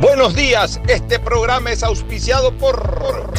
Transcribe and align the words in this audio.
Buenos 0.00 0.36
días, 0.36 0.80
este 0.86 1.18
programa 1.18 1.72
es 1.72 1.82
auspiciado 1.82 2.52
por 2.56 3.32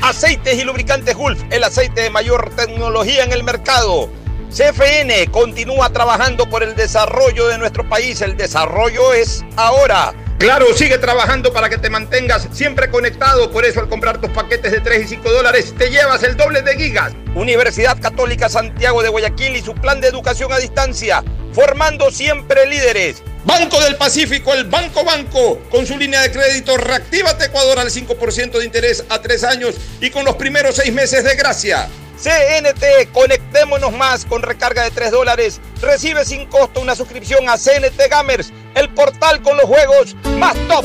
Aceites 0.00 0.58
y 0.58 0.64
Lubricantes 0.64 1.14
Gulf, 1.14 1.42
el 1.50 1.62
aceite 1.62 2.00
de 2.00 2.08
mayor 2.08 2.48
tecnología 2.56 3.24
en 3.24 3.32
el 3.32 3.44
mercado. 3.44 4.08
CFN 4.48 5.26
continúa 5.30 5.90
trabajando 5.90 6.48
por 6.48 6.62
el 6.62 6.74
desarrollo 6.74 7.48
de 7.48 7.58
nuestro 7.58 7.86
país, 7.86 8.22
el 8.22 8.38
desarrollo 8.38 9.12
es 9.12 9.44
ahora. 9.56 10.14
Claro, 10.38 10.72
sigue 10.74 10.96
trabajando 10.96 11.52
para 11.52 11.68
que 11.68 11.76
te 11.76 11.90
mantengas 11.90 12.48
siempre 12.50 12.90
conectado. 12.90 13.50
Por 13.50 13.66
eso 13.66 13.80
al 13.80 13.90
comprar 13.90 14.22
tus 14.22 14.30
paquetes 14.30 14.72
de 14.72 14.80
3 14.80 15.04
y 15.04 15.08
5 15.08 15.30
dólares 15.30 15.74
te 15.76 15.90
llevas 15.90 16.22
el 16.22 16.38
doble 16.38 16.62
de 16.62 16.78
gigas. 16.78 17.12
Universidad 17.34 18.00
Católica 18.00 18.48
Santiago 18.48 19.02
de 19.02 19.10
Guayaquil 19.10 19.56
y 19.56 19.60
su 19.60 19.74
plan 19.74 20.00
de 20.00 20.08
educación 20.08 20.50
a 20.50 20.56
distancia, 20.56 21.22
formando 21.52 22.10
siempre 22.10 22.64
líderes. 22.64 23.22
Banco 23.44 23.80
del 23.80 23.96
Pacífico, 23.96 24.52
el 24.52 24.64
Banco 24.64 25.02
Banco, 25.04 25.60
con 25.70 25.86
su 25.86 25.96
línea 25.96 26.22
de 26.22 26.30
crédito 26.30 26.76
Reactívate 26.76 27.46
Ecuador 27.46 27.78
al 27.78 27.90
5% 27.90 28.58
de 28.58 28.64
interés 28.64 29.04
a 29.08 29.20
3 29.20 29.44
años 29.44 29.74
y 30.00 30.10
con 30.10 30.24
los 30.24 30.36
primeros 30.36 30.76
6 30.76 30.92
meses 30.92 31.24
de 31.24 31.34
gracia. 31.36 31.88
CNT, 32.22 33.12
conectémonos 33.12 33.92
más 33.92 34.26
con 34.26 34.42
recarga 34.42 34.84
de 34.84 34.90
3 34.90 35.10
dólares. 35.10 35.60
Recibe 35.80 36.24
sin 36.26 36.46
costo 36.46 36.80
una 36.80 36.94
suscripción 36.94 37.48
a 37.48 37.56
CNT 37.56 37.98
Gamers, 38.10 38.52
el 38.74 38.90
portal 38.90 39.40
con 39.40 39.56
los 39.56 39.64
juegos 39.64 40.14
más 40.36 40.54
top. 40.68 40.84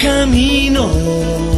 Camino 0.00 1.57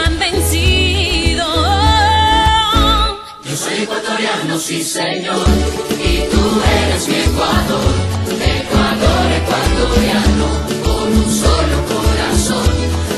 ecuatoriano, 3.83 4.59
sí 4.59 4.83
señor, 4.83 5.45
y 5.97 6.29
tú 6.29 6.43
eres 6.83 7.07
mi 7.07 7.15
Ecuador, 7.15 7.91
Ecuador 8.29 9.25
ecuatoriano, 9.41 10.47
con 10.85 11.07
un 11.17 11.31
solo 11.31 11.77
corazón. 11.89 12.69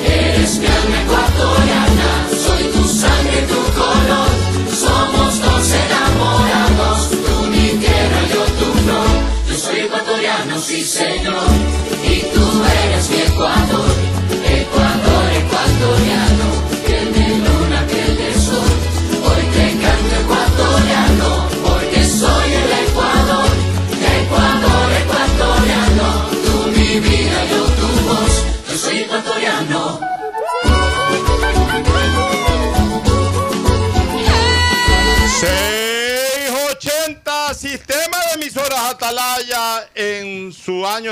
Eres 0.06 0.58
mi 0.60 0.68
alma 0.68 1.02
ecuatoriana, 1.04 2.10
soy 2.46 2.64
tu 2.72 2.84
sangre, 2.88 3.42
tu 3.52 3.62
color, 3.80 4.30
somos 4.72 5.42
dos 5.42 5.66
enamorados, 5.84 7.10
tú 7.10 7.48
mi 7.50 7.70
tierra, 7.84 8.22
yo 8.34 8.44
tu 8.60 8.72
flor. 8.84 9.12
Yo 9.50 9.56
soy 9.58 9.80
ecuatoriano, 9.82 10.60
sí 10.60 10.82
señor, 10.84 11.48
y 12.04 12.22
tú 12.34 12.46
eres 12.86 13.10
mi 13.10 13.22
Ecuador, 13.22 13.92
Ecuador 14.46 15.26
ecuatoriano, 15.42 16.73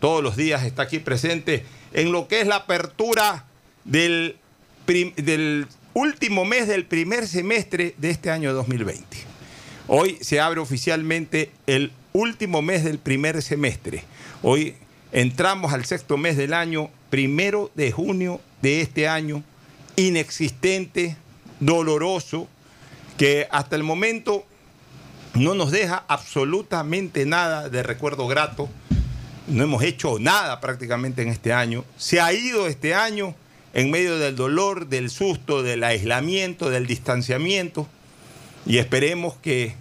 todos 0.00 0.22
los 0.22 0.34
días 0.34 0.64
está 0.64 0.82
aquí 0.82 0.98
presente 0.98 1.64
en 1.92 2.10
lo 2.10 2.26
que 2.26 2.40
es 2.40 2.46
la 2.46 2.56
apertura 2.56 3.44
del, 3.84 4.36
último 5.92 6.44
mes 6.44 6.66
del 6.66 6.86
primer 6.86 7.28
semestre 7.28 7.94
de 7.98 8.10
este 8.10 8.30
año 8.30 8.52
2020. 8.54 9.04
Hoy 9.86 10.18
se 10.20 10.40
abre 10.40 10.60
oficialmente 10.60 11.50
el 11.66 11.92
último 12.12 12.62
mes 12.62 12.84
del 12.84 12.98
primer 12.98 13.42
semestre. 13.42 14.04
Hoy 14.42 14.74
entramos 15.12 15.72
al 15.72 15.84
sexto 15.84 16.16
mes 16.16 16.36
del 16.36 16.54
año, 16.54 16.90
primero 17.10 17.70
de 17.74 17.92
junio 17.92 18.40
de 18.62 18.80
este 18.80 19.08
año, 19.08 19.42
inexistente, 19.96 21.16
doloroso, 21.58 22.48
que 23.18 23.48
hasta 23.50 23.76
el 23.76 23.82
momento 23.82 24.44
no 25.34 25.54
nos 25.54 25.70
deja 25.70 26.04
absolutamente 26.08 27.26
nada 27.26 27.68
de 27.68 27.82
recuerdo 27.82 28.26
grato. 28.26 28.68
No 29.46 29.64
hemos 29.64 29.82
hecho 29.82 30.18
nada 30.18 30.60
prácticamente 30.60 31.22
en 31.22 31.28
este 31.28 31.52
año. 31.52 31.84
Se 31.96 32.20
ha 32.20 32.32
ido 32.32 32.66
este 32.66 32.94
año 32.94 33.34
en 33.72 33.90
medio 33.90 34.18
del 34.18 34.36
dolor, 34.36 34.88
del 34.88 35.10
susto, 35.10 35.62
del 35.62 35.84
aislamiento, 35.84 36.70
del 36.70 36.86
distanciamiento. 36.86 37.88
Y 38.66 38.78
esperemos 38.78 39.34
que 39.36 39.74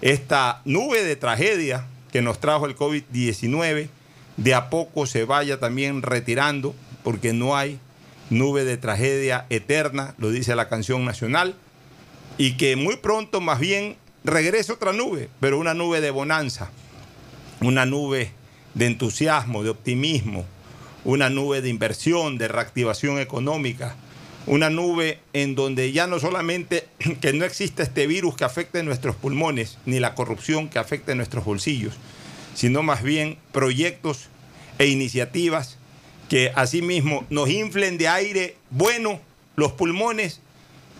esta 0.00 0.62
nube 0.64 1.02
de 1.02 1.16
tragedia 1.16 1.86
que 2.12 2.22
nos 2.22 2.40
trajo 2.40 2.66
el 2.66 2.76
COVID-19 2.76 3.88
de 4.36 4.54
a 4.54 4.70
poco 4.70 5.06
se 5.06 5.24
vaya 5.24 5.58
también 5.58 6.02
retirando, 6.02 6.74
porque 7.02 7.32
no 7.32 7.56
hay 7.56 7.78
nube 8.30 8.64
de 8.64 8.76
tragedia 8.76 9.46
eterna, 9.50 10.14
lo 10.18 10.30
dice 10.30 10.56
la 10.56 10.68
canción 10.68 11.04
nacional, 11.04 11.54
y 12.38 12.56
que 12.56 12.76
muy 12.76 12.96
pronto 12.96 13.40
más 13.40 13.60
bien 13.60 13.96
regrese 14.24 14.72
otra 14.72 14.92
nube, 14.92 15.28
pero 15.40 15.58
una 15.58 15.74
nube 15.74 16.00
de 16.00 16.10
bonanza, 16.10 16.70
una 17.60 17.86
nube 17.86 18.32
de 18.74 18.86
entusiasmo, 18.86 19.62
de 19.62 19.70
optimismo, 19.70 20.44
una 21.04 21.30
nube 21.30 21.62
de 21.62 21.68
inversión, 21.68 22.38
de 22.38 22.48
reactivación 22.48 23.18
económica, 23.18 23.96
una 24.46 24.70
nube 24.70 25.20
en 25.32 25.54
donde 25.54 25.92
ya 25.92 26.06
no 26.06 26.18
solamente 26.18 26.86
que 27.20 27.32
no 27.32 27.44
exista 27.44 27.82
este 27.82 28.06
virus 28.06 28.36
que 28.36 28.44
afecte 28.44 28.82
nuestros 28.82 29.16
pulmones, 29.16 29.78
ni 29.86 30.00
la 30.00 30.14
corrupción 30.14 30.68
que 30.68 30.78
afecte 30.78 31.14
nuestros 31.14 31.44
bolsillos, 31.44 31.94
sino 32.54 32.82
más 32.82 33.02
bien 33.02 33.38
proyectos 33.52 34.28
e 34.78 34.86
iniciativas 34.86 35.78
que 36.28 36.52
asimismo 36.54 37.24
nos 37.30 37.50
inflen 37.50 37.98
de 37.98 38.08
aire 38.08 38.56
bueno 38.70 39.20
los 39.56 39.72
pulmones 39.72 40.40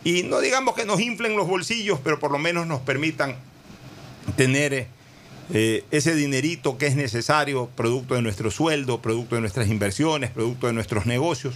y 0.05 0.23
no 0.23 0.41
digamos 0.41 0.75
que 0.75 0.85
nos 0.85 1.01
inflen 1.01 1.37
los 1.37 1.49
bolsillos, 1.49 1.99
pero 2.05 2.21
por 2.21 2.31
lo 2.31 2.39
menos 2.39 2.67
nos 2.67 2.81
permitan 2.83 3.37
tener 4.37 4.87
eh, 5.53 5.85
ese 5.91 6.15
dinerito 6.15 6.79
que 6.79 6.87
es 6.87 6.97
necesario, 6.97 7.69
producto 7.77 8.15
de 8.15 8.23
nuestro 8.23 8.51
sueldo, 8.51 9.03
producto 9.03 9.35
de 9.35 9.43
nuestras 9.43 9.69
inversiones, 9.69 10.31
producto 10.31 10.67
de 10.67 10.73
nuestros 10.73 11.07
negocios, 11.07 11.55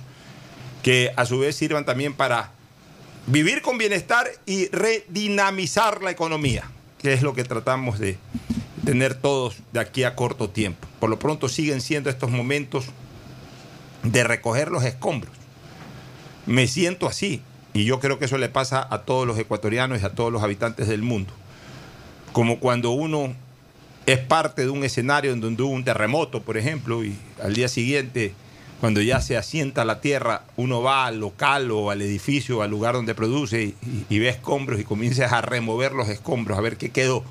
que 0.82 1.12
a 1.17 1.25
su 1.25 1.38
vez 1.38 1.56
sirvan 1.56 1.85
también 1.85 2.12
para 2.12 2.52
vivir 3.26 3.62
con 3.62 3.79
bienestar 3.79 4.29
y 4.46 4.69
redinamizar 4.69 6.02
la 6.02 6.11
economía, 6.11 6.70
que 6.99 7.12
es 7.12 7.23
lo 7.23 7.35
que 7.35 7.44
tratamos 7.44 7.99
de 7.99 8.19
tener 8.85 9.14
todos 9.14 9.56
de 9.73 9.81
aquí 9.81 10.05
a 10.05 10.14
corto 10.14 10.50
tiempo. 10.50 10.87
Por 11.00 11.11
lo 11.11 11.19
pronto 11.19 11.49
siguen 11.49 11.81
siendo 11.81 12.11
estos 12.11 12.31
momentos 12.31 12.87
de 14.02 14.25
recoger 14.25 14.70
los 14.70 14.85
escombros. 14.85 15.35
Me 16.46 16.67
siento 16.67 17.06
así 17.06 17.43
y 17.75 17.85
yo 17.85 18.00
creo 18.00 18.19
que 18.19 18.25
eso 18.26 18.38
le 18.38 18.49
pasa 18.49 18.87
a 18.90 19.02
todos 19.02 19.26
los 19.26 19.38
ecuatorianos 19.38 20.00
y 20.00 20.05
a 20.05 20.14
todos 20.14 20.32
los 20.32 20.43
habitantes 20.43 20.88
del 20.88 21.02
mundo. 21.02 21.32
Como 22.32 22.61
cuando 22.61 22.90
uno 22.90 23.35
es 24.08 24.19
parte 24.19 24.62
de 24.62 24.70
un 24.70 24.84
escenario 24.84 25.34
en 25.34 25.43
donde 25.43 25.62
hubo 25.62 25.72
un 25.72 25.84
terremoto, 25.84 26.40
por 26.40 26.56
ejemplo, 26.56 27.05
y 27.05 27.14
al 27.43 27.52
día 27.52 27.69
siguiente, 27.69 28.32
cuando 28.81 29.02
ya 29.02 29.20
se 29.20 29.37
asienta 29.37 29.84
la 29.84 30.00
tierra, 30.00 30.44
uno 30.56 30.81
va 30.81 31.05
al 31.05 31.20
local 31.20 31.70
o 31.70 31.90
al 31.90 32.00
edificio, 32.00 32.62
al 32.62 32.70
lugar 32.70 32.94
donde 32.94 33.14
produce 33.14 33.75
y, 34.08 34.19
ve 34.19 34.31
escombros 34.31 34.81
y 34.81 34.84
comienzas 34.84 35.34
a 35.34 35.43
remover 35.43 35.93
los 35.93 36.08
escombros, 36.08 36.56
a 36.56 36.62
ver 36.62 36.78
qué 36.78 36.88
quedó. 36.88 37.22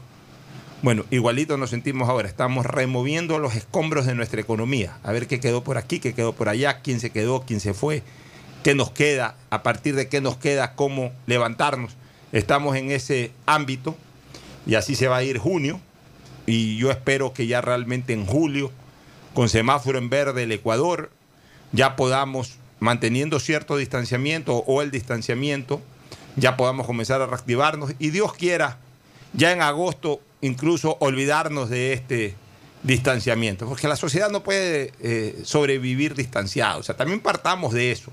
Bueno, 0.83 1.03
igualito 1.09 1.57
nos 1.57 1.71
sentimos 1.71 2.09
ahora, 2.09 2.27
estamos 2.27 2.63
removiendo 2.63 3.39
los 3.39 3.55
escombros 3.55 4.05
de 4.05 4.13
nuestra 4.13 4.39
economía, 4.39 4.99
a 5.01 5.11
ver 5.11 5.25
qué 5.25 5.39
quedó 5.39 5.63
por 5.63 5.79
aquí, 5.79 5.99
qué 5.99 6.13
quedó 6.13 6.33
por 6.33 6.47
allá, 6.47 6.81
quién 6.81 6.99
se 6.99 7.09
quedó, 7.09 7.41
quién 7.41 7.59
se 7.59 7.73
fue, 7.73 8.03
qué 8.63 8.75
nos 8.75 8.91
queda, 8.91 9.35
a 9.49 9.63
partir 9.63 9.95
de 9.95 10.09
qué 10.09 10.21
nos 10.21 10.37
queda, 10.37 10.75
cómo 10.75 11.11
levantarnos. 11.25 11.97
Estamos 12.31 12.75
en 12.75 12.91
ese 12.91 13.31
ámbito 13.47 13.97
y 14.67 14.75
así 14.75 14.93
se 14.93 15.07
va 15.07 15.17
a 15.17 15.23
ir 15.23 15.39
junio 15.39 15.81
y 16.47 16.77
yo 16.77 16.89
espero 16.89 17.33
que 17.33 17.45
ya 17.45 17.61
realmente 17.61 18.13
en 18.13 18.25
julio, 18.25 18.71
con 19.35 19.49
semáforo 19.49 19.99
en 19.99 20.09
verde 20.09 20.43
el 20.43 20.51
Ecuador, 20.53 21.11
ya 21.73 21.95
podamos, 21.95 22.55
manteniendo 22.79 23.39
cierto 23.39 23.77
distanciamiento 23.77 24.55
o 24.65 24.81
el 24.81 24.89
distanciamiento, 24.89 25.81
ya 26.37 26.55
podamos 26.57 26.87
comenzar 26.87 27.21
a 27.21 27.27
reactivarnos 27.27 27.91
y 27.99 28.09
Dios 28.09 28.33
quiera, 28.33 28.77
ya 29.33 29.51
en 29.51 29.61
agosto 29.61 30.21
incluso 30.41 30.97
olvidarnos 30.99 31.69
de 31.69 31.93
este 31.93 32.35
distanciamiento, 32.83 33.67
porque 33.67 33.87
la 33.87 33.97
sociedad 33.97 34.29
no 34.29 34.43
puede 34.43 34.93
eh, 35.01 35.41
sobrevivir 35.43 36.15
distanciada, 36.15 36.77
o 36.77 36.83
sea, 36.83 36.95
también 36.95 37.19
partamos 37.19 37.73
de 37.73 37.91
eso. 37.91 38.11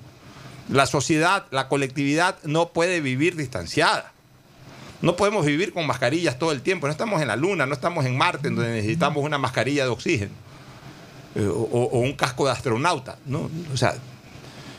La 0.68 0.86
sociedad, 0.86 1.46
la 1.50 1.68
colectividad 1.68 2.38
no 2.42 2.70
puede 2.70 3.00
vivir 3.00 3.36
distanciada. 3.36 4.13
No 5.04 5.16
podemos 5.16 5.44
vivir 5.44 5.74
con 5.74 5.86
mascarillas 5.86 6.38
todo 6.38 6.50
el 6.50 6.62
tiempo. 6.62 6.86
No 6.86 6.92
estamos 6.92 7.20
en 7.20 7.28
la 7.28 7.36
Luna, 7.36 7.66
no 7.66 7.74
estamos 7.74 8.06
en 8.06 8.16
Marte, 8.16 8.48
donde 8.48 8.72
necesitamos 8.72 9.22
una 9.22 9.36
mascarilla 9.36 9.84
de 9.84 9.90
oxígeno 9.90 10.32
eh, 11.34 11.46
o, 11.46 11.98
un 11.98 12.14
casco 12.14 12.46
de 12.46 12.52
astronauta. 12.52 13.18
¿no? 13.26 13.50
O 13.72 13.76
sea, 13.76 13.94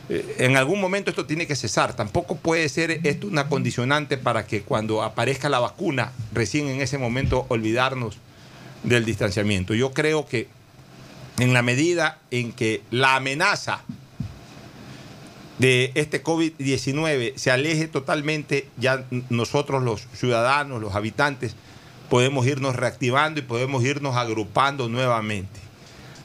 eh, 0.10 0.36
en 0.39 0.57
algún 0.57 0.81
momento 0.81 1.12
esto 1.12 1.27
tiene 1.27 1.45
que 1.45 1.56
cesar. 1.56 1.95
Tampoco 1.95 2.38
puede 2.38 2.68
ser 2.69 3.01
esto 3.04 3.27
una 3.27 3.48
condicionante 3.50 4.18
para 4.18 4.48
que 4.48 4.63
cuando 4.63 5.04
aparezca 5.04 5.48
la 5.48 5.60
vacuna, 5.60 6.12
recién 6.33 6.69
en 6.69 6.81
ese 6.81 6.98
momento 6.98 7.45
olvidarnos 7.50 8.18
del 8.81 9.06
distanciamiento. 9.06 9.75
Yo 9.75 9.94
creo 9.94 10.25
que 10.25 10.48
en 11.38 11.54
la 11.54 11.62
medida 11.62 12.18
en 12.31 12.51
que 12.51 12.81
la 12.89 13.16
amenaza 13.16 13.83
de 15.59 15.91
este 15.95 16.23
COVID-19 16.23 17.35
se 17.35 17.51
aleje 17.51 17.87
totalmente, 17.87 18.67
ya 18.77 19.05
nosotros 19.29 19.83
los 19.83 20.07
ciudadanos, 20.13 20.81
los 20.81 20.95
habitantes, 20.95 21.55
podemos 22.09 22.45
irnos 22.45 22.75
reactivando 22.75 23.39
y 23.39 23.43
podemos 23.43 23.83
irnos 23.83 24.15
agrupando 24.15 24.89
nuevamente. 24.89 25.65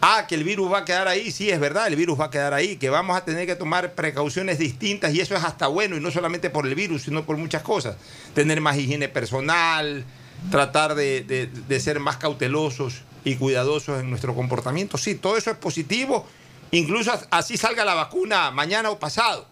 Ah, 0.03 0.25
que 0.27 0.35
el 0.35 0.45
virus 0.45 0.73
va 0.73 0.79
a 0.79 0.85
quedar 0.85 1.09
ahí, 1.09 1.31
sí, 1.31 1.51
es 1.51 1.61
verdad, 1.61 1.87
el 1.87 1.97
virus 1.97 2.19
va 2.19 2.27
a 2.27 2.31
quedar 2.31 2.55
ahí, 2.55 2.77
que 2.77 2.89
vamos 2.89 3.17
a 3.17 3.25
tener 3.25 3.47
que 3.47 3.55
tomar 3.55 3.93
precauciones 3.93 4.59
distintas 4.59 5.15
y 5.15 5.21
eso 5.21 5.37
es 5.37 5.45
hasta 5.45 5.67
bueno, 5.67 5.97
y 5.97 6.01
no 6.01 6.11
solamente 6.11 6.49
por 6.49 6.67
el 6.67 6.75
virus, 6.75 7.03
sino 7.03 7.25
por 7.25 7.37
muchas 7.37 7.63
cosas. 7.63 7.97
Tener 8.35 8.63
más 8.63 8.79
higiene 8.79 9.09
personal, 9.11 10.05
tratar 10.51 10.95
de, 10.95 11.23
de 11.23 11.81
ser 11.81 12.01
más 12.01 12.17
cautelosos 12.17 13.03
y 13.25 13.37
cuidadosos 13.37 14.01
en 14.01 14.09
nuestro 14.09 14.35
comportamiento, 14.35 14.97
sí, 14.97 15.17
todo 15.17 15.37
eso 15.37 15.51
es 15.51 15.59
positivo, 15.59 16.27
incluso 16.71 17.13
así 17.31 17.57
salga 17.57 17.85
la 17.85 17.95
vacuna 17.95 18.51
mañana 18.51 18.91
o 18.91 18.99
pasado. 18.99 19.47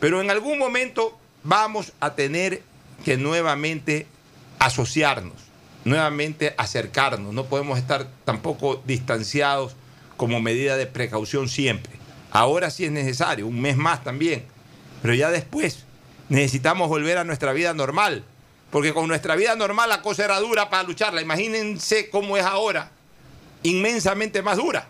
Pero 0.00 0.20
en 0.20 0.30
algún 0.30 0.58
momento 0.58 1.18
vamos 1.42 1.92
a 2.00 2.14
tener 2.14 2.62
que 3.04 3.16
nuevamente 3.16 4.06
asociarnos 4.58 5.48
nuevamente 5.88 6.54
acercarnos. 6.56 7.32
No 7.32 7.46
podemos 7.46 7.78
estar 7.78 8.06
tampoco 8.24 8.82
distanciados 8.84 9.74
como 10.16 10.40
medida 10.40 10.76
de 10.76 10.86
precaución 10.86 11.48
siempre. 11.48 11.92
Ahora 12.30 12.70
sí 12.70 12.84
es 12.84 12.92
necesario, 12.92 13.46
un 13.46 13.60
mes 13.60 13.76
más 13.76 14.04
también. 14.04 14.44
Pero 15.02 15.14
ya 15.14 15.30
después 15.30 15.84
necesitamos 16.28 16.88
volver 16.88 17.18
a 17.18 17.24
nuestra 17.24 17.52
vida 17.52 17.74
normal. 17.74 18.24
Porque 18.70 18.92
con 18.92 19.08
nuestra 19.08 19.34
vida 19.34 19.56
normal 19.56 19.88
la 19.88 20.02
cosa 20.02 20.24
era 20.24 20.38
dura 20.40 20.68
para 20.68 20.82
lucharla. 20.82 21.22
Imagínense 21.22 22.10
cómo 22.10 22.36
es 22.36 22.44
ahora. 22.44 22.90
Inmensamente 23.62 24.42
más 24.42 24.58
dura. 24.58 24.88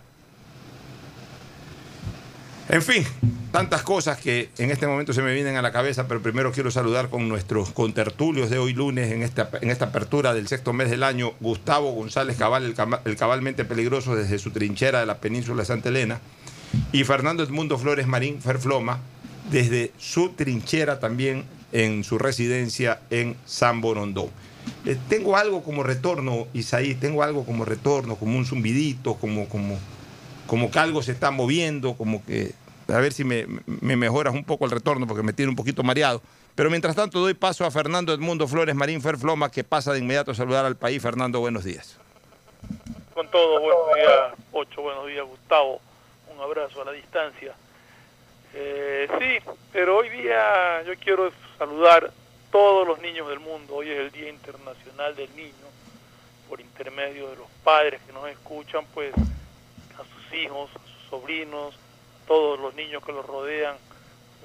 En 2.71 2.83
fin, 2.83 3.03
tantas 3.51 3.83
cosas 3.83 4.19
que 4.19 4.51
en 4.59 4.71
este 4.71 4.87
momento 4.87 5.15
se 5.15 5.23
me 5.23 5.33
vienen 5.33 5.57
a 5.57 5.63
la 5.63 5.73
cabeza, 5.73 6.07
pero 6.07 6.21
primero 6.21 6.53
quiero 6.53 6.71
saludar 6.71 7.09
con 7.09 7.27
nuestros 7.27 7.71
contertulios 7.71 8.51
de 8.51 8.59
hoy 8.59 8.75
lunes 8.75 9.11
en 9.11 9.23
esta, 9.23 9.49
en 9.63 9.71
esta 9.71 9.87
apertura 9.87 10.35
del 10.35 10.49
sexto 10.49 10.75
mes 10.75 10.91
del 10.91 11.03
año, 11.03 11.33
Gustavo 11.41 11.93
González 11.93 12.37
Cabal, 12.37 12.75
el, 13.07 13.17
cabalmente 13.17 13.65
peligroso 13.65 14.15
desde 14.15 14.39
su 14.39 14.51
trinchera 14.51 15.01
de 15.01 15.07
la 15.07 15.17
península 15.17 15.63
de 15.63 15.67
Santa 15.67 15.89
Elena, 15.89 16.21
y 16.93 17.05
Fernando 17.05 17.43
Edmundo 17.43 17.79
Flores 17.79 18.07
Marín 18.07 18.43
Ferfloma 18.43 19.01
desde 19.51 19.93
su 19.97 20.31
trinchera 20.31 21.01
también 21.01 21.45
en 21.73 22.05
su 22.05 22.19
residencia 22.19 23.01
en 23.09 23.35
San 23.47 23.81
Borondón. 23.81 24.29
Eh, 24.85 24.99
tengo 25.09 25.39
algo 25.39 25.63
como 25.63 25.83
retorno, 25.83 26.47
Isaí, 26.53 26.95
tengo 26.95 27.23
algo 27.23 27.47
como 27.47 27.65
retorno, 27.65 28.17
como 28.17 28.37
un 28.37 28.45
zumbidito, 28.45 29.15
como, 29.15 29.49
como, 29.49 29.79
como 30.49 30.71
que 30.71 30.79
algo 30.79 31.03
se 31.03 31.13
está 31.13 31.31
moviendo, 31.31 31.95
como 31.95 32.25
que 32.25 32.53
a 32.89 32.99
ver 32.99 33.13
si 33.13 33.23
me, 33.23 33.47
mejoras 33.67 34.35
un 34.35 34.45
poco 34.45 34.65
el 34.65 34.71
retorno 34.71 35.07
porque 35.07 35.23
me 35.23 35.35
tiene 35.35 35.51
un 35.51 35.57
poquito 35.57 35.83
mareado. 35.83 36.23
Pero 36.55 36.71
mientras 36.71 36.97
tanto 36.97 37.21
doy 37.21 37.35
paso 37.35 37.65
a 37.67 37.71
Fernando 37.71 38.13
Edmundo 38.13 38.49
Flores 38.49 38.75
Marín 38.75 39.03
Ferfloma 39.03 39.51
que 39.51 39.63
pasa 39.63 39.93
de 39.93 40.01
inmediato 40.01 40.33
a 40.33 40.35
saludar 40.35 40.65
al 40.65 40.75
país. 40.75 41.01
Fernando, 41.03 41.39
buenos 41.39 41.65
días. 41.65 41.99
Con 43.15 43.31
todo, 43.31 43.61
buenos 43.61 43.95
días, 43.95 44.47
Ocho, 44.53 44.83
buenos 44.83 45.07
días, 45.07 45.25
Gustavo. 45.27 45.81
Un 46.35 46.41
abrazo 46.41 46.81
a 46.81 46.87
la 46.87 46.93
distancia. 46.93 47.55
Eh, 48.55 49.07
sí, 49.19 49.53
pero 49.71 49.99
hoy 49.99 50.09
día 50.09 50.83
yo 50.85 50.95
quiero 50.99 51.31
saludar 51.59 52.11
todos 52.51 52.89
los 52.89 53.01
niños 53.01 53.29
del 53.29 53.41
mundo. 53.41 53.75
Hoy 53.75 53.91
es 53.91 53.99
el 53.99 54.11
Día 54.11 54.31
Internacional 54.31 55.15
del 55.15 55.29
Niño. 55.37 55.53
Por 56.49 56.61
intermedio 56.63 57.29
de 57.29 57.37
los 57.37 57.49
padres 57.63 58.01
que 58.07 58.13
nos 58.15 58.27
escuchan, 58.31 58.87
pues 58.95 59.13
sus 60.29 60.39
hijos, 60.39 60.71
sus 60.73 61.11
sobrinos, 61.11 61.75
todos 62.27 62.59
los 62.61 62.75
niños 62.75 63.03
que 63.05 63.13
los 63.13 63.27
rodean, 63.27 63.77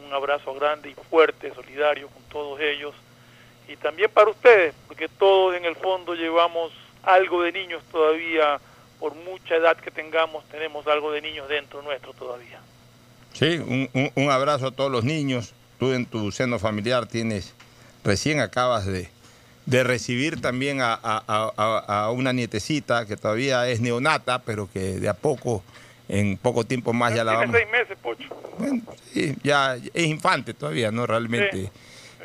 un 0.05 0.13
abrazo 0.13 0.53
grande 0.53 0.89
y 0.89 0.95
fuerte, 1.09 1.53
solidario 1.53 2.07
con 2.07 2.23
todos 2.23 2.59
ellos. 2.59 2.93
Y 3.67 3.75
también 3.77 4.09
para 4.11 4.29
ustedes, 4.29 4.73
porque 4.87 5.07
todos 5.07 5.55
en 5.55 5.65
el 5.65 5.75
fondo 5.75 6.15
llevamos 6.15 6.71
algo 7.03 7.43
de 7.43 7.51
niños 7.51 7.83
todavía, 7.91 8.59
por 8.99 9.15
mucha 9.15 9.55
edad 9.55 9.77
que 9.77 9.91
tengamos, 9.91 10.43
tenemos 10.45 10.87
algo 10.87 11.11
de 11.11 11.21
niños 11.21 11.47
dentro 11.49 11.81
nuestro 11.81 12.13
todavía. 12.13 12.59
Sí, 13.33 13.57
un, 14.15 14.29
abrazo 14.29 14.67
a 14.67 14.71
todos 14.71 14.91
los 14.91 15.03
niños. 15.03 15.53
Tú 15.79 15.91
en 15.91 16.05
tu 16.05 16.31
seno 16.31 16.59
familiar 16.59 17.07
tienes, 17.07 17.53
recién 18.03 18.39
acabas 18.39 18.85
de, 18.85 19.09
de 19.65 19.83
recibir 19.83 20.41
también 20.41 20.79
a, 20.81 20.93
a, 21.03 22.09
una 22.11 22.33
nietecita 22.33 23.05
que 23.05 23.15
todavía 23.17 23.67
es 23.69 23.79
neonata, 23.81 24.39
pero 24.39 24.69
que 24.71 24.99
de 24.99 25.09
a 25.09 25.13
poco 25.13 25.63
en 26.09 26.37
poco 26.37 26.65
tiempo 26.65 26.91
más 26.93 27.15
ya 27.15 27.23
la 27.23 27.33
vamos. 27.33 27.55
seis 27.55 27.67
meses, 27.71 27.97
Pocho. 28.01 28.27
Bueno, 28.59 28.81
sí, 29.13 29.35
ya 29.43 29.75
es 29.93 30.05
infante 30.05 30.53
todavía, 30.53 30.91
¿no? 30.91 31.07
Realmente. 31.07 31.71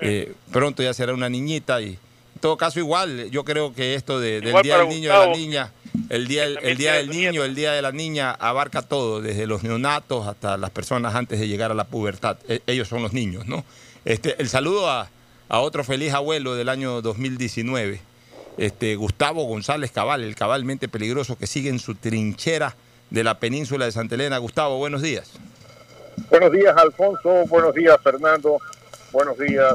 Eh, 0.00 0.32
pronto 0.52 0.82
ya 0.82 0.92
será 0.94 1.12
una 1.14 1.28
niñita 1.28 1.80
y 1.80 1.90
en 1.90 2.40
todo 2.40 2.56
caso 2.56 2.78
igual, 2.78 3.30
yo 3.30 3.44
creo 3.44 3.72
que 3.74 3.94
esto 3.94 4.20
de- 4.20 4.40
del 4.40 4.62
Día 4.62 4.78
del 4.78 4.88
Niño 4.88 5.08
y 5.08 5.12
de 5.12 5.26
la 5.26 5.26
Niña, 5.36 5.72
el 6.08 6.28
Día, 6.28 6.44
el, 6.44 6.56
día 6.76 6.92
tiene 6.92 6.96
del 6.98 7.08
Niño, 7.10 7.30
nieto. 7.32 7.44
el 7.44 7.54
Día 7.56 7.72
de 7.72 7.82
la 7.82 7.90
Niña 7.92 8.30
abarca 8.32 8.82
todo, 8.82 9.20
desde 9.20 9.46
los 9.48 9.62
neonatos 9.64 10.26
hasta 10.28 10.56
las 10.56 10.70
personas 10.70 11.14
antes 11.16 11.40
de 11.40 11.48
llegar 11.48 11.70
a 11.72 11.74
la 11.74 11.84
pubertad. 11.84 12.36
E- 12.48 12.62
ellos 12.68 12.86
son 12.88 13.02
los 13.02 13.12
niños, 13.12 13.46
¿no? 13.46 13.64
Este, 14.04 14.40
el 14.40 14.48
saludo 14.48 14.88
a, 14.88 15.08
a 15.48 15.60
otro 15.60 15.84
feliz 15.84 16.12
abuelo 16.14 16.54
del 16.54 16.68
año 16.68 17.00
2019, 17.02 18.00
este, 18.58 18.96
Gustavo 18.96 19.44
González 19.44 19.90
Cabal, 19.92 20.22
el 20.22 20.34
cabalmente 20.34 20.88
peligroso 20.88 21.38
que 21.38 21.46
sigue 21.46 21.70
en 21.70 21.78
su 21.78 21.94
trinchera 21.94 22.74
de 23.10 23.24
la 23.24 23.38
península 23.38 23.84
de 23.86 23.92
Santa 23.92 24.16
Elena. 24.16 24.38
Gustavo, 24.38 24.76
buenos 24.78 25.00
días. 25.02 25.32
Buenos 26.30 26.52
días, 26.52 26.76
Alfonso. 26.76 27.46
Buenos 27.46 27.74
días, 27.74 27.96
Fernando. 28.02 28.58
Buenos 29.12 29.38
días, 29.38 29.74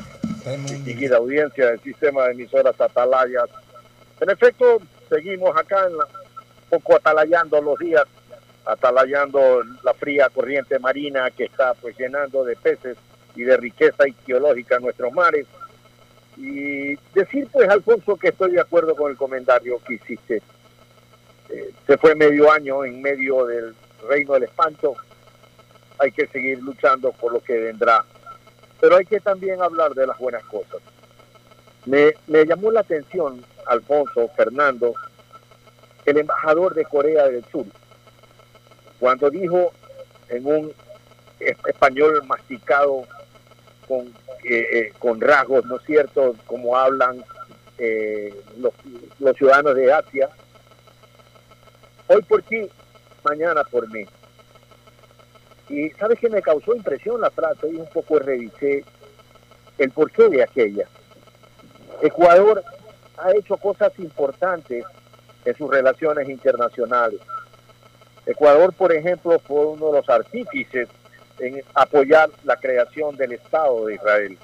distinguida 0.67 1.17
audiencia 1.17 1.67
del 1.71 1.79
sistema 1.81 2.25
de 2.25 2.33
emisoras 2.33 2.79
atalayas. 2.79 3.45
En 4.21 4.29
efecto, 4.29 4.79
seguimos 5.09 5.55
acá 5.57 5.85
en 5.87 5.97
la- 5.97 6.05
un 6.05 6.79
poco 6.81 6.95
atalayando 6.97 7.59
los 7.61 7.79
días, 7.79 8.03
atalayando 8.65 9.63
la 9.83 9.93
fría 9.95 10.29
corriente 10.29 10.77
marina 10.79 11.31
que 11.31 11.45
está 11.45 11.73
pues 11.73 11.97
llenando 11.97 12.43
de 12.43 12.55
peces 12.55 12.97
y 13.35 13.41
de 13.43 13.57
riqueza 13.57 14.07
ictiológica 14.07 14.77
nuestros 14.79 15.11
mares. 15.13 15.47
Y 16.37 16.95
decir 17.13 17.47
pues, 17.51 17.69
Alfonso, 17.69 18.15
que 18.17 18.29
estoy 18.29 18.51
de 18.51 18.61
acuerdo 18.61 18.95
con 18.95 19.11
el 19.11 19.17
comentario 19.17 19.79
que 19.85 19.95
hiciste. 19.95 20.41
Eh, 21.49 21.71
se 21.85 21.97
fue 21.97 22.15
medio 22.15 22.51
año 22.51 22.83
en 22.83 23.01
medio 23.01 23.45
del 23.45 23.75
reino 24.07 24.33
del 24.33 24.43
espanto, 24.43 24.95
hay 25.99 26.11
que 26.11 26.27
seguir 26.27 26.59
luchando 26.61 27.11
por 27.11 27.33
lo 27.33 27.39
que 27.41 27.57
vendrá. 27.57 28.03
Pero 28.81 28.97
hay 28.97 29.05
que 29.05 29.19
también 29.19 29.61
hablar 29.61 29.93
de 29.93 30.07
las 30.07 30.17
buenas 30.17 30.43
cosas. 30.45 30.81
Me, 31.85 32.13
me 32.27 32.45
llamó 32.45 32.71
la 32.71 32.79
atención, 32.81 33.45
Alfonso, 33.67 34.29
Fernando, 34.35 34.93
el 36.05 36.17
embajador 36.17 36.73
de 36.73 36.83
Corea 36.85 37.27
del 37.27 37.45
Sur, 37.45 37.65
cuando 38.99 39.29
dijo 39.29 39.71
en 40.29 40.45
un 40.45 40.73
es- 41.39 41.57
español 41.67 42.23
masticado 42.25 43.05
con, 43.87 44.07
eh, 44.43 44.67
eh, 44.73 44.93
con 44.99 45.19
rasgos, 45.21 45.65
¿no 45.65 45.77
es 45.77 45.83
cierto?, 45.83 46.35
como 46.45 46.75
hablan 46.77 47.23
eh, 47.77 48.33
los, 48.57 48.73
los 49.19 49.35
ciudadanos 49.37 49.75
de 49.75 49.91
Asia, 49.91 50.29
hoy 52.07 52.21
por 52.23 52.41
ti, 52.43 52.69
mañana 53.23 53.63
por 53.63 53.89
mí. 53.91 54.05
Y 55.69 55.89
sabes 55.91 56.19
que 56.19 56.29
me 56.29 56.41
causó 56.41 56.75
impresión 56.75 57.21
la 57.21 57.31
frase 57.31 57.69
y 57.69 57.75
un 57.75 57.87
poco 57.87 58.19
revisé 58.19 58.83
el 59.77 59.91
porqué 59.91 60.29
de 60.29 60.43
aquella. 60.43 60.87
Ecuador 62.01 62.63
ha 63.17 63.31
hecho 63.31 63.57
cosas 63.57 63.91
importantes 63.99 64.83
en 65.45 65.55
sus 65.55 65.69
relaciones 65.69 66.29
internacionales. 66.29 67.19
Ecuador, 68.25 68.73
por 68.73 68.93
ejemplo, 68.93 69.39
fue 69.39 69.65
uno 69.65 69.87
de 69.87 69.99
los 69.99 70.09
artífices 70.09 70.89
en 71.39 71.63
apoyar 71.73 72.29
la 72.43 72.57
creación 72.57 73.15
del 73.17 73.33
Estado 73.33 73.85
de 73.85 73.95
Israel. 73.95 74.37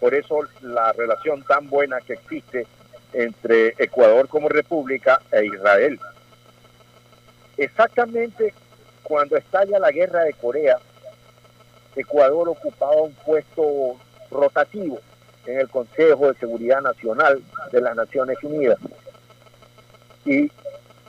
Por 0.00 0.14
eso 0.14 0.40
la 0.62 0.92
relación 0.92 1.42
tan 1.44 1.68
buena 1.68 2.00
que 2.00 2.14
existe 2.14 2.66
entre 3.12 3.74
Ecuador 3.78 4.28
como 4.28 4.48
república 4.48 5.20
e 5.32 5.46
Israel. 5.46 5.98
Exactamente 7.56 8.52
cuando 9.02 9.36
estalla 9.36 9.78
la 9.78 9.90
guerra 9.90 10.24
de 10.24 10.32
Corea, 10.34 10.78
Ecuador 11.94 12.48
ocupaba 12.48 13.02
un 13.02 13.14
puesto 13.14 13.96
rotativo 14.30 14.98
en 15.46 15.60
el 15.60 15.68
Consejo 15.68 16.32
de 16.32 16.38
Seguridad 16.38 16.80
Nacional 16.80 17.42
de 17.70 17.80
las 17.80 17.94
Naciones 17.94 18.36
Unidas. 18.42 18.78
Y 20.24 20.50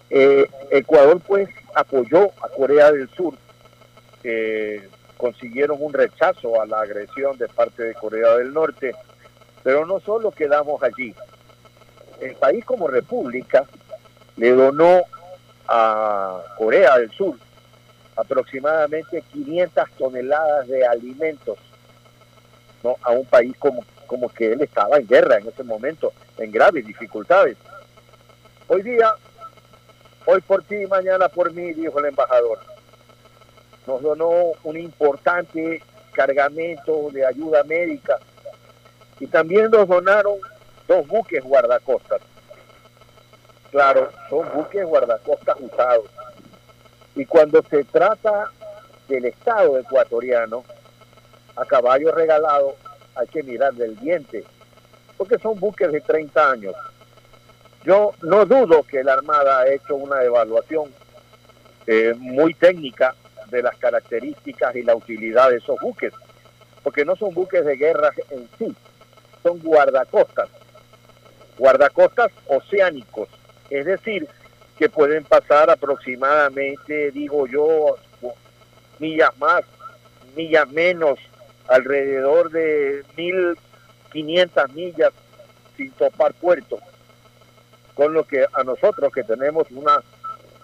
eh, 0.10 0.46
Ecuador 0.72 1.20
pues 1.26 1.50
apoyó 1.74 2.32
a 2.42 2.50
Corea 2.50 2.92
del 2.92 3.10
Sur, 3.10 3.36
consiguieron 5.18 5.78
un 5.80 5.94
rechazo 5.94 6.62
a 6.62 6.66
la 6.66 6.82
agresión 6.82 7.38
de 7.38 7.48
parte 7.48 7.84
de 7.84 7.94
Corea 7.94 8.36
del 8.38 8.54
Norte, 8.54 8.94
pero 9.64 9.86
no 9.86 10.00
solo 10.00 10.32
quedamos 10.32 10.82
allí. 10.84 11.14
El 12.20 12.36
país 12.36 12.64
como 12.66 12.88
república 12.88 13.66
le 14.38 14.52
donó 14.52 15.04
a 15.68 16.42
Corea 16.58 16.98
del 16.98 17.12
Sur 17.12 17.36
aproximadamente 18.16 19.22
500 19.34 19.90
toneladas 19.98 20.68
de 20.68 20.86
alimentos 20.86 21.58
¿no? 22.84 22.96
a 23.02 23.12
un 23.12 23.26
país 23.26 23.56
como, 23.58 23.84
como 24.08 24.30
que 24.30 24.54
él 24.54 24.62
estaba 24.62 24.98
en 24.98 25.08
guerra 25.08 25.38
en 25.38 25.48
ese 25.48 25.64
momento, 25.64 26.14
en 26.38 26.52
graves 26.52 26.86
dificultades. 26.86 27.58
Hoy 28.68 28.82
día, 28.84 29.14
hoy 30.26 30.42
por 30.42 30.64
ti, 30.64 30.86
mañana 30.88 31.28
por 31.28 31.52
mí, 31.52 31.74
dijo 31.74 32.00
el 32.00 32.06
embajador. 32.06 32.75
Nos 33.88 34.02
donó 34.02 34.52
un 34.64 34.78
importante 34.78 35.82
cargamento 36.12 37.10
de 37.12 37.26
ayuda 37.26 37.64
médica 37.64 38.18
y 39.20 39.28
también 39.28 39.70
nos 39.70 39.88
donaron 39.88 40.38
dos 40.88 41.08
buques 41.08 41.44
guardacostas. 41.44 42.22
Claro, 43.72 44.10
son 44.30 44.48
buques 44.54 44.86
guardacostas 44.86 45.58
usados. 45.60 46.06
Y 47.16 47.26
cuando 47.26 47.62
se 47.70 47.84
trata 47.84 48.52
del 49.08 49.26
Estado 49.26 49.78
ecuatoriano, 49.78 50.64
a 51.56 51.66
caballo 51.66 52.12
regalado 52.12 52.76
hay 53.16 53.28
que 53.28 53.44
mirar 53.44 53.74
del 53.74 53.98
diente, 54.00 54.44
porque 55.18 55.38
son 55.40 55.60
buques 55.60 55.92
de 55.92 56.02
30 56.02 56.52
años. 56.52 56.76
Yo 57.86 58.14
no 58.22 58.46
dudo 58.46 58.84
que 58.84 59.04
la 59.04 59.14
Armada 59.14 59.60
ha 59.60 59.68
hecho 59.70 59.96
una 59.96 60.24
evaluación 60.24 60.92
eh, 61.88 62.14
muy 62.18 62.54
técnica 62.56 63.16
de 63.50 63.62
las 63.62 63.76
características 63.78 64.76
y 64.76 64.84
la 64.84 64.96
utilidad 64.96 65.50
de 65.50 65.58
esos 65.58 65.80
buques, 65.80 66.14
porque 66.84 67.06
no 67.06 67.16
son 67.16 67.34
buques 67.34 67.66
de 67.66 67.76
guerra 67.78 68.12
en 68.30 68.48
sí, 68.58 68.76
son 69.44 69.60
guardacostas, 69.60 70.50
guardacostas 71.58 72.32
oceánicos, 72.48 73.30
es 73.70 73.86
decir, 73.86 74.28
que 74.78 74.90
pueden 74.90 75.24
pasar 75.24 75.70
aproximadamente, 75.70 77.12
digo 77.12 77.48
yo, 77.48 77.96
millas 79.00 79.36
más, 79.38 79.64
millas 80.36 80.70
menos, 80.70 81.20
alrededor 81.68 82.52
de 82.52 83.04
1500 83.16 84.74
millas 84.74 85.12
sin 85.78 85.92
topar 85.92 86.34
puerto. 86.34 86.80
Con 87.94 88.14
lo 88.14 88.26
que 88.26 88.46
a 88.54 88.64
nosotros 88.64 89.12
que 89.14 89.24
tenemos 89.24 89.68
una 89.72 90.02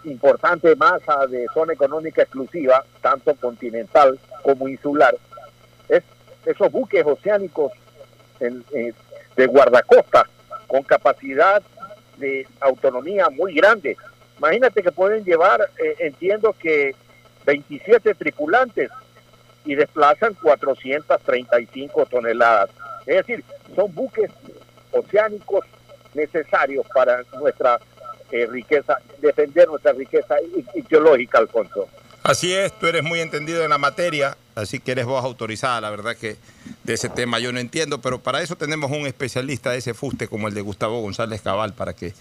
importante 0.06 0.76
masa 0.76 1.26
de 1.28 1.46
zona 1.54 1.74
económica 1.74 2.22
exclusiva, 2.24 2.84
tanto 3.02 3.36
continental 3.36 4.20
como 4.44 4.68
insular, 4.68 5.16
es 5.90 6.04
esos 6.46 6.72
buques 6.72 7.06
oceánicos 7.06 7.72
en- 8.40 8.64
de 9.36 9.46
guardacosta 9.48 10.28
con 10.68 10.84
capacidad 10.84 11.62
de 12.18 12.48
autonomía 12.60 13.30
muy 13.30 13.54
grande. 13.56 13.98
Imagínate 14.38 14.82
que 14.82 14.92
pueden 14.92 15.24
llevar, 15.24 15.62
eh, 15.84 15.96
entiendo 16.00 16.54
que 16.54 16.96
27 17.46 18.14
tripulantes 18.16 18.90
y 19.66 19.76
desplazan 19.76 20.34
435 20.36 22.06
toneladas. 22.08 22.70
Es 23.06 23.18
decir, 23.18 23.44
son 23.76 23.94
buques 23.94 24.32
oceánicos 24.92 25.66
necesarios 26.14 26.86
para 26.94 27.24
nuestra 27.40 27.80
eh, 28.32 28.48
riqueza, 28.48 28.98
defender 29.22 29.68
nuestra 29.68 29.94
riqueza 29.94 30.36
ideológica, 30.74 31.40
Alfonso. 31.40 31.88
Así 32.24 32.54
es, 32.54 32.78
tú 32.78 32.86
eres 32.86 33.04
muy 33.04 33.20
entendido 33.20 33.64
en 33.64 33.72
la 33.72 33.80
materia, 33.80 34.38
así 34.54 34.80
que 34.80 34.92
eres 34.92 35.06
voz 35.06 35.24
autorizada. 35.26 35.82
La 35.82 35.90
verdad 35.90 36.16
que 36.16 36.38
de 36.84 36.94
ese 36.94 37.10
tema 37.10 37.40
yo 37.40 37.52
no 37.52 37.60
entiendo, 37.60 38.00
pero 38.00 38.20
para 38.20 38.44
eso 38.44 38.56
tenemos 38.56 38.92
un 38.92 39.08
especialista 39.08 39.72
de 39.72 39.80
ese 39.80 39.96
fuste 39.96 40.28
como 40.28 40.48
el 40.48 40.54
de 40.54 40.62
Gustavo 40.62 41.02
González 41.02 41.42
Cabal 41.42 41.74
para 41.74 41.96
que 41.96 42.14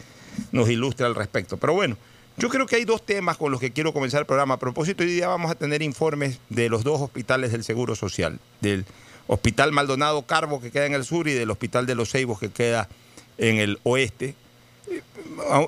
nos 0.53 0.71
ilustre 0.71 1.05
al 1.05 1.15
respecto. 1.15 1.59
Pero 1.59 1.75
bueno, 1.75 1.99
yo 2.39 2.49
creo 2.49 2.65
que 2.65 2.77
hay 2.77 2.87
dos 2.87 3.05
temas 3.05 3.37
con 3.37 3.53
los 3.53 3.61
que 3.61 3.73
quiero 3.73 3.93
comenzar 3.93 4.21
el 4.21 4.27
programa. 4.27 4.55
A 4.55 4.59
propósito, 4.59 5.03
hoy 5.03 5.11
día 5.11 5.29
vamos 5.29 5.51
a 5.51 5.55
tener 5.55 5.83
informes 5.83 6.41
de 6.49 6.71
los 6.71 6.83
dos 6.83 7.03
hospitales 7.03 7.53
del 7.53 7.63
Seguro 7.63 7.95
Social, 7.95 8.39
del 8.63 8.87
Hospital 9.27 9.71
Maldonado 9.71 10.23
Carbo 10.23 10.63
que 10.63 10.71
queda 10.71 10.87
en 10.87 10.95
el 10.95 11.05
sur 11.05 11.29
y 11.29 11.35
del 11.35 11.51
Hospital 11.51 11.85
de 11.85 11.95
los 11.95 12.11
Ceibos 12.11 12.41
que 12.41 12.51
queda 12.51 12.89
en 13.37 13.59
el 13.59 13.79
oeste 13.83 14.35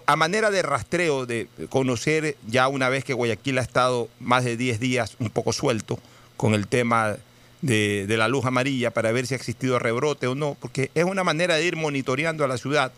a, 0.06 0.16
manera 0.16 0.50
de 0.50 0.62
rastreo, 0.62 1.26
de 1.26 1.48
conocer 1.68 2.36
ya 2.46 2.68
una 2.68 2.88
vez 2.88 3.04
que 3.04 3.14
Guayaquil 3.14 3.58
ha 3.58 3.62
estado 3.62 4.08
más 4.20 4.44
de 4.44 4.56
10 4.56 4.80
días 4.80 5.16
un 5.18 5.30
poco 5.30 5.52
suelto 5.52 5.98
con 6.36 6.54
el 6.54 6.66
tema 6.66 7.16
de, 7.60 8.06
de 8.06 8.16
la 8.16 8.28
luz 8.28 8.44
amarilla 8.44 8.90
para 8.90 9.12
ver 9.12 9.26
si 9.26 9.34
ha 9.34 9.36
existido 9.36 9.78
rebrote 9.78 10.26
o 10.26 10.34
no, 10.34 10.56
porque 10.60 10.90
es 10.94 11.04
una 11.04 11.24
manera 11.24 11.56
de 11.56 11.64
ir 11.64 11.76
monitoreando 11.76 12.44
a 12.44 12.48
la 12.48 12.58
ciudad, 12.58 12.92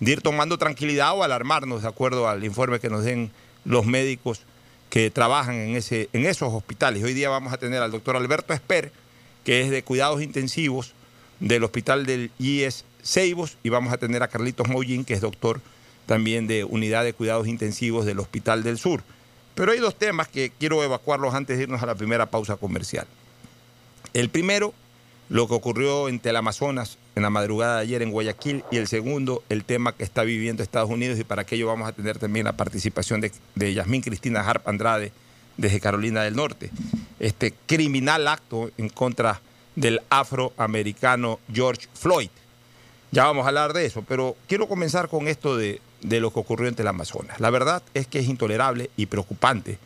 de 0.00 0.12
ir 0.12 0.20
tomando 0.20 0.58
tranquilidad 0.58 1.16
o 1.16 1.22
alarmarnos 1.22 1.82
de 1.82 1.88
acuerdo 1.88 2.28
al 2.28 2.44
informe 2.44 2.80
que 2.80 2.90
nos 2.90 3.04
den 3.04 3.30
los 3.64 3.86
médicos 3.86 4.42
que 4.90 5.10
trabajan 5.10 5.56
en, 5.56 5.76
ese, 5.76 6.08
en 6.12 6.26
esos 6.26 6.52
hospitales. 6.52 7.02
Hoy 7.02 7.14
día 7.14 7.28
vamos 7.28 7.52
a 7.52 7.58
tener 7.58 7.82
al 7.82 7.90
doctor 7.90 8.16
Alberto 8.16 8.54
Esper, 8.54 8.90
que 9.44 9.60
es 9.60 9.70
de 9.70 9.82
cuidados 9.82 10.22
intensivos 10.22 10.94
del 11.40 11.62
hospital 11.64 12.06
del 12.06 12.30
IES 12.38 12.84
Ceibos, 13.02 13.56
y 13.62 13.68
vamos 13.68 13.92
a 13.92 13.98
tener 13.98 14.22
a 14.22 14.28
Carlitos 14.28 14.68
Mollín, 14.68 15.04
que 15.04 15.14
es 15.14 15.20
doctor 15.20 15.60
también 16.06 16.46
de 16.46 16.64
unidad 16.64 17.04
de 17.04 17.12
cuidados 17.12 17.46
intensivos 17.46 18.06
del 18.06 18.18
Hospital 18.18 18.62
del 18.62 18.78
Sur. 18.78 19.02
Pero 19.54 19.72
hay 19.72 19.78
dos 19.78 19.96
temas 19.96 20.28
que 20.28 20.52
quiero 20.58 20.82
evacuarlos 20.82 21.34
antes 21.34 21.56
de 21.56 21.64
irnos 21.64 21.82
a 21.82 21.86
la 21.86 21.94
primera 21.94 22.26
pausa 22.26 22.56
comercial. 22.56 23.06
El 24.14 24.30
primero, 24.30 24.72
lo 25.28 25.48
que 25.48 25.54
ocurrió 25.54 26.08
en 26.08 26.20
Telamazonas 26.20 26.96
en 27.14 27.22
la 27.22 27.30
madrugada 27.30 27.76
de 27.76 27.82
ayer 27.82 28.02
en 28.02 28.10
Guayaquil, 28.10 28.64
y 28.70 28.76
el 28.76 28.86
segundo, 28.86 29.42
el 29.48 29.64
tema 29.64 29.94
que 29.94 30.04
está 30.04 30.22
viviendo 30.22 30.62
Estados 30.62 30.90
Unidos, 30.90 31.18
y 31.18 31.24
para 31.24 31.42
aquello 31.42 31.66
vamos 31.66 31.88
a 31.88 31.92
tener 31.92 32.18
también 32.18 32.44
la 32.44 32.56
participación 32.56 33.20
de, 33.20 33.32
de 33.54 33.74
Yasmín 33.74 34.02
Cristina 34.02 34.40
Harp 34.40 34.66
Andrade 34.68 35.12
desde 35.56 35.80
Carolina 35.80 36.22
del 36.22 36.36
Norte. 36.36 36.70
Este 37.18 37.52
criminal 37.66 38.28
acto 38.28 38.70
en 38.78 38.88
contra 38.88 39.40
del 39.74 40.00
afroamericano 40.08 41.38
George 41.52 41.88
Floyd. 41.94 42.30
Ya 43.10 43.24
vamos 43.24 43.44
a 43.44 43.48
hablar 43.48 43.72
de 43.72 43.86
eso, 43.86 44.02
pero 44.06 44.36
quiero 44.46 44.68
comenzar 44.68 45.08
con 45.08 45.28
esto 45.28 45.56
de, 45.56 45.80
de 46.02 46.20
lo 46.20 46.32
que 46.32 46.40
ocurrió 46.40 46.68
en 46.68 46.76
el 46.78 46.86
Amazonas. 46.86 47.40
La 47.40 47.50
verdad 47.50 47.82
es 47.94 48.06
que 48.06 48.18
es 48.18 48.28
intolerable 48.28 48.90
y 48.96 49.06
preocupante 49.06 49.78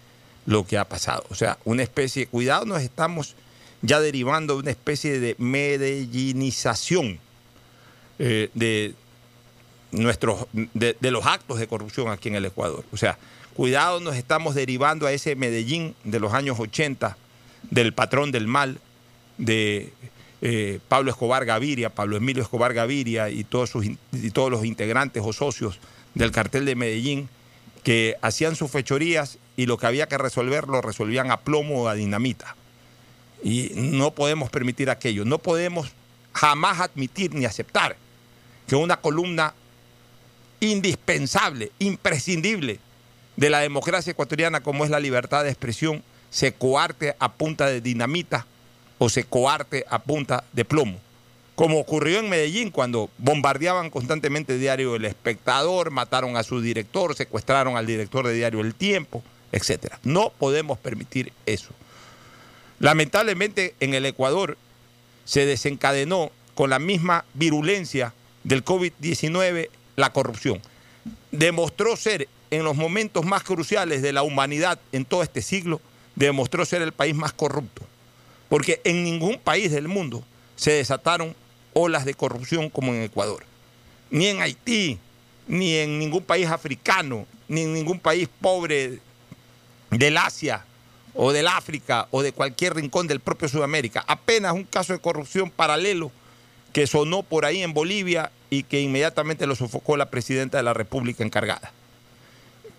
lo 0.46 0.66
que 0.66 0.78
ha 0.78 0.84
pasado. 0.84 1.24
O 1.30 1.34
sea, 1.34 1.58
una 1.64 1.82
especie, 1.82 2.26
cuidado, 2.26 2.64
nos 2.64 2.82
estamos 2.82 3.36
ya 3.80 4.00
derivando 4.00 4.54
de 4.54 4.60
una 4.60 4.70
especie 4.70 5.20
de 5.20 5.36
medellinización 5.38 7.18
eh, 8.18 8.50
de, 8.54 8.94
nuestros, 9.92 10.46
de, 10.52 10.96
de 10.98 11.10
los 11.10 11.26
actos 11.26 11.58
de 11.58 11.66
corrupción 11.66 12.08
aquí 12.08 12.28
en 12.28 12.36
el 12.36 12.44
Ecuador. 12.44 12.84
O 12.92 12.96
sea, 12.96 13.18
cuidado, 13.54 14.00
nos 14.00 14.16
estamos 14.16 14.54
derivando 14.54 15.06
a 15.06 15.12
ese 15.12 15.36
Medellín 15.36 15.94
de 16.04 16.20
los 16.20 16.32
años 16.32 16.58
80, 16.58 17.16
del 17.70 17.92
patrón 17.92 18.32
del 18.32 18.46
mal, 18.46 18.80
de 19.38 19.92
eh, 20.44 20.80
Pablo 20.88 21.12
Escobar 21.12 21.44
Gaviria, 21.44 21.90
Pablo 21.90 22.16
Emilio 22.16 22.42
Escobar 22.42 22.74
Gaviria 22.74 23.30
y 23.30 23.44
todos, 23.44 23.72
y 23.76 24.30
todos 24.32 24.50
los 24.50 24.64
integrantes 24.64 25.22
o 25.24 25.32
socios 25.32 25.78
del 26.14 26.32
cartel 26.32 26.64
de 26.64 26.74
Medellín 26.74 27.28
que 27.84 28.16
hacían 28.22 28.56
sus 28.56 28.70
fechorías 28.70 29.38
y 29.56 29.66
lo 29.66 29.78
que 29.78 29.86
había 29.86 30.08
que 30.08 30.18
resolver 30.18 30.66
lo 30.66 30.82
resolvían 30.82 31.30
a 31.30 31.40
plomo 31.40 31.82
o 31.84 31.88
a 31.88 31.94
dinamita. 31.94 32.56
Y 33.44 33.70
no 33.74 34.12
podemos 34.12 34.50
permitir 34.50 34.90
aquello. 34.90 35.24
No 35.24 35.38
podemos 35.38 35.92
jamás 36.32 36.80
admitir 36.80 37.34
ni 37.34 37.44
aceptar 37.44 37.96
que 38.66 38.74
una 38.74 38.96
columna 38.96 39.54
indispensable, 40.58 41.70
imprescindible 41.78 42.80
de 43.36 43.50
la 43.50 43.60
democracia 43.60 44.10
ecuatoriana 44.10 44.60
como 44.60 44.84
es 44.84 44.90
la 44.90 45.00
libertad 45.00 45.44
de 45.44 45.50
expresión 45.50 46.02
se 46.30 46.52
coarte 46.52 47.14
a 47.18 47.32
punta 47.32 47.66
de 47.66 47.80
dinamita 47.80 48.46
o 49.02 49.08
se 49.08 49.24
coarte 49.24 49.84
a 49.90 49.98
punta 49.98 50.44
de 50.52 50.64
plomo. 50.64 50.96
Como 51.56 51.80
ocurrió 51.80 52.20
en 52.20 52.28
Medellín 52.28 52.70
cuando 52.70 53.10
bombardeaban 53.18 53.90
constantemente 53.90 54.58
diario 54.58 54.94
El 54.94 55.04
Espectador, 55.06 55.90
mataron 55.90 56.36
a 56.36 56.44
su 56.44 56.60
director, 56.60 57.16
secuestraron 57.16 57.76
al 57.76 57.84
director 57.84 58.24
de 58.24 58.34
diario 58.34 58.60
El 58.60 58.76
Tiempo, 58.76 59.24
etc. 59.50 59.94
No 60.04 60.30
podemos 60.38 60.78
permitir 60.78 61.32
eso. 61.46 61.70
Lamentablemente 62.78 63.74
en 63.80 63.94
el 63.94 64.06
Ecuador 64.06 64.56
se 65.24 65.46
desencadenó 65.46 66.30
con 66.54 66.70
la 66.70 66.78
misma 66.78 67.24
virulencia 67.34 68.14
del 68.44 68.64
COVID-19 68.64 69.68
la 69.96 70.12
corrupción. 70.12 70.62
Demostró 71.32 71.96
ser 71.96 72.28
en 72.52 72.62
los 72.62 72.76
momentos 72.76 73.24
más 73.24 73.42
cruciales 73.42 74.00
de 74.00 74.12
la 74.12 74.22
humanidad 74.22 74.78
en 74.92 75.04
todo 75.04 75.24
este 75.24 75.42
siglo, 75.42 75.80
demostró 76.14 76.64
ser 76.64 76.82
el 76.82 76.92
país 76.92 77.16
más 77.16 77.32
corrupto. 77.32 77.82
Porque 78.52 78.82
en 78.84 79.02
ningún 79.02 79.38
país 79.38 79.72
del 79.72 79.88
mundo 79.88 80.22
se 80.56 80.72
desataron 80.72 81.34
olas 81.72 82.04
de 82.04 82.12
corrupción 82.12 82.68
como 82.68 82.92
en 82.92 83.00
Ecuador. 83.00 83.46
Ni 84.10 84.26
en 84.26 84.42
Haití, 84.42 84.98
ni 85.48 85.76
en 85.76 85.98
ningún 85.98 86.22
país 86.22 86.48
africano, 86.48 87.26
ni 87.48 87.62
en 87.62 87.72
ningún 87.72 87.98
país 87.98 88.28
pobre 88.42 88.98
del 89.90 90.18
Asia 90.18 90.66
o 91.14 91.32
del 91.32 91.48
África 91.48 92.08
o 92.10 92.20
de 92.20 92.32
cualquier 92.32 92.74
rincón 92.74 93.06
del 93.06 93.20
propio 93.20 93.48
Sudamérica. 93.48 94.04
Apenas 94.06 94.52
un 94.52 94.64
caso 94.64 94.92
de 94.92 94.98
corrupción 94.98 95.48
paralelo 95.48 96.12
que 96.74 96.86
sonó 96.86 97.22
por 97.22 97.46
ahí 97.46 97.62
en 97.62 97.72
Bolivia 97.72 98.32
y 98.50 98.64
que 98.64 98.82
inmediatamente 98.82 99.46
lo 99.46 99.56
sofocó 99.56 99.96
la 99.96 100.10
presidenta 100.10 100.58
de 100.58 100.64
la 100.64 100.74
República 100.74 101.24
encargada. 101.24 101.72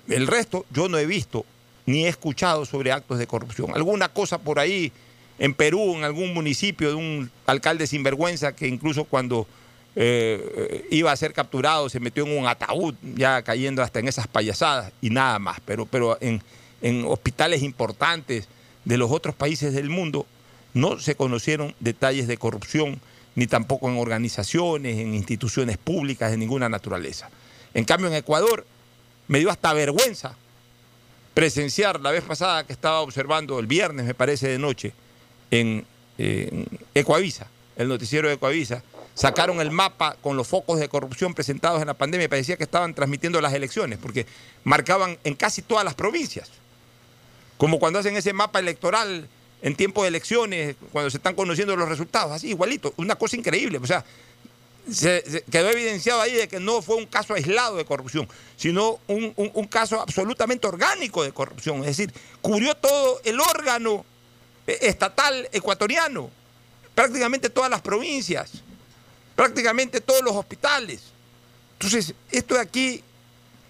El 0.07 0.27
resto 0.27 0.67
yo 0.69 0.87
no 0.87 0.99
he 0.99 1.07
visto 1.07 1.47
ni 1.87 2.05
he 2.05 2.09
escuchado 2.09 2.63
sobre 2.67 2.91
actos 2.91 3.17
de 3.17 3.25
corrupción. 3.25 3.71
Alguna 3.73 4.09
cosa 4.09 4.37
por 4.37 4.59
ahí 4.59 4.91
en 5.39 5.53
Perú, 5.53 5.95
en 5.95 6.03
algún 6.03 6.33
municipio 6.33 6.89
de 6.89 6.95
un 6.95 7.31
alcalde 7.45 7.87
sinvergüenza 7.87 8.55
que 8.55 8.67
incluso 8.67 9.03
cuando 9.05 9.47
eh, 9.95 10.87
iba 10.89 11.11
a 11.11 11.15
ser 11.15 11.33
capturado 11.33 11.89
se 11.89 11.99
metió 11.99 12.25
en 12.25 12.37
un 12.37 12.47
ataúd, 12.47 12.95
ya 13.15 13.41
cayendo 13.41 13.81
hasta 13.81 13.99
en 13.99 14.07
esas 14.07 14.27
payasadas 14.27 14.91
y 15.01 15.09
nada 15.09 15.39
más. 15.39 15.59
Pero, 15.65 15.85
pero 15.85 16.17
en, 16.21 16.41
en 16.81 17.05
hospitales 17.05 17.63
importantes 17.63 18.47
de 18.85 18.97
los 18.97 19.11
otros 19.11 19.35
países 19.35 19.73
del 19.73 19.89
mundo 19.89 20.25
no 20.73 20.99
se 20.99 21.15
conocieron 21.15 21.75
detalles 21.79 22.27
de 22.27 22.37
corrupción, 22.37 22.99
ni 23.35 23.47
tampoco 23.47 23.89
en 23.89 23.97
organizaciones, 23.97 24.99
en 24.99 25.13
instituciones 25.13 25.77
públicas 25.77 26.31
de 26.31 26.37
ninguna 26.37 26.69
naturaleza. 26.69 27.29
En 27.73 27.85
cambio, 27.85 28.07
en 28.07 28.13
Ecuador 28.13 28.65
me 29.27 29.39
dio 29.39 29.49
hasta 29.49 29.73
vergüenza 29.73 30.35
presenciar 31.33 31.99
la 31.99 32.11
vez 32.11 32.23
pasada 32.23 32.65
que 32.65 32.73
estaba 32.73 33.01
observando 33.01 33.59
el 33.59 33.65
viernes, 33.65 34.05
me 34.05 34.13
parece, 34.13 34.47
de 34.47 34.59
noche, 34.59 34.93
en, 35.53 35.85
en 36.17 36.67
Ecoavisa, 36.93 37.47
el 37.75 37.87
noticiero 37.87 38.27
de 38.27 38.35
Ecoavisa, 38.35 38.83
sacaron 39.13 39.61
el 39.61 39.71
mapa 39.71 40.17
con 40.21 40.35
los 40.35 40.47
focos 40.47 40.79
de 40.79 40.89
corrupción 40.89 41.33
presentados 41.33 41.81
en 41.81 41.87
la 41.87 41.93
pandemia 41.93 42.25
y 42.25 42.27
parecía 42.27 42.57
que 42.57 42.63
estaban 42.63 42.93
transmitiendo 42.93 43.39
las 43.41 43.53
elecciones, 43.53 43.99
porque 43.99 44.25
marcaban 44.63 45.17
en 45.23 45.35
casi 45.35 45.61
todas 45.61 45.85
las 45.85 45.93
provincias. 45.93 46.49
Como 47.57 47.79
cuando 47.79 47.99
hacen 47.99 48.17
ese 48.17 48.33
mapa 48.33 48.59
electoral 48.59 49.27
en 49.61 49.75
tiempo 49.75 50.01
de 50.01 50.09
elecciones, 50.09 50.75
cuando 50.91 51.09
se 51.09 51.17
están 51.17 51.35
conociendo 51.35 51.75
los 51.75 51.87
resultados, 51.87 52.31
así 52.31 52.49
igualito, 52.49 52.93
una 52.97 53.15
cosa 53.15 53.37
increíble. 53.37 53.77
O 53.77 53.85
sea, 53.85 54.03
se, 54.91 55.43
quedó 55.49 55.69
evidenciado 55.69 56.21
ahí 56.21 56.33
de 56.33 56.47
que 56.47 56.59
no 56.59 56.81
fue 56.81 56.95
un 56.95 57.05
caso 57.05 57.33
aislado 57.33 57.77
de 57.77 57.85
corrupción, 57.85 58.27
sino 58.57 58.99
un, 59.07 59.67
caso 59.69 60.01
absolutamente 60.01 60.67
orgánico 60.67 61.23
de 61.23 61.31
corrupción. 61.31 61.79
Es 61.81 61.97
decir, 61.97 62.13
cubrió 62.41 62.75
todo 62.75 63.21
el 63.23 63.39
órgano 63.39 63.99
eh, 64.01 64.05
estatal 64.67 65.49
ecuatoriano, 65.51 66.29
prácticamente 66.95 67.49
todas 67.49 67.69
las 67.69 67.81
provincias, 67.81 68.51
prácticamente 69.35 70.01
todos 70.01 70.21
los 70.21 70.35
hospitales. 70.35 71.01
Entonces, 71.73 72.13
esto 72.31 72.55
de 72.55 72.61
aquí, 72.61 73.03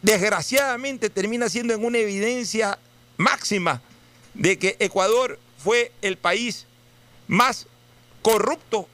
desgraciadamente, 0.02 1.10
termina 1.10 1.50
siendo 1.50 1.74
en 1.74 1.84
una 1.84 1.98
evidencia 1.98 2.78
máxima 3.18 3.82
de 4.34 4.58
que 4.58 4.76
Ecuador 4.80 5.40
fue 5.58 5.92
el 6.02 6.18
país 6.18 6.66
más 7.28 7.68
corrupto 8.22 8.88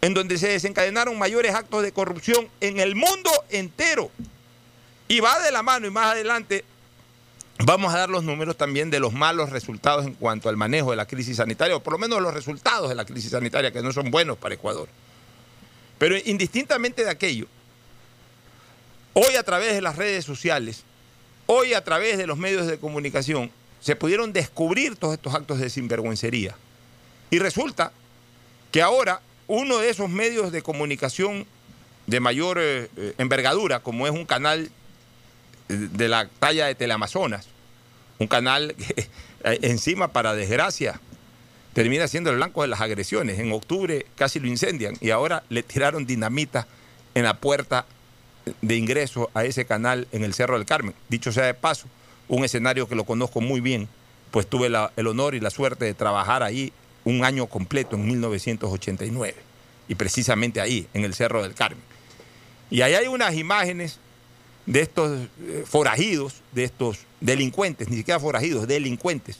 en 0.00 0.14
donde 0.14 0.36
se 0.36 0.48
desencadenaron 0.48 1.16
mayores 1.16 1.54
actos 1.54 1.82
de 1.82 1.92
corrupción 1.92 2.48
en 2.60 2.80
el 2.80 2.96
mundo 2.96 3.30
entero. 3.50 4.10
Y 5.08 5.20
va 5.20 5.40
de 5.40 5.52
la 5.52 5.62
mano 5.62 5.86
y 5.86 5.90
más 5.90 6.12
adelante 6.12 6.64
vamos 7.58 7.94
a 7.94 7.98
dar 7.98 8.10
los 8.10 8.24
números 8.24 8.56
también 8.56 8.90
de 8.90 9.00
los 9.00 9.12
malos 9.12 9.50
resultados 9.50 10.06
en 10.06 10.14
cuanto 10.14 10.48
al 10.48 10.56
manejo 10.56 10.90
de 10.90 10.96
la 10.96 11.06
crisis 11.06 11.36
sanitaria, 11.36 11.76
o 11.76 11.82
por 11.82 11.92
lo 11.92 11.98
menos 11.98 12.20
los 12.20 12.34
resultados 12.34 12.88
de 12.88 12.94
la 12.94 13.04
crisis 13.04 13.30
sanitaria, 13.30 13.72
que 13.72 13.82
no 13.82 13.92
son 13.92 14.10
buenos 14.10 14.38
para 14.38 14.54
Ecuador. 14.54 14.88
Pero 15.98 16.16
indistintamente 16.24 17.04
de 17.04 17.10
aquello, 17.10 17.46
hoy 19.12 19.36
a 19.36 19.42
través 19.42 19.74
de 19.74 19.80
las 19.80 19.96
redes 19.96 20.24
sociales, 20.24 20.84
hoy 21.46 21.74
a 21.74 21.84
través 21.84 22.18
de 22.18 22.26
los 22.26 22.38
medios 22.38 22.66
de 22.66 22.78
comunicación, 22.78 23.50
se 23.80 23.96
pudieron 23.96 24.32
descubrir 24.32 24.96
todos 24.96 25.14
estos 25.14 25.34
actos 25.34 25.58
de 25.58 25.68
sinvergüencería. 25.68 26.54
Y 27.30 27.38
resulta 27.38 27.92
que 28.70 28.80
ahora 28.80 29.20
uno 29.48 29.78
de 29.78 29.90
esos 29.90 30.08
medios 30.08 30.52
de 30.52 30.62
comunicación 30.62 31.46
de 32.06 32.20
mayor 32.20 32.58
eh, 32.60 32.88
eh, 32.96 33.14
envergadura, 33.18 33.80
como 33.80 34.06
es 34.06 34.12
un 34.12 34.24
canal 34.24 34.70
de 35.68 36.08
la 36.08 36.28
talla 36.38 36.66
de 36.66 36.74
Teleamazonas, 36.74 37.48
un 38.18 38.26
canal 38.26 38.74
que 38.74 39.08
encima, 39.62 40.08
para 40.08 40.34
desgracia, 40.34 41.00
termina 41.72 42.08
siendo 42.08 42.30
el 42.30 42.36
blanco 42.36 42.62
de 42.62 42.68
las 42.68 42.80
agresiones. 42.80 43.38
En 43.38 43.52
octubre 43.52 44.06
casi 44.16 44.40
lo 44.40 44.46
incendian 44.46 44.94
y 45.00 45.10
ahora 45.10 45.42
le 45.48 45.62
tiraron 45.62 46.06
dinamita 46.06 46.66
en 47.14 47.24
la 47.24 47.38
puerta 47.38 47.86
de 48.60 48.76
ingreso 48.76 49.30
a 49.34 49.44
ese 49.44 49.64
canal 49.64 50.08
en 50.12 50.24
el 50.24 50.34
Cerro 50.34 50.56
del 50.56 50.66
Carmen. 50.66 50.94
Dicho 51.08 51.32
sea 51.32 51.44
de 51.44 51.54
paso, 51.54 51.86
un 52.28 52.44
escenario 52.44 52.88
que 52.88 52.94
lo 52.94 53.04
conozco 53.04 53.40
muy 53.40 53.60
bien, 53.60 53.88
pues 54.30 54.46
tuve 54.46 54.68
el 54.96 55.06
honor 55.06 55.34
y 55.34 55.40
la 55.40 55.50
suerte 55.50 55.84
de 55.84 55.94
trabajar 55.94 56.42
ahí 56.42 56.72
un 57.04 57.24
año 57.24 57.46
completo 57.46 57.96
en 57.96 58.06
1989 58.06 59.34
y 59.88 59.94
precisamente 59.94 60.60
ahí, 60.60 60.86
en 60.94 61.04
el 61.04 61.14
Cerro 61.14 61.42
del 61.42 61.54
Carmen. 61.54 61.82
Y 62.70 62.80
ahí 62.80 62.94
hay 62.94 63.06
unas 63.06 63.34
imágenes 63.34 63.98
de 64.66 64.80
estos 64.80 65.28
eh, 65.42 65.64
forajidos, 65.66 66.34
de 66.52 66.64
estos 66.64 66.98
delincuentes, 67.20 67.88
ni 67.88 67.96
siquiera 67.96 68.20
forajidos, 68.20 68.66
delincuentes, 68.68 69.38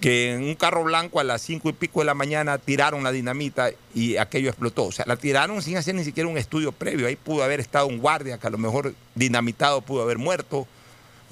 que 0.00 0.32
en 0.34 0.42
un 0.44 0.54
carro 0.54 0.84
blanco 0.84 1.20
a 1.20 1.24
las 1.24 1.40
cinco 1.40 1.68
y 1.68 1.72
pico 1.72 2.00
de 2.00 2.06
la 2.06 2.14
mañana 2.14 2.58
tiraron 2.58 3.04
la 3.04 3.12
dinamita 3.12 3.70
y 3.94 4.16
aquello 4.16 4.48
explotó. 4.50 4.84
O 4.84 4.92
sea, 4.92 5.04
la 5.06 5.16
tiraron 5.16 5.62
sin 5.62 5.76
hacer 5.76 5.94
ni 5.94 6.04
siquiera 6.04 6.28
un 6.28 6.36
estudio 6.36 6.72
previo. 6.72 7.06
Ahí 7.06 7.16
pudo 7.16 7.42
haber 7.44 7.60
estado 7.60 7.86
un 7.86 7.98
guardia 7.98 8.38
que 8.38 8.46
a 8.46 8.50
lo 8.50 8.58
mejor 8.58 8.92
dinamitado 9.14 9.80
pudo 9.82 10.02
haber 10.02 10.18
muerto, 10.18 10.66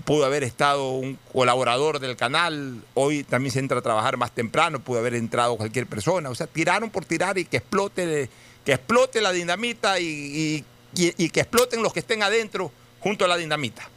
pudo 0.04 0.24
haber 0.24 0.42
estado 0.44 0.92
un 0.92 1.18
colaborador 1.32 1.98
del 1.98 2.16
canal, 2.16 2.82
hoy 2.94 3.24
también 3.24 3.52
se 3.52 3.58
entra 3.58 3.78
a 3.78 3.82
trabajar 3.82 4.16
más 4.16 4.32
temprano, 4.32 4.78
pudo 4.80 5.00
haber 5.00 5.14
entrado 5.14 5.56
cualquier 5.56 5.86
persona. 5.86 6.30
O 6.30 6.34
sea, 6.34 6.46
tiraron 6.46 6.88
por 6.88 7.04
tirar 7.04 7.36
y 7.38 7.44
que 7.44 7.58
explote, 7.58 8.30
que 8.64 8.72
explote 8.72 9.20
la 9.20 9.32
dinamita 9.32 9.98
y, 10.00 10.06
y- 10.06 10.64
y 10.94 11.30
que 11.30 11.40
exploten 11.40 11.82
los 11.82 11.92
que 11.92 12.00
estén 12.00 12.22
adentro 12.22 12.70
junto 13.02 13.24
a 13.24 13.28
la 13.28 13.36
dinamita. 13.36 13.88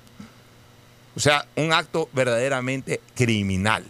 O 1.15 1.19
sea, 1.19 1.47
un 1.55 1.71
acto 1.71 2.09
verdaderamente 2.11 2.99
criminal. 3.15 3.85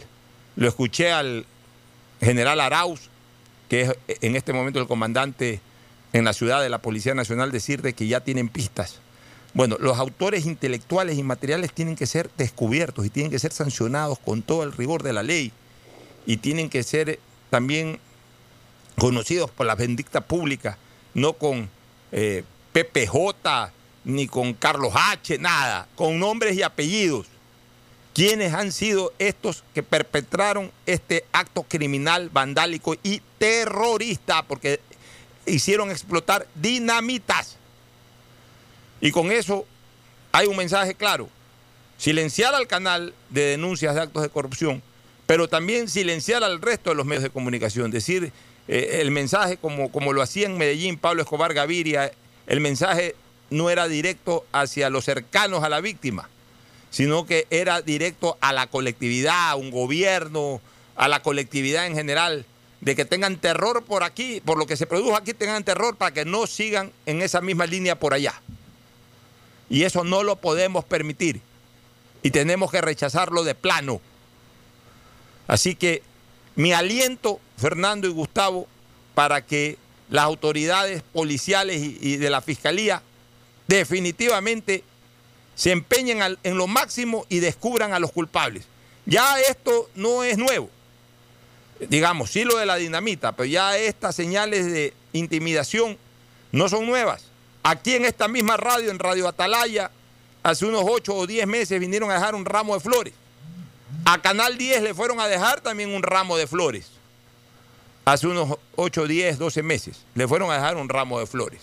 Lo 0.56 0.67
escuché 0.67 1.12
al 1.12 1.45
general 2.21 2.60
Arauz, 2.60 3.10
que 3.69 3.82
es 3.82 3.93
en 4.21 4.36
este 4.36 4.54
momento 4.54 4.80
el 4.80 4.88
comandante 4.88 5.60
en 6.13 6.23
la 6.23 6.34
ciudad 6.34 6.62
de 6.62 6.69
la 6.69 6.80
Policía 6.80 7.15
Nacional, 7.15 7.51
decir 7.51 7.82
de 7.82 7.93
que 7.93 8.08
ya 8.08 8.19
tienen 8.19 8.49
pistas. 8.49 8.99
Bueno, 9.54 9.78
los 9.80 9.97
autores 9.97 10.45
intelectuales 10.45 11.17
y 11.17 11.23
materiales 11.23 11.73
tienen 11.73 11.95
que 11.95 12.06
ser 12.06 12.30
descubiertos 12.38 13.06
y 13.06 13.10
tienen 13.10 13.32
que 13.32 13.39
ser 13.39 13.54
sancionados 13.54 14.19
con 14.19 14.41
todo 14.41 14.63
el 14.63 14.73
rigor 14.73 15.01
de 15.01 15.13
la 15.13 15.23
ley 15.23 15.51
y 16.25 16.38
tienen 16.38 16.69
que 16.69 16.84
ser 16.84 17.19
también 17.49 17.99
conocidos 18.97 19.49
por 19.51 19.65
la 19.65 19.75
vindicta 19.75 20.21
pública, 20.21 20.78
no 21.13 21.34
con 21.34 21.69
eh, 22.12 22.43
PPJ 22.73 23.71
ni 24.06 24.28
con 24.28 24.54
Carlos 24.54 24.94
H, 24.96 25.38
nada, 25.39 25.88
con 25.96 26.20
nombres 26.20 26.56
y 26.56 26.63
apellidos. 26.63 27.26
¿Quiénes 28.13 28.54
han 28.54 28.72
sido 28.72 29.12
estos 29.20 29.65
que 29.74 29.84
perpetraron 29.84 30.72
este 30.86 31.26
acto 31.34 31.63
criminal, 31.63 32.30
vandálico 32.30 32.96
y 33.04 33.22
terrorista? 33.38 34.44
Porque 34.44 34.80
hicieron 35.46 35.91
explotar 35.91 36.48
dinamitas. 36.56 37.58
Y 39.02 39.12
con 39.12 39.32
eso 39.32 39.65
hay 40.32 40.48
un 40.48 40.56
mensaje 40.56 40.96
claro. 40.96 41.28
Silenciar 41.98 42.56
al 42.56 42.68
canal 42.68 43.13
de 43.32 43.41
denuncias 43.41 43.96
de 43.96 44.02
actos 44.02 44.22
de 44.22 44.30
corrupción, 44.30 44.82
pero 45.26 45.50
también 45.50 45.89
silenciar 45.89 46.44
al 46.44 46.62
resto 46.62 46.91
de 46.91 46.96
los 46.96 47.06
medios 47.06 47.24
de 47.24 47.30
comunicación. 47.32 47.91
Decir 47.91 48.32
eh, 48.68 49.00
el 49.02 49.12
mensaje 49.12 49.58
como, 49.58 49.91
como 49.91 50.13
lo 50.13 50.22
hacía 50.22 50.46
en 50.46 50.58
Medellín 50.58 50.98
Pablo 50.98 51.22
Escobar 51.22 51.54
Gaviria, 51.54 52.12
el 52.48 52.62
mensaje 52.62 53.15
no 53.56 53.70
era 53.70 53.88
directo 53.88 54.46
hacia 54.52 54.89
los 54.89 55.06
cercanos 55.06 55.63
a 55.63 55.70
la 55.70 55.82
víctima, 55.82 56.30
sino 56.89 57.26
que 57.26 57.48
era 57.50 57.82
directo 57.82 58.38
a 58.41 58.54
la 58.54 58.68
colectividad, 58.68 59.50
a 59.50 59.56
un 59.56 59.72
gobierno, 59.72 60.62
a 60.96 61.08
la 61.08 61.22
colectividad 61.22 61.88
en 61.88 61.96
general, 61.96 62.46
de 62.82 62.96
que 62.96 63.06
tengan 63.06 63.38
terror 63.38 63.84
por 63.84 64.04
aquí, 64.04 64.41
por 64.41 64.58
lo 64.58 64.68
que 64.68 64.78
se 64.78 64.86
produjo 64.86 65.15
aquí, 65.15 65.34
tengan 65.34 65.63
terror 65.63 65.96
para 65.96 66.13
que 66.13 66.26
no 66.26 66.48
sigan 66.48 66.91
en 67.06 67.22
esa 67.22 67.41
misma 67.41 67.65
línea 67.65 68.00
por 68.00 68.13
allá. 68.13 68.41
Y 69.70 69.84
eso 69.84 70.04
no 70.04 70.24
lo 70.24 70.36
podemos 70.36 70.86
permitir. 70.86 71.41
Y 72.22 72.32
tenemos 72.32 72.72
que 72.72 72.82
rechazarlo 72.82 73.44
de 73.44 73.56
plano. 73.56 74.02
Así 75.48 75.76
que 75.76 76.04
mi 76.56 76.74
aliento, 76.74 77.39
Fernando 77.58 78.08
y 78.08 78.12
Gustavo, 78.12 78.68
para 79.13 79.46
que 79.46 79.78
las 80.10 80.26
autoridades 80.26 81.02
policiales 81.02 81.82
y, 81.82 82.18
de 82.18 82.30
la 82.30 82.41
Fiscalía 82.41 83.02
definitivamente 83.67 84.84
se 85.56 85.71
empeñen 85.71 86.38
en 86.43 86.58
lo 86.58 86.67
máximo 86.67 87.25
y 87.30 87.39
descubran 87.39 87.93
a 87.93 87.99
los 87.99 88.12
culpables. 88.12 88.65
Ya 89.06 89.39
esto 89.39 89.89
no 89.95 90.23
es 90.23 90.38
nuevo. 90.38 90.69
Digamos, 91.80 92.32
sí 92.32 92.43
lo 92.43 92.58
de 92.58 92.65
la 92.65 92.75
dinamita, 92.75 93.34
pero 93.34 93.45
ya 93.45 93.78
estas 93.78 94.15
señales 94.15 94.65
de 94.65 94.93
intimidación 95.13 95.97
no 96.51 96.69
son 96.69 96.86
nuevas. 96.86 97.25
Aquí 97.63 97.95
en 97.95 98.06
esta 98.06 98.28
misma 98.28 98.58
radio, 98.58 98.91
en 98.91 98.99
Radio 98.99 99.28
Atalaya, 99.28 99.91
hace 100.43 100.65
unos 100.65 100.84
8 100.86 101.15
o 101.15 101.28
10 101.28 101.47
meses 101.47 101.80
vinieron 101.80 102.12
a 102.12 102.15
dejar 102.15 102.36
un 102.36 102.45
ramo 102.45 102.75
de 102.75 102.80
flores. 102.80 103.13
A 104.06 104.21
Canal 104.21 104.58
10 104.58 104.84
le 104.84 104.93
fueron 104.93 105.19
a 105.19 105.28
dejar 105.28 105.62
también 105.62 105.93
un 105.93 106.04
ramo 106.04 106.38
de 106.38 106.47
flores. 106.47 106.91
Hace 108.06 108.28
unos 108.28 108.58
8, 108.75 109.08
10, 109.08 109.39
12 109.39 109.63
meses 109.63 109.97
le 110.13 110.28
fueron 110.28 110.51
a 110.51 110.56
dejar 110.56 110.78
un 110.78 110.89
ramo 110.89 111.19
de 111.19 111.25
flores. 111.25 111.62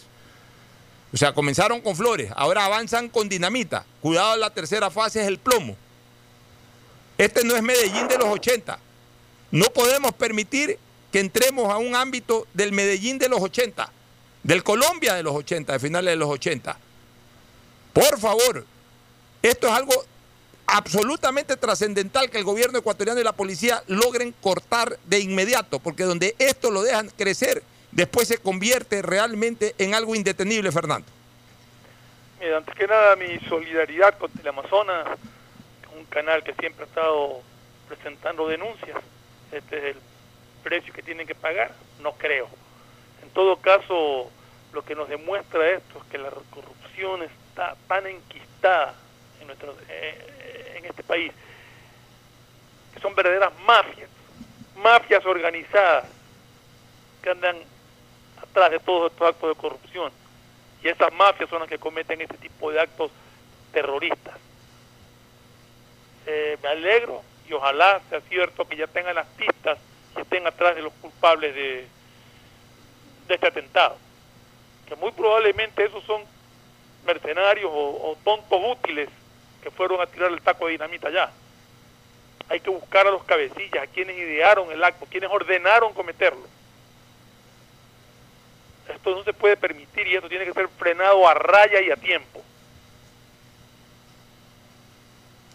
O 1.13 1.17
sea, 1.17 1.35
comenzaron 1.35 1.81
con 1.81 1.95
flores, 1.95 2.33
ahora 2.35 2.65
avanzan 2.65 3.09
con 3.09 3.29
dinamita. 3.29 3.85
Cuidado, 4.01 4.37
la 4.37 4.51
tercera 4.51 4.91
fase 4.91 5.21
es 5.21 5.27
el 5.27 5.39
plomo. 5.39 5.77
Este 7.19 7.45
no 7.45 7.55
es 7.55 7.63
Medellín 7.63 8.09
de 8.09 8.17
los 8.17 8.29
80. 8.29 8.79
No 9.51 9.67
podemos 9.67 10.13
permitir 10.13 10.79
que 11.13 11.21
entremos 11.21 11.71
a 11.71 11.77
un 11.77 11.95
ámbito 11.95 12.47
del 12.55 12.73
Medellín 12.73 13.19
de 13.19 13.29
los 13.29 13.41
80, 13.41 13.93
del 14.43 14.65
Colombia 14.65 15.15
de 15.15 15.23
los 15.23 15.35
80, 15.35 15.75
de 15.75 15.79
finales 15.79 16.13
de 16.13 16.17
los 16.17 16.31
80. 16.31 16.79
Por 17.93 18.19
favor, 18.19 18.65
esto 19.43 19.67
es 19.67 19.73
algo 19.75 19.93
absolutamente 20.67 21.59
trascendental 21.59 22.31
que 22.31 22.39
el 22.39 22.45
gobierno 22.45 22.79
ecuatoriano 22.79 23.21
y 23.21 23.25
la 23.25 23.35
policía 23.35 23.83
logren 23.89 24.35
cortar 24.41 24.99
de 25.05 25.21
inmediato, 25.21 25.79
porque 25.79 26.05
donde 26.05 26.35
esto 26.39 26.71
lo 26.71 26.83
dejan 26.83 27.11
crecer, 27.11 27.63
después 27.93 28.29
se 28.29 28.39
convierte 28.39 29.03
realmente 29.03 29.75
en 29.79 29.95
algo 29.95 30.15
indetenible, 30.15 30.73
Fernando. 30.73 31.07
Mira, 32.41 32.57
antes 32.57 32.75
que 32.75 32.87
nada, 32.87 33.15
mi 33.15 33.39
solidaridad 33.49 34.19
con 34.19 34.31
Teleamazonas, 34.33 35.07
un 35.97 36.05
canal 36.07 36.43
que 36.43 36.55
siempre 36.55 36.85
ha 36.85 36.89
estado 36.89 37.41
presentando 37.87 38.49
denuncias. 38.49 38.99
Este 39.53 39.79
es 39.79 39.97
el 39.97 40.03
precio 40.63 40.93
que 40.93 41.03
tienen 41.03 41.27
que 41.27 41.35
pagar, 41.35 41.73
no 42.01 42.13
creo. 42.13 42.49
En 43.23 43.31
todo 43.31 43.57
caso, 43.59 44.31
lo 44.73 44.85
que 44.85 44.95
nos 44.95 45.09
demuestra 45.09 45.71
esto 45.71 45.99
es 45.99 46.11
que 46.11 46.19
la 46.19 46.31
corrupción 46.51 47.23
está 47.23 47.77
tan 47.87 48.07
enquistada 48.07 48.95
en, 49.41 49.47
nuestro, 49.47 49.77
eh, 49.89 50.75
en 50.79 50.85
este 50.87 51.03
país, 51.03 51.33
que 52.95 53.01
son 53.01 53.15
verdaderas 53.15 53.53
mafias, 53.67 54.09
mafias 54.77 55.25
organizadas, 55.27 56.07
que 57.23 57.31
andan 57.31 57.57
atrás 58.43 58.71
de 58.71 58.81
todos 58.81 59.13
estos 59.13 59.29
actos 59.29 59.49
de 59.49 59.61
corrupción. 59.61 60.13
Y 60.83 60.89
esas 60.89 61.13
mafias 61.13 61.49
son 61.49 61.61
las 61.61 61.69
que 61.69 61.79
cometen 61.79 62.21
este 62.21 62.39
tipo 62.39 62.71
de 62.71 62.81
actos 62.81 63.11
terroristas. 63.73 64.35
Eh, 66.27 66.57
me 66.63 66.69
alegro 66.69 67.23
y 67.49 67.53
ojalá 67.53 68.01
sea 68.09 68.21
cierto 68.23 68.67
que 68.67 68.77
ya 68.77 68.87
tengan 68.87 69.15
las 69.15 69.27
pistas 69.29 69.79
y 70.17 70.21
estén 70.21 70.47
atrás 70.47 70.77
de 70.77 70.83
los 70.83 70.93
culpables 70.95 71.55
de, 71.55 71.87
este 73.29 73.47
atentado. 73.47 73.97
Que 74.87 74.97
muy 74.97 75.11
probablemente 75.13 75.85
esos 75.85 76.05
son 76.05 76.23
mercenarios 77.07 77.71
o, 77.73 78.11
o 78.11 78.19
tontos 78.23 78.61
útiles 78.63 79.09
que 79.63 79.71
fueron 79.71 80.01
a 80.01 80.07
tirar 80.07 80.31
el 80.31 80.43
taco 80.43 80.67
de 80.67 80.73
dinamita 80.73 81.09
allá. 81.09 81.31
Hay 82.49 82.61
que 82.61 82.71
buscar 82.71 83.07
a 83.07 83.11
los 83.11 83.25
cabecillas, 83.25 83.85
a 83.85 83.87
quienes 83.87 84.17
idearon 84.17 84.71
el 84.71 84.83
acto, 84.85 85.07
quienes 85.09 85.31
ordenaron 85.31 85.95
cometerlo. 85.95 86.47
Esto 88.89 89.11
no 89.17 89.25
se 89.25 89.33
puede 89.33 89.57
permitir 89.57 90.07
y 90.07 90.17
esto 90.17 90.29
tiene 90.29 90.45
que 90.45 90.53
ser 90.53 90.69
frenado 90.79 91.27
a 91.29 91.35
raya 91.35 91.81
y 91.81 91.91
a 91.91 91.97
tiempo. 91.97 92.43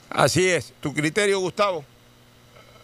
Así 0.09 0.49
es. 0.49 0.73
¿Tu 0.79 0.93
criterio, 0.93 1.39
Gustavo? 1.39 1.83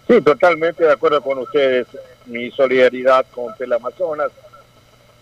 Sí, 0.08 0.22
totalmente 0.22 0.84
de 0.84 0.92
acuerdo 0.92 1.22
con 1.22 1.40
ustedes. 1.40 1.88
Mi 2.26 2.52
solidaridad 2.52 3.26
con 3.32 3.56
Teleamazonas. 3.56 4.32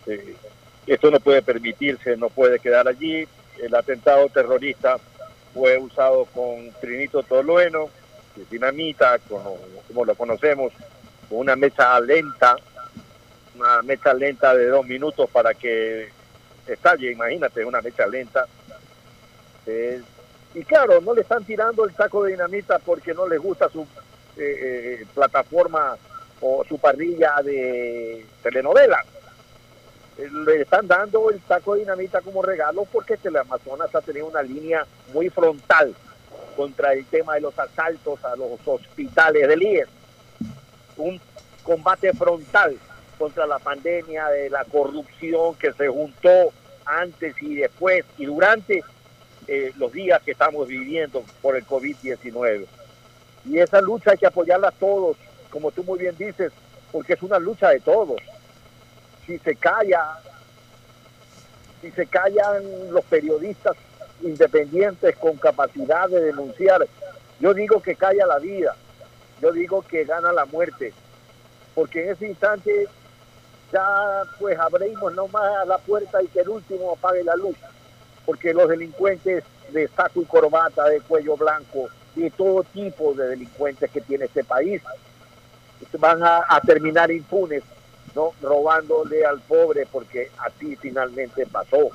Eh, 0.07 0.35
esto 0.87 1.11
no 1.11 1.19
puede 1.19 1.41
permitirse, 1.41 2.17
no 2.17 2.29
puede 2.29 2.59
quedar 2.59 2.87
allí. 2.87 3.27
El 3.61 3.75
atentado 3.75 4.27
terrorista 4.29 4.97
fue 5.53 5.77
usado 5.77 6.25
con 6.25 6.71
Trinito 6.81 7.21
Tolueno, 7.23 7.89
que 8.33 8.41
es 8.41 8.49
dinamita, 8.49 9.19
como, 9.19 9.57
como 9.87 10.05
lo 10.05 10.15
conocemos, 10.15 10.73
con 11.29 11.39
una 11.39 11.55
mecha 11.55 11.99
lenta, 11.99 12.55
una 13.61 13.81
mecha 13.83 14.13
lenta 14.13 14.55
de 14.55 14.67
dos 14.67 14.85
minutos 14.85 15.29
para 15.29 15.53
que 15.53 16.09
estalle, 16.65 17.11
imagínate, 17.11 17.63
una 17.63 17.81
mecha 17.81 18.07
lenta. 18.07 18.45
Eh, 19.67 20.01
y 20.53 20.63
claro, 20.63 20.99
no 21.01 21.13
le 21.13 21.21
están 21.21 21.43
tirando 21.43 21.85
el 21.85 21.95
saco 21.95 22.23
de 22.23 22.31
dinamita 22.31 22.79
porque 22.79 23.13
no 23.13 23.27
les 23.27 23.39
gusta 23.39 23.69
su 23.69 23.81
eh, 23.81 23.85
eh, 24.37 25.05
plataforma 25.13 25.95
o 26.41 26.63
su 26.67 26.79
parrilla 26.79 27.35
de 27.43 28.25
telenovela. 28.41 29.03
Eh, 30.17 30.27
Le 30.29 30.61
están 30.61 30.87
dando 30.87 31.29
el 31.29 31.39
saco 31.47 31.75
de 31.75 31.81
dinamita 31.81 32.21
como 32.21 32.41
regalo 32.41 32.85
porque 32.91 33.17
Teleamazonas 33.17 33.93
ha 33.93 34.01
tenido 34.01 34.25
una 34.25 34.41
línea 34.41 34.85
muy 35.13 35.29
frontal 35.29 35.93
contra 36.57 36.93
el 36.93 37.05
tema 37.05 37.35
de 37.35 37.41
los 37.41 37.57
asaltos 37.57 38.23
a 38.25 38.35
los 38.35 38.59
hospitales 38.65 39.47
del 39.47 39.61
IES. 39.61 39.87
Un 40.97 41.21
combate 41.63 42.11
frontal 42.13 42.77
contra 43.21 43.45
la 43.45 43.59
pandemia 43.59 44.29
de 44.29 44.49
la 44.49 44.65
corrupción 44.65 45.53
que 45.53 45.71
se 45.73 45.87
juntó 45.87 46.51
antes 46.85 47.35
y 47.39 47.53
después 47.53 48.03
y 48.17 48.25
durante 48.25 48.83
eh, 49.47 49.71
los 49.77 49.91
días 49.93 50.23
que 50.23 50.31
estamos 50.31 50.67
viviendo 50.67 51.23
por 51.39 51.55
el 51.55 51.63
COVID-19. 51.67 52.65
Y 53.45 53.59
esa 53.59 53.79
lucha 53.79 54.11
hay 54.11 54.17
que 54.17 54.25
apoyarla 54.25 54.71
todos, 54.71 55.17
como 55.51 55.69
tú 55.69 55.83
muy 55.83 55.99
bien 55.99 56.17
dices, 56.17 56.51
porque 56.91 57.13
es 57.13 57.21
una 57.21 57.37
lucha 57.37 57.69
de 57.69 57.79
todos. 57.79 58.19
Si 59.27 59.37
se 59.37 59.55
calla, 59.55 60.17
si 61.79 61.91
se 61.91 62.07
callan 62.07 62.63
los 62.91 63.05
periodistas 63.05 63.77
independientes 64.23 65.15
con 65.17 65.37
capacidad 65.37 66.09
de 66.09 66.21
denunciar, 66.21 66.87
yo 67.39 67.53
digo 67.53 67.83
que 67.83 67.95
calla 67.95 68.25
la 68.25 68.39
vida, 68.39 68.75
yo 69.43 69.51
digo 69.51 69.83
que 69.83 70.05
gana 70.05 70.33
la 70.33 70.45
muerte, 70.45 70.91
porque 71.75 72.03
en 72.03 72.13
ese 72.13 72.27
instante 72.27 72.87
ya 73.71 74.23
pues 74.39 74.57
abrimos 74.59 75.13
nomás 75.13 75.67
la 75.67 75.77
puerta 75.77 76.21
y 76.21 76.27
que 76.27 76.41
el 76.41 76.49
último 76.49 76.93
apague 76.93 77.23
la 77.23 77.35
luz, 77.35 77.55
porque 78.25 78.53
los 78.53 78.67
delincuentes 78.69 79.43
de 79.71 79.87
saco 79.87 80.21
y 80.21 80.25
corbata, 80.25 80.85
de 80.85 81.01
cuello 81.01 81.37
blanco, 81.37 81.87
y 82.15 82.29
todo 82.29 82.63
tipo 82.63 83.13
de 83.13 83.27
delincuentes 83.29 83.89
que 83.89 84.01
tiene 84.01 84.25
este 84.25 84.43
país, 84.43 84.81
van 85.97 86.21
a, 86.23 86.59
terminar 86.65 87.11
impunes, 87.11 87.63
¿no? 88.15 88.33
robándole 88.41 89.25
al 89.25 89.39
pobre, 89.41 89.87
porque 89.91 90.29
así 90.39 90.75
finalmente 90.75 91.45
pasó. 91.45 91.89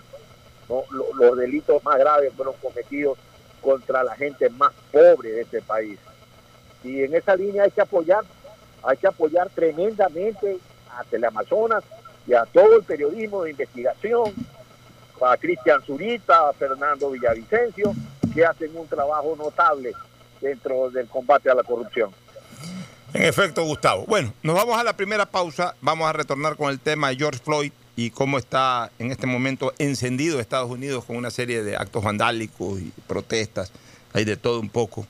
¿no? 0.69 0.83
Lo- 0.91 1.15
Los 1.15 1.37
delitos 1.39 1.83
más 1.85 1.99
graves 1.99 2.33
fueron 2.35 2.55
cometidos 2.63 3.19
contra 3.61 4.03
la 4.03 4.15
gente 4.15 4.49
más 4.51 4.73
pobre 4.93 5.31
de 5.33 5.41
este 5.43 5.63
país. 5.63 5.99
Y 6.83 7.03
en 7.03 7.15
esa 7.15 7.37
línea 7.37 7.65
hay 7.65 7.71
que 7.71 7.81
apoyar, 7.81 8.25
hay 8.83 8.97
que 8.97 9.07
apoyar 9.07 9.49
tremendamente 9.51 10.59
a 10.99 11.05
Teleamazonas 11.05 11.85
y 12.27 12.35
a 12.35 12.45
todo 12.45 12.77
el 12.79 12.83
periodismo 12.83 13.45
de 13.45 13.51
investigación, 13.51 14.33
a 15.25 15.37
Cristian 15.37 15.83
Zurita, 15.83 16.49
a 16.49 16.53
Fernando 16.53 17.11
Villavicencio, 17.11 17.95
que 18.35 18.45
hacen 18.45 18.77
un 18.77 18.87
trabajo 18.87 19.35
notable 19.37 19.93
dentro 20.41 20.91
del 20.91 21.07
combate 21.09 21.51
a 21.51 21.55
la 21.55 21.63
corrupción. 21.63 22.11
En 23.15 23.23
efecto, 23.23 23.65
Gustavo. 23.65 24.05
Bueno, 24.07 24.33
nos 24.43 24.55
vamos 24.55 24.79
a 24.79 24.85
la 24.85 24.95
primera 24.95 25.25
pausa. 25.25 25.75
Vamos 25.81 26.09
a 26.09 26.13
retornar 26.13 26.57
con 26.57 26.71
el 26.71 26.81
tema 26.81 27.09
de 27.09 27.17
George 27.17 27.41
Floyd 27.43 27.73
y 27.95 28.11
cómo 28.11 28.37
está 28.37 28.91
en 28.99 29.11
este 29.11 29.27
momento 29.27 29.73
encendido 29.79 30.39
Estados 30.39 30.71
Unidos 30.71 31.05
con 31.05 31.17
una 31.17 31.31
serie 31.31 31.63
de 31.63 31.77
actos 31.77 32.05
vandálicos 32.05 32.79
y 32.79 32.93
protestas. 33.07 33.73
Hay 34.13 34.25
de 34.25 34.37
todo 34.37 34.61
un 34.61 34.69
poco. 34.69 35.07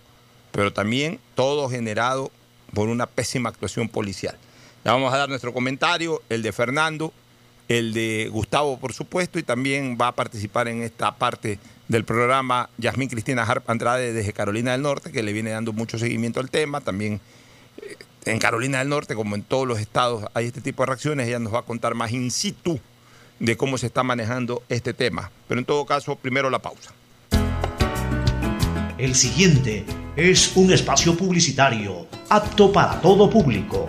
Pero 0.52 0.72
también 0.72 1.18
todo 1.34 1.68
generado 1.68 2.30
por 2.74 2.88
una 2.88 3.06
pésima 3.06 3.48
actuación 3.48 3.88
policial. 3.88 4.36
Le 4.86 4.92
vamos 4.92 5.12
a 5.12 5.16
dar 5.16 5.28
nuestro 5.28 5.52
comentario, 5.52 6.22
el 6.28 6.42
de 6.42 6.52
Fernando, 6.52 7.12
el 7.66 7.92
de 7.92 8.28
Gustavo, 8.30 8.78
por 8.78 8.92
supuesto, 8.92 9.40
y 9.40 9.42
también 9.42 9.98
va 10.00 10.06
a 10.06 10.12
participar 10.14 10.68
en 10.68 10.84
esta 10.84 11.16
parte 11.16 11.58
del 11.88 12.04
programa 12.04 12.70
Yasmín 12.78 13.08
Cristina 13.08 13.42
Harp 13.42 13.68
Andrade 13.68 14.12
desde 14.12 14.32
Carolina 14.32 14.70
del 14.70 14.82
Norte, 14.82 15.10
que 15.10 15.24
le 15.24 15.32
viene 15.32 15.50
dando 15.50 15.72
mucho 15.72 15.98
seguimiento 15.98 16.38
al 16.38 16.50
tema. 16.50 16.82
También 16.82 17.20
eh, 17.78 17.96
en 18.26 18.38
Carolina 18.38 18.78
del 18.78 18.88
Norte, 18.88 19.16
como 19.16 19.34
en 19.34 19.42
todos 19.42 19.66
los 19.66 19.80
estados, 19.80 20.24
hay 20.34 20.46
este 20.46 20.60
tipo 20.60 20.84
de 20.84 20.86
reacciones. 20.86 21.26
Ella 21.26 21.40
nos 21.40 21.52
va 21.52 21.58
a 21.58 21.62
contar 21.62 21.96
más 21.96 22.12
in 22.12 22.30
situ 22.30 22.78
de 23.40 23.56
cómo 23.56 23.78
se 23.78 23.86
está 23.86 24.04
manejando 24.04 24.62
este 24.68 24.94
tema. 24.94 25.32
Pero 25.48 25.58
en 25.58 25.64
todo 25.64 25.84
caso, 25.84 26.14
primero 26.14 26.48
la 26.48 26.60
pausa. 26.60 26.92
El 28.98 29.16
siguiente 29.16 29.84
es 30.14 30.56
un 30.56 30.72
espacio 30.72 31.16
publicitario 31.16 32.06
apto 32.28 32.72
para 32.72 33.00
todo 33.00 33.28
público. 33.28 33.88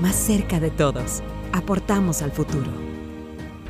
más 0.00 0.16
cerca 0.16 0.60
de 0.60 0.70
todos. 0.70 1.22
Aportamos 1.52 2.22
al 2.22 2.32
futuro. 2.32 2.70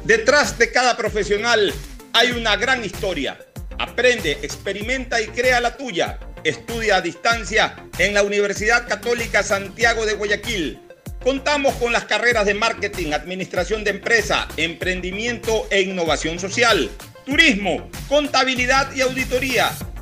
Detrás 0.05 0.59
de 0.59 0.71
cada 0.71 0.97
profesional 0.97 1.73
hay 2.13 2.31
una 2.33 2.57
gran 2.57 2.85
historia. 2.85 3.39
Aprende, 3.79 4.33
experimenta 4.43 5.21
y 5.21 5.27
crea 5.27 5.61
la 5.61 5.77
tuya. 5.77 6.19
Estudia 6.45 6.97
a 6.97 7.01
distancia 7.01 7.75
en 7.99 8.15
la 8.15 8.23
Universidad 8.23 8.87
Católica 8.87 9.43
Santiago 9.43 10.05
de 10.07 10.15
Guayaquil. 10.15 10.81
Contamos 11.23 11.75
con 11.77 11.93
las 11.93 12.05
carreras 12.05 12.45
de 12.45 12.53
marketing, 12.53 13.13
administración 13.13 13.83
de 13.83 13.91
empresa, 13.93 14.47
emprendimiento 14.59 15.67
e 15.71 15.81
innovación 15.81 16.39
social, 16.39 16.91
turismo, 17.25 17.89
contabilidad 18.09 18.95
y 18.95 19.01
auditoría, 19.01 19.71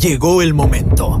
Llegó 0.00 0.40
el 0.40 0.54
momento 0.54 1.20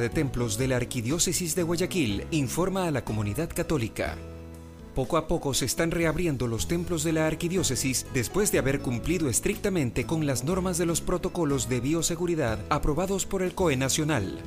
de 0.00 0.08
Templos 0.08 0.58
de 0.58 0.66
la 0.66 0.76
Arquidiócesis 0.76 1.54
de 1.54 1.62
Guayaquil 1.62 2.26
informa 2.30 2.86
a 2.86 2.90
la 2.90 3.04
comunidad 3.04 3.48
católica. 3.48 4.16
Poco 4.94 5.16
a 5.16 5.28
poco 5.28 5.54
se 5.54 5.66
están 5.66 5.92
reabriendo 5.92 6.48
los 6.48 6.66
templos 6.66 7.04
de 7.04 7.12
la 7.12 7.26
arquidiócesis 7.26 8.06
después 8.12 8.50
de 8.50 8.58
haber 8.58 8.80
cumplido 8.80 9.28
estrictamente 9.28 10.04
con 10.04 10.26
las 10.26 10.42
normas 10.42 10.78
de 10.78 10.86
los 10.86 11.00
protocolos 11.00 11.68
de 11.68 11.80
bioseguridad 11.80 12.58
aprobados 12.70 13.24
por 13.24 13.42
el 13.42 13.54
COE 13.54 13.76
Nacional. 13.76 14.40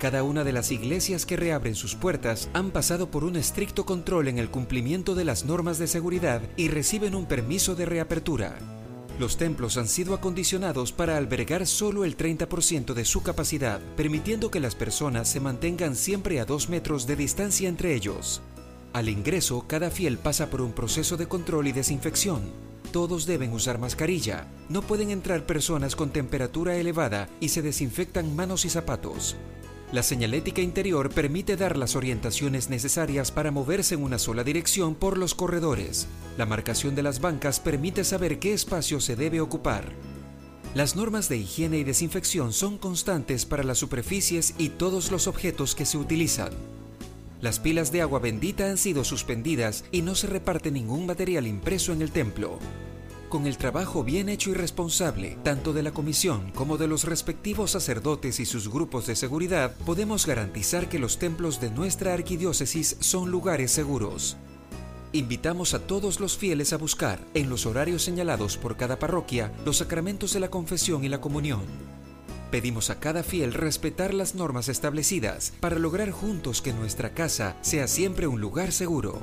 Cada 0.00 0.22
una 0.22 0.44
de 0.44 0.52
las 0.52 0.72
iglesias 0.72 1.26
que 1.26 1.36
reabren 1.36 1.74
sus 1.74 1.94
puertas 1.94 2.48
han 2.52 2.70
pasado 2.70 3.10
por 3.10 3.24
un 3.24 3.36
estricto 3.36 3.86
control 3.86 4.28
en 4.28 4.38
el 4.38 4.50
cumplimiento 4.50 5.14
de 5.14 5.24
las 5.24 5.44
normas 5.44 5.78
de 5.78 5.86
seguridad 5.86 6.42
y 6.56 6.68
reciben 6.68 7.14
un 7.14 7.26
permiso 7.26 7.74
de 7.74 7.86
reapertura. 7.86 8.77
Los 9.18 9.36
templos 9.36 9.76
han 9.76 9.88
sido 9.88 10.14
acondicionados 10.14 10.92
para 10.92 11.16
albergar 11.16 11.66
solo 11.66 12.04
el 12.04 12.16
30% 12.16 12.94
de 12.94 13.04
su 13.04 13.22
capacidad, 13.24 13.80
permitiendo 13.96 14.48
que 14.50 14.60
las 14.60 14.76
personas 14.76 15.28
se 15.28 15.40
mantengan 15.40 15.96
siempre 15.96 16.38
a 16.38 16.44
dos 16.44 16.68
metros 16.68 17.06
de 17.08 17.16
distancia 17.16 17.68
entre 17.68 17.96
ellos. 17.96 18.40
Al 18.92 19.08
ingreso, 19.08 19.64
cada 19.66 19.90
fiel 19.90 20.18
pasa 20.18 20.50
por 20.50 20.62
un 20.62 20.72
proceso 20.72 21.16
de 21.16 21.26
control 21.26 21.66
y 21.66 21.72
desinfección. 21.72 22.42
Todos 22.92 23.26
deben 23.26 23.52
usar 23.52 23.78
mascarilla. 23.78 24.46
No 24.68 24.82
pueden 24.82 25.10
entrar 25.10 25.46
personas 25.46 25.96
con 25.96 26.10
temperatura 26.10 26.76
elevada 26.76 27.28
y 27.40 27.48
se 27.48 27.60
desinfectan 27.60 28.36
manos 28.36 28.64
y 28.64 28.70
zapatos. 28.70 29.36
La 29.90 30.02
señalética 30.02 30.60
interior 30.60 31.08
permite 31.08 31.56
dar 31.56 31.78
las 31.78 31.96
orientaciones 31.96 32.68
necesarias 32.68 33.32
para 33.32 33.50
moverse 33.50 33.94
en 33.94 34.02
una 34.02 34.18
sola 34.18 34.44
dirección 34.44 34.94
por 34.94 35.16
los 35.16 35.34
corredores. 35.34 36.06
La 36.36 36.44
marcación 36.44 36.94
de 36.94 37.02
las 37.02 37.20
bancas 37.22 37.58
permite 37.58 38.04
saber 38.04 38.38
qué 38.38 38.52
espacio 38.52 39.00
se 39.00 39.16
debe 39.16 39.40
ocupar. 39.40 39.92
Las 40.74 40.94
normas 40.94 41.30
de 41.30 41.38
higiene 41.38 41.78
y 41.78 41.84
desinfección 41.84 42.52
son 42.52 42.76
constantes 42.76 43.46
para 43.46 43.64
las 43.64 43.78
superficies 43.78 44.54
y 44.58 44.68
todos 44.68 45.10
los 45.10 45.26
objetos 45.26 45.74
que 45.74 45.86
se 45.86 45.96
utilizan. 45.96 46.52
Las 47.40 47.58
pilas 47.58 47.90
de 47.90 48.02
agua 48.02 48.18
bendita 48.18 48.68
han 48.68 48.76
sido 48.76 49.04
suspendidas 49.04 49.84
y 49.90 50.02
no 50.02 50.14
se 50.14 50.26
reparte 50.26 50.70
ningún 50.70 51.06
material 51.06 51.46
impreso 51.46 51.94
en 51.94 52.02
el 52.02 52.10
templo. 52.10 52.58
Con 53.28 53.46
el 53.46 53.58
trabajo 53.58 54.04
bien 54.04 54.30
hecho 54.30 54.50
y 54.50 54.54
responsable, 54.54 55.36
tanto 55.42 55.74
de 55.74 55.82
la 55.82 55.90
comisión 55.90 56.50
como 56.52 56.78
de 56.78 56.88
los 56.88 57.04
respectivos 57.04 57.72
sacerdotes 57.72 58.40
y 58.40 58.46
sus 58.46 58.70
grupos 58.70 59.06
de 59.06 59.16
seguridad, 59.16 59.76
podemos 59.84 60.26
garantizar 60.26 60.88
que 60.88 60.98
los 60.98 61.18
templos 61.18 61.60
de 61.60 61.70
nuestra 61.70 62.14
arquidiócesis 62.14 62.96
son 63.00 63.30
lugares 63.30 63.70
seguros. 63.70 64.38
Invitamos 65.12 65.74
a 65.74 65.80
todos 65.80 66.20
los 66.20 66.38
fieles 66.38 66.72
a 66.72 66.78
buscar, 66.78 67.20
en 67.34 67.50
los 67.50 67.66
horarios 67.66 68.02
señalados 68.02 68.56
por 68.56 68.78
cada 68.78 68.98
parroquia, 68.98 69.52
los 69.66 69.76
sacramentos 69.78 70.32
de 70.32 70.40
la 70.40 70.48
confesión 70.48 71.04
y 71.04 71.10
la 71.10 71.20
comunión. 71.20 71.60
Pedimos 72.50 72.88
a 72.88 72.98
cada 72.98 73.22
fiel 73.22 73.52
respetar 73.52 74.14
las 74.14 74.36
normas 74.36 74.70
establecidas 74.70 75.52
para 75.60 75.78
lograr 75.78 76.12
juntos 76.12 76.62
que 76.62 76.72
nuestra 76.72 77.12
casa 77.12 77.56
sea 77.60 77.88
siempre 77.88 78.26
un 78.26 78.40
lugar 78.40 78.72
seguro. 78.72 79.20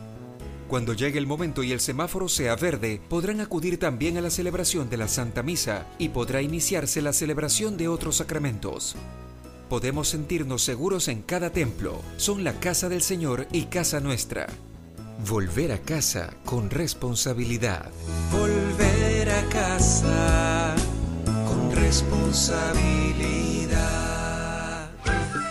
Cuando 0.67 0.93
llegue 0.93 1.19
el 1.19 1.27
momento 1.27 1.61
y 1.61 1.71
el 1.71 1.79
semáforo 1.79 2.27
sea 2.27 2.55
verde, 2.55 2.99
podrán 3.07 3.39
acudir 3.39 3.77
también 3.77 4.17
a 4.17 4.21
la 4.21 4.31
celebración 4.31 4.89
de 4.89 4.97
la 4.97 5.07
Santa 5.07 5.43
Misa 5.43 5.85
y 5.99 6.09
podrá 6.09 6.41
iniciarse 6.41 7.01
la 7.03 7.13
celebración 7.13 7.77
de 7.77 7.87
otros 7.87 8.15
sacramentos. 8.17 8.95
Podemos 9.69 10.09
sentirnos 10.09 10.63
seguros 10.63 11.07
en 11.07 11.21
cada 11.21 11.51
templo. 11.51 12.01
Son 12.17 12.43
la 12.43 12.59
casa 12.59 12.89
del 12.89 13.03
Señor 13.03 13.47
y 13.51 13.65
casa 13.65 13.99
nuestra. 13.99 14.47
Volver 15.29 15.71
a 15.71 15.79
casa 15.79 16.33
con 16.45 16.69
responsabilidad. 16.69 17.91
Volver 18.31 19.29
a 19.29 19.43
casa 19.49 20.75
con 21.47 21.71
responsabilidad. 21.71 23.44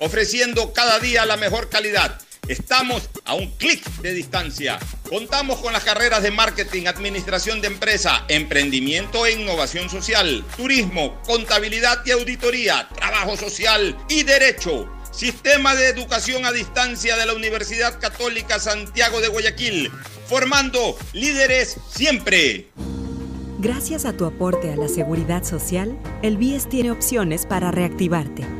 ofreciendo 0.00 0.72
cada 0.72 0.98
día 0.98 1.24
la 1.26 1.36
mejor 1.36 1.68
calidad. 1.68 2.20
Estamos 2.48 3.08
a 3.26 3.34
un 3.34 3.48
clic 3.52 3.84
de 4.00 4.12
distancia. 4.12 4.78
Contamos 5.08 5.60
con 5.60 5.72
las 5.72 5.84
carreras 5.84 6.22
de 6.22 6.32
marketing, 6.32 6.86
administración 6.86 7.60
de 7.60 7.68
empresa, 7.68 8.24
emprendimiento 8.28 9.24
e 9.24 9.32
innovación 9.32 9.88
social, 9.88 10.44
turismo, 10.56 11.20
contabilidad 11.22 12.02
y 12.04 12.10
auditoría, 12.10 12.88
trabajo 12.94 13.36
social 13.36 13.96
y 14.08 14.24
derecho. 14.24 14.90
Sistema 15.12 15.74
de 15.74 15.88
Educación 15.88 16.44
a 16.44 16.52
Distancia 16.52 17.16
de 17.16 17.26
la 17.26 17.34
Universidad 17.34 18.00
Católica 18.00 18.58
Santiago 18.58 19.20
de 19.20 19.28
Guayaquil, 19.28 19.90
formando 20.26 20.96
líderes 21.12 21.76
siempre. 21.94 22.70
Gracias 23.58 24.06
a 24.06 24.14
tu 24.14 24.24
aporte 24.24 24.72
a 24.72 24.76
la 24.76 24.88
seguridad 24.88 25.44
social, 25.44 25.98
el 26.22 26.38
BIES 26.38 26.68
tiene 26.68 26.90
opciones 26.90 27.44
para 27.44 27.70
reactivarte. 27.70 28.59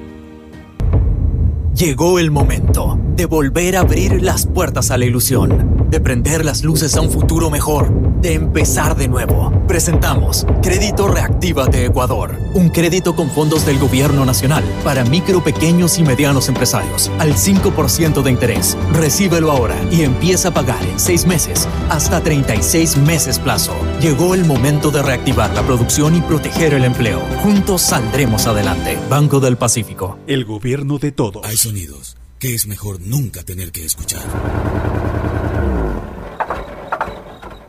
Llegó 1.81 2.19
el 2.19 2.29
momento 2.29 2.99
de 3.15 3.25
volver 3.25 3.75
a 3.75 3.79
abrir 3.79 4.21
las 4.21 4.45
puertas 4.45 4.91
a 4.91 4.99
la 4.99 5.05
ilusión, 5.05 5.87
de 5.89 5.99
prender 5.99 6.45
las 6.45 6.63
luces 6.63 6.95
a 6.95 7.01
un 7.01 7.09
futuro 7.09 7.49
mejor, 7.49 7.91
de 8.21 8.33
empezar 8.35 8.95
de 8.95 9.07
nuevo. 9.07 9.51
Presentamos 9.67 10.45
Crédito 10.61 11.07
Reactiva 11.07 11.65
de 11.65 11.85
Ecuador, 11.85 12.37
un 12.53 12.69
crédito 12.69 13.15
con 13.15 13.29
fondos 13.29 13.65
del 13.65 13.79
gobierno 13.79 14.25
nacional 14.25 14.63
para 14.83 15.03
micro, 15.03 15.43
pequeños 15.43 15.97
y 15.97 16.03
medianos 16.03 16.47
empresarios 16.47 17.11
al 17.19 17.33
5% 17.33 18.21
de 18.21 18.31
interés. 18.31 18.77
Recíbelo 18.93 19.51
ahora 19.51 19.75
y 19.91 20.03
empieza 20.03 20.49
a 20.49 20.53
pagar 20.53 20.83
en 20.85 20.99
6 20.99 21.25
meses 21.25 21.67
hasta 21.89 22.21
36 22.21 22.97
meses 22.97 23.39
plazo. 23.39 23.73
Llegó 23.99 24.35
el 24.35 24.45
momento 24.45 24.91
de 24.91 25.01
reactivar 25.01 25.53
la 25.53 25.63
producción 25.63 26.15
y 26.15 26.21
proteger 26.21 26.73
el 26.73 26.85
empleo. 26.85 27.21
Juntos 27.41 27.81
saldremos 27.81 28.45
adelante. 28.47 28.97
Banco 29.09 29.39
del 29.39 29.57
Pacífico. 29.57 30.19
El 30.27 30.45
gobierno 30.45 30.99
de 30.99 31.11
todos. 31.11 31.45
Hay 31.45 31.57
sonidos 31.57 32.17
que 32.41 32.55
es 32.55 32.65
mejor 32.65 32.99
nunca 33.01 33.43
tener 33.43 33.71
que 33.71 33.85
escuchar. 33.85 34.23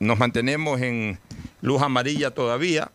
nos 0.00 0.18
mantenemos 0.18 0.80
en 0.80 1.18
luz 1.60 1.82
amarilla 1.82 2.30
todavía. 2.30 2.90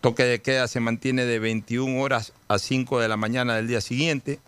Toque 0.00 0.24
de 0.24 0.40
queda 0.40 0.68
se 0.68 0.80
mantiene 0.80 1.24
de 1.24 1.38
21 1.38 2.00
horas 2.00 2.32
a 2.46 2.58
5 2.58 3.00
de 3.00 3.08
la 3.08 3.16
mañana 3.16 3.56
del 3.56 3.66
día 3.68 3.80
siguiente. 3.80 4.38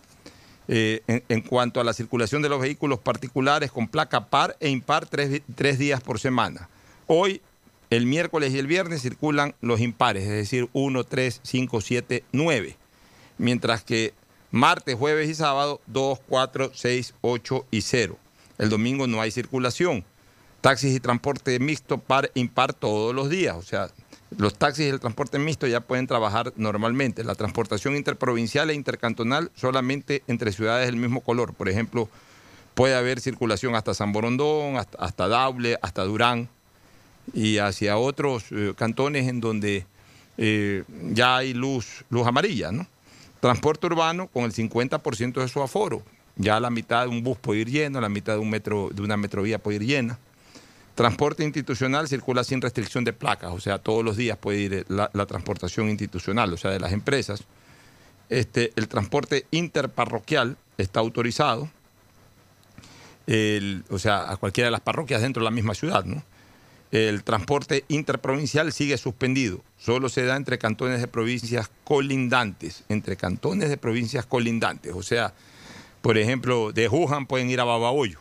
Eh, 0.68 1.02
en, 1.08 1.24
en, 1.28 1.40
cuanto 1.40 1.80
a 1.80 1.84
la 1.84 1.92
circulación 1.92 2.42
de 2.42 2.48
los 2.48 2.60
vehículos 2.60 3.00
particulares 3.00 3.72
con 3.72 3.88
placa 3.88 4.26
par 4.26 4.56
e 4.60 4.68
impar, 4.68 5.06
tres, 5.06 5.42
tres 5.56 5.80
días 5.80 6.00
por 6.00 6.20
semana. 6.20 6.68
Hoy, 7.08 7.42
el 7.90 8.06
miércoles 8.06 8.54
y 8.54 8.58
el 8.60 8.68
viernes 8.68 9.02
circulan 9.02 9.56
los 9.60 9.80
impares, 9.80 10.22
es 10.22 10.30
decir, 10.30 10.68
1, 10.72 11.02
3, 11.02 11.40
5, 11.42 11.80
7, 11.80 12.24
9. 12.30 12.76
Mientras 13.36 13.82
que 13.82 14.14
martes, 14.52 14.94
jueves 14.94 15.28
y 15.28 15.34
sábado, 15.34 15.80
2, 15.88 16.20
4, 16.28 16.70
6, 16.72 17.14
8 17.20 17.66
y 17.72 17.80
0. 17.80 18.16
El 18.58 18.68
domingo 18.68 19.08
no 19.08 19.20
hay 19.20 19.32
circulación. 19.32 20.04
Taxis 20.60 20.94
y 20.94 21.00
transporte 21.00 21.58
mixto 21.58 21.98
par 21.98 22.30
impar 22.34 22.74
todos 22.74 23.14
los 23.14 23.30
días. 23.30 23.56
O 23.56 23.62
sea, 23.62 23.88
los 24.36 24.54
taxis 24.54 24.86
y 24.86 24.88
el 24.88 25.00
transporte 25.00 25.38
mixto 25.38 25.66
ya 25.66 25.80
pueden 25.80 26.06
trabajar 26.06 26.52
normalmente. 26.56 27.24
La 27.24 27.34
transportación 27.34 27.96
interprovincial 27.96 28.70
e 28.70 28.74
intercantonal 28.74 29.50
solamente 29.54 30.22
entre 30.26 30.52
ciudades 30.52 30.86
del 30.86 30.96
mismo 30.96 31.20
color. 31.20 31.54
Por 31.54 31.68
ejemplo, 31.68 32.08
puede 32.74 32.94
haber 32.94 33.20
circulación 33.20 33.74
hasta 33.74 33.94
San 33.94 34.12
Borondón, 34.12 34.76
hasta, 34.76 34.98
hasta 34.98 35.28
Daule, 35.28 35.78
hasta 35.82 36.04
Durán 36.04 36.48
y 37.32 37.58
hacia 37.58 37.96
otros 37.96 38.44
eh, 38.50 38.74
cantones 38.76 39.28
en 39.28 39.40
donde 39.40 39.86
eh, 40.38 40.84
ya 41.12 41.36
hay 41.38 41.54
luz, 41.54 42.04
luz 42.10 42.26
amarilla. 42.26 42.70
Transporte 43.40 43.86
urbano 43.86 44.28
con 44.28 44.44
el 44.44 44.52
50% 44.52 45.40
de 45.40 45.48
su 45.48 45.62
aforo. 45.62 46.02
Ya 46.36 46.60
la 46.60 46.70
mitad 46.70 47.02
de 47.02 47.08
un 47.08 47.22
bus 47.22 47.38
puede 47.38 47.60
ir 47.60 47.70
lleno, 47.70 48.00
la 48.00 48.08
mitad 48.08 48.34
de, 48.34 48.38
un 48.38 48.50
metro, 48.50 48.90
de 48.92 49.02
una 49.02 49.16
metrovía 49.16 49.58
puede 49.58 49.76
ir 49.76 49.86
llena. 49.86 50.18
Transporte 51.00 51.44
institucional 51.44 52.08
circula 52.08 52.44
sin 52.44 52.60
restricción 52.60 53.04
de 53.04 53.14
placas, 53.14 53.52
o 53.52 53.58
sea, 53.58 53.78
todos 53.78 54.04
los 54.04 54.18
días 54.18 54.36
puede 54.36 54.58
ir 54.58 54.84
la, 54.88 55.10
la 55.14 55.24
transportación 55.24 55.88
institucional, 55.88 56.52
o 56.52 56.58
sea, 56.58 56.70
de 56.72 56.78
las 56.78 56.92
empresas. 56.92 57.44
Este, 58.28 58.70
el 58.76 58.86
transporte 58.86 59.46
interparroquial 59.50 60.58
está 60.76 61.00
autorizado, 61.00 61.70
o 63.88 63.98
sea, 63.98 64.30
a 64.30 64.36
cualquiera 64.36 64.66
de 64.66 64.72
las 64.72 64.82
parroquias 64.82 65.22
dentro 65.22 65.40
de 65.40 65.46
la 65.46 65.50
misma 65.50 65.72
ciudad, 65.72 66.04
¿no? 66.04 66.22
El 66.90 67.24
transporte 67.24 67.86
interprovincial 67.88 68.70
sigue 68.70 68.98
suspendido. 68.98 69.62
Solo 69.78 70.10
se 70.10 70.26
da 70.26 70.36
entre 70.36 70.58
cantones 70.58 71.00
de 71.00 71.08
provincias 71.08 71.70
colindantes. 71.82 72.84
Entre 72.90 73.16
cantones 73.16 73.70
de 73.70 73.78
provincias 73.78 74.26
colindantes. 74.26 74.92
O 74.94 75.02
sea, 75.02 75.32
por 76.02 76.18
ejemplo, 76.18 76.72
de 76.72 76.88
Wuhan 76.88 77.26
pueden 77.26 77.48
ir 77.48 77.60
a 77.60 77.64
Babahoyo. 77.64 78.18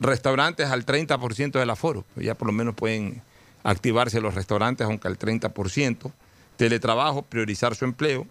Restaurantes 0.00 0.70
al 0.70 0.86
30% 0.86 1.58
del 1.58 1.70
aforo. 1.70 2.04
Ya 2.16 2.34
por 2.34 2.46
lo 2.46 2.52
menos 2.52 2.74
pueden 2.74 3.22
activarse 3.64 4.20
los 4.20 4.34
restaurantes, 4.34 4.86
aunque 4.86 5.08
al 5.08 5.18
30%. 5.18 6.12
Teletrabajo, 6.56 7.22
priorizar 7.22 7.74
su 7.74 7.84
empleo. 7.84 8.26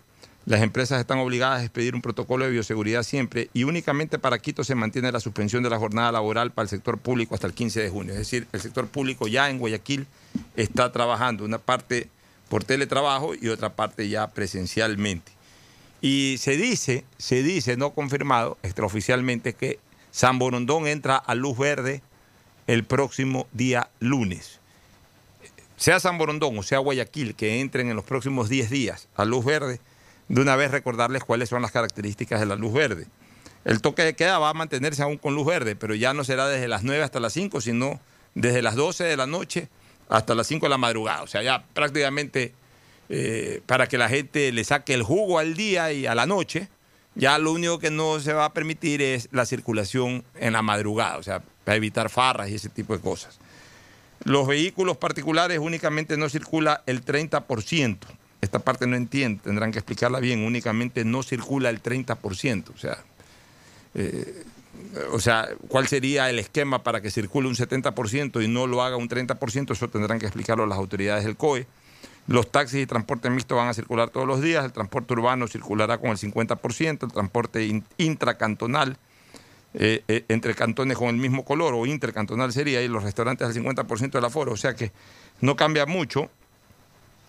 Las 0.46 0.62
empresas 0.62 1.00
están 1.00 1.20
obligadas 1.20 1.62
a 1.62 1.64
expedir 1.64 1.94
un 1.94 2.02
protocolo 2.02 2.46
de 2.46 2.52
bioseguridad 2.52 3.04
siempre 3.04 3.50
y 3.54 3.64
únicamente 3.64 4.18
para 4.18 4.40
Quito 4.40 4.64
se 4.64 4.74
mantiene 4.74 5.12
la 5.12 5.20
suspensión 5.20 5.62
de 5.62 5.70
la 5.70 5.78
jornada 5.78 6.12
laboral 6.12 6.52
para 6.52 6.64
el 6.64 6.70
sector 6.70 6.98
público 6.98 7.36
hasta 7.36 7.46
el 7.46 7.54
15 7.54 7.82
de 7.82 7.90
junio. 7.90 8.14
Es 8.14 8.20
decir, 8.20 8.48
el 8.52 8.60
sector 8.60 8.88
público 8.88 9.28
ya 9.28 9.52
en 9.52 9.60
Guayaquil 9.60 10.08
está 10.56 10.92
trabajando, 10.92 11.46
una 11.46 11.60
parte 11.60 12.10
por 12.50 12.64
teletrabajo 12.64 13.34
y 13.40 13.50
otra 13.50 13.76
parte 13.76 14.10
ya 14.10 14.28
presencialmente. 14.32 15.32
Y 16.02 16.38
se 16.40 16.58
dice, 16.58 17.06
se 17.18 17.44
dice, 17.44 17.78
no 17.78 17.92
confirmado 17.92 18.58
extraoficialmente, 18.64 19.54
que 19.54 19.80
San 20.12 20.40
Borondón 20.40 20.88
entra 20.88 21.16
a 21.16 21.36
luz 21.36 21.58
verde 21.58 22.02
el 22.68 22.84
próximo 22.84 23.48
día 23.54 23.90
lunes. 24.00 24.60
Sea 25.78 26.00
San 26.00 26.18
Borondón 26.18 26.58
o 26.58 26.64
sea 26.64 26.80
Guayaquil, 26.80 27.36
que 27.36 27.60
entren 27.60 27.90
en 27.90 27.96
los 27.96 28.06
próximos 28.06 28.50
10 28.50 28.70
días 28.70 29.08
a 29.16 29.26
luz 29.26 29.44
verde, 29.44 29.80
de 30.28 30.42
una 30.42 30.56
vez 30.56 30.72
recordarles 30.72 31.24
cuáles 31.24 31.50
son 31.50 31.62
las 31.62 31.72
características 31.72 32.40
de 32.40 32.46
la 32.46 32.56
luz 32.56 32.74
verde. 32.74 33.08
El 33.66 33.82
toque 33.82 34.04
de 34.04 34.16
queda 34.16 34.40
va 34.40 34.50
a 34.50 34.54
mantenerse 34.54 35.02
aún 35.02 35.18
con 35.18 35.36
luz 35.36 35.46
verde, 35.46 35.76
pero 35.76 35.96
ya 35.96 36.14
no 36.14 36.24
será 36.24 36.48
desde 36.48 36.68
las 36.68 36.84
9 36.84 37.04
hasta 37.04 37.20
las 37.20 37.34
5, 37.34 37.62
sino 37.62 38.00
desde 38.36 38.62
las 38.62 38.76
12 38.76 39.04
de 39.04 39.18
la 39.18 39.28
noche 39.28 39.70
hasta 40.10 40.36
las 40.36 40.48
5 40.48 40.66
de 40.66 40.70
la 40.70 40.78
madrugada. 40.78 41.24
O 41.24 41.28
sea, 41.28 41.42
ya 41.42 41.64
prácticamente 41.74 42.54
eh, 43.10 43.62
para 43.66 43.88
que 43.88 43.98
la 43.98 44.10
gente 44.10 44.52
le 44.52 44.64
saque 44.64 44.94
el 44.94 45.04
jugo 45.04 45.38
al 45.38 45.56
día 45.56 45.92
y 45.92 46.06
a 46.06 46.16
la 46.16 46.26
noche, 46.26 46.70
ya 47.16 47.38
lo 47.38 47.52
único 47.52 47.80
que 47.80 47.92
no 47.92 48.20
se 48.20 48.34
va 48.34 48.46
a 48.46 48.54
permitir 48.54 49.02
es 49.02 49.30
la 49.32 49.46
circulación 49.46 50.24
en 50.36 50.54
la 50.54 50.62
madrugada, 50.62 51.18
o 51.18 51.24
sea, 51.24 51.42
para 51.64 51.76
evitar 51.76 52.10
farras 52.10 52.50
y 52.50 52.56
ese 52.56 52.70
tipo 52.70 52.96
de 52.96 53.02
cosas. 53.02 53.40
Los 54.24 54.48
vehículos 54.48 54.98
particulares 54.98 55.60
únicamente 55.60 56.16
no 56.16 56.30
circula 56.30 56.84
el 56.86 57.04
30%. 57.04 57.98
Esta 58.40 58.60
parte 58.60 58.88
no 58.88 58.96
entiendo, 58.96 59.44
tendrán 59.44 59.72
que 59.72 59.80
explicarla 59.80 60.20
bien. 60.20 60.44
Únicamente 60.44 61.06
no 61.06 61.24
circula 61.24 61.70
el 61.70 61.82
30%. 61.82 62.70
O 62.74 62.78
sea, 62.78 62.98
eh, 63.96 64.44
o 65.12 65.20
sea, 65.20 65.50
¿cuál 65.68 65.88
sería 65.88 66.30
el 66.30 66.40
esquema 66.40 66.84
para 66.84 67.02
que 67.02 67.12
circule 67.12 67.48
un 67.48 67.56
70% 67.56 68.44
y 68.44 68.48
no 68.48 68.68
lo 68.68 68.84
haga 68.84 68.96
un 68.96 69.10
30%? 69.10 69.72
Eso 69.72 69.90
tendrán 69.90 70.20
que 70.20 70.26
explicarlo 70.26 70.66
las 70.66 70.78
autoridades 70.78 71.24
del 71.24 71.36
COE. 71.36 71.68
Los 72.28 72.52
taxis 72.52 72.82
y 72.84 72.86
transporte 72.86 73.30
mixto 73.30 73.56
van 73.56 73.68
a 73.68 73.74
circular 73.74 74.10
todos 74.10 74.28
los 74.28 74.42
días, 74.42 74.64
el 74.64 74.72
transporte 74.72 75.14
urbano 75.14 75.48
circulará 75.48 75.98
con 75.98 76.12
el 76.12 76.18
50%, 76.18 77.04
el 77.06 77.12
transporte 77.12 77.66
in- 77.66 77.84
intracantonal 77.98 78.98
eh, 79.74 80.04
eh, 80.08 80.26
entre 80.28 80.54
cantones 80.54 80.98
con 80.98 81.08
el 81.10 81.16
mismo 81.16 81.44
color 81.46 81.74
o 81.74 81.86
intercantonal 81.86 82.52
sería 82.54 82.82
y 82.82 82.88
los 82.88 83.04
restaurantes 83.04 83.48
al 83.48 83.54
50% 83.54 84.12
del 84.12 84.26
aforo, 84.26 84.52
o 84.52 84.58
sea 84.58 84.76
que 84.76 84.92
no 85.42 85.56
cambia 85.56 85.86
mucho 85.86 86.30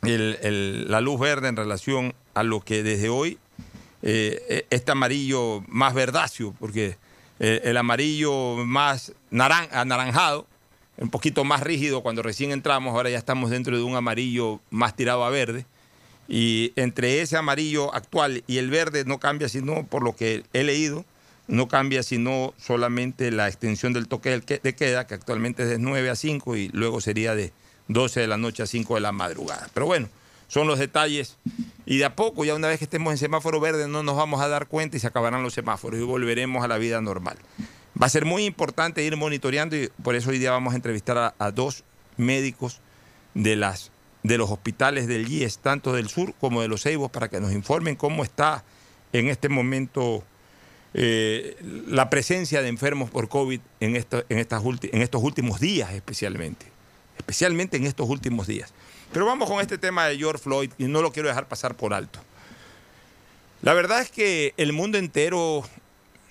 la 0.02 1.00
luz 1.00 1.20
verde 1.20 1.48
en 1.48 1.56
relación 1.56 2.14
a 2.34 2.42
lo 2.42 2.60
que 2.60 2.82
desde 2.82 3.08
hoy 3.08 3.38
eh, 4.02 4.66
este 4.70 4.90
amarillo 4.92 5.62
más 5.68 5.94
verdáceo, 5.94 6.54
porque 6.58 6.96
eh, 7.38 7.60
el 7.64 7.76
amarillo 7.76 8.56
más 8.64 9.12
naran- 9.30 9.68
anaranjado, 9.72 10.46
un 11.02 11.10
poquito 11.10 11.44
más 11.44 11.60
rígido 11.60 12.02
cuando 12.02 12.22
recién 12.22 12.52
entramos, 12.52 12.94
ahora 12.94 13.10
ya 13.10 13.18
estamos 13.18 13.50
dentro 13.50 13.76
de 13.76 13.82
un 13.82 13.96
amarillo 13.96 14.60
más 14.70 14.94
tirado 14.94 15.24
a 15.24 15.30
verde. 15.30 15.66
Y 16.28 16.72
entre 16.76 17.20
ese 17.20 17.36
amarillo 17.36 17.92
actual 17.94 18.44
y 18.46 18.58
el 18.58 18.70
verde 18.70 19.04
no 19.04 19.18
cambia 19.18 19.48
sino, 19.48 19.84
por 19.84 20.02
lo 20.02 20.14
que 20.14 20.44
he 20.52 20.62
leído, 20.62 21.04
no 21.48 21.66
cambia 21.66 22.02
sino 22.02 22.54
solamente 22.56 23.32
la 23.32 23.48
extensión 23.48 23.92
del 23.92 24.06
toque 24.06 24.40
de 24.62 24.74
queda, 24.74 25.06
que 25.06 25.14
actualmente 25.14 25.64
es 25.64 25.68
de 25.68 25.78
9 25.78 26.10
a 26.10 26.16
5 26.16 26.56
y 26.56 26.68
luego 26.68 27.00
sería 27.00 27.34
de 27.34 27.52
12 27.88 28.20
de 28.20 28.26
la 28.28 28.36
noche 28.36 28.62
a 28.62 28.66
5 28.66 28.94
de 28.94 29.00
la 29.00 29.12
madrugada. 29.12 29.68
Pero 29.74 29.86
bueno, 29.86 30.08
son 30.46 30.68
los 30.68 30.78
detalles. 30.78 31.36
Y 31.84 31.98
de 31.98 32.04
a 32.04 32.14
poco, 32.14 32.44
ya 32.44 32.54
una 32.54 32.68
vez 32.68 32.78
que 32.78 32.84
estemos 32.84 33.10
en 33.10 33.18
semáforo 33.18 33.58
verde, 33.58 33.88
no 33.88 34.04
nos 34.04 34.16
vamos 34.16 34.40
a 34.40 34.48
dar 34.48 34.68
cuenta 34.68 34.96
y 34.96 35.00
se 35.00 35.08
acabarán 35.08 35.42
los 35.42 35.54
semáforos 35.54 35.98
y 35.98 36.04
volveremos 36.04 36.64
a 36.64 36.68
la 36.68 36.78
vida 36.78 37.00
normal. 37.00 37.36
Va 38.00 38.06
a 38.06 38.10
ser 38.10 38.24
muy 38.24 38.44
importante 38.44 39.02
ir 39.04 39.16
monitoreando 39.16 39.76
y 39.76 39.90
por 40.02 40.14
eso 40.14 40.30
hoy 40.30 40.38
día 40.38 40.50
vamos 40.50 40.72
a 40.72 40.76
entrevistar 40.76 41.34
a, 41.38 41.50
dos 41.50 41.84
médicos 42.16 42.80
de, 43.34 43.56
las, 43.56 43.90
de 44.22 44.38
los 44.38 44.50
hospitales 44.50 45.06
del 45.06 45.28
IES, 45.30 45.58
tanto 45.58 45.92
del 45.92 46.08
sur 46.08 46.34
como 46.40 46.62
de 46.62 46.68
los 46.68 46.82
Ceibos, 46.82 47.10
para 47.10 47.28
que 47.28 47.40
nos 47.40 47.52
informen 47.52 47.96
cómo 47.96 48.24
está 48.24 48.64
en 49.12 49.28
este 49.28 49.48
momento 49.50 50.24
eh, 50.94 51.56
la 51.86 52.08
presencia 52.10 52.62
de 52.62 52.68
enfermos 52.68 53.10
por 53.10 53.28
COVID 53.28 53.60
en, 53.80 53.96
esto- 53.96 54.24
en, 54.28 54.38
estas 54.38 54.62
ulti- 54.62 54.90
en 54.92 55.02
estos 55.02 55.22
últimos 55.22 55.60
días 55.60 55.92
especialmente. 55.92 56.66
Especialmente 57.18 57.76
en 57.76 57.84
estos 57.86 58.08
últimos 58.08 58.46
días. 58.46 58.72
Pero 59.12 59.26
vamos 59.26 59.48
con 59.50 59.60
este 59.60 59.76
tema 59.76 60.06
de 60.06 60.16
George 60.16 60.42
Floyd 60.42 60.70
y 60.78 60.84
no 60.84 61.02
lo 61.02 61.12
quiero 61.12 61.28
dejar 61.28 61.46
pasar 61.46 61.74
por 61.76 61.92
alto. 61.92 62.18
La 63.60 63.74
verdad 63.74 64.00
es 64.00 64.10
que 64.10 64.54
el 64.56 64.72
mundo 64.72 64.96
entero 64.98 65.62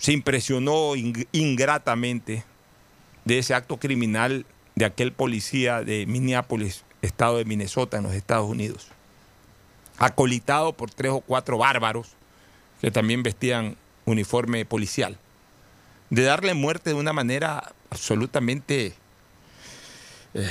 se 0.01 0.11
impresionó 0.13 0.95
ing- 0.95 1.27
ingratamente 1.31 2.43
de 3.23 3.37
ese 3.37 3.53
acto 3.53 3.77
criminal 3.77 4.47
de 4.73 4.85
aquel 4.85 5.13
policía 5.13 5.83
de 5.83 6.07
Minneapolis, 6.07 6.83
estado 7.03 7.37
de 7.37 7.45
Minnesota, 7.45 7.97
en 7.97 8.03
los 8.03 8.13
Estados 8.13 8.49
Unidos. 8.49 8.87
Acolitado 9.99 10.73
por 10.73 10.89
tres 10.89 11.11
o 11.11 11.21
cuatro 11.21 11.59
bárbaros 11.59 12.09
que 12.81 12.89
también 12.89 13.21
vestían 13.21 13.77
uniforme 14.05 14.65
policial. 14.65 15.19
De 16.09 16.23
darle 16.23 16.55
muerte 16.55 16.89
de 16.89 16.95
una 16.95 17.13
manera 17.13 17.71
absolutamente, 17.91 18.95
eh, 20.33 20.49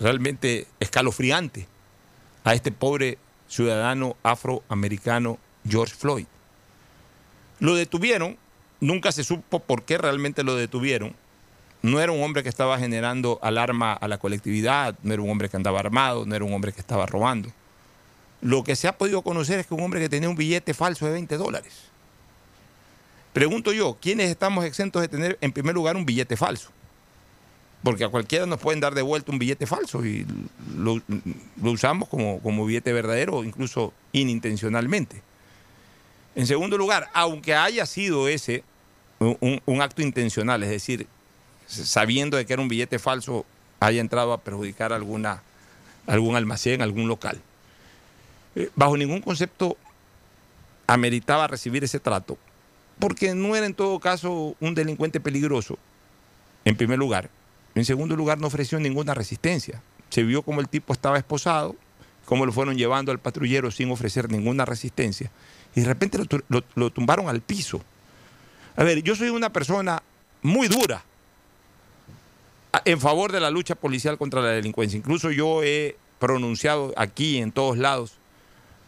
realmente 0.00 0.66
escalofriante 0.80 1.68
a 2.44 2.54
este 2.54 2.72
pobre 2.72 3.18
ciudadano 3.46 4.16
afroamericano 4.22 5.38
George 5.68 5.94
Floyd. 5.94 6.26
Lo 7.60 7.74
detuvieron, 7.74 8.36
nunca 8.80 9.12
se 9.12 9.22
supo 9.22 9.60
por 9.60 9.82
qué 9.82 9.98
realmente 9.98 10.42
lo 10.42 10.56
detuvieron. 10.56 11.14
No 11.82 12.00
era 12.00 12.12
un 12.12 12.22
hombre 12.22 12.42
que 12.42 12.48
estaba 12.48 12.78
generando 12.78 13.38
alarma 13.42 13.92
a 13.92 14.08
la 14.08 14.18
colectividad, 14.18 14.94
no 15.02 15.14
era 15.14 15.22
un 15.22 15.30
hombre 15.30 15.48
que 15.48 15.56
andaba 15.56 15.80
armado, 15.80 16.26
no 16.26 16.34
era 16.34 16.44
un 16.44 16.52
hombre 16.52 16.72
que 16.72 16.80
estaba 16.80 17.06
robando. 17.06 17.50
Lo 18.42 18.64
que 18.64 18.76
se 18.76 18.88
ha 18.88 18.96
podido 18.98 19.22
conocer 19.22 19.60
es 19.60 19.66
que 19.66 19.74
un 19.74 19.82
hombre 19.82 20.00
que 20.00 20.08
tenía 20.08 20.28
un 20.28 20.36
billete 20.36 20.74
falso 20.74 21.06
de 21.06 21.12
20 21.12 21.36
dólares. 21.36 21.90
Pregunto 23.32 23.72
yo, 23.72 23.96
¿quiénes 24.00 24.30
estamos 24.30 24.64
exentos 24.64 25.00
de 25.00 25.08
tener 25.08 25.38
en 25.40 25.52
primer 25.52 25.74
lugar 25.74 25.96
un 25.96 26.04
billete 26.04 26.36
falso? 26.36 26.70
Porque 27.82 28.04
a 28.04 28.08
cualquiera 28.08 28.44
nos 28.44 28.58
pueden 28.58 28.80
dar 28.80 28.94
de 28.94 29.02
vuelta 29.02 29.32
un 29.32 29.38
billete 29.38 29.66
falso 29.66 30.04
y 30.04 30.26
lo, 30.76 31.00
usamos 31.62 32.08
como, 32.08 32.40
como 32.40 32.66
billete 32.66 32.92
verdadero 32.92 33.44
incluso 33.44 33.92
inintencionalmente. 34.12 35.22
En 36.40 36.46
segundo 36.46 36.78
lugar, 36.78 37.10
aunque 37.12 37.54
haya 37.54 37.84
sido 37.84 38.26
ese 38.26 38.64
un, 39.18 39.82
acto 39.82 40.00
intencional, 40.00 40.62
es 40.62 40.70
decir, 40.70 41.06
sabiendo 41.66 42.38
de 42.38 42.46
que 42.46 42.54
era 42.54 42.62
un 42.62 42.68
billete 42.68 42.98
falso, 42.98 43.44
haya 43.78 44.00
entrado 44.00 44.32
a 44.32 44.40
perjudicar 44.40 44.94
alguna, 44.94 45.42
algún 46.06 46.36
almacén, 46.36 46.80
algún 46.80 47.08
local. 47.08 47.38
Eh, 48.56 48.70
bajo 48.74 48.96
ningún 48.96 49.20
concepto 49.20 49.76
ameritaba 50.86 51.46
recibir 51.46 51.84
ese 51.84 52.00
trato, 52.00 52.38
porque 52.98 53.34
no 53.34 53.54
era 53.54 53.66
en 53.66 53.74
todo 53.74 54.00
caso 54.00 54.56
un 54.60 54.74
delincuente 54.74 55.20
peligroso, 55.20 55.76
en 56.64 56.74
primer 56.74 56.98
lugar. 56.98 57.28
En 57.74 57.84
segundo 57.84 58.16
lugar, 58.16 58.38
no 58.38 58.46
ofreció 58.46 58.80
ninguna 58.80 59.12
resistencia. 59.12 59.82
Se 60.08 60.22
vio 60.22 60.40
como 60.40 60.62
el 60.62 60.70
tipo 60.70 60.94
estaba 60.94 61.18
esposado, 61.18 61.76
cómo 62.24 62.46
lo 62.46 62.52
fueron 62.52 62.78
llevando 62.78 63.12
al 63.12 63.18
patrullero 63.18 63.70
sin 63.70 63.90
ofrecer 63.90 64.30
ninguna 64.30 64.64
resistencia. 64.64 65.30
Y 65.74 65.80
de 65.80 65.86
repente 65.86 66.18
lo, 66.48 66.62
lo- 66.74 66.90
tumbaron 66.90 67.28
al 67.28 67.40
piso. 67.40 67.80
A 68.76 68.84
ver, 68.84 69.02
yo 69.02 69.14
soy 69.14 69.28
una 69.28 69.50
persona 69.52 70.02
muy 70.42 70.68
dura 70.68 71.02
en 72.84 73.00
favor 73.00 73.32
de 73.32 73.40
la 73.40 73.50
lucha 73.50 73.74
policial 73.74 74.16
contra 74.18 74.40
la 74.40 74.48
delincuencia. 74.48 74.96
Incluso 74.96 75.30
yo 75.30 75.62
he 75.62 75.96
pronunciado 76.18 76.92
aquí 76.96 77.38
en 77.38 77.52
todos 77.52 77.78
lados 77.78 78.14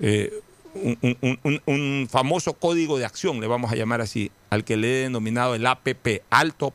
eh, 0.00 0.32
un- 0.74 1.60
un 1.66 2.08
famoso 2.10 2.54
código 2.54 2.98
de 2.98 3.04
acción, 3.04 3.40
le 3.40 3.46
vamos 3.46 3.70
a 3.72 3.76
llamar 3.76 4.00
así, 4.00 4.30
al 4.50 4.64
que 4.64 4.76
le 4.76 4.88
he 4.88 5.02
denominado 5.02 5.54
el 5.54 5.66
APP, 5.66 6.22
alto, 6.30 6.72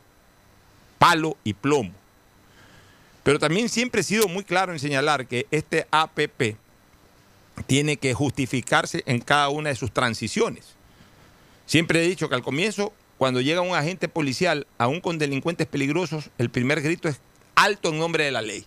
palo 0.98 1.36
y 1.44 1.52
plomo. 1.54 1.90
Pero 3.24 3.38
también 3.38 3.68
siempre 3.68 4.00
he 4.02 4.04
sido 4.04 4.28
muy 4.28 4.44
claro 4.44 4.72
en 4.72 4.78
señalar 4.78 5.26
que 5.26 5.46
este 5.50 5.86
APP 5.90 6.56
tiene 7.64 7.96
que 7.96 8.14
justificarse 8.14 9.02
en 9.06 9.20
cada 9.20 9.48
una 9.48 9.70
de 9.70 9.76
sus 9.76 9.92
transiciones. 9.92 10.74
Siempre 11.66 12.02
he 12.02 12.08
dicho 12.08 12.28
que 12.28 12.34
al 12.34 12.42
comienzo, 12.42 12.92
cuando 13.18 13.40
llega 13.40 13.60
un 13.60 13.74
agente 13.74 14.08
policial, 14.08 14.66
aún 14.78 15.00
con 15.00 15.18
delincuentes 15.18 15.66
peligrosos, 15.66 16.30
el 16.38 16.50
primer 16.50 16.80
grito 16.80 17.08
es 17.08 17.20
alto 17.54 17.90
en 17.90 17.98
nombre 17.98 18.24
de 18.24 18.32
la 18.32 18.42
ley. 18.42 18.66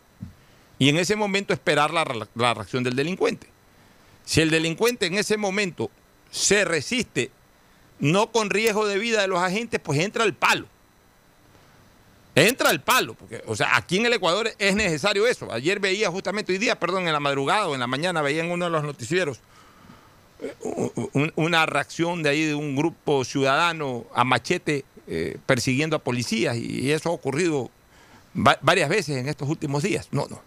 Y 0.78 0.90
en 0.90 0.98
ese 0.98 1.16
momento 1.16 1.54
esperar 1.54 1.92
la, 1.92 2.06
la 2.36 2.54
reacción 2.54 2.84
del 2.84 2.96
delincuente. 2.96 3.48
Si 4.26 4.42
el 4.42 4.50
delincuente 4.50 5.06
en 5.06 5.16
ese 5.16 5.38
momento 5.38 5.90
se 6.30 6.66
resiste, 6.66 7.32
no 8.00 8.32
con 8.32 8.50
riesgo 8.50 8.88
de 8.88 8.98
vida 8.98 9.22
de 9.22 9.28
los 9.28 9.40
agentes, 9.40 9.80
pues 9.80 10.00
entra 10.00 10.24
el 10.24 10.34
palo. 10.34 10.68
Entra 12.34 12.72
el 12.72 12.80
palo, 12.82 13.14
porque, 13.16 13.44
o 13.46 13.56
sea, 13.56 13.76
aquí 13.76 13.98
en 13.98 14.06
el 14.06 14.14
Ecuador 14.14 14.50
es 14.58 14.76
necesario 14.76 15.28
eso. 15.28 15.52
Ayer 15.52 15.80
veía 15.82 16.10
justamente, 16.10 16.54
hoy 16.54 16.58
día, 16.60 16.80
perdón, 16.80 17.06
en 17.08 17.14
la 17.14 17.20
madrugada 17.20 17.68
o 17.68 17.74
en 17.74 17.82
la 17.82 17.88
mañana, 17.88 18.22
veía 18.22 18.42
en 18.44 18.52
uno 18.52 18.66
de 18.66 18.72
los 18.72 18.84
noticieros 18.84 19.40
eh, 20.42 20.56
un- 21.14 21.34
una 21.36 21.66
reacción 21.66 22.24
de 22.24 22.30
ahí 22.30 22.46
de 22.46 22.56
un 22.56 22.76
grupo 22.76 23.24
ciudadano 23.26 24.06
a 24.16 24.24
machete 24.24 24.86
eh, 25.08 25.38
persiguiendo 25.46 25.96
a 25.98 26.00
policías 26.00 26.56
y 26.58 26.92
eso 26.92 27.10
ha 27.10 27.12
ocurrido 27.12 27.70
va- 28.36 28.58
varias 28.62 28.88
veces 28.90 29.18
en 29.18 29.28
estos 29.28 29.50
últimos 29.50 29.84
días. 29.84 30.08
No, 30.12 30.26
no. 30.30 30.42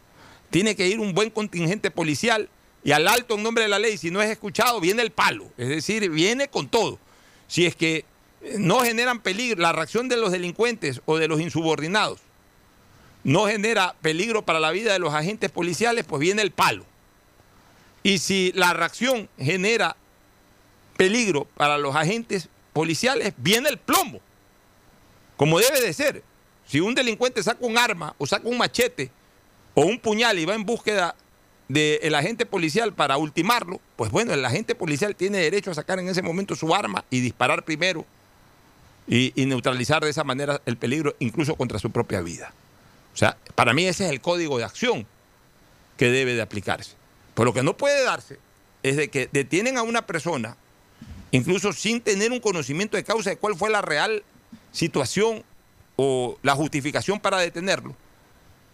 Tiene 0.51 0.74
que 0.76 0.89
ir 0.89 0.99
un 1.01 1.12
buen 1.12 1.28
contingente 1.30 1.91
policial 1.91 2.49
y 2.82 2.93
al 2.93 3.07
alto 3.09 3.35
en 3.35 3.43
nombre 3.43 3.64
de 3.64 3.68
la 3.68 3.78
ley, 3.78 3.99
si 3.99 4.11
no 4.11 4.22
es 4.22 4.30
escuchado, 4.30 4.80
viene 4.80 5.03
el 5.03 5.11
palo. 5.11 5.47
Es 5.59 5.68
decir, 5.68 6.09
viene 6.11 6.49
con 6.49 6.68
todo. 6.68 6.99
Si 7.47 7.66
es 7.66 7.76
que 7.76 8.05
no 8.59 8.80
generan 8.80 9.20
peligro, 9.20 9.61
la 9.61 9.72
reacción 9.72 10.09
de 10.09 10.16
los 10.16 10.32
delincuentes 10.32 11.01
o 11.07 11.18
de 11.18 11.28
los 11.28 11.40
insubordinados 11.40 12.20
no 13.24 13.47
genera 13.47 13.97
peligro 14.03 14.42
para 14.42 14.61
la 14.61 14.70
vida 14.70 14.92
de 14.92 14.99
los 14.99 15.14
agentes 15.14 15.51
policiales, 15.51 16.05
pues 16.05 16.20
viene 16.20 16.42
el 16.42 16.51
palo. 16.51 16.84
Y 18.03 18.18
si 18.18 18.53
la 18.55 18.74
reacción 18.74 19.30
genera 19.38 19.97
peligro 20.99 21.47
para 21.57 21.78
los 21.78 21.97
agentes 21.97 22.51
policiales, 22.74 23.32
viene 23.38 23.70
el 23.70 23.78
plomo. 23.78 24.20
Como 25.36 25.59
debe 25.59 25.80
de 25.80 25.92
ser. 25.92 26.22
Si 26.66 26.80
un 26.80 26.95
delincuente 26.95 27.42
saca 27.42 27.64
un 27.64 27.78
arma 27.78 28.14
o 28.18 28.26
saca 28.26 28.49
un 28.49 28.59
machete 28.59 29.11
o 29.74 29.82
un 29.82 29.99
puñal 29.99 30.38
y 30.38 30.45
va 30.45 30.55
en 30.55 30.64
búsqueda 30.64 31.14
del 31.68 32.14
agente 32.14 32.45
policial 32.45 32.92
para 32.92 33.16
ultimarlo, 33.16 33.80
pues 33.97 34.11
bueno, 34.11 34.34
el 34.34 34.45
agente 34.45 34.74
policial 34.74 35.16
tiene 35.16 35.38
derecho 35.38 35.70
a 35.70 35.74
sacar 35.74 35.99
en 35.99 36.09
ese 36.09 36.22
momento 36.22 36.55
su 36.55 36.74
arma 36.74 37.05
y 37.11 37.20
disparar 37.20 37.64
primero 37.64 38.05
y, 39.07 39.32
neutralizar 39.46 40.02
de 40.02 40.11
esa 40.11 40.24
manera 40.24 40.61
el 40.66 40.76
peligro 40.76 41.14
incluso 41.18 41.57
contra 41.57 41.78
su 41.78 41.90
propia 41.90 42.20
vida. 42.20 42.52
O 43.12 43.16
sea, 43.16 43.36
para 43.55 43.72
mí 43.72 43.86
ese 43.86 44.07
es 44.07 44.11
el 44.11 44.20
código 44.20 44.59
de 44.59 44.64
acción 44.64 45.07
que 45.96 46.11
debe 46.11 46.34
de 46.34 46.42
aplicarse. 46.42 46.92
Pero 47.34 47.46
lo 47.46 47.55
que 47.55 47.62
no 47.62 47.76
puede 47.76 48.02
darse 48.05 48.38
es 48.82 48.96
de 48.96 49.09
que 49.09 49.28
detienen 49.32 49.78
a 49.78 49.82
una 49.82 50.07
persona, 50.07 50.57
incluso 51.30 51.72
sin 51.72 52.00
tener 52.00 52.32
un 52.32 52.40
conocimiento 52.40 52.96
de 52.96 53.05
causa 53.05 53.30
de 53.30 53.36
cuál 53.36 53.57
fue 53.57 53.70
la 53.70 53.82
real 53.82 54.24
situación 54.72 55.44
o 55.96 56.38
la 56.42 56.55
justificación 56.55 57.20
para 57.20 57.38
detenerlo, 57.38 57.94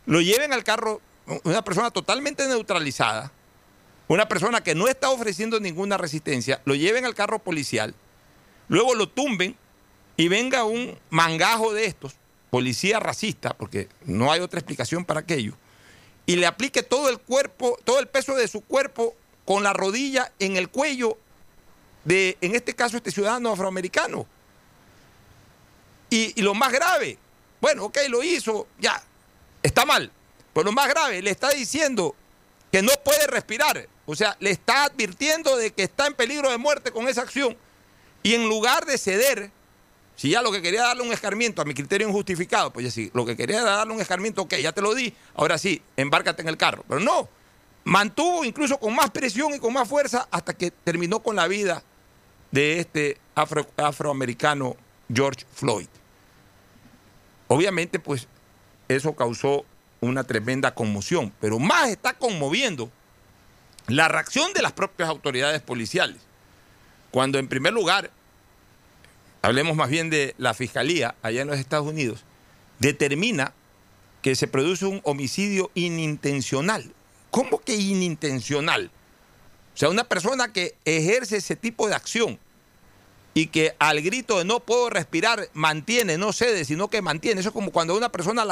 lo 0.07 0.21
lleven 0.21 0.53
al 0.53 0.65
carro 0.65 1.01
una 1.45 1.63
persona 1.63 1.91
totalmente 1.91 2.47
neutralizada, 2.49 3.31
una 4.09 4.27
persona 4.27 4.63
que 4.63 4.75
no 4.75 4.89
está 4.89 5.11
ofreciendo 5.11 5.61
ninguna 5.61 5.97
resistencia, 5.97 6.61
lo 6.65 6.75
lleven 6.75 7.05
al 7.05 7.15
carro 7.15 7.39
policial, 7.39 7.95
luego 8.69 8.95
lo 8.95 9.09
tumben 9.09 9.57
y 10.17 10.29
venga 10.29 10.65
un 10.65 10.99
mangajo 11.11 11.73
de 11.73 11.87
estos, 11.87 12.15
policía 12.51 13.01
racista, 13.01 13.55
porque 13.55 13.89
no 14.05 14.33
hay 14.33 14.41
otra 14.41 14.61
explicación 14.61 15.05
para 15.05 15.21
aquello, 15.21 15.55
y 16.27 16.37
le 16.37 16.47
aplique 16.47 16.83
todo 16.83 17.09
el 17.09 17.19
cuerpo, 17.19 17.79
todo 17.85 17.99
el 17.99 18.09
peso 18.09 18.35
de 18.35 18.49
su 18.49 18.61
cuerpo 18.61 19.15
con 19.45 19.63
la 19.63 19.73
rodilla 19.73 20.33
en 20.39 20.57
el 20.57 20.69
cuello 20.69 21.19
de, 22.05 22.37
en 22.41 22.55
este 22.55 22.75
caso, 22.75 22.97
este 22.97 23.11
ciudadano 23.11 23.53
afroamericano. 23.53 24.27
Y, 26.09 26.39
y 26.39 26.43
lo 26.43 26.55
más 26.55 26.73
grave, 26.73 27.19
bueno, 27.61 27.85
ok, 27.85 27.99
lo 28.09 28.23
hizo, 28.23 28.67
ya, 28.79 29.03
está 29.63 29.85
mal. 29.85 30.11
Pero 30.53 30.65
lo 30.65 30.73
más 30.73 30.89
grave, 30.89 31.23
le 31.23 31.31
está 31.31 31.51
diciendo 31.51 32.15
que 32.73 32.83
no 32.83 32.93
puede 33.05 33.27
respirar. 33.27 33.89
O 34.07 34.17
sea, 34.17 34.37
le 34.41 34.51
está 34.51 34.85
advirtiendo 34.85 35.57
de 35.57 35.73
que 35.73 35.83
está 35.83 36.07
en 36.07 36.15
peligro 36.15 36.51
de 36.51 36.59
muerte 36.59 36.91
con 36.91 37.09
esa 37.09 37.23
acción. 37.23 37.57
Y 38.23 38.35
en 38.35 38.49
lugar 38.49 38.85
de 38.87 38.99
ceder, 38.99 39.51
si 40.21 40.29
ya 40.29 40.43
lo 40.43 40.53
que 40.53 40.61
quería 40.61 40.83
darle 40.83 41.03
un 41.03 41.15
escarmiento 41.15 41.63
a 41.63 41.65
mi 41.65 41.73
criterio 41.73 42.07
injustificado, 42.07 42.71
pues 42.71 42.85
ya 42.85 42.91
sí, 42.91 43.11
lo 43.15 43.25
que 43.25 43.39
quería 43.39 43.63
darle 43.63 43.95
un 43.95 44.03
escarmiento, 44.03 44.43
ok, 44.43 44.57
ya 44.57 44.71
te 44.71 44.83
lo 44.83 44.95
di, 44.95 45.15
ahora 45.35 45.57
sí, 45.57 45.81
embárcate 45.97 46.43
en 46.43 46.49
el 46.49 46.59
carro. 46.59 46.85
Pero 46.87 47.01
no, 47.01 47.27
mantuvo 47.85 48.45
incluso 48.45 48.77
con 48.79 48.95
más 48.95 49.11
presión 49.11 49.55
y 49.55 49.59
con 49.59 49.73
más 49.73 49.89
fuerza 49.89 50.29
hasta 50.31 50.53
que 50.53 50.73
terminó 50.73 51.21
con 51.21 51.37
la 51.37 51.49
vida 51.49 51.83
de 52.51 52.81
este 52.81 53.17
afro- 53.35 53.67
afroamericano 53.79 54.77
George 55.11 55.47
Floyd. 55.55 55.89
Obviamente, 57.49 57.99
pues 57.99 58.29
eso 58.89 59.17
causó 59.17 59.65
una 60.03 60.25
tremenda 60.25 60.75
conmoción, 60.75 61.33
pero 61.41 61.59
más 61.59 61.89
está 61.89 62.13
conmoviendo 62.13 62.91
la 63.87 64.09
reacción 64.09 64.53
de 64.53 64.61
las 64.61 64.73
propias 64.73 65.09
autoridades 65.09 65.63
policiales. 65.63 66.19
Cuando 67.11 67.39
en 67.39 67.49
primer 67.49 67.73
lugar, 67.73 68.11
hablemos 69.43 69.77
más 69.77 69.91
bien 69.91 70.11
de 70.11 70.35
la 70.39 70.55
fiscalía 70.55 71.15
allá 71.23 71.43
en 71.43 71.49
los 71.49 71.59
Estados 71.59 71.87
Unidos, 71.87 72.25
determina 72.79 73.53
que 74.23 74.35
se 74.35 74.47
produce 74.47 74.87
un 74.87 75.01
homicidio 75.05 75.71
inintencional. 75.75 76.93
¿Cómo 77.31 77.61
que 77.61 77.75
inintencional? 77.75 78.91
O 79.75 79.77
sea, 79.77 79.89
una 79.89 80.05
persona 80.05 80.53
que 80.53 80.75
ejerce 80.85 81.39
ese 81.39 81.57
tipo 81.57 81.89
de 81.89 81.95
acción 81.95 82.39
y 83.33 83.47
que 83.47 83.75
al 83.79 84.03
grito 84.03 84.39
de 84.39 84.45
no 84.45 84.61
puedo 84.61 84.91
respirar 84.91 85.49
mantiene, 85.55 86.19
no 86.19 86.33
cede, 86.33 86.65
sino 86.65 86.89
que 86.89 87.01
mantiene. 87.01 87.41
Eso 87.41 87.51
es 87.51 87.55
como 87.55 87.71
cuando 87.71 87.95
a 87.95 87.97
una 87.97 88.11
persona 88.11 88.45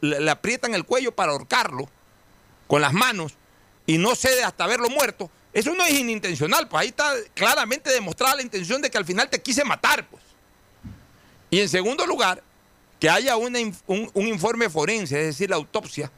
le 0.00 0.30
aprietan 0.30 0.74
el 0.74 0.84
cuello 0.84 1.14
para 1.14 1.32
ahorcarlo 1.32 1.88
con 2.66 2.80
las 2.80 2.94
manos 2.94 3.34
y 3.86 3.98
no 3.98 4.14
cede 4.16 4.42
hasta 4.42 4.66
verlo 4.66 4.88
muerto. 4.88 5.30
Eso 5.52 5.74
no 5.74 5.84
es 5.84 5.92
inintencional, 5.92 6.66
pues 6.66 6.80
ahí 6.80 6.88
está 6.88 7.12
claramente 7.34 7.90
demostrada 7.90 8.36
la 8.36 8.42
intención 8.42 8.80
de 8.80 8.90
que 8.90 8.96
al 8.96 9.04
final 9.04 9.28
te 9.28 9.42
quise 9.42 9.64
matar, 9.64 10.08
pues. 10.08 10.21
Y 11.52 11.60
en 11.60 11.68
segundo 11.68 12.06
lugar, 12.06 12.42
que 12.98 13.10
haya 13.10 13.36
un, 13.36 13.76
un 13.86 14.26
informe 14.26 14.70
forense, 14.70 15.20
es 15.20 15.26
decir, 15.26 15.50
la 15.50 15.56
autopsia, 15.56 16.10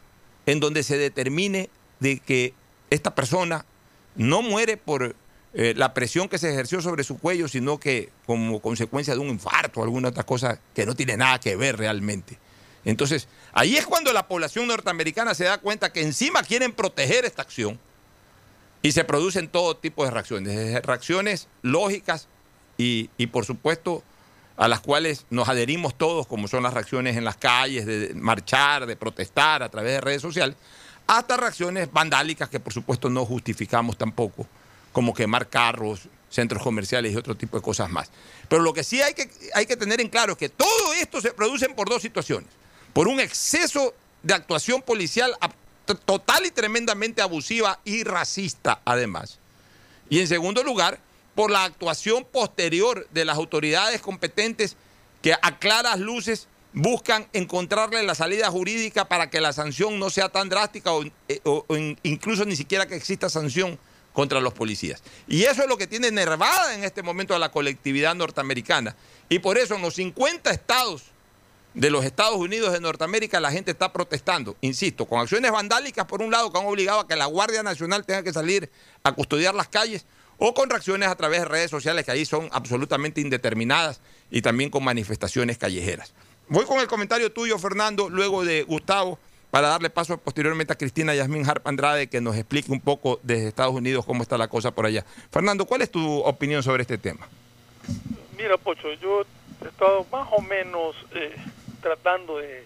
en 0.47 0.61
donde 0.61 0.85
se 0.85 0.97
determine 0.97 1.71
de 1.99 2.21
que 2.21 2.55
esta 2.89 3.17
persona 3.17 3.67
no 4.15 4.43
muere 4.43 4.77
por 4.77 5.17
eh, 5.55 5.75
la 5.77 5.93
presión 5.93 6.29
que 6.29 6.39
se 6.39 6.51
ejerció 6.51 6.81
sobre 6.81 7.03
su 7.03 7.19
cuello, 7.19 7.49
sino 7.49 7.81
que 7.81 8.11
como 8.27 8.61
consecuencia 8.61 9.13
de 9.15 9.19
un 9.19 9.27
infarto 9.27 9.81
o 9.81 9.83
alguna 9.83 10.11
otra 10.11 10.23
cosa 10.23 10.61
que 10.73 10.87
no 10.87 10.95
tiene 10.95 11.17
nada 11.17 11.41
que 11.41 11.57
ver 11.57 11.79
realmente. 11.79 12.39
Entonces, 12.85 13.27
ahí 13.53 13.77
es 13.77 13.87
cuando 13.87 14.13
la 14.13 14.29
población 14.29 14.69
norteamericana 14.69 15.35
se 15.35 15.45
da 15.47 15.59
cuenta 15.59 15.93
que 15.93 16.03
encima 16.03 16.45
quieren 16.45 16.71
proteger 16.71 17.25
esta 17.25 17.43
acción 17.43 17.81
y 18.83 18.93
se 18.93 19.03
producen 19.03 19.49
todo 19.49 19.77
tipo 19.77 20.05
de 20.05 20.13
reacciones, 20.13 20.81
reacciones 20.85 21.49
lógicas 21.63 22.29
y, 22.79 23.11
y, 23.19 23.27
por 23.27 23.45
supuesto 23.45 24.05
a 24.57 24.69
las 24.69 24.81
cuales 24.81 25.27
nos 25.31 25.49
adherimos 25.49 25.97
todos, 25.97 26.27
como 26.27 26.49
son 26.49 26.63
las 26.63 26.75
reacciones 26.75 27.17
en 27.17 27.25
las 27.25 27.37
calles, 27.37 27.87
de 27.87 28.15
marchar, 28.15 28.87
de 28.87 28.97
protestar 28.97 29.63
a 29.63 29.69
través 29.69 29.93
de 29.93 30.01
redes 30.01 30.23
sociales, 30.23 30.57
hasta 31.07 31.37
reacciones 31.37 31.93
vandálicas 31.93 32.49
que 32.49 32.61
por 32.61 32.73
supuesto 32.73 33.11
no 33.11 33.27
justificamos 33.27 33.99
tampoco, 33.99 34.47
como 34.93 35.13
quemar 35.13 35.49
carros, 35.49 36.09
centros 36.31 36.63
comerciales 36.63 37.13
y 37.13 37.17
otro 37.17 37.35
tipo 37.35 37.57
de 37.57 37.63
cosas 37.63 37.91
más. 37.91 38.11
Pero 38.49 38.63
lo 38.63 38.73
que 38.73 38.85
sí 38.85 39.03
hay 39.03 39.15
que, 39.15 39.31
hay 39.55 39.67
que 39.67 39.77
tener 39.77 40.01
en 40.01 40.09
claro 40.09 40.33
es 40.33 40.39
que 40.39 40.49
todo 40.49 40.93
esto 40.95 41.21
se 41.21 41.33
produce 41.33 41.69
por 41.71 41.89
dos 41.89 42.03
situaciones. 42.03 42.49
Por 42.93 43.09
un 43.09 43.21
exceso 43.21 43.95
de 44.23 44.35
actuación 44.35 44.83
policial 44.83 45.37
total 46.05 46.47
y 46.47 46.51
tremendamente 46.51 47.23
abusiva 47.23 47.81
y 47.85 48.05
racista 48.05 48.81
además. 48.85 49.39
Y 50.09 50.21
en 50.21 50.29
segundo 50.29 50.63
lugar, 50.63 50.99
por 51.35 51.51
la 51.51 51.65
actuación 51.65 52.25
posterior 52.25 53.07
de 53.11 53.25
las 53.25 53.37
autoridades 53.37 54.01
competentes 54.01 54.77
que 55.23 55.33
a 55.35 55.59
claras 55.59 55.99
luces 56.01 56.49
buscan 56.73 57.29
encontrarle 57.33 58.03
la 58.03 58.15
salida 58.15 58.51
jurídica 58.51 59.05
para 59.07 59.31
que 59.31 59.41
la 59.41 59.53
sanción 59.53 59.99
no 59.99 60.11
sea 60.11 60.29
tan 60.29 60.49
drástica 60.49 60.93
o, 60.93 61.05
eh, 61.29 61.41
o- 61.45 61.65
o 61.69 61.77
in- 61.77 61.99
incluso 62.03 62.45
ni 62.45 62.57
siquiera 62.57 62.87
que 62.87 62.97
exista 62.97 63.29
sanción 63.31 63.79
contra 64.13 64.41
los 64.41 64.55
policías. 64.55 65.03
Y 65.27 65.45
eso 65.45 65.63
es 65.63 65.69
lo 65.69 65.77
que 65.77 65.87
tiene 65.87 66.11
nervada 66.11 66.75
en 66.75 66.85
este 66.85 67.03
momento 67.03 67.35
a 67.35 67.39
la 67.39 67.51
colectividad 67.51 68.15
norteamericana. 68.15 68.95
Y 69.29 69.39
por 69.41 69.57
eso 69.59 69.75
en 69.77 69.83
los 69.83 69.95
50 69.95 70.51
estados 70.51 71.05
de 71.75 71.91
los 71.91 72.05
Estados 72.05 72.37
Unidos 72.37 72.73
de 72.73 72.81
Norteamérica 72.81 73.41
la 73.41 73.51
gente 73.51 73.73
está 73.73 73.93
protestando, 73.93 74.57
insisto, 74.61 75.07
con 75.07 75.21
acciones 75.21 75.51
vandálicas 75.51 76.07
por 76.07 76.23
un 76.23 76.31
lado 76.31 76.53
que 76.53 76.59
han 76.61 76.67
obligado 76.67 77.01
a 77.01 77.09
que 77.09 77.17
la 77.17 77.27
Guardia 77.27 77.65
Nacional 77.65 78.05
tenga 78.05 78.23
que 78.23 78.33
salir 78.33 78.71
a 79.03 79.11
custodiar 79.13 79.55
las 79.57 79.67
calles 79.69 80.05
o 80.39 80.55
con 80.55 80.71
reacciones 80.71 81.09
a 81.09 81.17
través 81.17 81.41
de 81.41 81.47
redes 81.47 81.71
sociales 81.71 82.05
que 82.05 82.13
ahí 82.13 82.25
son 82.25 82.49
absolutamente 82.53 83.21
indeterminadas 83.21 84.01
y 84.31 84.43
también 84.43 84.71
con 84.71 84.85
manifestaciones 84.85 85.59
callejeras. 85.59 86.15
Voy 86.49 86.65
con 86.65 86.81
el 86.81 86.87
comentario 86.87 87.33
tuyo, 87.33 87.59
Fernando, 87.59 88.11
luego 88.11 88.45
de 88.45 88.65
Gustavo, 88.65 89.19
para 89.51 89.69
darle 89.69 89.89
paso 89.89 90.19
posteriormente 90.19 90.73
a 90.73 90.77
Cristina 90.77 91.15
Yasmín 91.15 91.49
Harp 91.49 91.67
Andrade 91.67 92.09
que 92.09 92.21
nos 92.21 92.37
explique 92.37 92.73
un 92.73 92.81
poco 92.81 93.21
desde 93.23 93.49
Estados 93.49 93.75
Unidos 93.75 94.05
cómo 94.05 94.23
está 94.23 94.37
la 94.37 94.49
cosa 94.49 94.73
por 94.73 94.85
allá. 94.85 95.05
Fernando, 95.31 95.65
¿cuál 95.65 95.83
es 95.83 95.91
tu 95.91 96.19
opinión 96.21 96.63
sobre 96.63 96.83
este 96.83 96.99
tema? 96.99 97.29
Mira, 98.37 98.59
Pocho, 98.59 98.93
yo 98.95 99.25
he 99.65 99.69
estado 99.69 100.05
más 100.11 100.29
o 100.33 100.43
menos 100.43 100.97
eh, 101.15 101.35
tratando 101.81 102.39
de, 102.39 102.65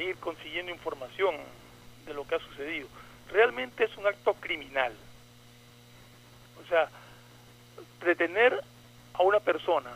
ir 0.00 0.16
consiguiendo 0.16 0.72
información 0.72 1.34
de 2.06 2.14
lo 2.14 2.26
que 2.26 2.36
ha 2.36 2.38
sucedido. 2.38 2.88
Realmente 3.30 3.84
es 3.84 3.96
un 3.98 4.06
acto 4.06 4.34
criminal. 4.40 4.92
O 6.64 6.68
sea, 6.68 6.88
detener 8.04 8.62
a 9.14 9.22
una 9.22 9.40
persona 9.40 9.90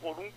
por 0.00 0.18
un 0.18 0.30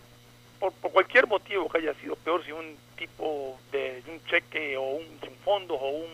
por, 0.60 0.74
por 0.74 0.92
cualquier 0.92 1.28
motivo 1.28 1.70
que 1.70 1.78
haya 1.78 1.94
sido 1.96 2.16
peor 2.16 2.44
si 2.44 2.52
un 2.52 2.76
tipo 2.98 3.60
de, 3.72 4.04
un 4.08 4.24
cheque 4.26 4.76
o 4.76 4.82
un 4.82 5.06
sin 5.22 5.36
fondos 5.46 5.78
o 5.80 5.88
un 5.88 6.10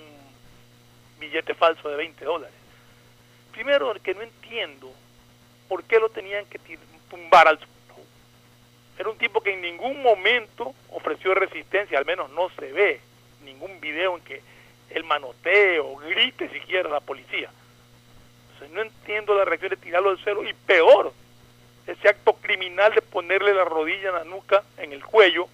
billete 1.18 1.54
falso 1.54 1.88
de 1.88 1.96
20 1.96 2.26
dólares 2.26 2.64
primero 3.54 3.94
que 4.02 4.14
no 4.14 4.22
entiendo 4.22 4.92
por 5.70 5.84
qué 5.86 6.00
lo 6.00 6.10
tenían 6.10 6.46
que 6.48 6.60
tumbar 7.10 7.48
al 7.48 7.58
suelo. 7.58 7.72
Era 8.98 9.10
un 9.10 9.18
tipo 9.18 9.42
que 9.42 9.54
en 9.54 9.62
ningún 9.62 10.02
momento 10.02 10.74
ofreció 10.90 11.34
resistencia, 11.34 11.98
al 11.98 12.06
menos 12.06 12.30
no 12.32 12.50
se 12.50 12.72
ve 12.72 13.00
ningún 13.44 13.80
video 13.80 14.18
en 14.18 14.24
que 14.24 14.42
él 14.90 15.04
manotee 15.04 15.80
o 15.80 15.96
grite 15.96 16.50
siquiera 16.50 16.90
a 16.90 16.94
la 16.94 17.00
policía. 17.00 17.50
No 18.72 18.82
entiendo 18.82 19.36
la 19.36 19.46
reacción 19.46 19.72
de 19.72 19.78
tirarlo 19.78 20.10
al 20.12 20.20
suelo 20.20 20.48
y 20.48 20.54
peor, 20.54 21.14
ese 21.86 22.10
acto 22.10 22.34
criminal 22.34 22.94
de 22.94 23.02
ponerle 23.02 23.54
la 23.54 23.66
rodilla 23.66 24.10
en 24.10 24.16
la 24.16 24.24
nuca, 24.24 24.64
en 24.78 24.94
el 24.94 25.04
cuello, 25.04 25.48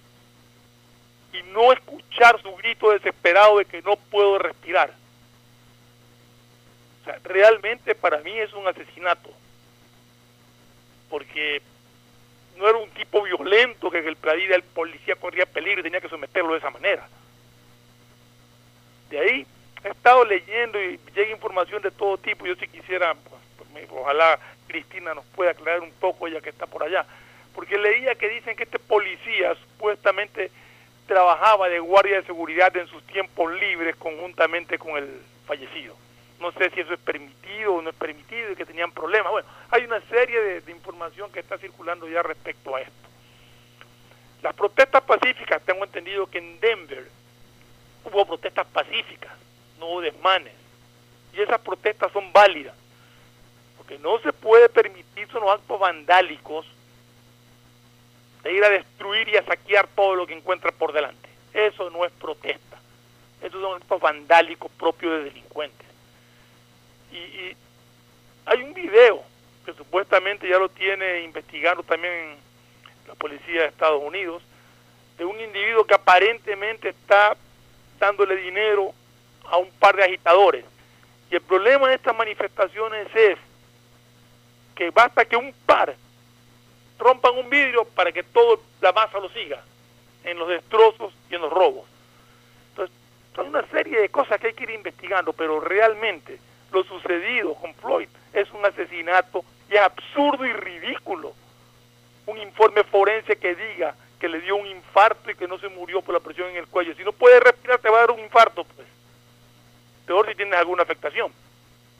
y 1.32 1.42
no 1.52 1.72
escuchar 1.72 2.40
su 2.42 2.54
grito 2.56 2.90
desesperado 2.90 3.58
de 3.58 3.64
que 3.64 3.82
no 3.82 3.96
puedo 3.96 4.38
respirar. 4.38 4.92
O 7.00 7.04
sea, 7.04 7.18
realmente 7.24 7.94
para 7.94 8.18
mí 8.18 8.38
es 8.38 8.52
un 8.52 8.66
asesinato. 8.66 9.30
Porque 11.08 11.62
no 12.56 12.68
era 12.68 12.78
un 12.78 12.90
tipo 12.90 13.22
violento 13.22 13.90
que 13.90 13.98
el 13.98 14.16
la 14.22 14.34
vida 14.34 14.52
del 14.52 14.62
policía 14.62 15.16
corría 15.16 15.46
peligro 15.46 15.80
y 15.80 15.82
tenía 15.82 16.00
que 16.00 16.08
someterlo 16.08 16.52
de 16.52 16.58
esa 16.58 16.70
manera. 16.70 17.08
De 19.08 19.18
ahí 19.18 19.46
he 19.84 19.88
estado 19.88 20.24
leyendo 20.24 20.82
y 20.82 20.98
llega 21.14 21.30
información 21.30 21.82
de 21.82 21.90
todo 21.90 22.18
tipo. 22.18 22.46
Yo 22.46 22.54
si 22.56 22.68
quisiera, 22.68 23.14
pues, 23.14 23.68
pues, 23.72 23.88
ojalá 23.90 24.38
Cristina 24.66 25.14
nos 25.14 25.24
pueda 25.26 25.52
aclarar 25.52 25.80
un 25.80 25.92
poco, 25.92 26.26
ella 26.26 26.40
que 26.40 26.50
está 26.50 26.66
por 26.66 26.82
allá. 26.82 27.06
Porque 27.54 27.78
leía 27.78 28.14
que 28.14 28.28
dicen 28.28 28.56
que 28.56 28.64
este 28.64 28.78
policía 28.78 29.54
supuestamente 29.56 30.50
trabajaba 31.06 31.68
de 31.68 31.80
guardia 31.80 32.20
de 32.20 32.26
seguridad 32.26 32.76
en 32.76 32.86
sus 32.86 33.02
tiempos 33.04 33.52
libres 33.54 33.96
conjuntamente 33.96 34.78
con 34.78 34.96
el 34.96 35.20
fallecido. 35.46 35.96
No 36.38 36.52
sé 36.52 36.70
si 36.70 36.80
eso 36.80 36.94
es 36.94 37.00
permitido 37.00 37.74
o 37.74 37.82
no 37.82 37.90
es 37.90 37.96
permitido 37.96 38.52
y 38.52 38.56
que 38.56 38.64
tenían 38.64 38.92
problemas. 38.92 39.32
Bueno, 39.32 39.48
hay 39.70 39.84
una 39.84 40.00
serie 40.02 40.60
de 40.60 40.72
información 40.72 41.30
que 41.32 41.40
está 41.40 41.58
circulando 41.58 42.08
ya 42.08 42.22
respecto 42.22 42.76
a 42.76 42.80
esto. 42.80 42.92
Las 44.42 44.54
protestas 44.54 45.02
pacíficas, 45.02 45.60
tengo 45.62 45.84
entendido 45.84 46.26
que 46.26 46.38
en 46.38 46.60
Denver 46.60 47.06
hubo 48.04 48.24
protestas 48.24 48.66
pacíficas, 48.68 49.32
no 49.80 49.86
hubo 49.86 50.00
desmanes. 50.02 50.52
Y 51.32 51.40
esas 51.40 51.60
protestas 51.60 52.12
son 52.12 52.32
válidas. 52.32 52.74
Porque 53.76 53.98
no 53.98 54.20
se 54.20 54.32
puede 54.32 54.68
permitir 54.68 55.28
son 55.32 55.42
los 55.42 55.50
actos 55.50 55.80
vandálicos 55.80 56.66
de 58.42 58.52
ir 58.52 58.64
a 58.64 58.70
destruir 58.70 59.28
y 59.28 59.36
a 59.36 59.44
saquear 59.44 59.88
todo 59.88 60.14
lo 60.14 60.26
que 60.26 60.34
encuentra 60.34 60.70
por 60.70 60.92
delante. 60.92 61.28
Eso 61.52 61.90
no 61.90 62.04
es 62.04 62.12
protesta. 62.12 62.78
Esos 63.42 63.60
son 63.60 63.76
actos 63.76 64.00
vandálicos 64.00 64.70
propios 64.72 65.12
de 65.12 65.24
delincuentes. 65.24 65.86
Y, 67.12 67.16
y 67.16 67.56
hay 68.46 68.62
un 68.62 68.72
video 68.74 69.22
que 69.64 69.72
supuestamente 69.74 70.48
ya 70.48 70.58
lo 70.58 70.68
tiene 70.68 71.22
investigando 71.22 71.82
también 71.82 72.36
la 73.06 73.14
policía 73.14 73.62
de 73.62 73.68
Estados 73.68 74.02
Unidos, 74.02 74.42
de 75.18 75.24
un 75.24 75.38
individuo 75.40 75.84
que 75.84 75.94
aparentemente 75.94 76.90
está 76.90 77.36
dándole 77.98 78.36
dinero 78.36 78.94
a 79.50 79.56
un 79.58 79.70
par 79.72 79.96
de 79.96 80.04
agitadores. 80.04 80.64
Y 81.30 81.34
el 81.34 81.42
problema 81.42 81.88
de 81.88 81.94
estas 81.94 82.16
manifestaciones 82.16 83.08
es 83.14 83.38
que 84.74 84.90
basta 84.90 85.24
que 85.24 85.36
un 85.36 85.52
par 85.66 85.94
rompan 86.98 87.36
un 87.36 87.48
vidrio 87.48 87.84
para 87.84 88.12
que 88.12 88.22
toda 88.22 88.58
la 88.80 88.92
masa 88.92 89.18
lo 89.18 89.28
siga 89.30 89.62
en 90.24 90.38
los 90.38 90.48
destrozos 90.48 91.12
y 91.30 91.34
en 91.34 91.40
los 91.42 91.52
robos. 91.52 91.86
Entonces, 92.70 92.94
son 93.34 93.48
una 93.48 93.66
serie 93.68 94.00
de 94.00 94.08
cosas 94.08 94.40
que 94.40 94.48
hay 94.48 94.54
que 94.54 94.64
ir 94.64 94.70
investigando, 94.70 95.32
pero 95.32 95.60
realmente 95.60 96.38
lo 96.72 96.84
sucedido 96.84 97.54
con 97.54 97.74
Floyd 97.74 98.08
es 98.32 98.50
un 98.52 98.64
asesinato 98.64 99.44
y 99.70 99.74
es 99.74 99.80
absurdo 99.80 100.44
y 100.46 100.52
ridículo. 100.52 101.32
Un 102.26 102.38
informe 102.38 102.84
forense 102.84 103.36
que 103.36 103.54
diga 103.54 103.94
que 104.20 104.28
le 104.28 104.40
dio 104.40 104.56
un 104.56 104.66
infarto 104.66 105.30
y 105.30 105.34
que 105.34 105.48
no 105.48 105.58
se 105.58 105.68
murió 105.68 106.02
por 106.02 106.14
la 106.14 106.20
presión 106.20 106.48
en 106.50 106.56
el 106.56 106.66
cuello. 106.66 106.94
Si 106.94 107.02
no 107.02 107.12
puedes 107.12 107.42
respirar, 107.42 107.80
te 107.80 107.88
va 107.88 107.98
a 107.98 108.00
dar 108.02 108.10
un 108.10 108.20
infarto, 108.20 108.64
pues. 108.64 108.86
Peor 110.06 110.28
si 110.28 110.34
tienes 110.34 110.58
alguna 110.58 110.82
afectación. 110.82 111.32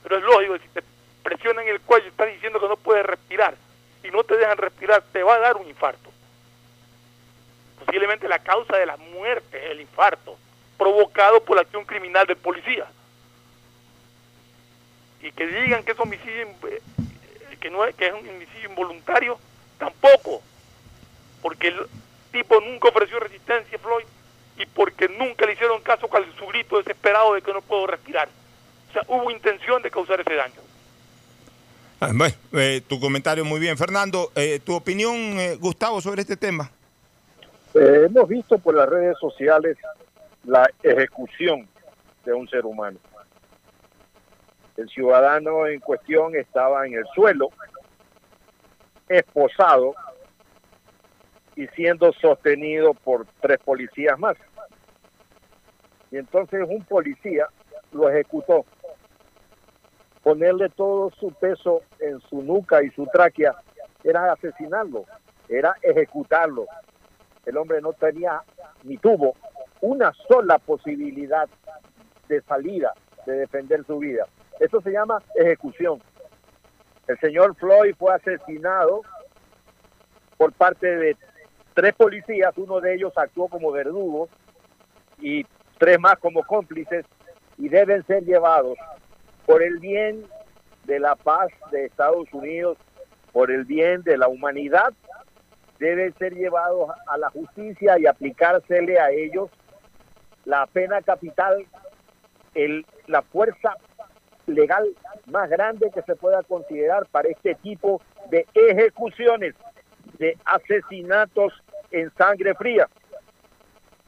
Pero 0.02 0.16
es 0.16 0.22
lógico, 0.22 0.58
si 0.58 0.68
te 0.68 0.82
presionan 1.22 1.66
el 1.68 1.80
cuello 1.80 2.06
y 2.06 2.08
estás 2.08 2.28
diciendo 2.32 2.60
que 2.60 2.68
no 2.68 2.76
puedes 2.76 3.04
respirar 3.04 3.54
y 4.02 4.10
no 4.10 4.24
te 4.24 4.36
dejan 4.36 4.58
respirar, 4.58 5.02
te 5.12 5.22
va 5.22 5.34
a 5.34 5.40
dar 5.40 5.56
un 5.56 5.68
infarto. 5.68 6.10
Posiblemente 7.84 8.28
la 8.28 8.38
causa 8.38 8.76
de 8.76 8.86
la 8.86 8.96
muerte 8.96 9.64
es 9.64 9.70
el 9.72 9.80
infarto, 9.80 10.36
provocado 10.78 11.42
por 11.44 11.56
la 11.56 11.62
acción 11.62 11.84
criminal 11.84 12.26
del 12.26 12.36
policía. 12.36 12.86
Y 15.22 15.32
que 15.32 15.46
digan 15.46 15.84
que 15.84 15.92
es 15.92 16.00
homicidio, 16.00 16.48
eh, 16.68 16.80
que, 17.60 17.70
no 17.70 17.84
es, 17.84 17.94
que 17.94 18.06
es 18.06 18.12
un 18.12 18.26
homicidio 18.28 18.70
involuntario, 18.70 19.38
tampoco. 19.78 20.42
Porque 21.42 21.68
el 21.68 21.86
tipo 22.32 22.60
nunca 22.60 22.88
ofreció 22.88 23.20
resistencia, 23.20 23.78
Floyd, 23.78 24.06
y 24.60 24.66
porque 24.66 25.08
nunca 25.08 25.46
le 25.46 25.54
hicieron 25.54 25.80
caso 25.80 26.06
con 26.08 26.22
su 26.36 26.46
grito 26.46 26.76
desesperado 26.76 27.34
de 27.34 27.42
que 27.42 27.52
no 27.52 27.62
puedo 27.62 27.86
respirar. 27.86 28.28
O 28.90 28.92
sea, 28.92 29.02
hubo 29.08 29.30
intención 29.30 29.82
de 29.82 29.90
causar 29.90 30.20
ese 30.20 30.34
daño. 30.34 30.60
Ah, 32.00 32.10
Bueno, 32.14 32.34
eh, 32.52 32.82
tu 32.86 33.00
comentario 33.00 33.44
muy 33.44 33.58
bien. 33.58 33.78
Fernando, 33.78 34.32
eh, 34.34 34.60
tu 34.62 34.74
opinión, 34.74 35.14
eh, 35.14 35.56
Gustavo, 35.56 36.00
sobre 36.00 36.22
este 36.22 36.36
tema. 36.36 36.70
Eh, 37.74 38.06
hemos 38.06 38.28
visto 38.28 38.58
por 38.58 38.74
las 38.74 38.88
redes 38.88 39.16
sociales 39.18 39.78
la 40.44 40.68
ejecución 40.82 41.68
de 42.24 42.32
un 42.32 42.48
ser 42.48 42.66
humano. 42.66 42.98
El 44.76 44.88
ciudadano 44.88 45.66
en 45.66 45.80
cuestión 45.80 46.34
estaba 46.34 46.86
en 46.86 46.94
el 46.94 47.04
suelo, 47.14 47.50
esposado 49.08 49.94
y 51.54 51.66
siendo 51.68 52.12
sostenido 52.14 52.94
por 52.94 53.26
tres 53.40 53.58
policías 53.58 54.18
más. 54.18 54.36
Y 56.10 56.16
entonces 56.16 56.64
un 56.68 56.84
policía 56.84 57.46
lo 57.92 58.08
ejecutó. 58.08 58.64
Ponerle 60.22 60.68
todo 60.68 61.10
su 61.18 61.32
peso 61.32 61.82
en 61.98 62.20
su 62.20 62.42
nuca 62.42 62.82
y 62.82 62.90
su 62.90 63.06
tráquea 63.06 63.54
era 64.04 64.32
asesinarlo, 64.32 65.04
era 65.48 65.74
ejecutarlo. 65.82 66.66
El 67.46 67.56
hombre 67.56 67.80
no 67.80 67.92
tenía 67.92 68.42
ni 68.84 68.96
tuvo 68.98 69.34
una 69.80 70.12
sola 70.28 70.58
posibilidad 70.58 71.48
de 72.28 72.42
salida, 72.42 72.92
de 73.26 73.32
defender 73.32 73.84
su 73.86 73.98
vida. 73.98 74.26
Eso 74.58 74.80
se 74.82 74.90
llama 74.90 75.22
ejecución. 75.34 76.00
El 77.06 77.18
señor 77.18 77.56
Floyd 77.56 77.94
fue 77.98 78.14
asesinado 78.14 79.02
por 80.36 80.52
parte 80.52 80.86
de 80.86 81.16
tres 81.74 81.94
policías, 81.94 82.56
uno 82.56 82.80
de 82.80 82.94
ellos 82.94 83.12
actuó 83.16 83.48
como 83.48 83.72
verdugo 83.72 84.28
y 85.18 85.44
tres 85.80 85.98
más 85.98 86.18
como 86.18 86.42
cómplices 86.44 87.06
y 87.56 87.70
deben 87.70 88.06
ser 88.06 88.22
llevados 88.24 88.76
por 89.46 89.62
el 89.62 89.78
bien 89.78 90.24
de 90.84 91.00
la 91.00 91.16
paz 91.16 91.48
de 91.72 91.86
Estados 91.86 92.28
Unidos 92.32 92.76
por 93.32 93.50
el 93.50 93.64
bien 93.64 94.02
de 94.02 94.18
la 94.18 94.28
humanidad 94.28 94.92
deben 95.78 96.14
ser 96.18 96.34
llevados 96.34 96.90
a 97.06 97.16
la 97.16 97.30
justicia 97.30 97.98
y 97.98 98.06
aplicársele 98.06 99.00
a 99.00 99.10
ellos 99.10 99.50
la 100.44 100.66
pena 100.66 101.00
capital, 101.00 101.66
el, 102.54 102.84
la 103.06 103.22
fuerza 103.22 103.76
legal 104.46 104.86
más 105.26 105.48
grande 105.48 105.90
que 105.92 106.02
se 106.02 106.16
pueda 106.16 106.42
considerar 106.42 107.06
para 107.06 107.28
este 107.28 107.54
tipo 107.56 108.02
de 108.30 108.46
ejecuciones, 108.52 109.54
de 110.18 110.36
asesinatos 110.44 111.54
en 111.90 112.12
sangre 112.14 112.54
fría. 112.54 112.86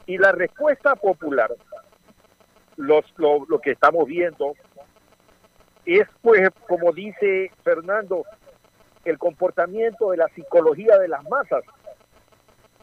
Y 0.07 0.19
la 0.19 0.33
respuesta 0.33 0.97
popular, 0.97 1.51
los, 2.77 3.05
lo, 3.17 3.45
lo 3.47 3.59
que 3.61 3.73
estamos 3.73 4.07
viendo, 4.07 4.55
es 5.85 6.07
pues, 6.21 6.49
como 6.69 6.93
dice 6.93 7.51
Fernando, 7.63 8.25
el 9.05 9.19
comportamiento 9.19 10.11
de 10.11 10.19
la 10.19 10.29
psicología 10.29 10.99
de 10.99 11.09
las 11.09 11.23
masas. 11.29 11.65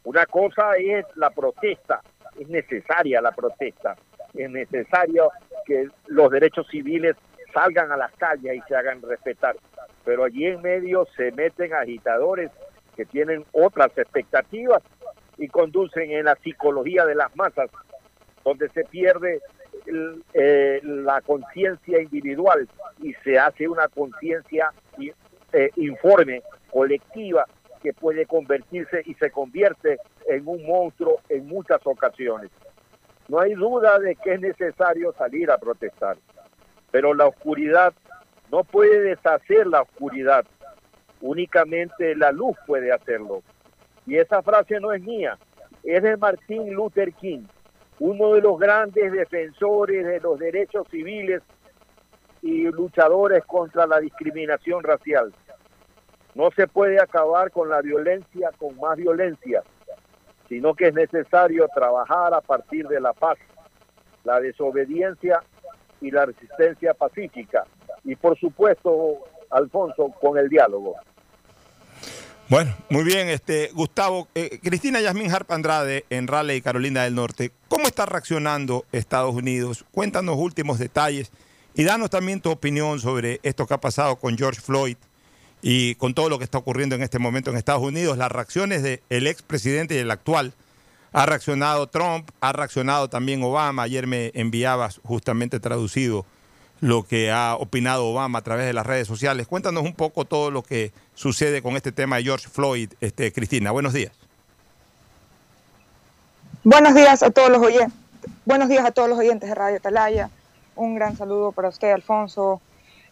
Una 0.03 0.26
cosa 0.26 0.76
es 0.78 1.05
la 1.15 1.30
protesta, 1.30 2.01
es 2.38 2.47
necesaria 2.49 3.22
la 3.22 3.32
protesta, 3.32 3.95
es 4.34 4.49
necesario 4.49 5.32
que 5.65 5.89
los 6.07 6.30
derechos 6.32 6.67
civiles 6.70 7.15
salgan 7.53 7.91
a 7.91 7.97
las 7.97 8.11
calles 8.13 8.55
y 8.55 8.61
se 8.67 8.76
hagan 8.76 9.01
respetar. 9.01 9.55
Pero 10.05 10.24
allí 10.24 10.45
en 10.45 10.61
medio 10.61 11.05
se 11.15 11.32
meten 11.32 11.74
agitadores 11.74 12.51
que 12.95 13.05
tienen 13.05 13.45
otras 13.51 13.97
expectativas 13.97 14.82
y 15.39 15.47
conducen 15.47 16.11
en 16.11 16.25
la 16.25 16.35
psicología 16.35 17.05
de 17.05 17.15
las 17.15 17.35
masas, 17.35 17.71
donde 18.43 18.69
se 18.69 18.83
pierde 18.83 19.41
eh, 20.33 20.81
la 20.83 21.21
conciencia 21.21 22.01
individual 22.01 22.67
y 23.01 23.13
se 23.23 23.39
hace 23.39 23.67
una 23.67 23.87
conciencia 23.87 24.71
eh, 25.53 25.71
informe, 25.77 26.43
colectiva, 26.69 27.45
que 27.81 27.93
puede 27.93 28.25
convertirse 28.25 29.01
y 29.05 29.13
se 29.15 29.31
convierte 29.31 29.97
en 30.27 30.47
un 30.47 30.65
monstruo 30.65 31.21
en 31.29 31.47
muchas 31.47 31.79
ocasiones. 31.85 32.51
No 33.29 33.39
hay 33.39 33.53
duda 33.53 33.97
de 33.99 34.15
que 34.15 34.33
es 34.33 34.41
necesario 34.41 35.13
salir 35.13 35.49
a 35.49 35.57
protestar, 35.57 36.17
pero 36.91 37.13
la 37.13 37.27
oscuridad 37.27 37.93
no 38.51 38.63
puede 38.63 39.01
deshacer 39.01 39.67
la 39.67 39.83
oscuridad, 39.83 40.45
únicamente 41.21 42.15
la 42.15 42.31
luz 42.31 42.57
puede 42.67 42.91
hacerlo. 42.91 43.43
Y 44.10 44.18
esa 44.18 44.41
frase 44.41 44.80
no 44.80 44.91
es 44.91 45.03
mía, 45.03 45.38
es 45.84 46.01
de 46.01 46.18
Martin 46.18 46.74
Luther 46.74 47.14
King, 47.14 47.43
uno 47.99 48.34
de 48.34 48.41
los 48.41 48.57
grandes 48.57 49.12
defensores 49.12 50.03
de 50.03 50.20
los 50.20 50.39
derechos 50.39 50.88
civiles 50.89 51.43
y 52.41 52.64
luchadores 52.72 53.45
contra 53.45 53.86
la 53.86 53.99
discriminación 53.99 54.84
racial. 54.84 55.32
No 56.34 56.49
se 56.55 56.68
puede 56.68 56.99
acabar 56.99 57.51
con 57.51 57.70
la 57.70 57.82
violencia 57.82 58.49
con 58.57 58.80
más 58.80 58.97
violencia, 58.97 59.62
sino 60.47 60.74
que 60.74 60.88
es 60.88 60.93
necesario 60.95 61.68
trabajar 61.68 62.34
a 62.34 62.41
partir 62.41 62.88
de 62.88 62.99
la 62.99 63.14
paz, 63.14 63.38
la 64.24 64.39
desobediencia 64.39 65.43
y 66.01 66.10
la 66.10 66.26
resistencia 66.26 66.95
pacífica. 66.95 67.64
Y 68.03 68.16
por 68.16 68.39
supuesto, 68.39 69.20
Alfonso, 69.51 70.12
con 70.20 70.39
el 70.39 70.49
diálogo. 70.49 70.95
Bueno, 72.49 72.75
muy 72.89 73.03
bien, 73.03 73.29
este 73.29 73.69
Gustavo, 73.75 74.27
eh, 74.33 74.59
Cristina 74.63 74.99
Yasmín 74.99 75.31
Harp 75.31 75.51
Andrade 75.51 76.05
en 76.09 76.25
Raleigh, 76.25 76.63
Carolina 76.63 77.03
del 77.03 77.13
Norte. 77.13 77.51
¿Cómo 77.67 77.85
está 77.85 78.07
reaccionando 78.07 78.85
Estados 78.91 79.35
Unidos? 79.35 79.85
Cuéntanos 79.91 80.35
últimos 80.35 80.79
detalles 80.79 81.31
y 81.75 81.83
danos 81.83 82.09
también 82.09 82.41
tu 82.41 82.49
opinión 82.49 82.99
sobre 82.99 83.39
esto 83.43 83.67
que 83.67 83.75
ha 83.75 83.79
pasado 83.79 84.15
con 84.15 84.35
George 84.35 84.61
Floyd 84.61 84.97
y 85.61 85.93
con 85.95 86.15
todo 86.15 86.27
lo 86.27 86.39
que 86.39 86.43
está 86.43 86.57
ocurriendo 86.57 86.95
en 86.95 87.03
este 87.03 87.19
momento 87.19 87.51
en 87.51 87.57
Estados 87.57 87.83
Unidos. 87.83 88.17
Las 88.17 88.31
reacciones 88.31 88.81
del 88.81 89.27
expresidente 89.27 89.93
y 89.93 89.99
el 89.99 90.09
actual. 90.09 90.55
Ha 91.11 91.27
reaccionado 91.27 91.85
Trump, 91.85 92.31
ha 92.41 92.51
reaccionado 92.51 93.09
también 93.09 93.43
Obama. 93.43 93.83
Ayer 93.83 94.07
me 94.07 94.31
enviabas 94.33 95.01
justamente 95.03 95.59
traducido 95.59 96.25
lo 96.82 97.03
que 97.03 97.32
ha 97.32 97.55
opinado 97.55 98.07
Obama 98.07 98.39
a 98.39 98.41
través 98.41 98.65
de 98.65 98.73
las 98.73 98.86
redes 98.86 99.07
sociales. 99.07 99.47
Cuéntanos 99.47 99.84
un 99.84 99.93
poco 99.93 100.25
todo 100.25 100.51
lo 100.51 100.63
que 100.63 100.91
sucede 101.13 101.61
con 101.61 101.75
este 101.75 101.91
tema 101.91 102.17
de 102.17 102.23
George 102.23 102.47
Floyd, 102.47 102.91
este, 103.01 103.32
Cristina. 103.32 103.71
Buenos 103.71 103.93
días. 103.93 104.11
Buenos 106.63 106.93
días 106.93 107.23
a 107.23 107.32
todos 107.32 107.49
los 107.49 107.61
oyentes. 107.61 107.97
Buenos 108.45 108.69
días 108.69 108.86
a 108.86 108.91
todos 108.91 109.09
los 109.09 109.17
oyentes 109.17 109.49
de 109.49 109.55
Radio 109.55 109.80
Talaya. 109.80 110.30
Un 110.75 110.95
gran 110.95 111.17
saludo 111.17 111.51
para 111.51 111.69
usted, 111.69 111.91
Alfonso, 111.91 112.61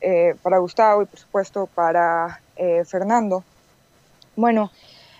eh, 0.01 0.35
para 0.41 0.57
Gustavo 0.59 1.03
y 1.03 1.05
por 1.05 1.19
supuesto 1.19 1.67
para 1.67 2.41
eh, 2.55 2.83
Fernando. 2.85 3.43
Bueno, 4.35 4.71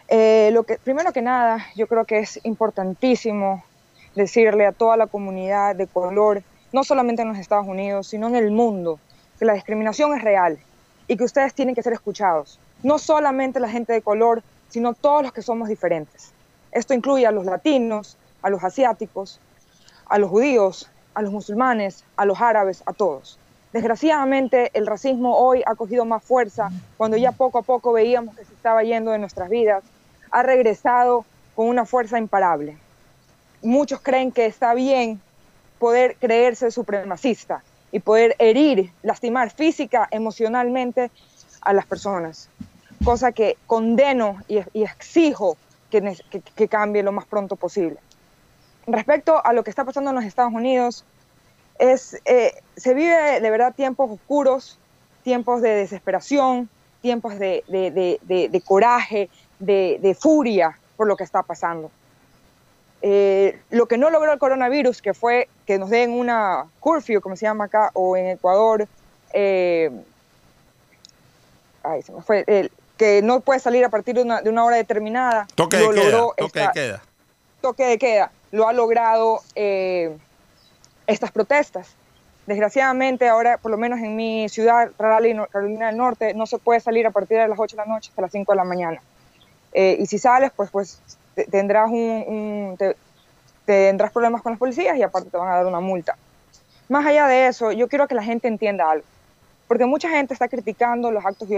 eh, 0.08 0.50
lo 0.54 0.64
que, 0.64 0.78
primero 0.78 1.12
que 1.12 1.22
nada, 1.22 1.66
yo 1.76 1.88
creo 1.88 2.06
que 2.06 2.20
es 2.20 2.39
importantísimo 2.43 3.64
decirle 4.16 4.66
a 4.66 4.72
toda 4.72 4.98
la 4.98 5.08
comunidad 5.08 5.76
de 5.76 5.88
color 5.88 6.43
no 6.72 6.84
solamente 6.84 7.22
en 7.22 7.30
los 7.30 7.38
Estados 7.38 7.68
Unidos, 7.68 8.07
sino 8.07 8.28
en 8.28 8.36
el 8.36 8.51
mundo, 8.51 8.99
que 9.39 9.45
la 9.45 9.53
discriminación 9.53 10.15
es 10.15 10.24
real 10.24 10.57
y 11.07 11.18
que 11.18 11.24
ustedes 11.24 11.53
tienen 11.53 11.76
que 11.76 11.84
ser 11.84 11.93
escuchados. 11.93 12.59
No 12.84 12.99
solamente 12.99 13.59
la 13.59 13.70
gente 13.70 13.93
de 13.93 14.01
color, 14.01 14.43
sino 14.70 14.93
todos 14.93 15.24
los 15.24 15.32
que 15.32 15.41
somos 15.41 15.70
diferentes. 15.70 16.32
Esto 16.72 16.93
incluye 16.93 17.26
a 17.26 17.32
los 17.32 17.45
latinos, 17.45 18.18
a 18.41 18.49
los 18.49 18.63
asiáticos, 18.63 19.39
a 20.05 20.18
los 20.18 20.30
judíos, 20.30 20.89
a 21.13 21.22
los 21.22 21.32
musulmanes, 21.32 22.03
a 22.15 22.26
los 22.26 22.41
árabes, 22.41 22.84
a 22.86 22.93
todos. 22.93 23.39
Desgraciadamente, 23.74 24.72
el 24.74 24.88
racismo 24.88 25.38
hoy 25.38 25.63
ha 25.65 25.76
cogido 25.76 26.05
más 26.05 26.24
fuerza 26.24 26.70
cuando 26.97 27.18
ya 27.18 27.32
poco 27.32 27.59
a 27.59 27.63
poco 27.63 27.93
veíamos 27.93 28.36
que 28.36 28.45
se 28.45 28.53
estaba 28.53 28.84
yendo 28.84 29.11
de 29.11 29.20
nuestras 29.20 29.49
vidas. 29.49 29.84
Ha 30.32 30.43
regresado 30.43 31.26
con 31.55 31.68
una 31.68 31.86
fuerza 31.86 32.18
imparable. 32.18 32.78
Muchos 33.61 33.99
creen 34.01 34.32
que 34.32 34.45
está 34.45 34.74
bien 34.74 35.20
poder 35.80 36.16
creerse 36.20 36.72
supremacista 36.72 37.64
y 37.92 38.00
poder 38.00 38.36
herir, 38.40 38.92
lastimar 39.04 39.52
física, 39.52 40.08
emocionalmente 40.12 41.12
a 41.62 41.74
las 41.74 41.86
personas. 41.86 42.50
Cosa 43.04 43.32
que 43.32 43.58
condeno 43.68 44.42
y, 44.48 44.60
exijo 44.74 45.58
que, 45.90 46.18
que, 46.56 46.68
cambie 46.68 47.04
lo 47.04 47.12
más 47.12 47.26
pronto 47.26 47.56
posible. 47.56 47.98
Respecto 48.88 49.46
a 49.46 49.54
lo 49.54 49.64
que 49.64 49.70
está 49.70 49.86
pasando 49.86 50.10
en 50.10 50.16
los 50.16 50.26
Estados 50.26 50.54
Unidos, 50.54 51.06
es, 51.80 52.20
eh, 52.26 52.54
se 52.76 52.94
vive 52.94 53.40
de 53.40 53.50
verdad 53.50 53.74
tiempos 53.76 54.10
oscuros, 54.12 54.80
tiempos 55.24 55.62
de 55.62 55.70
desesperación, 55.72 56.70
tiempos 57.02 57.38
de, 57.38 57.64
de, 57.68 58.62
coraje, 58.66 59.30
de, 59.60 60.18
furia 60.20 60.78
por 60.96 61.08
lo 61.08 61.16
que 61.16 61.24
está 61.24 61.44
pasando. 61.44 61.92
Eh, 63.02 63.60
lo 63.70 63.86
que 63.86 63.98
no 63.98 64.10
logró 64.10 64.34
el 64.34 64.39
coronavirus, 64.39 65.02
que 65.02 65.14
fue 65.14 65.50
que 65.66 65.78
nos 65.78 65.89
den 65.89 66.12
una 66.12 66.66
curfew, 66.80 67.22
como 67.22 67.36
se 67.36 67.45
llama 67.45 67.66
acá, 67.66 67.91
o 67.93 68.18
en 68.18 68.28
Ecuador, 68.28 68.88
eh, 69.34 69.91
ay, 71.84 72.02
se 72.02 72.12
me 72.12 72.22
fue, 72.22 72.72
que 72.98 73.22
no 73.22 73.41
puede 73.41 73.60
salir 73.60 73.86
a 73.86 73.89
partir 73.89 74.16
de 74.16 74.24
una, 74.24 74.41
de 74.41 74.50
una 74.50 74.66
hora 74.66 74.78
determinada. 74.78 75.48
Toque 75.54 75.78
de 75.78 75.89
queda, 75.89 76.12
toque 76.36 76.60
de 76.60 76.70
queda. 76.74 77.04
Toque 77.62 77.86
de 77.86 77.98
queda. 78.00 78.32
Lo 78.52 78.68
ha 78.68 78.74
logrado 78.74 79.41
eh, 79.54 80.18
estas 81.06 81.32
protestas. 81.32 81.93
Desgraciadamente 82.48 83.28
ahora, 83.28 83.58
por 83.58 83.72
lo 83.72 83.78
menos 83.78 84.00
en 84.00 84.16
mi 84.16 84.48
ciudad, 84.50 84.89
Carolina 84.98 85.88
del 85.88 85.98
Norte, 85.98 86.34
no 86.34 86.48
se 86.48 86.58
puede 86.58 86.80
salir 86.80 87.06
a 87.06 87.12
partir 87.12 87.38
de 87.38 87.48
las 87.48 87.60
8 87.60 87.76
de 87.76 87.84
la 87.84 87.93
noche 87.93 88.10
hasta 88.10 88.22
las 88.22 88.32
5 88.32 88.52
de 88.54 88.56
la 88.56 88.64
mañana. 88.64 89.02
y 89.74 90.06
si 90.08 90.18
sales, 90.18 90.52
pues, 90.56 90.72
pues 90.72 91.00
tendrás, 91.46 91.90
un, 91.90 92.78
tendrás 93.66 94.12
problemas 94.12 94.42
con 94.42 94.54
las 94.54 94.60
policías 94.60 94.98
y 94.98 95.04
aparte 95.04 95.30
te 95.30 95.38
van 95.38 95.50
a 95.50 95.56
dar 95.56 95.66
una 95.66 95.80
multa. 95.80 96.18
Más 96.90 97.06
allá 97.06 97.28
de 97.28 97.48
eso, 97.48 97.72
yo 97.72 97.88
quiero 97.88 98.08
que 98.08 98.16
la 98.16 98.24
gente 98.24 98.48
entienda 98.48 98.90
algo, 98.90 99.06
porque 99.68 99.86
mucha 99.86 100.10
gente 100.10 100.34
está 100.34 100.48
criticando 100.48 101.12
los 101.12 101.26
actos 101.26 101.50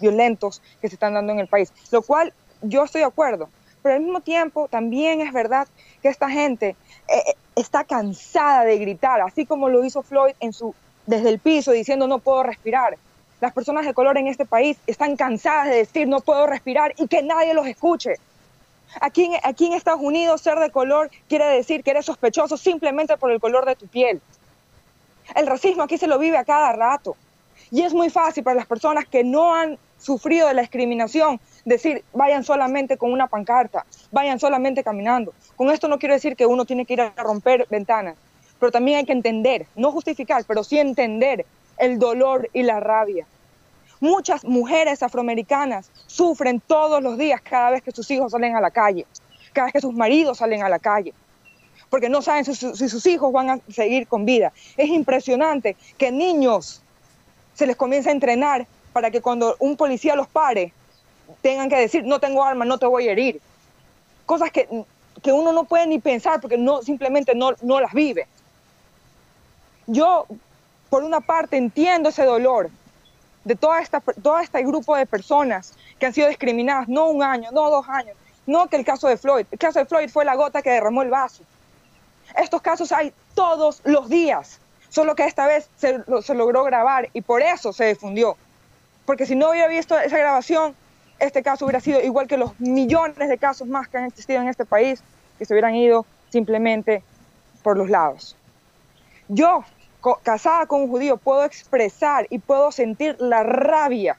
violentos 0.00 0.62
que 0.80 0.88
se 0.88 0.94
están 0.94 1.14
dando 1.14 1.32
en 1.32 1.40
el 1.40 1.48
país, 1.48 1.72
lo 1.90 2.02
cual 2.02 2.32
yo 2.62 2.84
estoy 2.84 3.00
de 3.00 3.06
acuerdo, 3.06 3.48
pero 3.82 3.96
al 3.96 4.02
mismo 4.02 4.20
tiempo 4.20 4.68
también 4.68 5.20
es 5.20 5.32
verdad 5.32 5.66
que 6.00 6.08
esta 6.08 6.30
gente 6.30 6.76
eh, 7.08 7.22
eh, 7.26 7.34
está 7.56 7.84
cansada 7.84 8.64
de 8.64 8.78
gritar, 8.78 9.20
así 9.20 9.44
como 9.44 9.68
lo 9.68 9.84
hizo 9.84 10.02
Floyd 10.02 10.34
en 10.40 10.52
su, 10.52 10.74
desde 11.06 11.28
el 11.28 11.38
piso 11.38 11.72
diciendo 11.72 12.06
no 12.06 12.18
puedo 12.20 12.42
respirar. 12.42 12.96
Las 13.40 13.52
personas 13.52 13.84
de 13.84 13.92
color 13.92 14.16
en 14.18 14.28
este 14.28 14.46
país 14.46 14.78
están 14.86 15.16
cansadas 15.16 15.66
de 15.66 15.76
decir 15.76 16.06
no 16.06 16.20
puedo 16.20 16.46
respirar 16.46 16.94
y 16.96 17.08
que 17.08 17.22
nadie 17.22 17.54
los 17.54 17.66
escuche. 17.66 18.14
Aquí 19.00 19.30
aquí 19.42 19.66
en 19.66 19.72
Estados 19.72 20.00
Unidos 20.00 20.40
ser 20.40 20.58
de 20.58 20.70
color 20.70 21.10
quiere 21.28 21.46
decir 21.46 21.82
que 21.82 21.90
eres 21.90 22.06
sospechoso 22.06 22.56
simplemente 22.56 23.16
por 23.16 23.30
el 23.30 23.40
color 23.40 23.66
de 23.66 23.76
tu 23.76 23.86
piel. 23.86 24.20
El 25.34 25.46
racismo 25.46 25.82
aquí 25.82 25.98
se 25.98 26.06
lo 26.06 26.18
vive 26.18 26.36
a 26.36 26.44
cada 26.44 26.72
rato. 26.72 27.16
Y 27.70 27.82
es 27.82 27.94
muy 27.94 28.10
fácil 28.10 28.44
para 28.44 28.56
las 28.56 28.66
personas 28.66 29.06
que 29.06 29.24
no 29.24 29.54
han 29.54 29.78
sufrido 29.98 30.48
de 30.48 30.54
la 30.54 30.62
discriminación 30.62 31.40
decir, 31.64 32.04
vayan 32.12 32.44
solamente 32.44 32.96
con 32.96 33.12
una 33.12 33.28
pancarta, 33.28 33.86
vayan 34.10 34.38
solamente 34.38 34.82
caminando. 34.82 35.32
Con 35.56 35.70
esto 35.70 35.88
no 35.88 35.98
quiero 35.98 36.14
decir 36.14 36.36
que 36.36 36.44
uno 36.44 36.64
tiene 36.64 36.84
que 36.84 36.94
ir 36.94 37.00
a 37.00 37.10
romper 37.16 37.66
ventanas, 37.70 38.16
pero 38.58 38.72
también 38.72 38.98
hay 38.98 39.04
que 39.06 39.12
entender, 39.12 39.66
no 39.76 39.92
justificar, 39.92 40.44
pero 40.46 40.64
sí 40.64 40.78
entender 40.78 41.46
el 41.78 41.98
dolor 41.98 42.50
y 42.52 42.62
la 42.62 42.80
rabia. 42.80 43.26
Muchas 44.02 44.42
mujeres 44.44 45.00
afroamericanas 45.00 45.88
sufren 46.08 46.58
todos 46.58 47.00
los 47.00 47.16
días 47.16 47.40
cada 47.40 47.70
vez 47.70 47.82
que 47.82 47.92
sus 47.92 48.10
hijos 48.10 48.32
salen 48.32 48.56
a 48.56 48.60
la 48.60 48.72
calle, 48.72 49.06
cada 49.52 49.66
vez 49.66 49.74
que 49.74 49.80
sus 49.80 49.94
maridos 49.94 50.38
salen 50.38 50.64
a 50.64 50.68
la 50.68 50.80
calle, 50.80 51.14
porque 51.88 52.08
no 52.08 52.20
saben 52.20 52.44
si, 52.44 52.52
sus 52.52 53.06
hijos 53.06 53.32
van 53.32 53.50
a 53.50 53.60
seguir 53.72 54.08
con 54.08 54.24
vida. 54.24 54.52
Es 54.76 54.88
impresionante 54.88 55.76
que 55.98 56.10
niños 56.10 56.82
se 57.54 57.64
les 57.64 57.76
comience 57.76 58.08
a 58.08 58.12
entrenar 58.12 58.66
para 58.92 59.12
que 59.12 59.20
cuando 59.20 59.54
un 59.60 59.76
policía 59.76 60.16
los 60.16 60.26
pare, 60.26 60.72
tengan 61.40 61.68
que 61.68 61.76
decir, 61.76 62.02
no 62.02 62.18
tengo 62.18 62.42
arma, 62.42 62.64
no 62.64 62.78
te 62.78 62.86
voy 62.86 63.06
a 63.06 63.12
herir. 63.12 63.40
Cosas 64.26 64.50
que, 64.50 64.68
que 65.22 65.30
uno 65.30 65.52
no 65.52 65.62
puede 65.62 65.86
ni 65.86 66.00
pensar 66.00 66.40
porque 66.40 66.58
no, 66.58 66.82
simplemente 66.82 67.36
no, 67.36 67.52
no 67.62 67.80
las 67.80 67.92
vive. 67.92 68.26
Yo, 69.86 70.26
por 70.90 71.04
una 71.04 71.20
parte, 71.20 71.56
entiendo 71.56 72.08
ese 72.08 72.24
dolor 72.24 72.68
de 73.44 73.56
toda 73.56 73.80
esta, 73.80 74.00
todo 74.00 74.38
este 74.38 74.62
grupo 74.62 74.96
de 74.96 75.06
personas 75.06 75.74
que 75.98 76.06
han 76.06 76.14
sido 76.14 76.28
discriminadas, 76.28 76.88
no 76.88 77.08
un 77.08 77.22
año, 77.22 77.50
no 77.52 77.70
dos 77.70 77.88
años, 77.88 78.16
no 78.46 78.68
que 78.68 78.76
el 78.76 78.84
caso 78.84 79.08
de 79.08 79.16
Floyd. 79.16 79.46
El 79.50 79.58
caso 79.58 79.78
de 79.78 79.86
Floyd 79.86 80.08
fue 80.08 80.24
la 80.24 80.34
gota 80.34 80.62
que 80.62 80.70
derramó 80.70 81.02
el 81.02 81.10
vaso. 81.10 81.42
Estos 82.36 82.62
casos 82.62 82.92
hay 82.92 83.12
todos 83.34 83.80
los 83.84 84.08
días, 84.08 84.60
solo 84.88 85.14
que 85.14 85.24
esta 85.24 85.46
vez 85.46 85.68
se, 85.76 86.02
se 86.22 86.34
logró 86.34 86.64
grabar 86.64 87.08
y 87.12 87.22
por 87.22 87.42
eso 87.42 87.72
se 87.72 87.86
difundió. 87.86 88.36
Porque 89.04 89.26
si 89.26 89.34
no 89.34 89.50
hubiera 89.50 89.68
visto 89.68 89.98
esa 89.98 90.18
grabación, 90.18 90.74
este 91.18 91.42
caso 91.42 91.64
hubiera 91.64 91.80
sido 91.80 92.00
igual 92.00 92.26
que 92.26 92.36
los 92.36 92.58
millones 92.60 93.28
de 93.28 93.38
casos 93.38 93.68
más 93.68 93.88
que 93.88 93.98
han 93.98 94.04
existido 94.04 94.40
en 94.40 94.48
este 94.48 94.64
país, 94.64 95.02
que 95.38 95.44
se 95.44 95.54
hubieran 95.54 95.74
ido 95.74 96.06
simplemente 96.30 97.02
por 97.62 97.76
los 97.76 97.90
lados. 97.90 98.36
Yo, 99.28 99.64
casada 100.22 100.66
con 100.66 100.82
un 100.82 100.88
judío, 100.88 101.16
puedo 101.16 101.44
expresar 101.44 102.26
y 102.30 102.38
puedo 102.38 102.72
sentir 102.72 103.16
la 103.18 103.42
rabia 103.42 104.16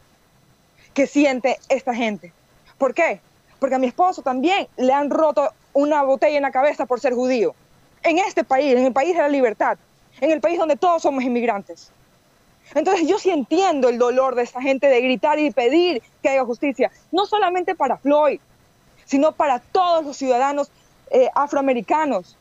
que 0.93 1.07
siente 1.07 1.59
esta 1.69 1.93
gente. 1.93 2.31
¿Por 2.77 2.93
qué? 2.93 3.19
Porque 3.59 3.75
a 3.75 3.79
mi 3.79 3.87
esposo 3.87 4.21
también 4.21 4.67
le 4.77 4.93
han 4.93 5.09
roto 5.09 5.51
una 5.73 6.03
botella 6.03 6.37
en 6.37 6.43
la 6.43 6.51
cabeza 6.51 6.85
por 6.85 6.99
ser 6.99 7.13
judío. 7.13 7.55
En 8.03 8.19
este 8.19 8.43
país, 8.43 8.75
en 8.75 8.85
el 8.85 8.93
país 8.93 9.15
de 9.15 9.21
la 9.21 9.29
libertad, 9.29 9.77
en 10.21 10.31
el 10.31 10.41
país 10.41 10.59
donde 10.59 10.75
todos 10.75 11.01
somos 11.01 11.23
inmigrantes. 11.23 11.91
Entonces 12.75 13.07
yo 13.07 13.19
sí 13.19 13.29
entiendo 13.29 13.89
el 13.89 13.97
dolor 13.97 14.35
de 14.35 14.43
esta 14.43 14.61
gente 14.61 14.87
de 14.87 15.01
gritar 15.01 15.39
y 15.39 15.51
pedir 15.51 16.01
que 16.21 16.29
haya 16.29 16.45
justicia, 16.45 16.91
no 17.11 17.25
solamente 17.25 17.75
para 17.75 17.97
Floyd, 17.97 18.39
sino 19.05 19.33
para 19.33 19.59
todos 19.59 20.05
los 20.05 20.17
ciudadanos 20.17 20.71
eh, 21.11 21.29
afroamericanos, 21.35 22.37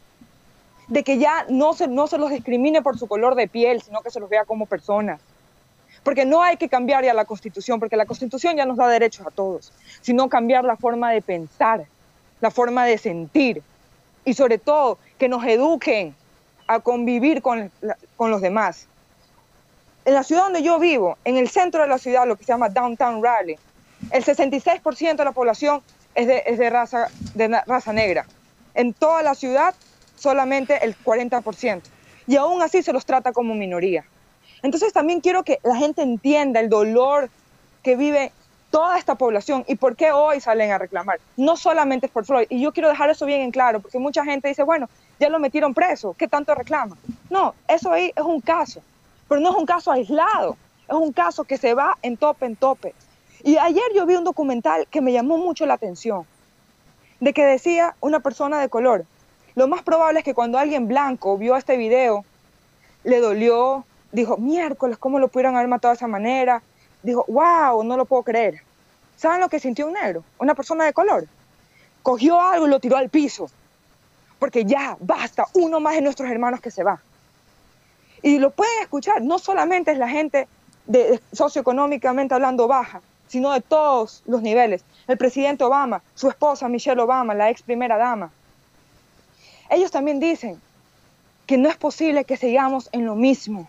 de 0.88 1.02
que 1.04 1.18
ya 1.18 1.46
no 1.48 1.74
se, 1.74 1.88
no 1.88 2.06
se 2.06 2.18
los 2.18 2.30
discrimine 2.30 2.82
por 2.82 2.98
su 2.98 3.06
color 3.06 3.34
de 3.34 3.48
piel, 3.48 3.82
sino 3.82 4.00
que 4.00 4.10
se 4.10 4.20
los 4.20 4.28
vea 4.28 4.44
como 4.44 4.66
personas. 4.66 5.20
Porque 6.02 6.24
no 6.24 6.42
hay 6.42 6.56
que 6.56 6.68
cambiar 6.68 7.04
ya 7.04 7.14
la 7.14 7.24
constitución, 7.24 7.78
porque 7.78 7.96
la 7.96 8.06
constitución 8.06 8.56
ya 8.56 8.66
nos 8.66 8.76
da 8.76 8.88
derechos 8.88 9.26
a 9.26 9.30
todos, 9.30 9.72
sino 10.00 10.28
cambiar 10.28 10.64
la 10.64 10.76
forma 10.76 11.12
de 11.12 11.22
pensar, 11.22 11.84
la 12.40 12.50
forma 12.50 12.84
de 12.84 12.98
sentir 12.98 13.62
y 14.24 14.34
sobre 14.34 14.58
todo 14.58 14.98
que 15.18 15.28
nos 15.28 15.44
eduquen 15.44 16.14
a 16.66 16.80
convivir 16.80 17.42
con, 17.42 17.70
con 18.16 18.30
los 18.30 18.40
demás 18.40 18.88
en 20.04 20.14
la 20.14 20.22
ciudad 20.22 20.44
donde 20.44 20.62
yo 20.62 20.78
vivo, 20.78 21.16
en 21.24 21.36
el 21.36 21.48
centro 21.48 21.82
de 21.82 21.88
la 21.88 21.98
ciudad, 21.98 22.26
lo 22.26 22.36
que 22.36 22.44
se 22.44 22.52
llama 22.52 22.68
Downtown 22.68 23.22
Raleigh, 23.22 23.58
el 24.10 24.24
66% 24.24 25.16
de 25.16 25.24
la 25.24 25.32
población 25.32 25.82
es 26.14 26.26
de, 26.26 26.42
es 26.46 26.58
de, 26.58 26.70
raza, 26.70 27.08
de 27.34 27.48
raza 27.66 27.92
negra. 27.92 28.26
En 28.74 28.92
toda 28.92 29.22
la 29.22 29.34
ciudad, 29.34 29.74
solamente 30.22 30.84
el 30.84 30.96
40%. 30.96 31.82
Y 32.26 32.36
aún 32.36 32.62
así 32.62 32.82
se 32.82 32.92
los 32.92 33.04
trata 33.04 33.32
como 33.32 33.54
minoría. 33.54 34.04
Entonces 34.62 34.92
también 34.92 35.20
quiero 35.20 35.42
que 35.42 35.58
la 35.64 35.76
gente 35.76 36.02
entienda 36.02 36.60
el 36.60 36.68
dolor 36.68 37.30
que 37.82 37.96
vive 37.96 38.32
toda 38.70 38.96
esta 38.96 39.16
población 39.16 39.64
y 39.66 39.74
por 39.74 39.96
qué 39.96 40.12
hoy 40.12 40.40
salen 40.40 40.70
a 40.70 40.78
reclamar. 40.78 41.18
No 41.36 41.56
solamente 41.56 42.06
es 42.06 42.12
por 42.12 42.24
Floyd. 42.24 42.46
Y 42.48 42.60
yo 42.60 42.72
quiero 42.72 42.88
dejar 42.88 43.10
eso 43.10 43.26
bien 43.26 43.40
en 43.40 43.50
claro, 43.50 43.80
porque 43.80 43.98
mucha 43.98 44.24
gente 44.24 44.48
dice, 44.48 44.62
bueno, 44.62 44.88
ya 45.18 45.28
lo 45.28 45.38
metieron 45.40 45.74
preso, 45.74 46.14
¿qué 46.16 46.28
tanto 46.28 46.54
reclama? 46.54 46.96
No, 47.28 47.54
eso 47.68 47.92
ahí 47.92 48.12
es 48.16 48.22
un 48.22 48.40
caso 48.40 48.82
pero 49.32 49.40
no 49.40 49.48
es 49.48 49.56
un 49.56 49.64
caso 49.64 49.90
aislado, 49.90 50.58
es 50.86 50.94
un 50.94 51.10
caso 51.10 51.44
que 51.44 51.56
se 51.56 51.72
va 51.72 51.96
en 52.02 52.18
tope, 52.18 52.44
en 52.44 52.54
tope. 52.54 52.94
Y 53.42 53.56
ayer 53.56 53.82
yo 53.94 54.04
vi 54.04 54.14
un 54.14 54.24
documental 54.24 54.86
que 54.90 55.00
me 55.00 55.10
llamó 55.10 55.38
mucho 55.38 55.64
la 55.64 55.72
atención, 55.72 56.26
de 57.18 57.32
que 57.32 57.42
decía 57.42 57.96
una 58.02 58.20
persona 58.20 58.60
de 58.60 58.68
color, 58.68 59.06
lo 59.54 59.68
más 59.68 59.82
probable 59.82 60.20
es 60.20 60.24
que 60.24 60.34
cuando 60.34 60.58
alguien 60.58 60.88
blanco 60.88 61.36
vio 61.36 61.56
este 61.56 61.76
video, 61.76 62.24
le 63.04 63.20
dolió, 63.20 63.84
dijo, 64.12 64.36
miércoles, 64.36 64.98
¿cómo 64.98 65.18
lo 65.18 65.28
pudieron 65.28 65.56
haber 65.56 65.68
matado 65.68 65.92
de 65.92 65.96
esa 65.96 66.06
manera? 66.06 66.62
Dijo, 67.02 67.24
wow, 67.28 67.82
no 67.84 67.96
lo 67.96 68.04
puedo 68.04 68.22
creer. 68.22 68.62
¿Saben 69.16 69.40
lo 69.40 69.48
que 69.48 69.60
sintió 69.60 69.86
un 69.86 69.94
negro? 69.94 70.24
Una 70.38 70.54
persona 70.54 70.84
de 70.84 70.92
color. 70.92 71.26
Cogió 72.02 72.40
algo 72.40 72.66
y 72.66 72.70
lo 72.70 72.80
tiró 72.80 72.96
al 72.96 73.08
piso. 73.08 73.48
Porque 74.38 74.64
ya, 74.64 74.96
basta, 75.00 75.46
uno 75.54 75.80
más 75.80 75.94
de 75.94 76.00
nuestros 76.00 76.30
hermanos 76.30 76.60
que 76.60 76.70
se 76.70 76.82
va. 76.82 77.00
Y 78.22 78.38
lo 78.38 78.50
pueden 78.50 78.82
escuchar, 78.82 79.22
no 79.22 79.38
solamente 79.38 79.92
es 79.92 79.98
la 79.98 80.08
gente 80.08 80.48
de, 80.86 81.20
socioeconómicamente 81.32 82.34
hablando 82.34 82.68
baja, 82.68 83.00
sino 83.28 83.52
de 83.52 83.60
todos 83.60 84.22
los 84.26 84.42
niveles. 84.42 84.84
El 85.08 85.18
presidente 85.18 85.64
Obama, 85.64 86.02
su 86.14 86.28
esposa 86.28 86.68
Michelle 86.68 87.00
Obama, 87.00 87.34
la 87.34 87.50
ex 87.50 87.62
primera 87.62 87.96
dama. 87.96 88.30
Ellos 89.72 89.90
también 89.90 90.20
dicen 90.20 90.60
que 91.46 91.56
no 91.56 91.70
es 91.70 91.78
posible 91.78 92.26
que 92.26 92.36
sigamos 92.36 92.90
en 92.92 93.06
lo 93.06 93.14
mismo, 93.14 93.68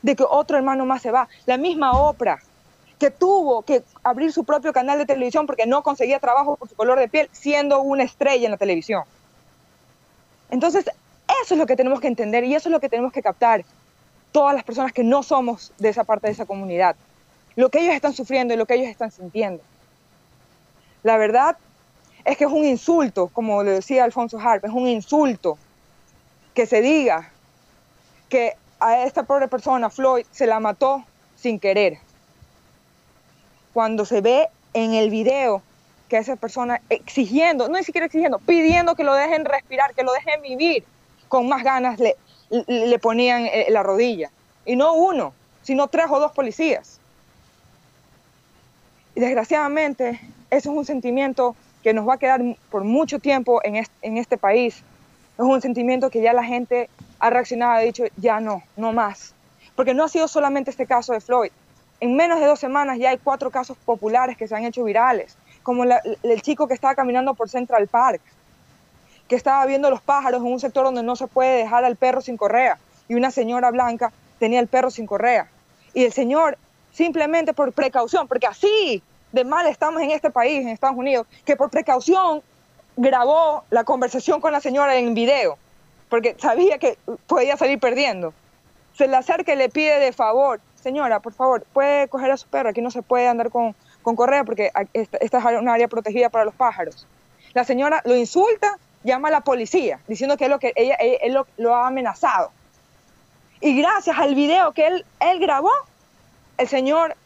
de 0.00 0.16
que 0.16 0.24
otro 0.26 0.56
hermano 0.56 0.86
más 0.86 1.02
se 1.02 1.10
va. 1.10 1.28
La 1.44 1.58
misma 1.58 1.92
Oprah, 1.92 2.38
que 2.98 3.10
tuvo 3.10 3.60
que 3.60 3.82
abrir 4.02 4.32
su 4.32 4.44
propio 4.44 4.72
canal 4.72 4.96
de 4.96 5.04
televisión 5.04 5.46
porque 5.46 5.66
no 5.66 5.82
conseguía 5.82 6.18
trabajo 6.18 6.56
por 6.56 6.70
su 6.70 6.74
color 6.74 6.98
de 6.98 7.08
piel, 7.08 7.28
siendo 7.30 7.82
una 7.82 8.04
estrella 8.04 8.46
en 8.46 8.52
la 8.52 8.56
televisión. 8.56 9.04
Entonces, 10.50 10.86
eso 11.42 11.54
es 11.54 11.58
lo 11.58 11.66
que 11.66 11.76
tenemos 11.76 12.00
que 12.00 12.08
entender 12.08 12.44
y 12.44 12.54
eso 12.54 12.70
es 12.70 12.72
lo 12.72 12.80
que 12.80 12.88
tenemos 12.88 13.12
que 13.12 13.20
captar 13.20 13.66
todas 14.32 14.54
las 14.54 14.64
personas 14.64 14.94
que 14.94 15.04
no 15.04 15.22
somos 15.22 15.74
de 15.76 15.90
esa 15.90 16.04
parte 16.04 16.28
de 16.28 16.32
esa 16.32 16.46
comunidad. 16.46 16.96
Lo 17.54 17.68
que 17.68 17.80
ellos 17.80 17.94
están 17.94 18.14
sufriendo 18.14 18.54
y 18.54 18.56
lo 18.56 18.64
que 18.64 18.76
ellos 18.76 18.88
están 18.88 19.10
sintiendo. 19.10 19.62
La 21.02 21.18
verdad 21.18 21.58
es 22.28 22.36
que 22.36 22.44
es 22.44 22.52
un 22.52 22.66
insulto, 22.66 23.28
como 23.28 23.62
le 23.62 23.70
decía 23.70 24.04
Alfonso 24.04 24.38
Harp, 24.38 24.62
es 24.62 24.70
un 24.70 24.86
insulto 24.86 25.56
que 26.52 26.66
se 26.66 26.82
diga 26.82 27.30
que 28.28 28.52
a 28.80 29.04
esta 29.04 29.22
pobre 29.22 29.48
persona, 29.48 29.88
Floyd, 29.88 30.26
se 30.30 30.46
la 30.46 30.60
mató 30.60 31.02
sin 31.36 31.58
querer. 31.58 31.96
Cuando 33.72 34.04
se 34.04 34.20
ve 34.20 34.48
en 34.74 34.92
el 34.92 35.08
video 35.08 35.62
que 36.10 36.18
esa 36.18 36.36
persona 36.36 36.82
exigiendo, 36.90 37.66
no 37.68 37.78
ni 37.78 37.84
siquiera 37.84 38.06
exigiendo, 38.06 38.38
pidiendo 38.40 38.94
que 38.94 39.04
lo 39.04 39.14
dejen 39.14 39.46
respirar, 39.46 39.94
que 39.94 40.02
lo 40.02 40.12
dejen 40.12 40.42
vivir, 40.42 40.84
con 41.28 41.48
más 41.48 41.64
ganas 41.64 41.98
le, 41.98 42.14
le 42.50 42.98
ponían 42.98 43.46
eh, 43.46 43.68
la 43.70 43.82
rodilla. 43.82 44.30
Y 44.66 44.76
no 44.76 44.92
uno, 44.92 45.32
sino 45.62 45.88
tres 45.88 46.08
o 46.10 46.20
dos 46.20 46.32
policías. 46.32 47.00
Y 49.14 49.20
desgraciadamente, 49.20 50.20
eso 50.50 50.70
es 50.72 50.76
un 50.76 50.84
sentimiento 50.84 51.56
que 51.88 51.94
nos 51.94 52.06
va 52.06 52.14
a 52.14 52.18
quedar 52.18 52.42
por 52.70 52.84
mucho 52.84 53.18
tiempo 53.18 53.62
en 53.64 54.18
este, 54.18 54.36
país. 54.36 54.82
Es 55.38 55.42
un 55.42 55.62
sentimiento 55.62 56.10
que 56.10 56.20
ya 56.20 56.34
la 56.34 56.44
gente 56.44 56.90
ha 57.18 57.30
reaccionado 57.30 57.72
ha 57.72 57.78
dicho, 57.78 58.04
ya 58.18 58.40
no, 58.40 58.62
no 58.76 58.92
más. 58.92 59.32
Porque 59.74 59.94
no 59.94 60.04
ha 60.04 60.08
sido 60.10 60.28
solamente 60.28 60.70
este 60.70 60.84
caso 60.84 61.14
de 61.14 61.22
Floyd. 61.22 61.50
En 62.00 62.14
menos 62.14 62.40
de 62.40 62.46
dos 62.46 62.60
semanas 62.60 62.98
ya 62.98 63.08
hay 63.08 63.16
cuatro 63.16 63.50
casos 63.50 63.78
populares 63.86 64.36
que 64.36 64.46
se 64.46 64.54
han 64.54 64.66
hecho 64.66 64.84
virales, 64.84 65.38
como 65.62 65.84
el 65.84 66.42
chico 66.42 66.68
que 66.68 66.74
estaba 66.74 66.94
caminando 66.94 67.32
por 67.32 67.48
Central 67.48 67.88
Park, 67.88 68.20
que 69.26 69.36
estaba 69.36 69.64
viendo 69.64 69.88
los 69.88 70.02
pájaros 70.02 70.42
en 70.42 70.52
un 70.52 70.60
sector 70.60 70.84
donde 70.84 71.02
no 71.02 71.16
se 71.16 71.26
puede 71.26 71.56
dejar 71.56 71.86
al 71.86 71.96
perro 71.96 72.20
sin 72.20 72.36
correa. 72.36 72.76
Y 73.08 73.14
una 73.14 73.30
señora 73.30 73.70
blanca 73.70 74.12
tenía 74.38 74.60
el 74.60 74.66
perro 74.66 74.90
sin 74.90 75.06
correa. 75.06 75.48
Y 75.94 76.04
el 76.04 76.12
señor, 76.12 76.58
simplemente 76.92 77.54
por 77.54 77.72
precaución, 77.72 78.28
porque 78.28 78.46
así 78.46 79.02
de 79.32 79.44
mal 79.44 79.66
estamos 79.66 80.02
en 80.02 80.10
este 80.10 80.30
país, 80.30 80.62
en 80.62 80.68
Estados 80.68 80.96
Unidos, 80.96 81.26
que 81.44 81.56
por 81.56 81.70
precaución 81.70 82.42
grabó 82.96 83.64
la 83.70 83.84
conversación 83.84 84.40
con 84.40 84.52
la 84.52 84.60
señora 84.60 84.96
en 84.96 85.14
video, 85.14 85.58
porque 86.08 86.36
sabía 86.38 86.78
que 86.78 86.98
podía 87.26 87.56
salir 87.56 87.78
perdiendo. 87.78 88.32
Se 88.94 89.06
le 89.06 89.16
acerca 89.16 89.52
y 89.52 89.56
le 89.56 89.68
pide 89.68 89.98
de 90.00 90.12
favor, 90.12 90.60
señora, 90.74 91.20
por 91.20 91.32
favor, 91.32 91.64
puede 91.72 92.08
coger 92.08 92.30
a 92.30 92.36
su 92.36 92.48
perro, 92.48 92.70
aquí 92.70 92.80
no 92.80 92.90
se 92.90 93.02
puede 93.02 93.28
andar 93.28 93.50
con, 93.50 93.74
con 94.02 94.16
correa 94.16 94.44
porque 94.44 94.72
esta, 94.92 95.18
esta 95.18 95.38
es 95.38 95.44
una 95.60 95.74
área 95.74 95.88
protegida 95.88 96.28
para 96.28 96.44
los 96.44 96.54
pájaros. 96.54 97.06
La 97.54 97.64
señora 97.64 98.02
lo 98.04 98.16
insulta 98.16 98.78
llama 99.04 99.28
a 99.28 99.30
la 99.30 99.40
policía 99.40 100.00
diciendo 100.08 100.36
que 100.36 100.44
es 100.44 100.50
lo 100.50 100.58
que 100.58 100.72
ella, 100.76 100.94
él 100.94 101.38
lo, 101.56 101.74
ha 101.74 101.86
amenazado. 101.86 102.50
Y 103.60 103.80
gracias 103.80 104.18
al 104.18 104.34
video 104.34 104.72
que 104.72 104.86
él, 104.86 105.04
él 105.20 105.40
grabó, 105.40 105.72
el 106.58 106.68
señor 106.68 107.16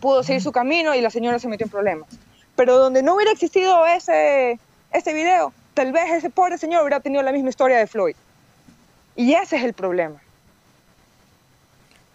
pudo 0.00 0.22
seguir 0.22 0.42
su 0.42 0.52
camino 0.52 0.94
y 0.94 1.00
la 1.00 1.10
señora 1.10 1.38
se 1.38 1.48
metió 1.48 1.64
en 1.64 1.70
problemas. 1.70 2.08
Pero 2.56 2.76
donde 2.76 3.02
no 3.02 3.14
hubiera 3.14 3.32
existido 3.32 3.86
ese, 3.86 4.58
ese 4.92 5.14
video, 5.14 5.52
tal 5.74 5.92
vez 5.92 6.10
ese 6.10 6.30
pobre 6.30 6.58
señor 6.58 6.82
hubiera 6.82 7.00
tenido 7.00 7.22
la 7.22 7.32
misma 7.32 7.50
historia 7.50 7.78
de 7.78 7.86
Floyd. 7.86 8.16
Y 9.16 9.34
ese 9.34 9.56
es 9.56 9.64
el 9.64 9.74
problema. 9.74 10.20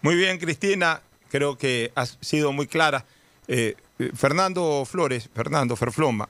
Muy 0.02 0.16
bien, 0.16 0.38
Cristina. 0.38 1.00
Creo 1.30 1.56
que 1.58 1.92
has 1.94 2.18
sido 2.20 2.52
muy 2.52 2.66
clara. 2.66 3.04
Eh, 3.48 3.74
Fernando 4.14 4.84
Flores, 4.84 5.28
Fernando 5.34 5.76
Ferfloma, 5.76 6.28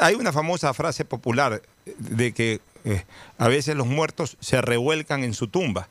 hay 0.00 0.14
una 0.14 0.32
famosa 0.32 0.72
frase 0.74 1.04
popular 1.04 1.62
de 1.98 2.32
que 2.32 2.60
eh, 2.84 3.04
a 3.38 3.48
veces 3.48 3.76
los 3.76 3.86
muertos 3.86 4.36
se 4.40 4.60
revuelcan 4.60 5.24
en 5.24 5.34
su 5.34 5.48
tumba. 5.48 5.88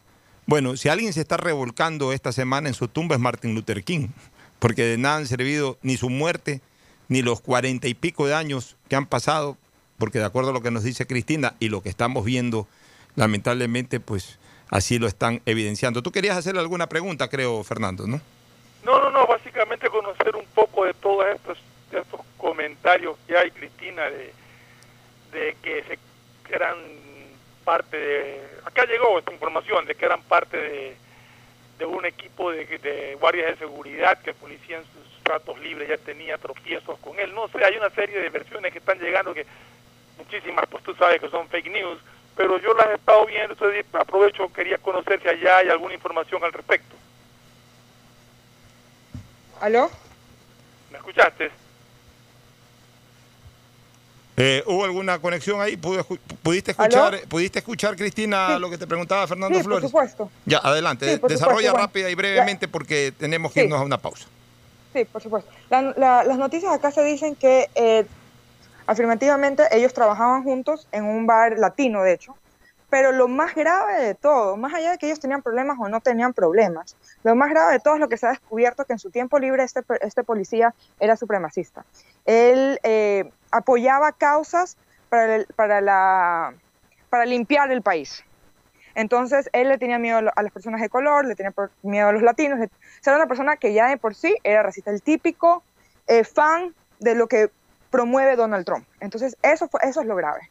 Bueno, 0.51 0.75
si 0.75 0.89
alguien 0.89 1.13
se 1.13 1.21
está 1.21 1.37
revolcando 1.37 2.11
esta 2.11 2.33
semana 2.33 2.67
en 2.67 2.73
su 2.73 2.89
tumba 2.89 3.15
es 3.15 3.21
Martin 3.21 3.55
Luther 3.55 3.85
King, 3.85 4.09
porque 4.59 4.83
de 4.83 4.97
nada 4.97 5.15
han 5.15 5.25
servido 5.25 5.77
ni 5.81 5.95
su 5.95 6.09
muerte, 6.09 6.59
ni 7.07 7.21
los 7.21 7.39
cuarenta 7.39 7.87
y 7.87 7.93
pico 7.93 8.27
de 8.27 8.35
años 8.35 8.75
que 8.89 8.97
han 8.97 9.05
pasado, 9.05 9.55
porque 9.97 10.19
de 10.19 10.25
acuerdo 10.25 10.49
a 10.49 10.53
lo 10.53 10.61
que 10.61 10.69
nos 10.69 10.83
dice 10.83 11.07
Cristina 11.07 11.55
y 11.61 11.69
lo 11.69 11.81
que 11.81 11.87
estamos 11.87 12.25
viendo, 12.25 12.67
lamentablemente, 13.15 14.01
pues 14.01 14.39
así 14.69 14.99
lo 14.99 15.07
están 15.07 15.41
evidenciando. 15.45 16.03
Tú 16.03 16.11
querías 16.11 16.35
hacerle 16.35 16.59
alguna 16.59 16.87
pregunta, 16.87 17.29
creo, 17.29 17.63
Fernando, 17.63 18.05
¿no? 18.05 18.19
No, 18.83 19.01
no, 19.01 19.09
no, 19.09 19.25
básicamente 19.27 19.87
conocer 19.87 20.35
un 20.35 20.47
poco 20.53 20.83
de 20.83 20.93
todos 20.95 21.27
estos, 21.33 21.59
estos 21.93 22.19
comentarios 22.37 23.15
que 23.25 23.37
hay, 23.37 23.51
Cristina, 23.51 24.03
de, 24.03 24.33
de 25.31 25.55
que 25.63 25.83
se 25.83 26.53
eran 26.53 26.75
parte 27.71 27.95
de... 27.95 28.41
Acá 28.65 28.83
llegó 28.83 29.17
esta 29.17 29.31
información 29.31 29.85
de 29.85 29.95
que 29.95 30.03
eran 30.03 30.21
parte 30.23 30.57
de, 30.57 30.97
de 31.79 31.85
un 31.85 32.05
equipo 32.05 32.51
de, 32.51 32.65
de 32.65 33.15
guardias 33.15 33.51
de 33.51 33.65
seguridad 33.65 34.21
que 34.21 34.31
el 34.31 34.35
policía 34.35 34.79
en 34.79 34.83
sus 34.83 35.23
ratos 35.23 35.57
libres 35.59 35.87
ya 35.87 35.97
tenía 35.97 36.37
tropiezos 36.37 36.99
con 36.99 37.17
él. 37.17 37.33
No 37.33 37.47
sé, 37.47 37.63
hay 37.63 37.77
una 37.77 37.89
serie 37.91 38.19
de 38.19 38.27
versiones 38.27 38.73
que 38.73 38.79
están 38.79 38.99
llegando 38.99 39.33
que 39.33 39.45
muchísimas, 40.17 40.67
pues 40.67 40.83
tú 40.83 40.93
sabes 40.95 41.21
que 41.21 41.29
son 41.29 41.47
fake 41.47 41.71
news, 41.71 41.97
pero 42.35 42.59
yo 42.59 42.73
las 42.73 42.87
he 42.87 42.95
estado 42.95 43.25
viendo, 43.25 43.53
entonces 43.53 43.85
aprovecho, 43.93 44.51
quería 44.51 44.77
conocer 44.77 45.21
si 45.21 45.29
allá 45.29 45.59
hay 45.59 45.69
alguna 45.69 45.93
información 45.93 46.43
al 46.43 46.51
respecto. 46.51 46.93
¿Aló? 49.61 49.89
¿Me 50.91 50.97
escuchaste? 50.97 51.49
Eh, 54.37 54.63
¿Hubo 54.65 54.85
alguna 54.85 55.19
conexión 55.19 55.59
ahí? 55.61 55.75
¿Pudo 55.77 55.99
escu- 56.03 56.19
¿Pudiste 56.41 56.71
escuchar, 56.71 57.19
¿pudiste 57.27 57.59
escuchar 57.59 57.95
Cristina, 57.95 58.57
lo 58.59 58.69
que 58.69 58.77
te 58.77 58.87
preguntaba 58.87 59.27
Fernando 59.27 59.57
Sí, 59.57 59.63
por 59.63 59.71
Flores? 59.71 59.89
supuesto. 59.89 60.31
Ya, 60.45 60.59
adelante. 60.59 61.13
Sí, 61.13 61.19
por 61.19 61.29
Desarrolla 61.29 61.67
supuesto, 61.69 61.77
rápida 61.87 62.09
y 62.09 62.15
brevemente 62.15 62.67
porque 62.67 63.11
tenemos 63.17 63.51
que 63.51 63.65
irnos 63.65 63.79
a 63.79 63.83
una 63.83 63.97
pausa. 63.97 64.25
Sí, 64.93 65.05
por 65.05 65.21
supuesto. 65.21 65.51
La- 65.69 65.93
la- 65.97 66.23
las 66.23 66.37
noticias 66.37 66.73
acá 66.73 66.91
se 66.91 67.03
dicen 67.03 67.35
que 67.35 67.69
eh, 67.75 68.05
afirmativamente 68.87 69.63
ellos 69.71 69.93
trabajaban 69.93 70.43
juntos 70.43 70.87
en 70.91 71.03
un 71.05 71.27
bar 71.27 71.57
latino, 71.59 72.01
de 72.03 72.13
hecho. 72.13 72.35
Pero 72.89 73.13
lo 73.13 73.29
más 73.29 73.55
grave 73.55 74.01
de 74.01 74.15
todo, 74.15 74.57
más 74.57 74.73
allá 74.73 74.91
de 74.91 74.97
que 74.97 75.05
ellos 75.05 75.19
tenían 75.21 75.41
problemas 75.41 75.77
o 75.79 75.87
no 75.87 76.01
tenían 76.01 76.33
problemas, 76.33 76.97
lo 77.23 77.35
más 77.35 77.49
grave 77.49 77.73
de 77.73 77.79
todo 77.79 77.93
es 77.93 77.99
lo 78.01 78.09
que 78.09 78.17
se 78.17 78.25
ha 78.27 78.31
descubierto 78.31 78.83
que 78.83 78.91
en 78.93 78.99
su 78.99 79.09
tiempo 79.11 79.39
libre 79.39 79.63
este, 79.63 79.81
este 80.01 80.23
policía 80.23 80.73
era 80.99 81.15
supremacista. 81.15 81.85
Él 82.25 82.79
eh, 82.83 83.31
apoyaba 83.51 84.11
causas 84.11 84.77
para, 85.09 85.45
para, 85.55 85.81
la, 85.81 86.53
para 87.09 87.25
limpiar 87.25 87.71
el 87.71 87.81
país. 87.81 88.23
Entonces, 88.95 89.49
él 89.53 89.69
le 89.69 89.77
tenía 89.77 89.99
miedo 89.99 90.17
a 90.35 90.43
las 90.43 90.51
personas 90.51 90.81
de 90.81 90.89
color, 90.89 91.25
le 91.25 91.35
tenía 91.35 91.53
miedo 91.81 92.09
a 92.09 92.11
los 92.11 92.21
latinos. 92.21 92.59
o 92.59 92.69
sea, 93.01 93.13
era 93.13 93.17
una 93.17 93.27
persona 93.27 93.57
que 93.57 93.73
ya 93.73 93.87
de 93.87 93.97
por 93.97 94.15
sí 94.15 94.35
era 94.43 94.63
racista, 94.63 94.91
el 94.91 95.01
típico 95.01 95.63
eh, 96.07 96.23
fan 96.23 96.73
de 96.99 97.15
lo 97.15 97.27
que 97.27 97.49
promueve 97.89 98.35
Donald 98.35 98.65
Trump. 98.65 98.85
Entonces, 98.99 99.37
eso, 99.41 99.67
fue, 99.67 99.79
eso 99.83 100.01
es 100.01 100.07
lo 100.07 100.15
grave. 100.15 100.49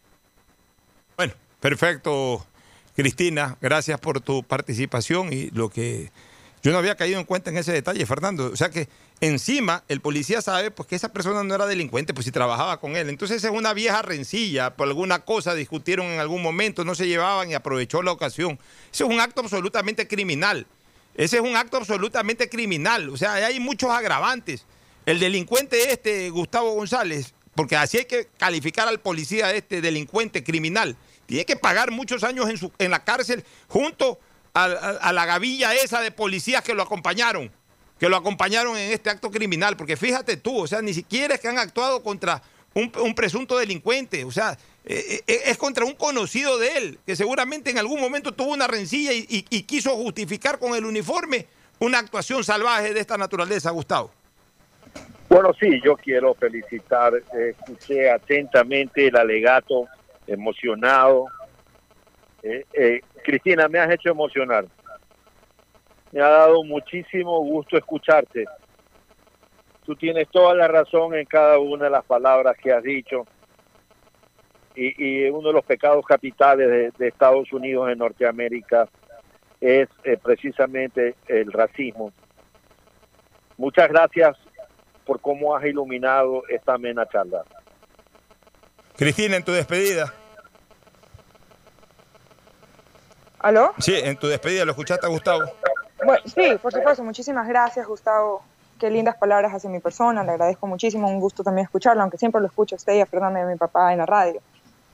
Bueno, 1.17 1.35
perfecto, 1.61 2.47
Cristina. 2.95 3.57
Gracias 3.61 4.01
por 4.01 4.21
tu 4.21 4.43
participación 4.43 5.33
y 5.33 5.51
lo 5.51 5.69
que 5.69 6.11
yo 6.63 6.73
no 6.73 6.79
había 6.79 6.95
caído 6.95 7.19
en 7.19 7.25
cuenta 7.25 7.51
en 7.51 7.57
ese 7.57 7.73
detalle, 7.73 8.05
Fernando. 8.05 8.51
O 8.53 8.57
sea 8.57 8.71
que 8.71 8.89
encima 9.21 9.83
el 9.89 10.01
policía 10.01 10.43
sabe 10.43 10.71
pues 10.71 10.89
que 10.89 10.97
esa 10.97 11.13
persona 11.13 11.43
no 11.43 11.55
era 11.55 11.67
delincuente, 11.67 12.13
pues 12.13 12.27
si 12.27 12.33
trabajaba 12.33 12.79
con 12.81 12.97
él. 12.97 13.09
Entonces 13.09 13.43
es 13.43 13.51
una 13.51 13.73
vieja 13.73 14.03
rencilla, 14.03 14.77
por 14.77 14.89
alguna 14.89 15.21
cosa 15.21 15.55
discutieron 15.55 16.07
en 16.07 16.21
algún 16.21 16.43
momento, 16.43 16.85
no 16.85 16.95
se 16.95 17.07
llevaban 17.07 17.51
y 17.51 17.55
aprovechó 17.55 18.03
la 18.03 18.13
ocasión. 18.13 18.59
Ese 18.93 19.05
es 19.05 19.11
un 19.11 19.21
acto 19.21 19.41
absolutamente 19.41 20.07
criminal. 20.07 20.67
Ese 21.15 21.37
es 21.37 21.43
un 21.43 21.57
acto 21.57 21.79
absolutamente 21.79 22.49
criminal. 22.49 23.09
O 23.09 23.17
sea, 23.17 23.35
hay 23.35 23.59
muchos 23.59 23.91
agravantes. 23.91 24.67
El 25.07 25.19
delincuente 25.19 25.93
este, 25.93 26.29
Gustavo 26.29 26.75
González, 26.75 27.33
porque 27.55 27.77
así 27.77 27.99
hay 27.99 28.05
que 28.05 28.29
calificar 28.37 28.87
al 28.87 29.01
policía 29.01 29.53
este 29.55 29.81
delincuente 29.81 30.45
criminal, 30.45 30.97
tiene 31.27 31.47
que 31.47 31.57
pagar 31.57 31.91
muchos 31.91 32.23
años 32.23 32.49
en, 32.51 32.59
su, 32.59 32.73
en 32.79 32.91
la 32.91 33.05
cárcel 33.05 33.45
junto 33.69 34.19
a, 34.65 35.13
la 35.13 35.27
gavilla 35.27 35.75
esa 35.75 36.01
de 36.01 36.11
policías 36.11 36.63
que 36.63 36.75
lo 36.75 36.83
acompañaron, 36.83 37.51
que 37.99 38.09
lo 38.09 38.17
acompañaron 38.17 38.77
en 38.77 38.93
este 38.93 39.11
acto 39.11 39.31
criminal, 39.31 39.77
porque 39.77 39.97
fíjate 39.97 40.37
tú, 40.37 40.63
o 40.63 40.67
sea, 40.67 40.83
ni 40.83 40.95
siquiera 40.95 41.35
es 41.35 41.41
que 41.41 41.49
han 41.49 41.59
actuado 41.59 42.03
contra 42.03 42.43
un, 42.75 42.93
un 43.03 43.15
presunto 43.15 43.59
delincuente, 43.59 44.25
o 44.25 44.31
sea, 44.31 44.57
eh, 44.85 45.21
eh, 45.27 45.43
es 45.47 45.59
contra 45.59 45.85
un 45.85 45.95
conocido 45.95 46.59
de 46.59 46.79
él, 46.79 46.99
que 47.05 47.15
seguramente 47.15 47.71
en 47.71 47.79
algún 47.79 48.01
momento 48.01 48.33
tuvo 48.33 48.53
una 48.53 48.67
rencilla 48.67 49.13
y, 49.13 49.43
quiso 49.65 49.91
justificar 49.97 50.59
con 50.59 50.75
el 50.75 50.85
uniforme 50.85 51.47
una 51.79 51.99
actuación 51.99 52.43
salvaje 52.45 52.95
de 52.95 53.01
esta 53.01 53.19
naturaleza, 53.19 53.71
Gustavo. 53.71 54.11
Bueno, 55.29 55.53
sí, 55.61 55.81
yo 55.85 55.97
quiero 55.97 56.35
felicitar, 56.35 57.13
escuché 57.33 58.11
atentamente 58.11 59.07
el 59.07 59.17
alegato, 59.17 59.87
emocionado. 60.27 61.27
Eh, 62.43 62.65
eh, 62.73 63.01
Cristina, 63.23 63.69
me 63.69 63.79
has 63.79 63.91
hecho 63.91 64.11
emocionar. 64.11 64.67
Me 66.13 66.21
ha 66.21 66.29
dado 66.29 66.63
muchísimo 66.65 67.41
gusto 67.41 67.77
escucharte. 67.77 68.45
Tú 69.85 69.95
tienes 69.95 70.29
toda 70.29 70.55
la 70.55 70.69
razón 70.69 71.15
en 71.15 71.25
cada 71.25 71.59
una 71.59 71.85
de 71.85 71.91
las 71.91 72.05
palabras 72.05 72.57
que 72.63 72.73
has 72.73 72.83
dicho. 72.83 73.27
Y, 74.75 75.29
uno 75.29 75.49
de 75.49 75.55
los 75.55 75.65
pecados 75.65 76.05
capitales 76.07 76.69
de, 76.69 76.91
de 76.97 77.09
Estados 77.09 77.53
Unidos 77.53 77.91
en 77.91 77.99
Norteamérica 77.99 78.89
es 79.61 79.89
eh, 80.05 80.17
precisamente 80.17 81.17
el 81.27 81.53
racismo. 81.53 82.13
Muchas 83.59 83.89
gracias 83.89 84.37
por 85.05 85.21
cómo 85.21 85.55
has 85.55 85.65
iluminado 85.67 86.43
esta 86.49 86.75
amena 86.75 87.07
charla. 87.07 87.45
Cristina, 88.97 89.37
en 89.37 89.45
tu 89.45 89.53
despedida. 89.53 90.15
¿Aló? 93.41 93.73
Sí, 93.79 93.95
en 93.97 94.19
tu 94.19 94.27
despedida, 94.27 94.67
¿lo 94.67 94.73
escuchaste, 94.73 95.07
Gustavo? 95.09 95.45
Bueno, 96.05 96.23
sí, 96.27 96.59
por 96.61 96.73
supuesto. 96.73 97.03
Muchísimas 97.03 97.49
gracias, 97.49 97.87
Gustavo. 97.87 98.43
Qué 98.79 98.91
lindas 98.91 99.17
palabras 99.17 99.53
hacia 99.53 99.71
mi 99.71 99.81
persona. 99.81 100.23
Le 100.23 100.33
agradezco 100.33 100.67
muchísimo. 100.67 101.09
Un 101.09 101.21
gusto 101.21 101.43
también 101.43 101.65
escucharlo, 101.65 102.03
aunque 102.03 102.19
siempre 102.19 102.41
lo 102.41 102.49
escucho 102.49 102.75
a 102.75 102.77
usted 102.77 102.95
y 102.95 103.01
a 103.01 103.07
Fernando 103.07 103.39
y 103.39 103.43
a 103.43 103.47
mi 103.47 103.57
papá 103.57 103.93
en 103.93 103.99
la 103.99 104.07
radio. 104.07 104.43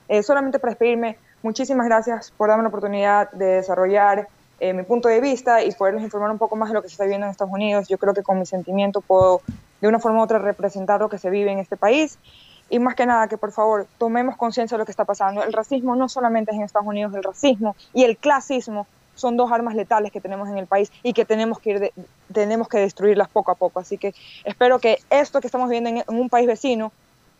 Eh, 0.07 0.23
solamente 0.23 0.59
para 0.59 0.71
despedirme, 0.71 1.17
muchísimas 1.43 1.85
gracias 1.87 2.31
por 2.31 2.47
darme 2.47 2.63
la 2.63 2.69
oportunidad 2.69 3.29
de 3.31 3.45
desarrollar 3.45 4.29
eh, 4.59 4.73
mi 4.73 4.83
punto 4.83 5.09
de 5.09 5.19
vista 5.19 5.61
y 5.61 5.71
poderles 5.73 6.03
informar 6.03 6.31
un 6.31 6.37
poco 6.37 6.55
más 6.55 6.69
de 6.69 6.75
lo 6.75 6.81
que 6.81 6.87
se 6.87 6.93
está 6.93 7.03
viviendo 7.03 7.25
en 7.25 7.31
Estados 7.31 7.53
Unidos. 7.53 7.87
Yo 7.89 7.97
creo 7.97 8.13
que 8.13 8.23
con 8.23 8.39
mi 8.39 8.45
sentimiento 8.45 9.01
puedo 9.01 9.41
de 9.81 9.87
una 9.89 9.99
forma 9.99 10.19
u 10.19 10.23
otra 10.23 10.39
representar 10.39 11.01
lo 11.01 11.09
que 11.09 11.17
se 11.17 11.29
vive 11.29 11.51
en 11.51 11.59
este 11.59 11.75
país. 11.75 12.17
Y 12.69 12.79
más 12.79 12.95
que 12.95 13.05
nada, 13.05 13.27
que 13.27 13.37
por 13.37 13.51
favor 13.51 13.87
tomemos 13.97 14.35
conciencia 14.35 14.75
de 14.75 14.79
lo 14.79 14.85
que 14.85 14.91
está 14.91 15.05
pasando. 15.05 15.43
El 15.43 15.53
racismo 15.53 15.95
no 15.95 16.09
solamente 16.09 16.51
es 16.51 16.57
en 16.57 16.63
Estados 16.63 16.87
Unidos, 16.87 17.13
el 17.15 17.23
racismo 17.23 17.75
y 17.93 18.03
el 18.03 18.17
clasismo 18.17 18.87
son 19.15 19.35
dos 19.35 19.51
armas 19.51 19.75
letales 19.75 20.11
que 20.11 20.21
tenemos 20.21 20.47
en 20.47 20.57
el 20.57 20.67
país 20.67 20.91
y 21.03 21.13
que 21.13 21.25
tenemos 21.25 21.59
que, 21.59 21.91
tenemos 22.31 22.67
que 22.67 22.77
destruirlas 22.77 23.29
poco 23.29 23.51
a 23.51 23.55
poco. 23.55 23.79
Así 23.79 23.97
que 23.97 24.13
espero 24.45 24.79
que 24.79 24.99
esto 25.09 25.41
que 25.41 25.47
estamos 25.47 25.69
viendo 25.69 25.89
en, 25.89 25.97
en 25.97 26.03
un 26.07 26.29
país 26.29 26.47
vecino, 26.47 26.91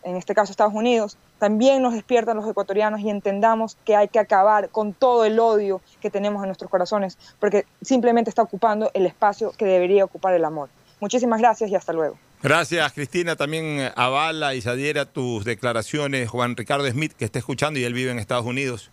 en 0.04 0.16
este 0.16 0.34
caso 0.34 0.52
Estados 0.52 0.74
Unidos, 0.74 1.18
también 1.38 1.82
nos 1.82 1.94
despiertan 1.94 2.38
los 2.38 2.48
ecuatorianos 2.48 3.02
y 3.02 3.10
entendamos 3.10 3.78
que 3.86 3.96
hay 3.96 4.08
que 4.08 4.20
acabar 4.20 4.70
con 4.70 4.94
todo 4.94 5.26
el 5.26 5.40
odio 5.40 5.82
que 6.02 6.10
tenemos 6.10 6.42
en 6.44 6.48
nuestros 6.48 6.72
corazones, 6.72 7.18
porque 7.40 7.66
simplemente 7.82 8.30
está 8.30 8.42
ocupando 8.42 8.90
el 8.94 9.06
espacio 9.06 9.52
que 9.58 9.66
debería 9.66 10.06
ocupar 10.06 10.34
el 10.34 10.46
amor. 10.46 10.70
Muchísimas 11.00 11.40
gracias 11.40 11.70
y 11.70 11.76
hasta 11.76 11.94
luego. 11.94 12.18
Gracias, 12.42 12.94
Cristina. 12.94 13.36
También 13.36 13.66
eh, 13.80 13.92
avala 13.96 14.56
y 14.56 14.62
se 14.62 14.70
adhiere 14.70 15.00
a 15.00 15.06
tus 15.06 15.44
declaraciones 15.46 16.30
Juan 16.30 16.56
Ricardo 16.56 16.90
Smith, 16.90 17.14
que 17.14 17.26
está 17.26 17.40
escuchando 17.40 17.80
y 17.80 17.84
él 17.84 17.94
vive 17.94 18.12
en 18.12 18.20
Estados 18.20 18.46
Unidos. 18.46 18.92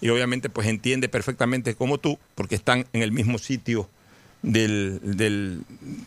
Y 0.00 0.08
obviamente 0.10 0.50
pues 0.50 0.66
entiende 0.66 1.08
perfectamente 1.08 1.74
como 1.74 1.98
tú, 1.98 2.18
porque 2.34 2.54
están 2.54 2.86
en 2.92 3.02
el 3.02 3.12
mismo 3.12 3.38
sitio 3.38 3.88
del, 4.42 5.00
del 5.02 5.62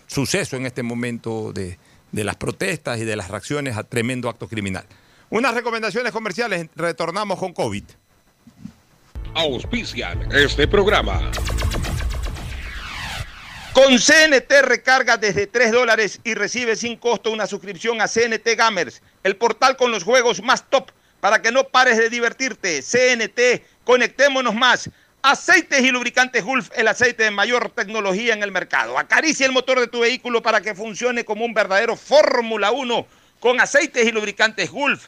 suceso 0.07 0.55
en 0.55 0.65
este 0.65 0.83
momento 0.83 1.51
de, 1.53 1.77
de 2.11 2.23
las 2.23 2.35
protestas 2.35 2.99
y 2.99 3.05
de 3.05 3.15
las 3.15 3.29
reacciones 3.29 3.77
a 3.77 3.83
tremendo 3.83 4.29
acto 4.29 4.47
criminal. 4.47 4.85
Unas 5.29 5.53
recomendaciones 5.53 6.11
comerciales, 6.11 6.67
retornamos 6.75 7.37
con 7.39 7.53
COVID. 7.53 7.83
Auspician 9.35 10.31
este 10.31 10.67
programa. 10.67 11.31
Con 13.73 13.99
CNT 13.99 14.51
recarga 14.63 15.17
desde 15.17 15.45
3 15.45 15.71
dólares 15.71 16.19
y 16.23 16.33
recibe 16.33 16.75
sin 16.75 16.97
costo 16.97 17.31
una 17.31 17.45
suscripción 17.45 18.01
a 18.01 18.07
CNT 18.07 18.55
Gamers, 18.57 19.01
el 19.23 19.35
portal 19.35 19.77
con 19.77 19.91
los 19.91 20.03
juegos 20.03 20.41
más 20.41 20.67
top 20.69 20.91
para 21.19 21.41
que 21.41 21.51
no 21.51 21.65
pares 21.65 21.97
de 21.97 22.09
divertirte. 22.09 22.81
CNT, 22.81 23.63
conectémonos 23.83 24.55
más. 24.55 24.89
Aceites 25.21 25.81
y 25.81 25.91
lubricantes 25.91 26.43
Gulf, 26.43 26.69
el 26.75 26.87
aceite 26.87 27.23
de 27.23 27.31
mayor 27.31 27.69
tecnología 27.69 28.33
en 28.33 28.41
el 28.41 28.51
mercado. 28.51 28.97
Acaricia 28.97 29.45
el 29.45 29.51
motor 29.51 29.79
de 29.79 29.87
tu 29.87 29.99
vehículo 29.99 30.41
para 30.41 30.61
que 30.61 30.73
funcione 30.73 31.23
como 31.23 31.45
un 31.45 31.53
verdadero 31.53 31.95
Fórmula 31.95 32.71
1 32.71 33.05
con 33.39 33.61
aceites 33.61 34.07
y 34.07 34.11
lubricantes 34.11 34.71
Gulf. 34.71 35.07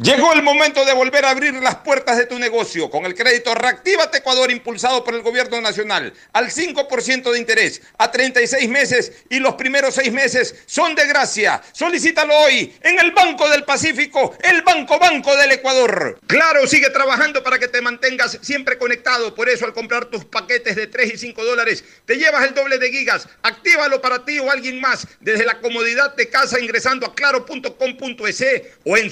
Llegó 0.00 0.32
el 0.32 0.42
momento 0.42 0.86
de 0.86 0.94
volver 0.94 1.26
a 1.26 1.30
abrir 1.30 1.52
las 1.52 1.76
puertas 1.76 2.16
de 2.16 2.24
tu 2.24 2.38
negocio 2.38 2.88
con 2.88 3.04
el 3.04 3.14
crédito 3.14 3.54
Reactívate 3.54 4.18
Ecuador 4.18 4.50
impulsado 4.50 5.04
por 5.04 5.14
el 5.14 5.20
gobierno 5.20 5.60
nacional 5.60 6.14
al 6.32 6.46
5% 6.48 7.30
de 7.30 7.38
interés 7.38 7.82
a 7.98 8.10
36 8.10 8.70
meses 8.70 9.12
y 9.28 9.38
los 9.38 9.54
primeros 9.54 9.96
seis 9.96 10.10
meses 10.10 10.54
son 10.64 10.94
de 10.94 11.06
gracia. 11.06 11.62
Solicítalo 11.72 12.34
hoy 12.34 12.74
en 12.80 12.98
el 13.00 13.12
Banco 13.12 13.46
del 13.50 13.64
Pacífico, 13.64 14.34
el 14.42 14.62
Banco 14.62 14.98
Banco 14.98 15.36
del 15.36 15.52
Ecuador. 15.52 16.18
Claro, 16.26 16.66
sigue 16.66 16.88
trabajando 16.88 17.42
para 17.42 17.58
que 17.58 17.68
te 17.68 17.82
mantengas 17.82 18.38
siempre 18.40 18.78
conectado. 18.78 19.34
Por 19.34 19.50
eso 19.50 19.66
al 19.66 19.74
comprar 19.74 20.06
tus 20.06 20.24
paquetes 20.24 20.74
de 20.74 20.86
3 20.86 21.12
y 21.14 21.18
5 21.18 21.44
dólares 21.44 21.84
te 22.06 22.16
llevas 22.16 22.46
el 22.46 22.54
doble 22.54 22.78
de 22.78 22.90
gigas. 22.90 23.28
Actívalo 23.42 24.00
para 24.00 24.24
ti 24.24 24.38
o 24.38 24.50
alguien 24.50 24.80
más 24.80 25.06
desde 25.20 25.44
la 25.44 25.60
comodidad 25.60 26.16
de 26.16 26.30
casa 26.30 26.58
ingresando 26.58 27.04
a 27.04 27.14
claro.com.es 27.14 28.44
o 28.86 28.96
en 28.96 29.10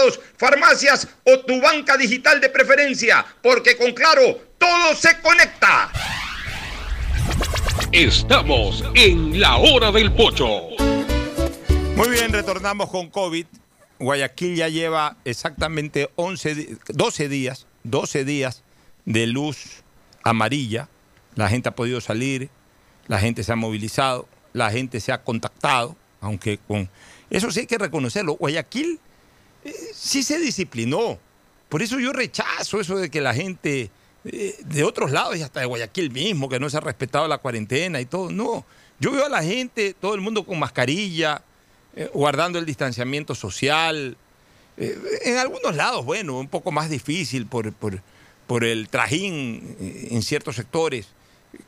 supermercados 0.00 0.20
farmacias 0.36 1.08
o 1.24 1.40
tu 1.40 1.60
banca 1.60 1.96
digital 1.96 2.40
de 2.40 2.48
preferencia, 2.48 3.24
porque 3.42 3.76
con 3.76 3.92
Claro 3.92 4.38
todo 4.58 4.94
se 4.94 5.20
conecta. 5.20 5.90
Estamos 7.92 8.84
en 8.94 9.40
la 9.40 9.56
hora 9.56 9.90
del 9.92 10.12
pocho. 10.12 10.68
Muy 11.96 12.08
bien, 12.08 12.32
retornamos 12.32 12.88
con 12.90 13.10
COVID. 13.10 13.46
Guayaquil 13.98 14.56
ya 14.56 14.68
lleva 14.68 15.16
exactamente 15.24 16.10
11, 16.16 16.78
12 16.88 17.28
días, 17.28 17.66
12 17.84 18.24
días 18.24 18.62
de 19.04 19.26
luz 19.26 19.82
amarilla. 20.22 20.88
La 21.34 21.48
gente 21.48 21.68
ha 21.68 21.74
podido 21.74 22.00
salir, 22.00 22.48
la 23.08 23.18
gente 23.18 23.44
se 23.44 23.52
ha 23.52 23.56
movilizado, 23.56 24.26
la 24.52 24.70
gente 24.70 25.00
se 25.00 25.12
ha 25.12 25.22
contactado, 25.22 25.96
aunque 26.20 26.58
con... 26.58 26.88
Eso 27.28 27.50
sí 27.50 27.60
hay 27.60 27.66
que 27.66 27.78
reconocerlo. 27.78 28.34
Guayaquil 28.34 28.98
sí 29.94 30.22
se 30.22 30.38
disciplinó. 30.38 31.18
Por 31.68 31.82
eso 31.82 31.98
yo 32.00 32.12
rechazo 32.12 32.80
eso 32.80 32.96
de 32.96 33.10
que 33.10 33.20
la 33.20 33.34
gente 33.34 33.90
eh, 34.24 34.56
de 34.66 34.84
otros 34.84 35.12
lados 35.12 35.36
y 35.36 35.42
hasta 35.42 35.60
de 35.60 35.66
Guayaquil 35.66 36.10
mismo, 36.10 36.48
que 36.48 36.60
no 36.60 36.68
se 36.68 36.76
ha 36.76 36.80
respetado 36.80 37.26
la 37.26 37.38
cuarentena 37.38 38.00
y 38.00 38.04
todo. 38.04 38.30
No, 38.30 38.66
yo 38.98 39.12
veo 39.12 39.24
a 39.24 39.30
la 39.30 39.42
gente, 39.42 39.94
todo 39.98 40.14
el 40.14 40.20
mundo 40.20 40.44
con 40.44 40.58
mascarilla, 40.58 41.42
eh, 41.96 42.10
guardando 42.12 42.58
el 42.58 42.66
distanciamiento 42.66 43.34
social. 43.34 44.16
Eh, 44.76 44.98
en 45.22 45.38
algunos 45.38 45.74
lados, 45.74 46.04
bueno, 46.04 46.38
un 46.38 46.48
poco 46.48 46.70
más 46.70 46.90
difícil 46.90 47.46
por, 47.46 47.72
por, 47.72 48.02
por 48.46 48.64
el 48.64 48.88
trajín 48.90 49.76
en 50.10 50.22
ciertos 50.22 50.56
sectores, 50.56 51.08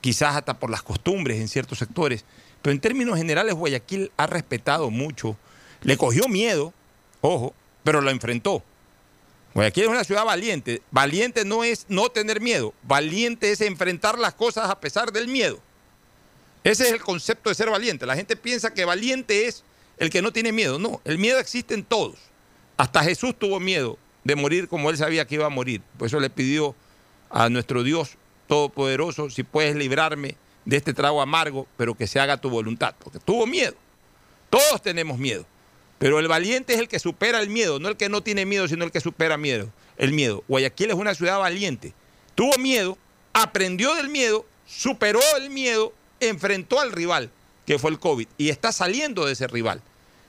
quizás 0.02 0.36
hasta 0.36 0.58
por 0.58 0.68
las 0.68 0.82
costumbres 0.82 1.40
en 1.40 1.48
ciertos 1.48 1.78
sectores. 1.78 2.24
Pero 2.60 2.72
en 2.72 2.80
términos 2.80 3.16
generales, 3.16 3.54
Guayaquil 3.54 4.12
ha 4.18 4.26
respetado 4.26 4.90
mucho, 4.90 5.36
le 5.82 5.96
cogió 5.96 6.28
miedo, 6.28 6.74
ojo, 7.22 7.54
pero 7.84 8.00
lo 8.00 8.10
enfrentó. 8.10 8.62
Guayaquil 9.54 9.84
es 9.84 9.90
una 9.90 10.04
ciudad 10.04 10.24
valiente. 10.24 10.82
Valiente 10.90 11.44
no 11.44 11.64
es 11.64 11.86
no 11.88 12.08
tener 12.08 12.40
miedo, 12.40 12.74
valiente 12.82 13.52
es 13.52 13.60
enfrentar 13.60 14.18
las 14.18 14.34
cosas 14.34 14.70
a 14.70 14.80
pesar 14.80 15.12
del 15.12 15.28
miedo. 15.28 15.60
Ese 16.64 16.84
es 16.84 16.92
el 16.92 17.00
concepto 17.00 17.48
de 17.48 17.54
ser 17.54 17.70
valiente. 17.70 18.06
La 18.06 18.16
gente 18.16 18.36
piensa 18.36 18.72
que 18.72 18.84
valiente 18.84 19.46
es 19.46 19.64
el 19.98 20.10
que 20.10 20.22
no 20.22 20.32
tiene 20.32 20.52
miedo. 20.52 20.78
No, 20.78 21.00
el 21.04 21.18
miedo 21.18 21.38
existe 21.38 21.74
en 21.74 21.84
todos. 21.84 22.16
Hasta 22.76 23.02
Jesús 23.02 23.34
tuvo 23.38 23.58
miedo 23.58 23.98
de 24.24 24.36
morir 24.36 24.68
como 24.68 24.88
él 24.90 24.96
sabía 24.96 25.26
que 25.26 25.34
iba 25.34 25.46
a 25.46 25.50
morir. 25.50 25.82
Por 25.98 26.06
eso 26.06 26.20
le 26.20 26.30
pidió 26.30 26.74
a 27.30 27.48
nuestro 27.48 27.82
Dios 27.82 28.16
Todopoderoso, 28.46 29.30
si 29.30 29.44
puedes 29.44 29.74
librarme 29.74 30.36
de 30.64 30.76
este 30.76 30.92
trago 30.92 31.22
amargo, 31.22 31.66
pero 31.76 31.94
que 31.94 32.06
se 32.06 32.20
haga 32.20 32.36
tu 32.36 32.50
voluntad. 32.50 32.94
Porque 32.98 33.18
tuvo 33.18 33.46
miedo. 33.46 33.74
Todos 34.50 34.82
tenemos 34.82 35.18
miedo. 35.18 35.46
Pero 36.02 36.18
el 36.18 36.26
valiente 36.26 36.74
es 36.74 36.80
el 36.80 36.88
que 36.88 36.98
supera 36.98 37.38
el 37.38 37.48
miedo, 37.48 37.78
no 37.78 37.88
el 37.88 37.96
que 37.96 38.08
no 38.08 38.24
tiene 38.24 38.44
miedo, 38.44 38.66
sino 38.66 38.84
el 38.84 38.90
que 38.90 38.98
supera 38.98 39.36
miedo, 39.36 39.70
el 39.96 40.10
miedo. 40.10 40.42
Guayaquil 40.48 40.90
es 40.90 40.96
una 40.96 41.14
ciudad 41.14 41.38
valiente. 41.38 41.94
Tuvo 42.34 42.58
miedo, 42.58 42.98
aprendió 43.32 43.94
del 43.94 44.08
miedo, 44.08 44.44
superó 44.66 45.20
el 45.36 45.50
miedo, 45.50 45.92
enfrentó 46.18 46.80
al 46.80 46.90
rival, 46.90 47.30
que 47.66 47.78
fue 47.78 47.92
el 47.92 48.00
COVID, 48.00 48.26
y 48.36 48.48
está 48.48 48.72
saliendo 48.72 49.24
de 49.24 49.34
ese 49.34 49.46
rival. 49.46 49.80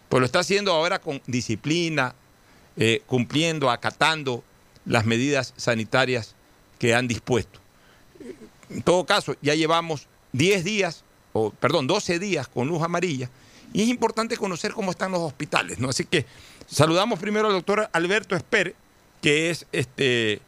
Pues 0.09 0.19
lo 0.19 0.27
está 0.27 0.41
haciendo 0.41 0.71
ahora 0.73 0.99
con 0.99 1.23
disciplina, 1.25 2.13
eh, 2.77 3.01
cumpliendo, 3.07 3.71
acatando 3.71 4.43
las 4.85 5.07
medidas 5.07 5.55
sanitarias 5.57 6.35
que 6.77 6.93
han 6.93 7.07
dispuesto. 7.07 7.59
En 8.69 8.83
todo 8.83 9.07
caso, 9.07 9.35
ya 9.41 9.55
llevamos 9.55 10.05
10 10.33 10.65
días, 10.65 11.03
o 11.31 11.49
perdón, 11.49 11.87
12 11.87 12.19
días 12.19 12.47
con 12.47 12.67
luz 12.67 12.83
amarilla 12.83 13.31
y 13.71 13.83
es 13.83 13.87
importante 13.87 14.37
conocer 14.37 14.71
cómo 14.73 14.91
están 14.91 15.11
los 15.11 15.21
hospitales, 15.21 15.79
¿no? 15.79 15.89
Así 15.89 16.05
que 16.05 16.25
saludamos 16.67 17.19
primero 17.19 17.47
al 17.47 17.53
doctor 17.53 17.89
Alberto 17.93 18.35
Esper, 18.35 18.75
que 19.21 19.49
es 19.49 19.65
este 19.71 20.41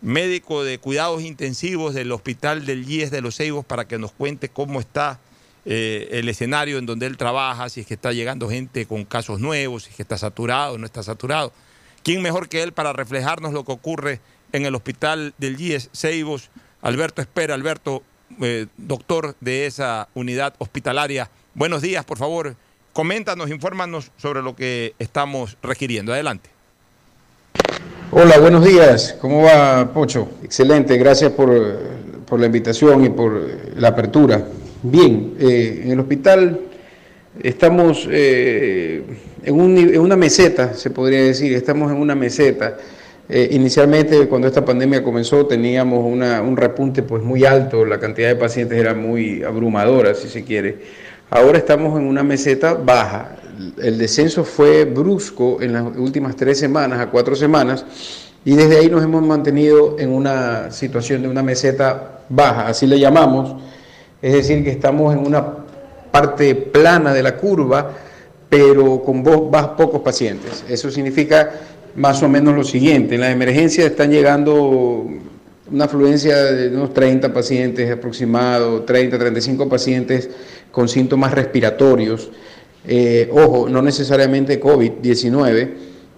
médico 0.00 0.62
de 0.62 0.78
cuidados 0.78 1.22
intensivos 1.22 1.94
del 1.94 2.12
Hospital 2.12 2.66
del 2.66 2.88
IES 2.88 3.10
de 3.10 3.20
los 3.20 3.36
Ceibos, 3.36 3.64
para 3.64 3.86
que 3.86 3.98
nos 3.98 4.12
cuente 4.12 4.48
cómo 4.48 4.80
está 4.80 5.18
eh, 5.64 6.08
el 6.12 6.28
escenario 6.28 6.78
en 6.78 6.86
donde 6.86 7.06
él 7.06 7.16
trabaja, 7.16 7.68
si 7.68 7.80
es 7.80 7.86
que 7.86 7.94
está 7.94 8.12
llegando 8.12 8.48
gente 8.48 8.86
con 8.86 9.04
casos 9.04 9.40
nuevos, 9.40 9.84
si 9.84 9.90
es 9.90 9.96
que 9.96 10.02
está 10.02 10.16
saturado 10.16 10.74
o 10.74 10.78
no 10.78 10.86
está 10.86 11.02
saturado. 11.02 11.52
¿Quién 12.02 12.22
mejor 12.22 12.48
que 12.48 12.62
él 12.62 12.72
para 12.72 12.92
reflejarnos 12.92 13.52
lo 13.52 13.64
que 13.64 13.72
ocurre 13.72 14.20
en 14.52 14.64
el 14.64 14.74
Hospital 14.74 15.34
del 15.38 15.60
IES 15.60 15.90
Ceibos? 15.92 16.50
Alberto 16.80 17.20
Esper, 17.20 17.50
Alberto, 17.50 18.02
eh, 18.40 18.66
doctor 18.76 19.36
de 19.40 19.66
esa 19.66 20.08
unidad 20.14 20.54
hospitalaria. 20.58 21.30
Buenos 21.54 21.82
días, 21.82 22.04
por 22.04 22.18
favor. 22.18 22.54
Coméntanos, 22.92 23.50
infórmanos 23.50 24.10
sobre 24.16 24.42
lo 24.42 24.54
que 24.54 24.94
estamos 24.98 25.56
requiriendo. 25.62 26.12
Adelante. 26.12 26.50
Hola, 28.10 28.38
buenos 28.38 28.64
días. 28.64 29.16
¿Cómo 29.20 29.42
va, 29.42 29.92
Pocho? 29.92 30.28
Excelente, 30.42 30.96
gracias 30.96 31.32
por, 31.32 31.50
la 31.50 32.46
invitación 32.46 33.04
y 33.04 33.08
por 33.10 33.40
la 33.76 33.88
apertura. 33.88 34.46
Bien, 34.82 35.34
eh, 35.38 35.82
en 35.84 35.90
el 35.92 36.00
hospital 36.00 36.60
estamos 37.42 38.08
eh, 38.10 39.02
en, 39.44 40.00
una 40.00 40.16
meseta, 40.16 40.74
se 40.74 40.90
podría 40.90 41.22
decir, 41.22 41.52
estamos 41.54 41.90
en 41.90 41.98
una 41.98 42.14
meseta. 42.14 42.76
Eh, 43.28 43.50
inicialmente, 43.52 44.26
cuando 44.26 44.48
esta 44.48 44.64
pandemia 44.64 45.02
comenzó, 45.02 45.46
teníamos 45.46 46.02
un 46.02 46.56
repunte 46.56 47.02
pues, 47.02 47.22
muy 47.22 47.44
alto, 47.44 47.84
la 47.84 48.00
cantidad 48.00 48.28
de 48.28 48.36
pacientes 48.36 48.78
era 48.78 48.94
muy 48.94 49.42
abrumadora, 49.42 50.14
si 50.14 50.28
se 50.28 50.44
quiere. 50.44 50.78
Ahora 51.30 51.58
estamos 51.58 51.98
en 51.98 52.06
una 52.06 52.22
meseta 52.22 52.72
baja. 52.72 53.36
El 53.82 53.98
descenso 53.98 54.44
fue 54.44 54.86
brusco 54.86 55.58
en 55.60 55.74
las 55.74 55.84
últimas 55.96 56.34
tres 56.36 56.58
semanas 56.58 57.00
a 57.00 57.10
cuatro 57.10 57.36
semanas 57.36 57.84
y 58.46 58.54
desde 58.54 58.78
ahí 58.78 58.88
nos 58.88 59.04
hemos 59.04 59.22
mantenido 59.22 59.96
en 59.98 60.10
una 60.10 60.70
situación 60.70 61.20
de 61.20 61.28
una 61.28 61.42
meseta 61.42 62.20
baja, 62.30 62.68
así 62.68 62.86
le 62.86 62.98
llamamos. 62.98 63.60
Es 64.22 64.32
decir, 64.32 64.64
que 64.64 64.70
estamos 64.70 65.14
en 65.14 65.26
una 65.26 65.44
parte 66.10 66.54
plana 66.54 67.12
de 67.12 67.22
la 67.22 67.36
curva, 67.36 67.90
pero 68.48 69.02
con 69.02 69.22
pocos 69.22 70.00
pacientes. 70.00 70.64
Eso 70.66 70.90
significa 70.90 71.50
más 71.94 72.22
o 72.22 72.28
menos 72.30 72.54
lo 72.54 72.64
siguiente. 72.64 73.16
En 73.16 73.20
las 73.20 73.32
emergencias 73.32 73.86
están 73.86 74.10
llegando 74.10 75.06
una 75.70 75.84
afluencia 75.84 76.36
de 76.36 76.68
unos 76.68 76.94
30 76.94 77.34
pacientes 77.34 77.90
aproximados, 77.90 78.86
30, 78.86 79.18
35 79.18 79.68
pacientes 79.68 80.30
con 80.70 80.88
síntomas 80.88 81.32
respiratorios. 81.32 82.30
Eh, 82.86 83.28
ojo, 83.32 83.68
no 83.68 83.82
necesariamente 83.82 84.60
COVID-19, 84.60 85.70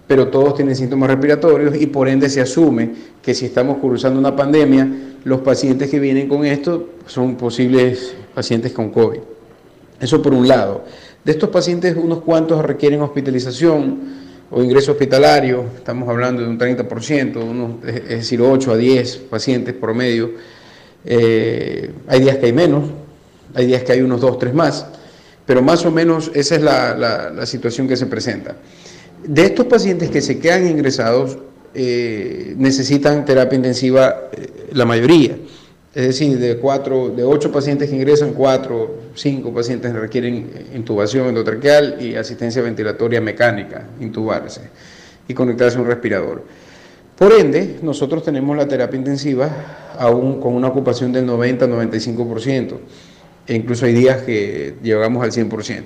pero 0.07 0.27
todos 0.27 0.55
tienen 0.55 0.75
síntomas 0.75 1.09
respiratorios 1.09 1.79
y 1.79 1.87
por 1.87 2.07
ende 2.07 2.29
se 2.29 2.41
asume 2.41 2.91
que 3.21 3.33
si 3.33 3.45
estamos 3.45 3.77
cursando 3.77 4.19
una 4.19 4.35
pandemia, 4.35 4.87
los 5.23 5.41
pacientes 5.41 5.89
que 5.89 5.99
vienen 5.99 6.27
con 6.27 6.45
esto 6.45 6.89
son 7.05 7.35
posibles 7.35 8.13
pacientes 8.33 8.71
con 8.73 8.89
COVID. 8.89 9.19
Eso 9.99 10.21
por 10.21 10.33
un 10.33 10.47
lado. 10.47 10.83
De 11.23 11.31
estos 11.31 11.49
pacientes, 11.49 11.95
unos 11.95 12.21
cuantos 12.21 12.63
requieren 12.65 13.01
hospitalización 13.01 13.99
o 14.49 14.63
ingreso 14.63 14.91
hospitalario, 14.91 15.65
estamos 15.77 16.09
hablando 16.09 16.41
de 16.41 16.49
un 16.49 16.59
30%, 16.59 17.37
unos, 17.37 17.85
es 17.87 18.09
decir, 18.09 18.41
8 18.41 18.71
a 18.71 18.77
10 18.77 19.17
pacientes 19.29 19.73
promedio. 19.75 20.31
Eh, 21.05 21.91
hay 22.07 22.19
días 22.19 22.37
que 22.37 22.47
hay 22.47 22.53
menos, 22.53 22.83
hay 23.53 23.65
días 23.65 23.83
que 23.83 23.93
hay 23.93 24.01
unos 24.01 24.21
2, 24.21 24.39
3 24.39 24.53
más, 24.53 24.85
pero 25.45 25.61
más 25.61 25.85
o 25.85 25.91
menos 25.91 26.31
esa 26.33 26.55
es 26.55 26.61
la, 26.61 27.45
situación 27.45 27.87
que 27.87 27.97
se 27.97 28.05
presenta. 28.05 28.55
De 29.23 29.45
estos 29.45 29.65
pacientes 29.65 30.09
que 30.09 30.21
se 30.21 30.39
quedan 30.39 30.67
ingresados, 30.67 31.37
eh, 31.73 32.53
necesitan 32.57 33.23
terapia 33.23 33.55
intensiva 33.55 34.29
eh, 34.31 34.69
la 34.73 34.85
mayoría. 34.85 35.37
Es 35.93 36.07
decir, 36.07 36.39
de, 36.39 36.57
cuatro, 36.57 37.09
de 37.09 37.23
ocho 37.23 37.51
pacientes 37.51 37.89
que 37.89 37.95
ingresan, 37.95 38.33
cuatro, 38.33 38.95
cinco 39.13 39.53
pacientes 39.53 39.91
requieren 39.93 40.49
intubación 40.73 41.27
endotraqueal 41.27 41.97
y 41.99 42.15
asistencia 42.15 42.61
ventilatoria 42.61 43.19
mecánica, 43.19 43.87
intubarse 43.99 44.61
y 45.27 45.33
conectarse 45.33 45.77
a 45.77 45.81
un 45.81 45.87
respirador. 45.87 46.43
Por 47.17 47.33
ende, 47.33 47.77
nosotros 47.81 48.23
tenemos 48.23 48.55
la 48.55 48.67
terapia 48.67 48.97
intensiva 48.97 49.49
aún 49.99 50.39
con 50.39 50.53
una 50.53 50.69
ocupación 50.69 51.11
del 51.11 51.27
90-95%, 51.27 52.77
e 53.51 53.55
incluso 53.55 53.85
hay 53.85 53.93
días 53.93 54.21
que 54.21 54.75
llegamos 54.81 55.23
al 55.23 55.31
100%. 55.31 55.83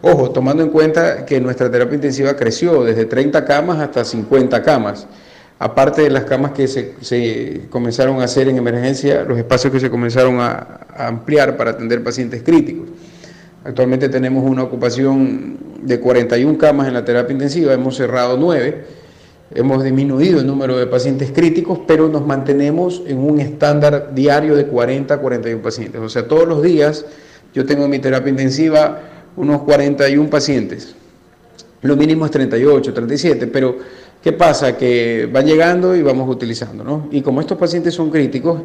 Ojo, 0.00 0.30
tomando 0.30 0.62
en 0.62 0.70
cuenta 0.70 1.26
que 1.26 1.38
nuestra 1.40 1.70
terapia 1.70 1.96
intensiva 1.96 2.34
creció 2.34 2.82
desde 2.82 3.04
30 3.04 3.44
camas 3.44 3.78
hasta 3.78 4.04
50 4.04 4.62
camas 4.62 5.06
aparte 5.58 6.02
de 6.02 6.10
las 6.10 6.24
camas 6.24 6.52
que 6.52 6.66
se, 6.66 7.62
comenzaron 7.70 8.20
a 8.20 8.24
hacer 8.24 8.48
en 8.48 8.56
emergencia, 8.56 9.22
los 9.22 9.38
espacios 9.38 9.72
que 9.72 9.80
se 9.80 9.90
comenzaron 9.90 10.40
a, 10.40 10.80
ampliar 10.96 11.56
para 11.56 11.72
atender 11.72 12.02
pacientes 12.02 12.42
críticos. 12.42 12.88
Actualmente 13.64 14.08
tenemos 14.08 14.44
una 14.48 14.62
ocupación 14.62 15.58
de 15.82 15.98
41 15.98 16.58
camas 16.58 16.88
en 16.88 16.94
la 16.94 17.04
terapia 17.04 17.32
intensiva, 17.32 17.72
hemos 17.72 17.96
cerrado 17.96 18.36
9, 18.36 18.84
hemos 19.54 19.82
disminuido 19.82 20.40
el 20.40 20.46
número 20.46 20.76
de 20.76 20.86
pacientes 20.86 21.30
críticos, 21.32 21.80
pero 21.86 22.08
nos 22.08 22.26
mantenemos 22.26 23.02
en 23.06 23.18
un 23.18 23.40
estándar 23.40 24.14
diario 24.14 24.56
de 24.56 24.66
40 24.66 25.14
a 25.14 25.18
41 25.18 25.62
pacientes. 25.62 26.00
O 26.00 26.08
sea, 26.08 26.26
todos 26.28 26.46
los 26.46 26.62
días 26.62 27.06
yo 27.54 27.64
tengo 27.64 27.84
en 27.84 27.90
mi 27.90 27.98
terapia 27.98 28.30
intensiva 28.30 29.00
unos 29.36 29.62
41 29.62 30.28
pacientes. 30.28 30.94
Lo 31.82 31.96
mínimo 31.96 32.24
es 32.24 32.30
38, 32.30 32.92
37, 32.92 33.46
pero 33.46 33.76
¿Qué 34.24 34.32
pasa? 34.32 34.74
Que 34.78 35.28
van 35.30 35.44
llegando 35.44 35.94
y 35.94 36.00
vamos 36.00 36.26
utilizando, 36.30 36.82
¿no? 36.82 37.08
Y 37.10 37.20
como 37.20 37.42
estos 37.42 37.58
pacientes 37.58 37.92
son 37.92 38.10
críticos, 38.10 38.58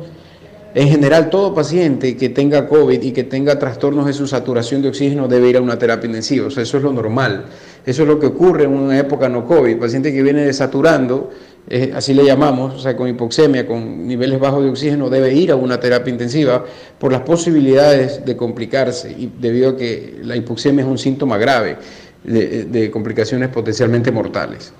en 0.75 0.87
general 0.87 1.29
todo 1.29 1.53
paciente 1.53 2.15
que 2.15 2.29
tenga 2.29 2.67
COVID 2.67 3.01
y 3.01 3.11
que 3.11 3.23
tenga 3.23 3.57
trastornos 3.57 4.05
de 4.05 4.13
su 4.13 4.27
saturación 4.27 4.81
de 4.81 4.89
oxígeno 4.89 5.27
debe 5.27 5.49
ir 5.49 5.57
a 5.57 5.61
una 5.61 5.79
terapia 5.79 6.07
intensiva, 6.07 6.47
o 6.47 6.51
sea, 6.51 6.63
eso 6.63 6.77
es 6.77 6.83
lo 6.83 6.93
normal. 6.93 7.45
Eso 7.85 8.03
es 8.03 8.07
lo 8.07 8.19
que 8.19 8.27
ocurre 8.27 8.65
en 8.65 8.71
una 8.71 8.99
época 8.99 9.29
no 9.29 9.47
COVID. 9.47 9.77
paciente 9.77 10.13
que 10.13 10.21
viene 10.21 10.45
desaturando, 10.45 11.31
eh, 11.67 11.91
así 11.95 12.13
le 12.13 12.23
llamamos, 12.23 12.75
o 12.75 12.79
sea, 12.79 12.95
con 12.95 13.07
hipoxemia, 13.07 13.65
con 13.65 14.05
niveles 14.07 14.39
bajos 14.39 14.63
de 14.63 14.69
oxígeno, 14.69 15.09
debe 15.09 15.33
ir 15.33 15.51
a 15.51 15.55
una 15.55 15.79
terapia 15.79 16.11
intensiva 16.11 16.63
por 16.99 17.11
las 17.11 17.21
posibilidades 17.21 18.23
de 18.25 18.35
complicarse 18.35 19.11
y 19.11 19.31
debido 19.39 19.71
a 19.71 19.77
que 19.77 20.19
la 20.23 20.35
hipoxemia 20.35 20.83
es 20.83 20.89
un 20.89 20.97
síntoma 20.97 21.37
grave 21.37 21.77
de 22.23 22.91
complicaciones 22.91 23.49
potencialmente 23.49 24.11
mortales. 24.11 24.73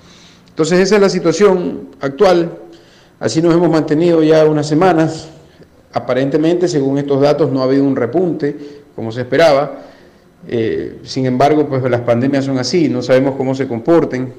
Entonces 0.50 0.78
esa 0.80 0.96
es 0.96 1.00
la 1.00 1.08
situación 1.08 1.88
actual. 2.00 2.58
Así 3.18 3.40
nos 3.40 3.54
hemos 3.54 3.70
mantenido 3.70 4.22
ya 4.22 4.44
unas 4.44 4.68
semanas. 4.68 5.30
Aparentemente, 5.92 6.68
según 6.68 6.98
estos 6.98 7.20
datos, 7.20 7.50
no 7.50 7.60
ha 7.60 7.64
habido 7.64 7.84
un 7.84 7.96
repunte 7.96 8.56
como 8.94 9.10
se 9.12 9.22
esperaba. 9.22 9.80
Eh, 10.46 10.98
sin 11.02 11.26
embargo, 11.26 11.66
pues 11.68 11.82
las 11.90 12.02
pandemias 12.02 12.44
son 12.44 12.58
así, 12.58 12.88
no 12.88 13.02
sabemos 13.02 13.34
cómo 13.36 13.54
se 13.54 13.66
comporten. 13.66 14.32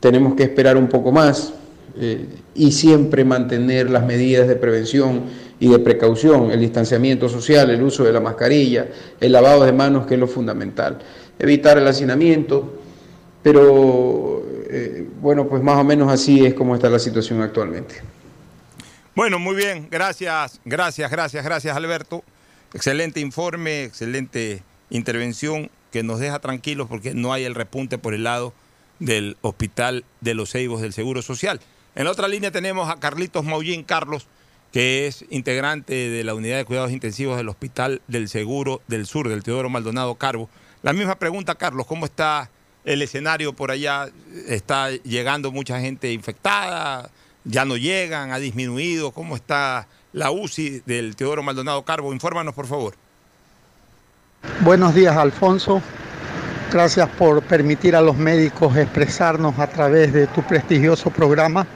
Tenemos 0.00 0.34
que 0.34 0.44
esperar 0.44 0.76
un 0.76 0.88
poco 0.88 1.12
más 1.12 1.54
eh, 1.98 2.26
y 2.54 2.72
siempre 2.72 3.24
mantener 3.24 3.90
las 3.90 4.04
medidas 4.04 4.48
de 4.48 4.56
prevención 4.56 5.22
y 5.58 5.68
de 5.68 5.78
precaución, 5.78 6.50
el 6.50 6.60
distanciamiento 6.60 7.28
social, 7.28 7.70
el 7.70 7.82
uso 7.82 8.04
de 8.04 8.12
la 8.12 8.20
mascarilla, 8.20 8.88
el 9.20 9.32
lavado 9.32 9.64
de 9.64 9.72
manos, 9.72 10.06
que 10.06 10.14
es 10.14 10.20
lo 10.20 10.26
fundamental. 10.26 10.98
Evitar 11.38 11.78
el 11.78 11.86
hacinamiento, 11.86 12.78
pero 13.42 14.42
eh, 14.70 15.06
bueno, 15.20 15.46
pues 15.46 15.62
más 15.62 15.78
o 15.78 15.84
menos 15.84 16.10
así 16.10 16.44
es 16.44 16.54
como 16.54 16.74
está 16.74 16.88
la 16.88 16.98
situación 16.98 17.42
actualmente. 17.42 17.96
Bueno, 19.16 19.40
muy 19.40 19.56
bien, 19.56 19.88
gracias, 19.90 20.60
gracias, 20.64 21.10
gracias, 21.10 21.44
gracias 21.44 21.76
Alberto. 21.76 22.22
Excelente 22.74 23.18
informe, 23.18 23.82
excelente 23.82 24.62
intervención 24.88 25.68
que 25.90 26.04
nos 26.04 26.20
deja 26.20 26.38
tranquilos 26.38 26.86
porque 26.88 27.12
no 27.12 27.32
hay 27.32 27.42
el 27.42 27.56
repunte 27.56 27.98
por 27.98 28.14
el 28.14 28.22
lado 28.22 28.54
del 29.00 29.36
Hospital 29.40 30.04
de 30.20 30.34
los 30.34 30.52
Ceibos 30.52 30.80
del 30.80 30.92
Seguro 30.92 31.22
Social. 31.22 31.60
En 31.96 32.06
otra 32.06 32.28
línea 32.28 32.52
tenemos 32.52 32.88
a 32.88 33.00
Carlitos 33.00 33.44
Maullín 33.44 33.82
Carlos, 33.82 34.28
que 34.72 35.08
es 35.08 35.24
integrante 35.30 35.92
de 35.92 36.22
la 36.22 36.34
Unidad 36.34 36.58
de 36.58 36.64
Cuidados 36.64 36.92
Intensivos 36.92 37.36
del 37.36 37.48
Hospital 37.48 38.02
del 38.06 38.28
Seguro 38.28 38.80
del 38.86 39.06
Sur, 39.06 39.28
del 39.28 39.42
Teodoro 39.42 39.68
Maldonado 39.68 40.14
Carbo. 40.14 40.48
La 40.82 40.92
misma 40.92 41.18
pregunta, 41.18 41.56
Carlos, 41.56 41.84
¿cómo 41.86 42.06
está 42.06 42.48
el 42.84 43.02
escenario 43.02 43.52
por 43.54 43.70
allá 43.70 44.08
está 44.46 44.90
llegando 44.90 45.50
mucha 45.50 45.80
gente 45.80 46.12
infectada, 46.12 47.10
ya 47.44 47.64
no 47.64 47.76
llegan, 47.76 48.32
ha 48.32 48.38
disminuido, 48.38 49.12
¿cómo 49.12 49.36
está 49.36 49.86
la 50.12 50.30
UCI 50.30 50.82
del 50.86 51.16
Teodoro 51.16 51.42
Maldonado 51.42 51.84
Carbo? 51.84 52.12
Infórmanos, 52.12 52.54
por 52.54 52.66
favor. 52.66 52.94
Buenos 54.60 54.94
días, 54.94 55.16
Alfonso. 55.16 55.82
Gracias 56.72 57.08
por 57.10 57.42
permitir 57.42 57.96
a 57.96 58.00
los 58.00 58.16
médicos 58.16 58.76
expresarnos 58.76 59.58
a 59.58 59.66
través 59.66 60.12
de 60.12 60.26
tu 60.28 60.42
prestigioso 60.42 61.10
programa 61.10 61.66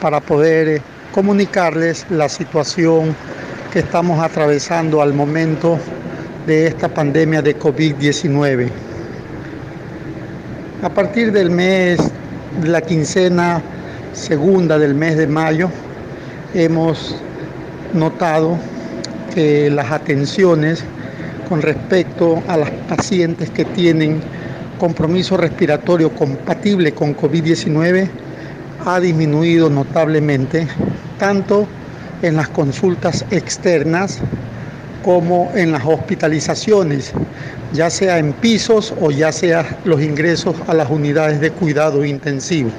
para 0.00 0.20
poder 0.20 0.68
eh, 0.68 0.82
comunicarles 1.12 2.06
la 2.10 2.28
situación 2.28 3.16
que 3.72 3.80
estamos 3.80 4.20
atravesando 4.20 5.00
al 5.00 5.14
momento 5.14 5.78
de 6.46 6.66
esta 6.66 6.88
pandemia 6.88 7.42
de 7.42 7.58
COVID-19. 7.58 8.70
A 10.82 10.88
partir 10.90 11.32
del 11.32 11.50
mes, 11.50 11.98
de 12.60 12.68
la 12.68 12.80
quincena 12.80 13.62
segunda 14.18 14.78
del 14.78 14.94
mes 14.94 15.16
de 15.16 15.26
mayo, 15.26 15.70
hemos 16.52 17.16
notado 17.94 18.58
que 19.34 19.70
las 19.70 19.92
atenciones 19.92 20.82
con 21.48 21.62
respecto 21.62 22.42
a 22.48 22.56
las 22.56 22.70
pacientes 22.88 23.48
que 23.50 23.64
tienen 23.64 24.20
compromiso 24.78 25.36
respiratorio 25.36 26.10
compatible 26.14 26.92
con 26.92 27.16
COVID-19 27.16 28.08
ha 28.84 29.00
disminuido 29.00 29.70
notablemente, 29.70 30.66
tanto 31.18 31.66
en 32.22 32.36
las 32.36 32.48
consultas 32.48 33.24
externas 33.30 34.18
como 35.04 35.50
en 35.54 35.72
las 35.72 35.84
hospitalizaciones, 35.84 37.12
ya 37.72 37.88
sea 37.88 38.18
en 38.18 38.32
pisos 38.32 38.92
o 39.00 39.10
ya 39.10 39.32
sea 39.32 39.78
los 39.84 40.02
ingresos 40.02 40.56
a 40.66 40.74
las 40.74 40.90
unidades 40.90 41.40
de 41.40 41.50
cuidado 41.50 42.04
intensivo. 42.04 42.70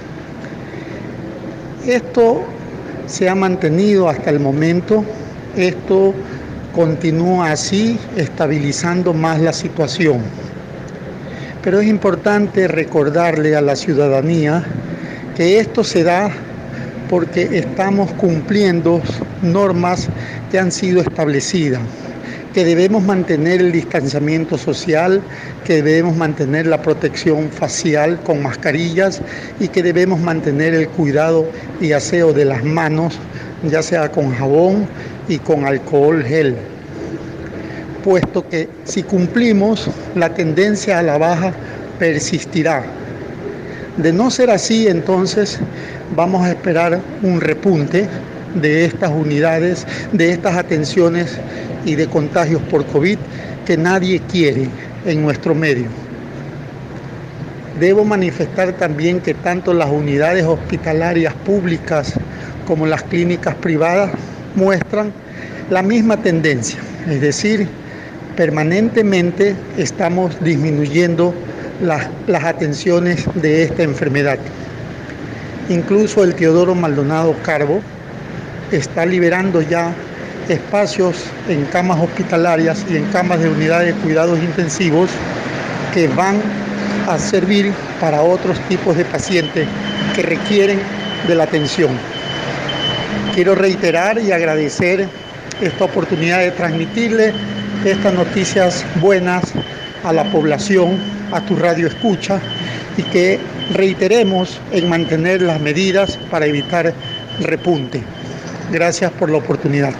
Esto 1.85 2.43
se 3.07 3.30
ha 3.30 3.35
mantenido 3.35 4.10
hasta 4.10 4.30
el 4.30 4.39
momento, 4.39 5.03
esto 5.56 6.14
continúa 6.76 7.51
así, 7.51 7.97
estabilizando 8.15 9.14
más 9.14 9.39
la 9.39 9.53
situación. 9.53 10.22
Pero 11.64 11.80
es 11.80 11.88
importante 11.88 12.68
recordarle 12.68 13.56
a 13.56 13.61
la 13.61 13.76
ciudadanía 13.76 14.64
que 15.35 15.60
esto 15.60 15.84
se 15.84 16.03
da 16.03 16.31
porque 17.10 17.49
estamos 17.57 18.11
cumpliendo 18.14 19.01
normas 19.41 20.07
que 20.51 20.60
han 20.60 20.72
sido 20.72 21.01
establecidas 21.01 21.81
que 22.54 22.66
debemos 22.66 23.04
mantener 23.04 23.62
el 23.62 23.72
distanciamiento 23.72 24.58
social, 24.58 25.22
que 25.64 25.84
debemos 25.84 26.16
mantener 26.16 26.66
la 26.66 26.82
protección 26.82 27.50
facial 27.52 28.20
con 28.24 28.42
mascarillas 28.42 29.22
y 29.60 29.68
que 29.68 29.84
debemos 29.84 30.20
mantener 30.20 30.74
el 30.74 30.90
cuidado 30.90 31.46
y 31.80 31.92
aseo 31.92 32.34
de 32.34 32.46
las 32.46 32.64
manos, 32.64 33.20
ya 33.64 33.82
sea 33.82 34.12
con 34.12 34.34
jabón 34.34 34.88
y 35.28 35.38
con 35.38 35.66
alcohol 35.66 36.24
gel. 36.24 36.56
Puesto 38.04 38.48
que 38.48 38.68
si 38.86 39.04
cumplimos, 39.04 39.90
la 40.16 40.34
tendencia 40.34 41.00
a 41.00 41.04
la 41.04 41.18
baja 41.18 41.54
persistirá. 42.00 42.84
De 43.98 44.14
no 44.14 44.32
ser 44.32 44.50
así, 44.50 44.88
entonces 44.88 45.60
vamos 46.16 46.46
a 46.46 46.52
esperar 46.52 47.00
un 47.22 47.42
repunte 47.42 48.08
de 48.56 48.86
estas 48.86 49.12
unidades, 49.12 49.86
de 50.12 50.32
estas 50.32 50.58
atenciones 50.58 51.38
y 51.86 51.96
de 51.96 52.08
contagios 52.08 52.62
por 52.64 52.86
COVID 52.86 53.18
que 53.66 53.78
nadie 53.78 54.20
quiere 54.32 54.68
en 55.06 55.22
nuestro 55.22 55.54
medio. 55.56 55.88
Debo 57.80 58.04
manifestar 58.04 58.74
también 58.74 59.22
que 59.22 59.34
tanto 59.34 59.74
las 59.74 59.90
unidades 59.90 60.44
hospitalarias 60.46 61.34
públicas 61.34 62.14
como 62.68 62.86
las 62.86 63.04
clínicas 63.04 63.56
privadas 63.56 64.12
muestran 64.56 65.14
la 65.70 65.82
misma 65.82 66.18
tendencia, 66.18 66.80
es 67.08 67.22
decir, 67.22 67.68
permanentemente 68.36 69.56
estamos 69.78 70.36
disminuyendo 70.44 71.34
las, 71.82 72.08
las 72.28 72.44
atenciones 72.44 73.26
de 73.36 73.64
esta 73.64 73.84
enfermedad. 73.84 74.40
Incluso 75.70 76.24
el 76.24 76.34
Teodoro 76.34 76.74
Maldonado 76.74 77.36
Carbo 77.44 77.82
está 78.72 79.06
liberando 79.06 79.62
ya 79.62 79.94
espacios 80.48 81.26
en 81.48 81.66
camas 81.66 82.00
hospitalarias 82.00 82.86
y 82.90 82.98
en 82.98 83.06
camas 83.06 83.40
de 83.40 83.50
unidades 83.50 83.96
de 83.96 84.02
cuidados 84.02 84.40
intensivos 84.40 85.10
que 85.94 86.08
van 86.08 86.38
a 87.08 87.18
servir 87.18 87.72
para 88.00 88.22
otros 88.22 88.60
tipos 88.68 88.96
de 88.96 89.06
pacientes 89.06 89.68
que 90.16 90.22
requieren 90.22 90.80
de 91.28 91.36
la 91.36 91.44
atención. 91.44 91.91
Quiero 93.34 93.56
reiterar 93.56 94.20
y 94.20 94.32
agradecer 94.32 95.08
esta 95.62 95.86
oportunidad 95.86 96.40
de 96.40 96.52
transmitirle 96.52 97.34
estas 97.86 98.14
noticias 98.14 98.86
buenas 98.96 99.44
a 100.04 100.14
la 100.14 100.24
población, 100.26 100.98
a 101.32 101.41
tu 101.41 101.56
radio 101.56 101.88
escucha 101.88 102.40
y 102.98 103.04
que 103.04 103.40
reiteremos 103.74 104.60
en 104.72 104.90
mantener 104.90 105.41
las 105.41 105.60
medidas 105.60 106.18
para 106.32 106.46
evitar 106.46 106.94
repunte. 107.40 108.02
Gracias 108.72 109.12
por 109.14 109.32
la 109.32 109.40
oportunidad. 109.40 109.96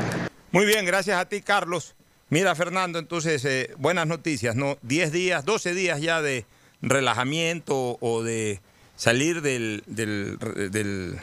Muy 0.52 0.66
bien, 0.66 0.86
gracias 0.86 1.20
a 1.20 1.28
ti, 1.28 1.42
Carlos. 1.42 1.96
Mira, 2.30 2.54
Fernando, 2.54 3.00
entonces, 3.00 3.44
eh, 3.46 3.72
buenas 3.80 4.06
noticias, 4.06 4.56
¿no? 4.56 4.78
10 4.84 5.12
días, 5.12 5.44
12 5.44 5.74
días 5.74 6.02
ya 6.02 6.22
de 6.22 6.46
relajamiento 6.82 7.98
o 8.00 8.22
de 8.22 8.62
salir 8.96 9.42
del, 9.42 9.84
del, 9.88 10.38
del, 10.72 11.18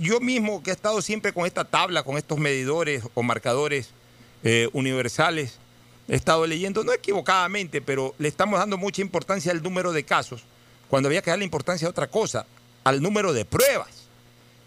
yo 0.00 0.18
mismo 0.18 0.60
que 0.60 0.70
he 0.70 0.72
estado 0.72 1.00
siempre 1.02 1.32
con 1.32 1.46
esta 1.46 1.64
tabla, 1.64 2.02
con 2.02 2.18
estos 2.18 2.36
medidores 2.38 3.04
o 3.14 3.22
marcadores 3.22 3.90
eh, 4.42 4.68
universales, 4.72 5.60
he 6.12 6.16
estado 6.16 6.46
leyendo, 6.46 6.84
no 6.84 6.92
equivocadamente, 6.92 7.80
pero 7.80 8.14
le 8.18 8.28
estamos 8.28 8.58
dando 8.58 8.76
mucha 8.76 9.00
importancia 9.00 9.50
al 9.50 9.62
número 9.62 9.92
de 9.92 10.04
casos, 10.04 10.42
cuando 10.90 11.08
había 11.08 11.22
que 11.22 11.30
darle 11.30 11.46
importancia 11.46 11.86
a 11.86 11.90
otra 11.90 12.08
cosa, 12.08 12.44
al 12.84 13.00
número 13.00 13.32
de 13.32 13.46
pruebas, 13.46 13.88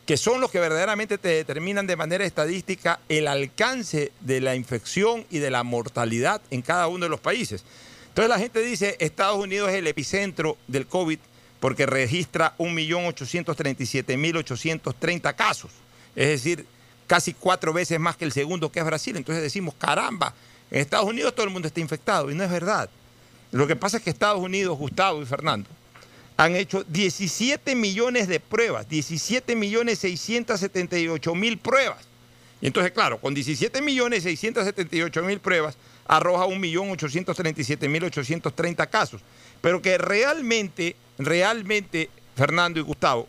que 0.07 0.17
son 0.17 0.41
los 0.41 0.49
que 0.49 0.59
verdaderamente 0.59 1.19
te 1.19 1.29
determinan 1.29 1.85
de 1.85 1.95
manera 1.95 2.25
estadística 2.25 2.99
el 3.09 3.27
alcance 3.27 4.11
de 4.21 4.41
la 4.41 4.55
infección 4.55 5.23
y 5.29 5.37
de 5.37 5.51
la 5.51 5.61
mortalidad 5.61 6.41
en 6.49 6.63
cada 6.63 6.87
uno 6.87 7.05
de 7.05 7.09
los 7.09 7.19
países. 7.19 7.63
Entonces 8.07 8.29
la 8.29 8.39
gente 8.39 8.61
dice, 8.61 8.97
Estados 8.99 9.37
Unidos 9.37 9.69
es 9.69 9.75
el 9.75 9.85
epicentro 9.85 10.57
del 10.67 10.87
COVID 10.87 11.19
porque 11.59 11.85
registra 11.85 12.55
1.837.830 12.57 15.35
casos, 15.35 15.69
es 16.15 16.27
decir, 16.27 16.65
casi 17.05 17.35
cuatro 17.35 17.71
veces 17.71 17.99
más 17.99 18.17
que 18.17 18.25
el 18.25 18.31
segundo 18.31 18.71
que 18.71 18.79
es 18.79 18.85
Brasil. 18.85 19.15
Entonces 19.15 19.43
decimos, 19.43 19.75
caramba, 19.77 20.33
en 20.71 20.81
Estados 20.81 21.07
Unidos 21.07 21.35
todo 21.35 21.45
el 21.45 21.51
mundo 21.51 21.67
está 21.67 21.79
infectado 21.79 22.31
y 22.31 22.35
no 22.35 22.43
es 22.43 22.49
verdad. 22.49 22.89
Lo 23.51 23.67
que 23.67 23.75
pasa 23.75 23.97
es 23.97 24.03
que 24.03 24.09
Estados 24.09 24.41
Unidos, 24.41 24.77
Gustavo 24.77 25.21
y 25.21 25.25
Fernando, 25.25 25.69
han 26.37 26.55
hecho 26.55 26.83
17 26.83 27.75
millones 27.75 28.27
de 28.27 28.39
pruebas, 28.39 28.87
17 28.89 29.55
millones 29.55 29.99
678 29.99 31.35
mil 31.35 31.57
pruebas. 31.57 32.05
Y 32.61 32.67
entonces, 32.67 32.91
claro, 32.91 33.19
con 33.19 33.33
17 33.33 33.81
millones 33.81 34.23
678 34.23 35.23
mil 35.23 35.39
pruebas, 35.39 35.77
arroja 36.07 36.45
1.837.830 36.45 38.89
casos. 38.89 39.21
Pero 39.61 39.81
que 39.81 39.97
realmente, 39.97 40.95
realmente, 41.17 42.09
Fernando 42.35 42.79
y 42.79 42.83
Gustavo, 42.83 43.27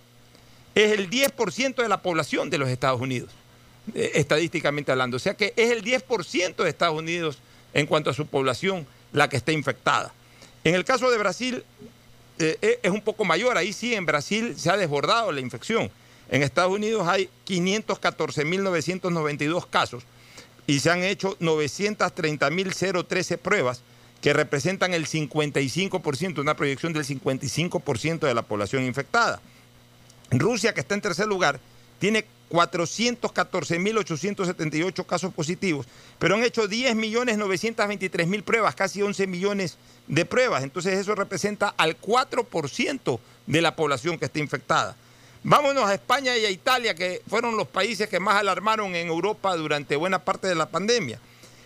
es 0.74 0.92
el 0.92 1.08
10% 1.08 1.76
de 1.76 1.88
la 1.88 2.02
población 2.02 2.50
de 2.50 2.58
los 2.58 2.68
Estados 2.68 3.00
Unidos, 3.00 3.30
eh, 3.94 4.12
estadísticamente 4.14 4.92
hablando. 4.92 5.16
O 5.16 5.20
sea 5.20 5.34
que 5.34 5.52
es 5.56 5.70
el 5.70 5.82
10% 5.82 6.56
de 6.56 6.68
Estados 6.68 6.98
Unidos 6.98 7.38
en 7.74 7.86
cuanto 7.86 8.10
a 8.10 8.14
su 8.14 8.26
población 8.26 8.86
la 9.12 9.28
que 9.28 9.36
está 9.36 9.52
infectada. 9.52 10.12
En 10.64 10.74
el 10.74 10.84
caso 10.84 11.08
de 11.10 11.18
Brasil 11.18 11.62
eh, 12.38 12.80
es 12.82 12.90
un 12.90 13.02
poco 13.02 13.24
mayor, 13.24 13.56
ahí 13.56 13.72
sí, 13.72 13.94
en 13.94 14.04
Brasil 14.06 14.54
se 14.58 14.70
ha 14.70 14.76
desbordado 14.76 15.30
la 15.32 15.40
infección. 15.40 15.90
En 16.28 16.42
Estados 16.42 16.72
Unidos 16.72 17.06
hay 17.06 17.30
514.992 17.46 19.66
casos 19.70 20.02
y 20.66 20.80
se 20.80 20.90
han 20.90 21.04
hecho 21.04 21.38
930.013 21.38 23.38
pruebas 23.38 23.82
que 24.20 24.32
representan 24.32 24.92
el 24.92 25.06
55%, 25.06 26.40
una 26.40 26.56
proyección 26.56 26.92
del 26.92 27.04
55% 27.04 28.18
de 28.20 28.34
la 28.34 28.42
población 28.42 28.84
infectada. 28.84 29.40
Rusia, 30.30 30.74
que 30.74 30.80
está 30.80 30.94
en 30.94 31.00
tercer 31.00 31.26
lugar, 31.26 31.60
tiene 32.00 32.26
414.878 32.50 35.06
casos 35.06 35.34
positivos, 35.34 35.86
pero 36.18 36.34
han 36.34 36.42
hecho 36.44 36.68
10.923.000 36.68 38.42
pruebas, 38.42 38.74
casi 38.74 39.00
11 39.02 39.26
millones 39.26 39.76
de 40.06 40.24
pruebas. 40.24 40.62
Entonces 40.62 40.98
eso 40.98 41.14
representa 41.14 41.74
al 41.76 42.00
4% 42.00 43.20
de 43.46 43.60
la 43.60 43.76
población 43.76 44.18
que 44.18 44.24
está 44.26 44.38
infectada. 44.38 44.96
Vámonos 45.42 45.84
a 45.84 45.94
España 45.94 46.36
y 46.36 46.44
a 46.44 46.50
Italia, 46.50 46.94
que 46.94 47.22
fueron 47.28 47.56
los 47.56 47.66
países 47.68 48.08
que 48.08 48.18
más 48.18 48.36
alarmaron 48.36 48.96
en 48.96 49.06
Europa 49.06 49.54
durante 49.56 49.94
buena 49.94 50.24
parte 50.24 50.48
de 50.48 50.56
la 50.56 50.68
pandemia. 50.68 51.20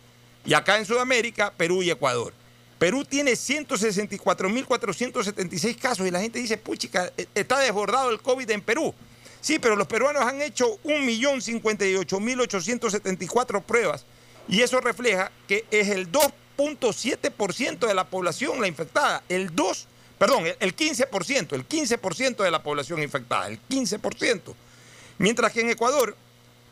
Y 0.45 0.53
acá 0.53 0.77
en 0.77 0.85
Sudamérica, 0.85 1.51
Perú 1.57 1.81
y 1.81 1.89
Ecuador. 1.89 2.33
Perú 2.77 3.05
tiene 3.05 3.31
164.476 3.31 5.77
casos 5.77 6.05
y 6.05 6.11
la 6.11 6.19
gente 6.19 6.39
dice, 6.39 6.57
puchica, 6.57 7.09
eh, 7.17 7.25
está 7.33 7.57
desbordado 7.59 8.11
el 8.11 8.19
COVID 8.19 8.51
en 8.51 8.59
Perú. 8.61 8.93
Sí, 9.45 9.59
pero 9.59 9.75
los 9.75 9.85
peruanos 9.85 10.23
han 10.23 10.41
hecho 10.41 10.79
1.058.874 10.85 13.61
pruebas 13.61 14.07
y 14.47 14.63
eso 14.63 14.81
refleja 14.81 15.31
que 15.47 15.65
es 15.69 15.89
el 15.89 16.11
2.7% 16.11 17.87
de 17.87 17.93
la 17.93 18.05
población 18.05 18.59
la 18.59 18.67
infectada, 18.67 19.21
el 19.29 19.55
2, 19.55 19.87
perdón, 20.17 20.45
el 20.59 20.75
15%, 20.75 21.53
el 21.53 21.69
15% 21.69 22.37
de 22.37 22.49
la 22.49 22.63
población 22.63 23.03
infectada, 23.03 23.47
el 23.47 23.59
15%. 23.69 24.55
Mientras 25.19 25.51
que 25.51 25.61
en 25.61 25.69
Ecuador 25.69 26.17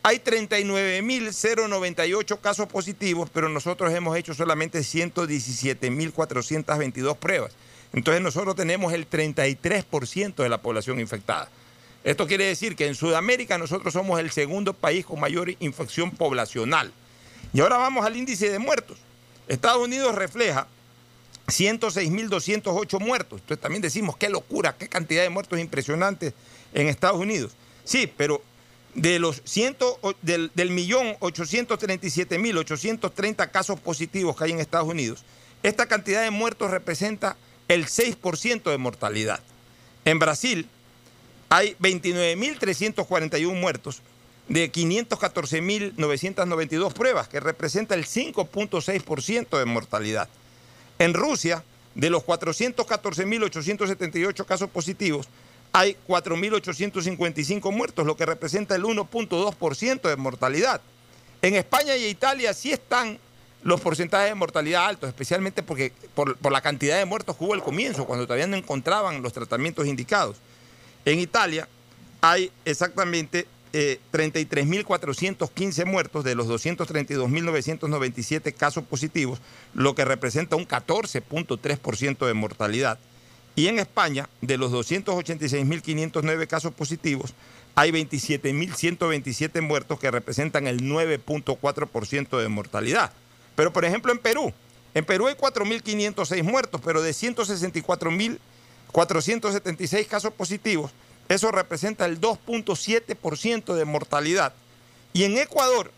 hay 0.02 0.18
39.098 0.18 2.40
casos 2.40 2.66
positivos, 2.66 3.30
pero 3.32 3.48
nosotros 3.48 3.94
hemos 3.94 4.16
hecho 4.16 4.34
solamente 4.34 4.80
117.422 4.80 7.16
pruebas. 7.18 7.52
Entonces 7.92 8.20
nosotros 8.20 8.56
tenemos 8.56 8.92
el 8.92 9.08
33% 9.08 10.34
de 10.34 10.48
la 10.48 10.60
población 10.60 10.98
infectada. 10.98 11.48
Esto 12.04 12.26
quiere 12.26 12.44
decir 12.44 12.76
que 12.76 12.86
en 12.86 12.94
Sudamérica 12.94 13.56
nosotros 13.56 13.94
somos 13.94 14.20
el 14.20 14.30
segundo 14.30 14.74
país 14.74 15.06
con 15.06 15.18
mayor 15.18 15.50
infección 15.58 16.10
poblacional. 16.10 16.92
Y 17.54 17.60
ahora 17.60 17.78
vamos 17.78 18.04
al 18.04 18.16
índice 18.16 18.50
de 18.50 18.58
muertos. 18.58 18.98
Estados 19.48 19.82
Unidos 19.82 20.14
refleja 20.14 20.66
106.208 21.46 23.00
muertos. 23.00 23.40
Entonces 23.40 23.62
también 23.62 23.80
decimos, 23.80 24.16
qué 24.18 24.28
locura, 24.28 24.76
qué 24.78 24.88
cantidad 24.88 25.22
de 25.22 25.30
muertos 25.30 25.58
impresionantes 25.58 26.34
en 26.74 26.88
Estados 26.88 27.18
Unidos. 27.18 27.52
Sí, 27.84 28.10
pero 28.14 28.42
de 28.94 29.18
los 29.18 29.42
ciento, 29.44 29.98
del, 30.20 30.50
del 30.54 30.70
millón 30.70 31.16
837 31.20 32.38
mil 32.38 32.56
830 32.58 33.50
casos 33.50 33.80
positivos 33.80 34.36
que 34.36 34.44
hay 34.44 34.52
en 34.52 34.60
Estados 34.60 34.88
Unidos, 34.88 35.24
esta 35.62 35.86
cantidad 35.86 36.22
de 36.22 36.30
muertos 36.30 36.70
representa 36.70 37.36
el 37.68 37.86
6% 37.86 38.70
de 38.70 38.78
mortalidad. 38.78 39.40
En 40.04 40.18
Brasil 40.18 40.68
hay 41.54 41.76
29.341 41.78 43.54
muertos 43.54 44.02
de 44.48 44.72
514.992 44.72 46.92
pruebas, 46.92 47.28
que 47.28 47.38
representa 47.38 47.94
el 47.94 48.06
5.6% 48.06 49.56
de 49.56 49.64
mortalidad. 49.64 50.28
En 50.98 51.14
Rusia, 51.14 51.62
de 51.94 52.10
los 52.10 52.24
414.878 52.24 54.44
casos 54.44 54.68
positivos, 54.68 55.28
hay 55.72 55.96
4.855 56.08 57.72
muertos, 57.72 58.04
lo 58.04 58.16
que 58.16 58.26
representa 58.26 58.74
el 58.74 58.82
1.2% 58.82 60.08
de 60.08 60.16
mortalidad. 60.16 60.80
En 61.40 61.54
España 61.54 61.96
y 61.96 62.06
Italia 62.06 62.52
sí 62.52 62.72
están 62.72 63.20
los 63.62 63.80
porcentajes 63.80 64.30
de 64.30 64.34
mortalidad 64.34 64.86
altos, 64.86 65.08
especialmente 65.08 65.62
porque 65.62 65.92
por, 66.16 66.36
la 66.50 66.62
cantidad 66.62 66.98
de 66.98 67.04
muertos 67.04 67.36
que 67.36 67.44
hubo 67.44 67.54
al 67.54 67.62
comienzo, 67.62 68.06
cuando 68.06 68.26
todavía 68.26 68.48
no 68.48 68.56
encontraban 68.56 69.22
los 69.22 69.32
tratamientos 69.32 69.86
indicados. 69.86 70.38
En 71.04 71.20
Italia 71.20 71.68
hay 72.20 72.50
exactamente 72.64 73.46
33.415 73.74 75.78
eh, 75.78 75.84
muertos 75.84 76.24
de 76.24 76.34
los 76.34 76.48
232.997 76.48 78.52
casos 78.54 78.84
positivos, 78.84 79.40
lo 79.74 79.94
que 79.94 80.04
representa 80.04 80.56
un 80.56 80.66
14.3% 80.66 82.26
de 82.26 82.34
mortalidad. 82.34 82.98
Y 83.56 83.68
en 83.68 83.78
España, 83.78 84.28
de 84.40 84.58
los 84.58 84.72
286.509 84.72 86.46
casos 86.46 86.72
positivos, 86.72 87.34
hay 87.74 87.90
27.127 87.90 89.60
muertos 89.60 89.98
que 89.98 90.10
representan 90.10 90.66
el 90.66 90.82
9.4% 90.82 92.40
de 92.40 92.48
mortalidad. 92.48 93.12
Pero, 93.56 93.72
por 93.72 93.84
ejemplo, 93.84 94.12
en 94.12 94.18
Perú, 94.18 94.52
en 94.94 95.04
Perú 95.04 95.26
hay 95.26 95.34
4.506 95.34 96.42
muertos, 96.42 96.80
pero 96.84 97.02
de 97.02 97.12
164.476 98.94 100.06
casos 100.06 100.32
positivos, 100.32 100.92
eso 101.28 101.50
representa 101.50 102.06
el 102.06 102.20
2.7% 102.20 103.74
de 103.74 103.84
mortalidad. 103.84 104.54
Y 105.12 105.24
en 105.24 105.36
Ecuador 105.36 105.90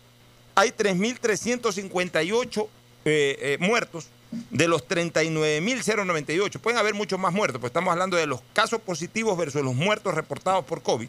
hay 0.55 0.71
3.358 0.71 2.67
eh, 3.05 3.37
eh, 3.39 3.57
muertos 3.59 4.07
de 4.49 4.67
los 4.67 4.85
39.098, 4.87 6.59
pueden 6.59 6.77
haber 6.77 6.93
muchos 6.93 7.17
más 7.19 7.33
muertos, 7.33 7.61
pues 7.61 7.69
estamos 7.69 7.91
hablando 7.91 8.17
de 8.17 8.27
los 8.27 8.41
casos 8.53 8.81
positivos 8.81 9.37
versus 9.37 9.63
los 9.63 9.73
muertos 9.73 10.13
reportados 10.13 10.65
por 10.65 10.81
COVID, 10.81 11.07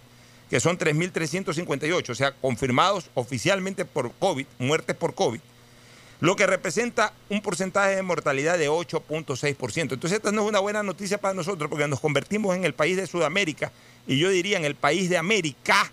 que 0.48 0.60
son 0.60 0.78
3.358, 0.78 2.10
o 2.10 2.14
sea, 2.14 2.32
confirmados 2.32 3.10
oficialmente 3.14 3.84
por 3.84 4.12
COVID, 4.12 4.46
muertes 4.58 4.94
por 4.94 5.14
COVID, 5.14 5.40
lo 6.20 6.34
que 6.34 6.46
representa 6.46 7.12
un 7.28 7.40
porcentaje 7.40 7.96
de 7.96 8.02
mortalidad 8.02 8.58
de 8.58 8.68
8.6%. 8.68 9.92
Entonces 9.92 10.12
esta 10.12 10.32
no 10.32 10.42
es 10.42 10.48
una 10.48 10.58
buena 10.58 10.82
noticia 10.82 11.18
para 11.18 11.34
nosotros 11.34 11.70
porque 11.70 11.86
nos 11.86 12.00
convertimos 12.00 12.56
en 12.56 12.64
el 12.64 12.74
país 12.74 12.96
de 12.96 13.06
Sudamérica 13.06 13.70
y 14.06 14.18
yo 14.18 14.30
diría 14.30 14.56
en 14.56 14.64
el 14.64 14.74
país 14.74 15.08
de 15.08 15.16
América, 15.16 15.92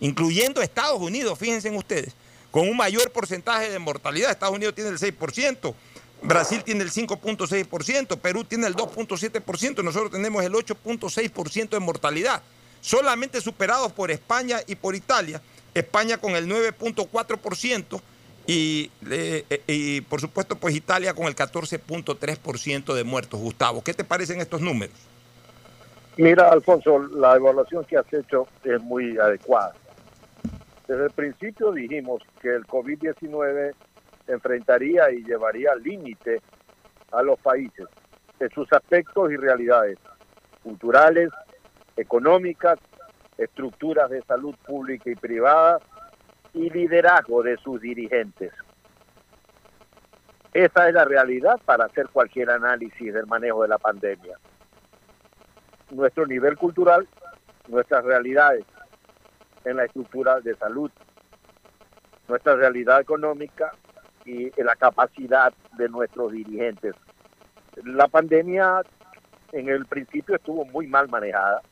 incluyendo 0.00 0.62
Estados 0.62 1.00
Unidos, 1.00 1.38
fíjense 1.38 1.68
en 1.68 1.76
ustedes, 1.76 2.14
con 2.50 2.68
un 2.68 2.76
mayor 2.76 3.10
porcentaje 3.12 3.70
de 3.70 3.78
mortalidad. 3.78 4.30
Estados 4.30 4.56
Unidos 4.56 4.74
tiene 4.74 4.90
el 4.90 4.98
6%, 4.98 5.74
Brasil 6.22 6.64
tiene 6.64 6.82
el 6.82 6.90
5.6%, 6.90 8.18
Perú 8.18 8.44
tiene 8.44 8.66
el 8.66 8.74
2.7%, 8.74 9.84
nosotros 9.84 10.10
tenemos 10.10 10.42
el 10.42 10.52
8.6% 10.52 11.68
de 11.68 11.78
mortalidad, 11.78 12.42
solamente 12.80 13.40
superados 13.40 13.92
por 13.92 14.10
España 14.10 14.60
y 14.66 14.74
por 14.74 14.96
Italia. 14.96 15.40
España 15.72 16.18
con 16.18 16.34
el 16.34 16.48
9.4% 16.48 18.00
y, 18.50 18.90
eh, 19.08 19.62
y 19.68 20.00
por 20.00 20.20
supuesto 20.20 20.56
pues 20.56 20.74
Italia 20.74 21.14
con 21.14 21.26
el 21.26 21.36
14.3% 21.36 22.94
de 22.94 23.04
muertos. 23.04 23.38
Gustavo, 23.38 23.84
¿qué 23.84 23.94
te 23.94 24.02
parecen 24.02 24.40
estos 24.40 24.60
números? 24.60 24.96
Mira, 26.16 26.50
Alfonso, 26.50 26.98
la 26.98 27.36
evaluación 27.36 27.84
que 27.84 27.96
has 27.96 28.12
hecho 28.12 28.48
es 28.64 28.82
muy 28.82 29.16
adecuada. 29.18 29.74
Desde 30.88 31.04
el 31.04 31.10
principio 31.12 31.70
dijimos 31.70 32.22
que 32.42 32.48
el 32.52 32.66
COVID-19 32.66 33.72
enfrentaría 34.26 35.12
y 35.12 35.22
llevaría 35.22 35.76
límite 35.76 36.42
a 37.12 37.22
los 37.22 37.38
países 37.38 37.86
en 38.40 38.50
sus 38.50 38.70
aspectos 38.72 39.30
y 39.30 39.36
realidades 39.36 39.98
culturales, 40.64 41.30
económicas, 41.96 42.80
estructuras 43.38 44.10
de 44.10 44.22
salud 44.22 44.56
pública 44.66 45.08
y 45.08 45.14
privada 45.14 45.78
y 46.54 46.70
liderazgo 46.70 47.42
de 47.42 47.56
sus 47.58 47.80
dirigentes. 47.80 48.52
Esa 50.52 50.88
es 50.88 50.94
la 50.94 51.04
realidad 51.04 51.60
para 51.64 51.84
hacer 51.84 52.08
cualquier 52.08 52.50
análisis 52.50 53.14
del 53.14 53.26
manejo 53.26 53.62
de 53.62 53.68
la 53.68 53.78
pandemia. 53.78 54.36
Nuestro 55.90 56.26
nivel 56.26 56.56
cultural, 56.56 57.06
nuestras 57.68 58.04
realidades 58.04 58.64
en 59.64 59.76
la 59.76 59.84
estructura 59.84 60.40
de 60.40 60.56
salud, 60.56 60.90
nuestra 62.28 62.56
realidad 62.56 63.00
económica 63.00 63.72
y 64.24 64.50
la 64.62 64.74
capacidad 64.76 65.52
de 65.76 65.88
nuestros 65.88 66.32
dirigentes. 66.32 66.94
La 67.84 68.08
pandemia 68.08 68.82
en 69.52 69.68
el 69.68 69.86
principio 69.86 70.36
estuvo 70.36 70.64
muy 70.64 70.86
mal 70.86 71.08
manejada. 71.08 71.62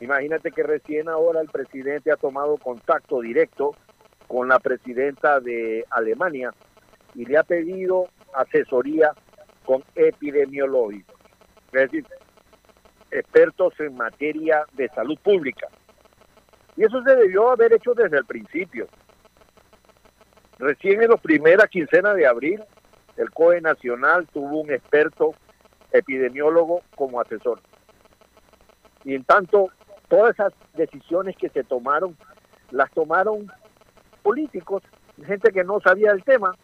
Imagínate 0.00 0.50
que 0.50 0.62
recién 0.62 1.08
ahora 1.08 1.40
el 1.40 1.48
presidente 1.48 2.10
ha 2.10 2.16
tomado 2.16 2.56
contacto 2.56 3.20
directo 3.20 3.76
con 4.26 4.48
la 4.48 4.58
presidenta 4.58 5.40
de 5.40 5.84
Alemania 5.90 6.52
y 7.14 7.26
le 7.26 7.36
ha 7.36 7.42
pedido 7.42 8.08
asesoría 8.34 9.12
con 9.64 9.84
epidemiológicos, 9.94 11.16
es 11.72 11.82
decir, 11.82 12.06
expertos 13.10 13.74
en 13.80 13.96
materia 13.96 14.64
de 14.72 14.88
salud 14.88 15.18
pública. 15.18 15.68
Y 16.76 16.84
eso 16.84 17.02
se 17.02 17.16
debió 17.16 17.50
haber 17.50 17.72
hecho 17.72 17.92
desde 17.92 18.18
el 18.18 18.24
principio. 18.24 18.86
Recién 20.58 21.02
en 21.02 21.10
la 21.10 21.16
primera 21.16 21.66
quincena 21.66 22.14
de 22.14 22.26
abril, 22.26 22.62
el 23.16 23.30
COE 23.30 23.60
Nacional 23.60 24.26
tuvo 24.32 24.60
un 24.60 24.70
experto 24.70 25.34
epidemiólogo 25.92 26.82
como 26.94 27.20
asesor. 27.20 27.60
Y 29.04 29.14
en 29.14 29.24
tanto, 29.24 29.70
todas 30.10 30.32
esas 30.32 30.52
decisiones 30.74 31.36
que 31.36 31.48
se 31.48 31.64
tomaron, 31.64 32.16
las 32.70 32.90
tomaron 32.90 33.50
políticos, 34.22 34.82
gente 35.24 35.52
que 35.52 35.64
no 35.64 35.80
sabía 35.80 36.12
del 36.12 36.24
tema. 36.24 36.54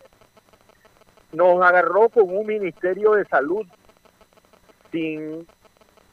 Nos 1.32 1.62
agarró 1.62 2.08
con 2.08 2.36
un 2.36 2.46
Ministerio 2.46 3.12
de 3.12 3.24
Salud 3.26 3.64
sin 4.90 5.46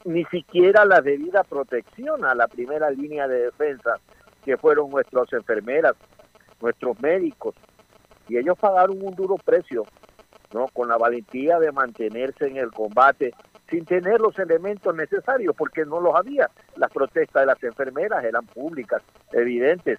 ni 0.04 0.24
siquiera 0.26 0.84
la 0.84 1.00
debida 1.00 1.42
protección 1.44 2.24
a 2.24 2.34
la 2.34 2.46
primera 2.46 2.90
línea 2.90 3.26
de 3.26 3.46
defensa, 3.46 3.96
que 4.44 4.56
fueron 4.56 4.90
nuestras 4.90 5.32
enfermeras, 5.32 5.94
nuestros 6.60 7.00
médicos, 7.00 7.54
y 8.28 8.36
ellos 8.36 8.58
pagaron 8.58 9.02
un 9.02 9.14
duro 9.14 9.36
precio, 9.36 9.84
¿no? 10.52 10.68
Con 10.68 10.88
la 10.88 10.98
valentía 10.98 11.58
de 11.58 11.72
mantenerse 11.72 12.46
en 12.46 12.58
el 12.58 12.70
combate 12.70 13.32
sin 13.70 13.84
tener 13.84 14.20
los 14.20 14.38
elementos 14.38 14.94
necesarios, 14.94 15.54
porque 15.56 15.84
no 15.84 16.00
los 16.00 16.14
había. 16.14 16.50
Las 16.76 16.90
protestas 16.90 17.42
de 17.42 17.46
las 17.46 17.62
enfermeras 17.62 18.24
eran 18.24 18.46
públicas, 18.46 19.02
evidentes. 19.32 19.98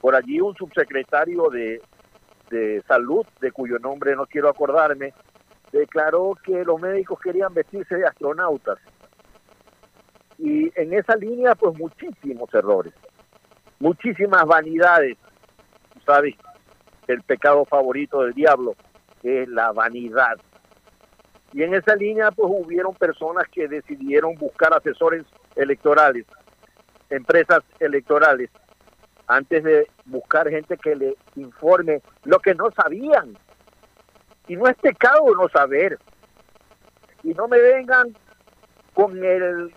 Por 0.00 0.16
allí 0.16 0.40
un 0.40 0.54
subsecretario 0.56 1.48
de, 1.50 1.80
de 2.50 2.82
Salud, 2.88 3.26
de 3.40 3.52
cuyo 3.52 3.78
nombre 3.78 4.16
no 4.16 4.26
quiero 4.26 4.48
acordarme, 4.48 5.12
declaró 5.72 6.36
que 6.44 6.64
los 6.64 6.80
médicos 6.80 7.18
querían 7.20 7.54
vestirse 7.54 7.96
de 7.96 8.06
astronautas. 8.06 8.78
Y 10.38 10.72
en 10.80 10.92
esa 10.92 11.16
línea, 11.16 11.54
pues 11.54 11.78
muchísimos 11.78 12.52
errores, 12.54 12.92
muchísimas 13.78 14.44
vanidades. 14.44 15.16
¿Sabes? 16.04 16.34
El 17.06 17.22
pecado 17.22 17.64
favorito 17.64 18.22
del 18.22 18.32
diablo 18.32 18.74
es 19.22 19.48
la 19.48 19.72
vanidad. 19.72 20.38
Y 21.52 21.62
en 21.62 21.74
esa 21.74 21.94
línea, 21.94 22.30
pues 22.30 22.50
hubieron 22.50 22.94
personas 22.94 23.46
que 23.48 23.68
decidieron 23.68 24.34
buscar 24.36 24.72
asesores 24.72 25.24
electorales, 25.54 26.24
empresas 27.10 27.60
electorales, 27.78 28.50
antes 29.26 29.62
de 29.62 29.86
buscar 30.06 30.48
gente 30.48 30.76
que 30.78 30.96
le 30.96 31.16
informe 31.36 32.00
lo 32.24 32.38
que 32.38 32.54
no 32.54 32.70
sabían. 32.70 33.36
Y 34.48 34.56
no 34.56 34.66
es 34.66 34.76
pecado 34.76 35.34
no 35.34 35.48
saber. 35.48 35.98
Y 37.22 37.34
no 37.34 37.48
me 37.48 37.60
vengan 37.60 38.16
con 38.94 39.22
el 39.22 39.72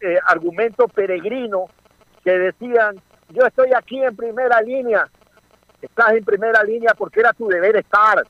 eh, 0.00 0.18
argumento 0.26 0.88
peregrino 0.88 1.66
que 2.22 2.38
decían, 2.38 3.00
yo 3.30 3.46
estoy 3.46 3.70
aquí 3.74 4.02
en 4.02 4.14
primera 4.14 4.60
línea. 4.60 5.08
Estás 5.80 6.12
en 6.12 6.24
primera 6.24 6.62
línea 6.64 6.94
porque 6.98 7.20
era 7.20 7.32
tu 7.32 7.46
deber 7.48 7.76
estar. 7.76 8.26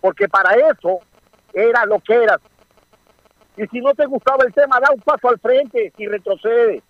Porque 0.00 0.28
para 0.28 0.54
eso 0.70 1.00
era 1.52 1.84
lo 1.86 1.98
que 2.00 2.14
eras. 2.14 2.40
Y 3.56 3.66
si 3.66 3.80
no 3.80 3.94
te 3.94 4.06
gustaba 4.06 4.44
el 4.46 4.52
tema, 4.52 4.80
da 4.80 4.92
un 4.92 5.00
paso 5.00 5.28
al 5.28 5.38
frente 5.38 5.92
y 5.96 6.06
retrocede. 6.06 6.82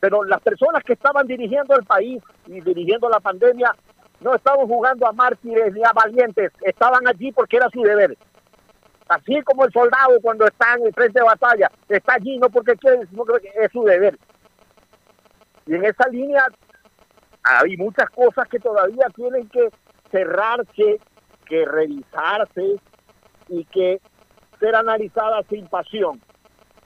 Pero 0.00 0.24
las 0.24 0.40
personas 0.40 0.82
que 0.82 0.94
estaban 0.94 1.26
dirigiendo 1.26 1.76
el 1.76 1.84
país 1.84 2.22
y 2.46 2.60
dirigiendo 2.60 3.08
la 3.08 3.20
pandemia 3.20 3.74
no 4.20 4.34
estaban 4.34 4.66
jugando 4.66 5.06
a 5.06 5.12
mártires 5.12 5.74
ni 5.74 5.82
a 5.84 5.92
valientes, 5.92 6.52
estaban 6.62 7.06
allí 7.06 7.32
porque 7.32 7.58
era 7.58 7.68
su 7.70 7.82
deber. 7.82 8.16
Así 9.08 9.40
como 9.42 9.64
el 9.64 9.72
soldado 9.72 10.18
cuando 10.20 10.46
está 10.46 10.74
en 10.74 10.86
el 10.86 10.94
frente 10.94 11.20
de 11.20 11.24
batalla, 11.26 11.70
está 11.88 12.14
allí 12.14 12.38
no 12.38 12.48
porque 12.48 12.74
quiere, 12.76 13.02
es 13.02 13.72
su 13.72 13.84
deber. 13.84 14.18
Y 15.66 15.74
en 15.74 15.84
esa 15.84 16.08
línea 16.08 16.44
hay 17.42 17.76
muchas 17.76 18.08
cosas 18.10 18.48
que 18.48 18.58
todavía 18.58 19.06
tienen 19.14 19.48
que 19.48 19.68
cerrarse, 20.10 21.00
que 21.46 21.64
revisarse 21.64 22.80
y 23.48 23.64
que 23.66 24.00
ser 24.60 24.74
analizadas 24.74 25.44
sin 25.48 25.66
pasión, 25.66 26.20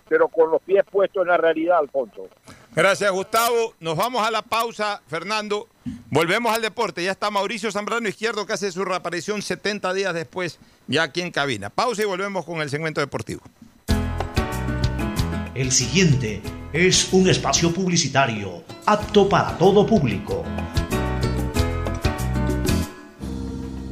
pero 0.09 0.29
con 0.29 0.51
los 0.51 0.61
pies 0.63 0.85
puestos 0.91 1.23
en 1.23 1.29
la 1.29 1.37
realidad, 1.37 1.79
Alfonso. 1.79 2.29
Gracias, 2.75 3.11
Gustavo. 3.11 3.75
Nos 3.81 3.97
vamos 3.97 4.27
a 4.27 4.31
la 4.31 4.43
pausa, 4.43 5.03
Fernando. 5.09 5.69
Volvemos 6.11 6.55
al 6.55 6.63
deporte. 6.63 7.03
Ya 7.03 7.11
está 7.11 7.31
Mauricio 7.31 7.73
Zambrano 7.73 8.09
Izquierdo 8.09 8.47
que 8.47 8.53
hace 8.53 8.71
su 8.71 8.85
reaparición 8.85 9.43
70 9.43 9.93
días 9.93 10.15
después, 10.15 10.61
ya 10.87 11.05
aquí 11.05 11.21
en 11.21 11.33
cabina. 11.33 11.71
Pausa 11.71 12.03
y 12.03 12.07
volvemos 12.07 12.45
con 12.45 12.61
el 12.61 12.71
segmento 12.71 13.01
deportivo. 13.01 13.43
El 15.55 15.73
siguiente 15.73 16.43
es 16.73 17.13
un 17.13 17.29
espacio 17.29 17.75
publicitario 17.75 18.63
apto 18.87 19.29
para 19.29 19.59
todo 19.59 19.85
público. 19.85 20.45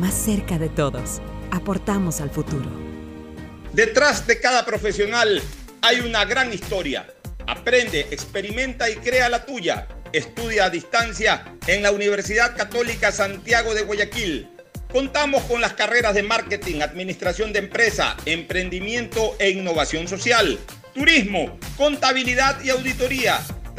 más 0.00 0.14
cerca 0.14 0.58
de 0.58 0.70
todos. 0.70 1.20
Aportamos 1.50 2.22
al 2.22 2.30
futuro. 2.30 2.70
Detrás 3.74 4.26
de 4.26 4.40
cada 4.40 4.64
profesional 4.64 5.42
hay 5.82 6.00
una 6.00 6.24
gran 6.24 6.52
historia. 6.52 7.06
Aprende, 7.46 8.06
experimenta 8.10 8.88
y 8.88 8.96
crea 8.96 9.28
la 9.28 9.44
tuya. 9.44 9.86
Estudia 10.12 10.64
a 10.64 10.70
distancia 10.70 11.54
en 11.66 11.82
la 11.82 11.92
Universidad 11.92 12.56
Católica 12.56 13.12
Santiago 13.12 13.74
de 13.74 13.82
Guayaquil. 13.82 14.48
Contamos 14.90 15.42
con 15.44 15.60
las 15.60 15.74
carreras 15.74 16.14
de 16.14 16.22
marketing, 16.22 16.80
administración 16.80 17.52
de 17.52 17.60
empresa, 17.60 18.16
emprendimiento 18.24 19.36
e 19.38 19.50
innovación 19.50 20.08
social, 20.08 20.58
turismo, 20.94 21.58
contabilidad 21.76 22.60
y 22.64 22.70
auditoría, 22.70 23.38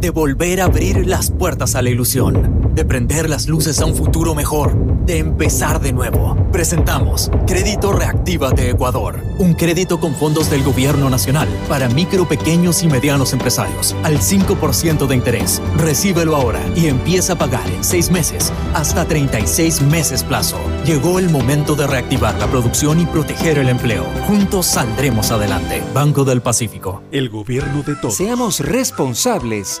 de 0.00 0.10
volver 0.10 0.60
a 0.60 0.66
abrir 0.66 1.06
las 1.06 1.30
puertas 1.30 1.74
a 1.74 1.82
la 1.82 1.90
ilusión, 1.90 2.70
de 2.74 2.84
prender 2.84 3.30
las 3.30 3.48
luces 3.48 3.80
a 3.80 3.86
un 3.86 3.94
futuro 3.94 4.34
mejor, 4.34 4.76
de 5.06 5.18
empezar 5.18 5.80
de 5.80 5.92
nuevo. 5.92 6.36
Presentamos 6.52 7.30
Crédito 7.46 7.92
Reactiva 7.92 8.50
de 8.50 8.70
Ecuador, 8.70 9.20
un 9.38 9.54
crédito 9.54 9.98
con 9.98 10.14
fondos 10.14 10.50
del 10.50 10.62
gobierno 10.64 11.08
nacional 11.08 11.48
para 11.68 11.88
micro, 11.88 12.28
pequeños 12.28 12.82
y 12.82 12.88
medianos 12.88 13.32
empresarios, 13.32 13.94
al 14.02 14.18
5% 14.18 15.06
de 15.06 15.14
interés. 15.14 15.62
Recíbelo 15.76 16.36
ahora 16.36 16.60
y 16.74 16.86
empieza 16.86 17.34
a 17.34 17.38
pagar 17.38 17.68
en 17.70 17.82
6 17.82 18.10
meses, 18.10 18.52
hasta 18.74 19.06
36 19.06 19.82
meses 19.82 20.22
plazo. 20.22 20.58
Llegó 20.84 21.18
el 21.18 21.30
momento 21.30 21.74
de 21.74 21.86
reactivar 21.86 22.38
la 22.38 22.46
producción 22.48 23.00
y 23.00 23.06
proteger 23.06 23.58
el 23.58 23.68
empleo. 23.68 24.04
Juntos 24.26 24.66
saldremos 24.66 25.30
adelante. 25.30 25.82
Banco 25.94 26.24
del 26.24 26.42
Pacífico. 26.42 27.02
El 27.12 27.30
gobierno 27.30 27.82
de 27.82 27.94
todos. 27.96 28.16
Seamos 28.16 28.60
responsables 28.60 29.80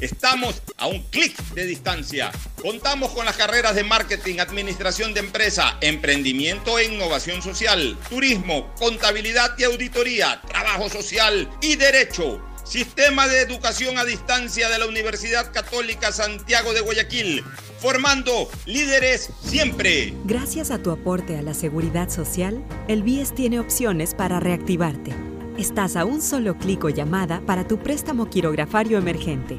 Estamos 0.00 0.62
a 0.78 0.86
un 0.86 1.02
clic 1.10 1.36
de 1.52 1.66
distancia. 1.66 2.32
Contamos 2.62 3.10
con 3.10 3.26
las 3.26 3.36
carreras 3.36 3.74
de 3.74 3.84
marketing, 3.84 4.38
administración 4.38 5.12
de 5.12 5.20
empresa, 5.20 5.76
emprendimiento 5.82 6.78
e 6.78 6.86
innovación 6.86 7.42
social, 7.42 7.98
turismo, 8.08 8.72
contabilidad 8.78 9.58
y 9.58 9.64
auditoría, 9.64 10.40
trabajo 10.48 10.88
social 10.88 11.50
y 11.60 11.76
derecho. 11.76 12.40
Sistema 12.64 13.28
de 13.28 13.40
Educación 13.42 13.98
a 13.98 14.04
Distancia 14.04 14.70
de 14.70 14.78
la 14.78 14.86
Universidad 14.86 15.52
Católica 15.52 16.12
Santiago 16.12 16.72
de 16.72 16.80
Guayaquil, 16.80 17.44
formando 17.78 18.48
líderes 18.64 19.28
siempre. 19.44 20.14
Gracias 20.24 20.70
a 20.70 20.78
tu 20.78 20.92
aporte 20.92 21.36
a 21.36 21.42
la 21.42 21.52
seguridad 21.52 22.08
social, 22.08 22.64
el 22.88 23.02
BIES 23.02 23.34
tiene 23.34 23.60
opciones 23.60 24.14
para 24.14 24.40
reactivarte. 24.40 25.12
Estás 25.58 25.96
a 25.96 26.06
un 26.06 26.22
solo 26.22 26.56
clic 26.56 26.84
o 26.84 26.88
llamada 26.88 27.42
para 27.44 27.68
tu 27.68 27.78
préstamo 27.82 28.30
quirografario 28.30 28.96
emergente. 28.96 29.58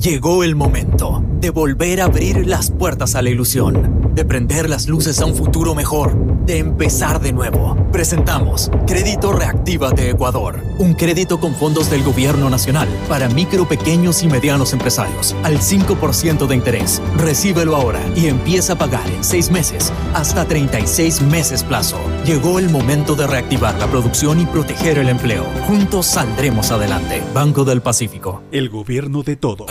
Llegó 0.00 0.44
el 0.44 0.56
momento 0.56 1.24
de 1.40 1.48
volver 1.48 2.02
a 2.02 2.04
abrir 2.04 2.46
las 2.46 2.70
puertas 2.70 3.14
a 3.14 3.22
la 3.22 3.30
ilusión, 3.30 4.10
de 4.14 4.26
prender 4.26 4.68
las 4.68 4.88
luces 4.88 5.20
a 5.20 5.24
un 5.24 5.34
futuro 5.34 5.74
mejor, 5.74 6.14
de 6.44 6.58
empezar 6.58 7.20
de 7.20 7.32
nuevo. 7.32 7.76
Presentamos 7.92 8.70
Crédito 8.86 9.32
Reactiva 9.32 9.90
de 9.92 10.10
Ecuador, 10.10 10.60
un 10.78 10.92
crédito 10.94 11.40
con 11.40 11.54
fondos 11.54 11.90
del 11.90 12.04
gobierno 12.04 12.50
nacional 12.50 12.88
para 13.08 13.28
micro, 13.30 13.66
pequeños 13.66 14.22
y 14.22 14.28
medianos 14.28 14.74
empresarios 14.74 15.34
al 15.42 15.58
5% 15.60 16.46
de 16.46 16.54
interés. 16.54 17.00
Recíbelo 17.16 17.74
ahora 17.74 18.00
y 18.14 18.26
empieza 18.26 18.74
a 18.74 18.78
pagar 18.78 19.08
en 19.10 19.24
6 19.24 19.50
meses 19.50 19.92
hasta 20.14 20.44
36 20.44 21.22
meses 21.22 21.64
plazo. 21.64 21.98
Llegó 22.26 22.58
el 22.58 22.68
momento 22.68 23.16
de 23.16 23.26
reactivar 23.26 23.78
la 23.78 23.86
producción 23.86 24.40
y 24.40 24.46
proteger 24.46 24.98
el 24.98 25.08
empleo. 25.08 25.44
Juntos 25.66 26.06
saldremos 26.06 26.70
adelante. 26.70 27.22
Banco 27.32 27.64
del 27.64 27.80
Pacífico. 27.80 28.42
El 28.52 28.68
gobierno 28.68 29.22
de 29.22 29.36
todos. 29.36 29.70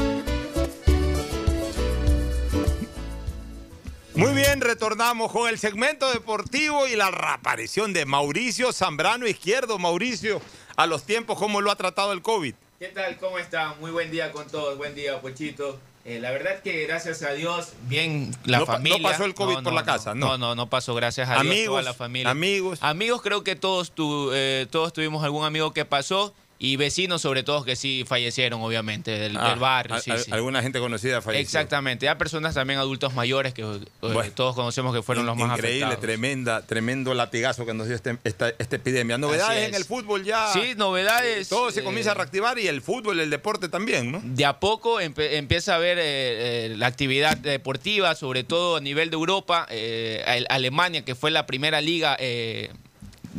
Muy 4.21 4.33
bien, 4.33 4.61
retornamos 4.61 5.31
con 5.31 5.49
el 5.49 5.57
segmento 5.57 6.11
deportivo 6.11 6.85
y 6.87 6.95
la 6.95 7.09
reaparición 7.09 7.91
de 7.91 8.05
Mauricio 8.05 8.71
Zambrano 8.71 9.25
Izquierdo. 9.27 9.79
Mauricio, 9.79 10.39
a 10.75 10.85
los 10.85 11.03
tiempos, 11.05 11.39
¿cómo 11.39 11.59
lo 11.59 11.71
ha 11.71 11.75
tratado 11.75 12.13
el 12.13 12.21
COVID? 12.21 12.53
¿Qué 12.77 12.87
tal? 12.89 13.17
¿Cómo 13.17 13.39
están? 13.39 13.79
Muy 13.79 13.89
buen 13.89 14.11
día 14.11 14.31
con 14.31 14.47
todos. 14.47 14.77
Buen 14.77 14.93
día, 14.93 15.19
Pochito. 15.21 15.79
Eh, 16.05 16.19
la 16.19 16.29
verdad 16.29 16.61
que 16.61 16.85
gracias 16.85 17.23
a 17.23 17.31
Dios, 17.33 17.73
bien 17.87 18.31
la 18.45 18.59
No 18.59 18.65
familia. 18.67 18.97
no 18.99 19.03
pasó 19.09 19.23
el 19.25 19.33
COVID 19.33 19.63
por 19.63 19.73
la 19.73 19.83
casa, 19.85 20.13
¿no? 20.13 20.29
No, 20.29 20.37
no, 20.37 20.55
no 20.55 20.67
pasó, 20.69 20.93
gracias 20.93 21.27
a 21.27 21.33
Dios. 21.33 21.41
Amigos, 21.41 21.65
toda 21.73 21.81
la 21.83 21.93
familia. 21.95 22.29
amigos. 22.31 22.77
Amigos, 22.81 23.21
creo 23.23 23.43
que 23.43 23.55
todos, 23.55 23.91
tu- 23.91 24.31
eh, 24.33 24.67
todos 24.69 24.93
tuvimos 24.93 25.23
algún 25.23 25.45
amigo 25.45 25.73
que 25.73 25.83
pasó 25.85 26.33
y 26.63 26.75
vecinos, 26.75 27.23
sobre 27.23 27.41
todo, 27.41 27.63
que 27.65 27.75
sí 27.75 28.03
fallecieron, 28.07 28.61
obviamente, 28.61 29.09
del, 29.09 29.35
Ah, 29.35 29.49
del 29.49 29.57
barrio. 29.57 29.99
sí, 29.99 30.11
al- 30.11 30.19
sí. 30.19 30.31
Alguna 30.31 30.61
gente 30.61 30.77
conocida 30.79 31.19
falleció. 31.19 31.41
Exactamente. 31.41 32.07
Hay 32.07 32.13
personas 32.17 32.53
también 32.53 32.77
adultos 32.77 33.15
mayores 33.15 33.51
que 33.55 33.63
eh, 33.63 34.31
todos 34.35 34.53
conocemos 34.53 34.93
que 34.93 35.01
fueron 35.01 35.25
los 35.25 35.35
más 35.35 35.57
Increíble, 35.57 35.85
afectados. 35.85 36.01
tremenda, 36.01 36.61
tremendo 36.67 37.15
latigazo 37.15 37.65
que 37.65 37.73
nos 37.73 37.87
dio 37.87 37.95
este- 37.95 38.15
esta, 38.25 38.49
esta 38.59 38.75
epidemia. 38.75 39.17
Novedades 39.17 39.69
en 39.69 39.73
el 39.73 39.85
fútbol 39.85 40.23
ya. 40.23 40.53
Sí, 40.53 40.73
novedades. 40.77 41.49
Todo 41.49 41.71
se 41.71 41.79
eh, 41.79 41.83
comienza 41.83 42.11
a 42.11 42.13
reactivar 42.13 42.59
y 42.59 42.67
el 42.67 42.83
fútbol, 42.83 43.19
el 43.19 43.31
deporte 43.31 43.67
también, 43.67 44.11
¿no? 44.11 44.21
de 44.23 44.45
a 44.45 44.59
poco 44.59 44.99
empieza 44.99 45.73
a 45.73 45.75
haber 45.77 45.97
eh, 45.99 46.75
la 46.77 46.85
actividad 46.85 47.37
deportiva, 47.37 48.13
sobre 48.13 48.43
todo 48.43 48.75
a 48.75 48.81
nivel 48.81 49.09
de 49.09 49.15
Europa. 49.15 49.65
Ale- 49.67 50.45
Alemania, 50.47 51.03
que 51.03 51.15
fue 51.15 51.31
la 51.31 51.47
primera 51.47 51.81
liga 51.81 52.15
eh, 52.19 52.69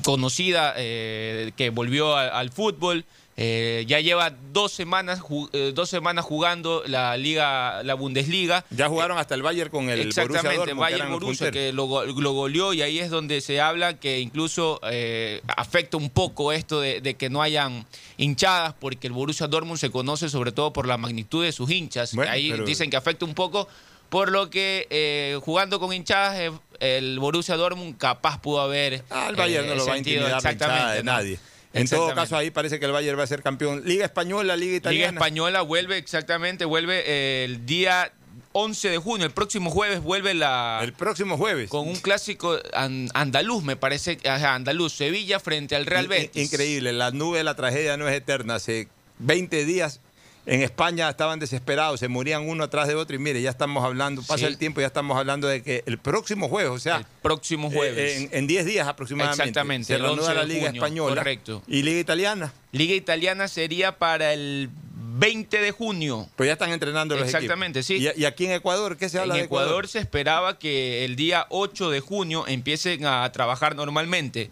conocida 0.04 0.74
eh, 0.76 1.52
que 1.56 1.70
volvió 1.70 2.16
a- 2.16 2.28
al 2.38 2.50
fútbol. 2.50 3.04
eh, 3.38 3.84
ya 3.88 3.98
lleva 3.98 4.30
dos 4.52 4.72
semanas, 4.72 5.20
eh, 5.54 5.72
dos 5.74 5.88
semanas 5.88 6.22
jugando 6.22 6.82
la 6.86 7.16
liga, 7.16 7.82
la 7.82 7.94
Bundesliga. 7.94 8.62
Ya 8.68 8.88
jugaron 8.90 9.16
hasta 9.16 9.34
el 9.34 9.40
Bayern 9.42 9.70
con 9.70 9.88
el 9.88 10.00
Borussia 10.00 10.22
Exactamente, 10.24 10.56
Dortmund, 10.58 10.76
que 10.86 10.92
Bayern 10.92 11.12
Borussia 11.12 11.50
que 11.50 11.72
lo, 11.72 12.04
lo 12.04 12.32
goleó 12.32 12.74
y 12.74 12.82
ahí 12.82 12.98
es 12.98 13.08
donde 13.08 13.40
se 13.40 13.58
habla 13.58 13.98
que 13.98 14.20
incluso 14.20 14.80
eh, 14.84 15.40
afecta 15.56 15.96
un 15.96 16.10
poco 16.10 16.52
esto 16.52 16.78
de, 16.82 17.00
de 17.00 17.14
que 17.14 17.30
no 17.30 17.40
hayan 17.40 17.86
hinchadas 18.18 18.74
porque 18.78 19.06
el 19.06 19.14
Borussia 19.14 19.46
Dortmund 19.46 19.78
se 19.80 19.90
conoce 19.90 20.28
sobre 20.28 20.52
todo 20.52 20.74
por 20.74 20.86
la 20.86 20.98
magnitud 20.98 21.42
de 21.42 21.52
sus 21.52 21.70
hinchas. 21.70 22.12
ahí 22.28 22.50
pero- 22.50 22.66
dicen 22.66 22.90
que 22.90 22.98
afecta 22.98 23.24
un 23.24 23.34
poco 23.34 23.66
por 24.10 24.30
lo 24.30 24.50
que 24.50 25.40
jugando 25.42 25.80
con 25.80 25.90
hinchadas 25.94 26.52
el 26.82 27.18
Borussia 27.18 27.56
Dortmund 27.56 27.96
capaz 27.96 28.40
pudo 28.40 28.60
haber 28.60 29.02
Ah, 29.10 29.28
el 29.30 29.36
Bayern 29.36 29.66
no 29.66 29.72
eh, 29.72 29.76
lo 29.76 29.86
va 29.86 29.94
a 29.94 29.98
intimidar 29.98 30.42
de 30.42 31.02
¿no? 31.02 31.12
nadie. 31.12 31.38
En 31.74 31.88
todo 31.88 32.14
caso, 32.14 32.36
ahí 32.36 32.50
parece 32.50 32.78
que 32.78 32.84
el 32.84 32.92
Bayern 32.92 33.18
va 33.18 33.22
a 33.22 33.26
ser 33.26 33.42
campeón. 33.42 33.82
Liga 33.86 34.04
Española, 34.04 34.56
Liga 34.56 34.66
Liga 34.72 34.76
Italiana. 34.76 35.18
Española 35.18 35.62
vuelve 35.62 35.96
exactamente, 35.96 36.64
vuelve 36.66 37.02
eh, 37.06 37.44
el 37.44 37.64
día 37.64 38.12
11 38.52 38.90
de 38.90 38.98
junio, 38.98 39.24
el 39.26 39.32
próximo 39.32 39.70
jueves 39.70 40.00
vuelve 40.02 40.34
la... 40.34 40.80
El 40.82 40.92
próximo 40.92 41.38
jueves. 41.38 41.70
Con 41.70 41.88
un 41.88 41.96
clásico 41.96 42.58
an- 42.74 43.08
andaluz, 43.14 43.64
me 43.64 43.76
parece, 43.76 44.18
ajá, 44.28 44.54
andaluz, 44.54 44.92
Sevilla 44.92 45.40
frente 45.40 45.74
al 45.74 45.86
Real 45.86 46.08
Betis. 46.08 46.52
Increíble, 46.52 46.92
la 46.92 47.10
nube 47.10 47.38
de 47.38 47.44
la 47.44 47.54
tragedia 47.54 47.96
no 47.96 48.06
es 48.06 48.14
eterna. 48.14 48.56
Hace 48.56 48.88
20 49.20 49.64
días 49.64 50.00
en 50.44 50.62
España 50.62 51.08
estaban 51.08 51.38
desesperados, 51.38 52.00
se 52.00 52.08
morían 52.08 52.48
uno 52.48 52.64
atrás 52.64 52.88
de 52.88 52.94
otro 52.96 53.14
y 53.14 53.18
mire, 53.18 53.40
ya 53.40 53.50
estamos 53.50 53.84
hablando, 53.84 54.22
pasa 54.22 54.38
Sí. 54.38 54.44
el 54.46 54.58
tiempo, 54.58 54.80
ya 54.80 54.88
estamos 54.88 55.16
hablando 55.16 55.46
de 55.46 55.62
que 55.62 55.84
el 55.86 55.98
próximo 55.98 56.48
jueves, 56.48 56.72
o 56.72 56.78
sea, 56.80 56.96
El 56.98 57.06
próximo 57.22 57.70
jueves. 57.70 58.20
eh, 58.22 58.28
en, 58.32 58.38
en 58.38 58.46
10 58.48 58.66
días 58.66 58.88
aproximadamente, 58.88 59.42
Exactamente, 59.42 59.86
se 59.86 59.98
reanuda 59.98 60.22
11 60.30 60.34
la 60.34 60.44
Liga 60.44 60.66
junio, 60.66 60.82
Española 60.82 61.16
correcto. 61.16 61.62
y 61.68 61.82
Liga 61.82 62.00
Italiana. 62.00 62.52
Liga 62.72 62.94
Italiana 62.94 63.46
sería 63.48 63.98
para 63.98 64.32
el 64.32 64.68
20 65.14 65.60
de 65.60 65.70
junio. 65.72 66.28
Pues 66.36 66.46
ya 66.48 66.54
están 66.54 66.70
entrenando 66.72 67.14
los 67.16 67.26
Exactamente, 67.26 67.80
equipos. 67.80 68.02
sí. 68.02 68.10
¿Y, 68.18 68.22
y 68.22 68.24
aquí 68.24 68.46
en 68.46 68.52
Ecuador 68.52 68.96
qué 68.96 69.08
se 69.10 69.18
habla 69.18 69.34
En 69.34 69.40
de 69.40 69.44
Ecuador? 69.44 69.68
Ecuador 69.68 69.88
se 69.88 69.98
esperaba 69.98 70.58
que 70.58 71.04
el 71.04 71.16
día 71.16 71.46
8 71.50 71.90
de 71.90 72.00
junio 72.00 72.46
empiecen 72.48 73.04
a 73.04 73.30
trabajar 73.30 73.76
normalmente. 73.76 74.50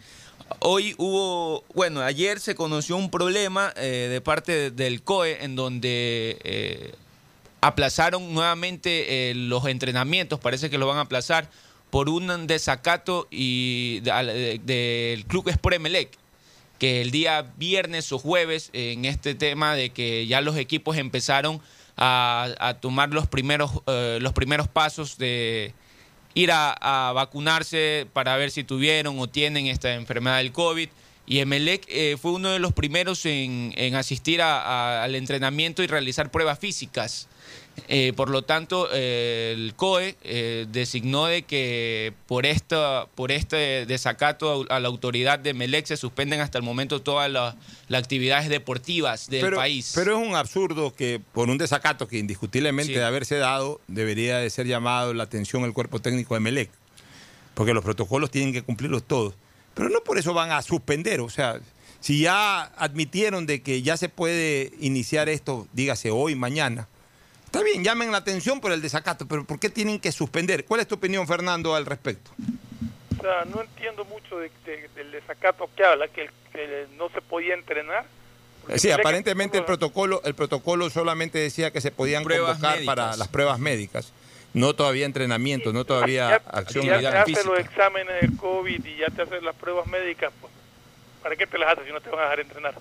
Hoy 0.58 0.94
hubo, 0.98 1.64
bueno, 1.74 2.00
ayer 2.02 2.40
se 2.40 2.54
conoció 2.54 2.96
un 2.96 3.10
problema 3.10 3.72
eh, 3.76 4.08
de 4.10 4.20
parte 4.20 4.52
de- 4.52 4.70
del 4.70 5.02
COE 5.02 5.42
en 5.44 5.56
donde 5.56 6.38
eh, 6.44 6.92
aplazaron 7.60 8.34
nuevamente 8.34 9.30
eh, 9.30 9.34
los 9.34 9.64
entrenamientos, 9.66 10.40
parece 10.40 10.68
que 10.68 10.76
lo 10.78 10.86
van 10.86 10.98
a 10.98 11.02
aplazar 11.02 11.48
por 11.90 12.08
un 12.08 12.46
desacato 12.46 13.26
y 13.30 14.00
de- 14.00 14.10
al- 14.10 14.26
de- 14.26 14.60
del 14.64 15.24
Club 15.26 15.48
Sport 15.48 15.76
Emelec 15.76 16.10
que 16.78 17.00
el 17.02 17.10
día 17.10 17.46
viernes 17.56 18.10
o 18.12 18.18
jueves 18.18 18.70
en 18.72 19.04
este 19.04 19.34
tema 19.34 19.74
de 19.74 19.90
que 19.90 20.26
ya 20.26 20.40
los 20.40 20.56
equipos 20.56 20.96
empezaron 20.96 21.60
a, 21.96 22.48
a 22.58 22.74
tomar 22.80 23.10
los 23.10 23.26
primeros, 23.26 23.70
los 23.86 24.32
primeros 24.32 24.66
pasos 24.66 25.18
de 25.18 25.74
ir 26.34 26.50
a, 26.52 27.12
vacunarse 27.14 28.06
para 28.12 28.36
ver 28.36 28.50
si 28.50 28.64
tuvieron 28.64 29.18
o 29.18 29.28
tienen 29.28 29.66
esta 29.66 29.94
enfermedad 29.94 30.38
del 30.38 30.52
COVID 30.52 30.88
Y 31.30 31.38
Emelec 31.38 31.84
eh, 31.86 32.16
fue 32.20 32.32
uno 32.32 32.50
de 32.50 32.58
los 32.58 32.72
primeros 32.72 33.24
en, 33.24 33.72
en 33.76 33.94
asistir 33.94 34.42
a- 34.42 34.60
a- 34.62 35.04
al 35.04 35.14
entrenamiento 35.14 35.80
y 35.84 35.86
realizar 35.86 36.32
pruebas 36.32 36.58
físicas. 36.58 37.28
Eh, 37.86 38.12
por 38.16 38.30
lo 38.30 38.42
tanto, 38.42 38.88
eh, 38.92 39.52
el 39.56 39.74
COE 39.76 40.16
eh, 40.24 40.66
designó 40.70 41.26
de 41.26 41.42
que 41.44 42.12
por, 42.26 42.46
esta, 42.46 43.06
por 43.14 43.30
este 43.30 43.86
desacato 43.86 44.66
a 44.70 44.80
la 44.80 44.88
autoridad 44.88 45.38
de 45.38 45.54
Melec 45.54 45.86
se 45.86 45.96
suspenden 45.96 46.40
hasta 46.40 46.58
el 46.58 46.64
momento 46.64 47.00
todas 47.00 47.30
las, 47.30 47.54
las 47.86 48.02
actividades 48.02 48.48
deportivas 48.48 49.30
del 49.30 49.40
pero, 49.42 49.56
país. 49.56 49.92
Pero 49.94 50.20
es 50.20 50.26
un 50.28 50.34
absurdo 50.34 50.92
que 50.92 51.20
por 51.32 51.48
un 51.48 51.58
desacato 51.58 52.08
que 52.08 52.18
indiscutiblemente 52.18 52.92
Sí. 52.92 52.98
de 52.98 53.04
haberse 53.04 53.36
dado, 53.36 53.80
debería 53.86 54.38
de 54.38 54.50
ser 54.50 54.66
llamado 54.66 55.14
la 55.14 55.22
atención 55.22 55.62
el 55.62 55.72
cuerpo 55.72 56.00
técnico 56.00 56.34
de 56.34 56.40
Melec. 56.40 56.70
Porque 57.54 57.72
los 57.72 57.84
protocolos 57.84 58.32
tienen 58.32 58.52
que 58.52 58.62
cumplirlos 58.62 59.04
todos. 59.04 59.34
Pero 59.80 59.88
no 59.88 60.02
por 60.04 60.18
eso 60.18 60.34
van 60.34 60.52
a 60.52 60.60
suspender. 60.60 61.22
O 61.22 61.30
sea, 61.30 61.58
si 62.00 62.20
ya 62.20 62.64
admitieron 62.64 63.46
de 63.46 63.62
que 63.62 63.80
ya 63.80 63.96
se 63.96 64.10
puede 64.10 64.72
iniciar 64.78 65.30
esto, 65.30 65.66
dígase 65.72 66.10
hoy, 66.10 66.34
mañana. 66.34 66.86
Está 67.46 67.62
bien, 67.62 67.82
llamen 67.82 68.12
la 68.12 68.18
atención 68.18 68.60
por 68.60 68.72
el 68.72 68.82
desacato, 68.82 69.26
pero 69.26 69.42
¿por 69.46 69.58
qué 69.58 69.70
tienen 69.70 69.98
que 69.98 70.12
suspender? 70.12 70.66
¿Cuál 70.66 70.82
es 70.82 70.86
tu 70.86 70.96
opinión, 70.96 71.26
Fernando, 71.26 71.74
al 71.74 71.86
respecto? 71.86 72.30
O 73.18 73.22
sea, 73.22 73.46
no 73.46 73.62
entiendo 73.62 74.04
mucho 74.04 74.36
de- 74.38 74.50
de- 74.66 74.90
del 74.94 75.12
desacato 75.12 75.70
que 75.74 75.82
habla, 75.82 76.08
que, 76.08 76.24
el- 76.24 76.30
que 76.52 76.86
no 76.98 77.08
se 77.08 77.22
podía 77.22 77.54
entrenar. 77.54 78.04
Sí, 78.76 78.90
aparentemente 78.90 79.56
el 79.56 79.64
protocolo, 79.64 80.20
el 80.26 80.34
protocolo 80.34 80.90
solamente 80.90 81.38
decía 81.38 81.70
que 81.70 81.80
se 81.80 81.90
podían 81.90 82.22
Pruebas 82.22 82.50
convocar 82.52 82.74
médicas. 82.76 82.94
para 82.94 83.16
las 83.16 83.28
pruebas 83.28 83.58
médicas, 83.58 84.12
no 84.52 84.74
todavía 84.74 85.06
entrenamiento, 85.06 85.72
no 85.72 85.84
todavía 85.84 86.30
ya, 86.30 86.42
acción 86.50 86.84
ya 86.86 86.98
te 87.00 87.06
hace 87.08 87.24
física. 87.34 87.48
los 87.50 87.58
exámenes 87.60 88.20
del 88.20 88.36
COVID 88.36 88.84
y 88.84 88.96
ya 88.96 89.06
te 89.08 89.22
hacen 89.22 89.44
las 89.44 89.54
pruebas 89.54 89.86
médicas, 89.86 90.32
pues, 90.40 90.52
¿para 91.22 91.36
qué 91.36 91.46
te 91.46 91.56
las 91.58 91.72
haces 91.72 91.86
si 91.86 91.92
no 91.92 92.00
te 92.00 92.10
van 92.10 92.20
a 92.20 92.22
dejar 92.24 92.40
entrenar? 92.40 92.74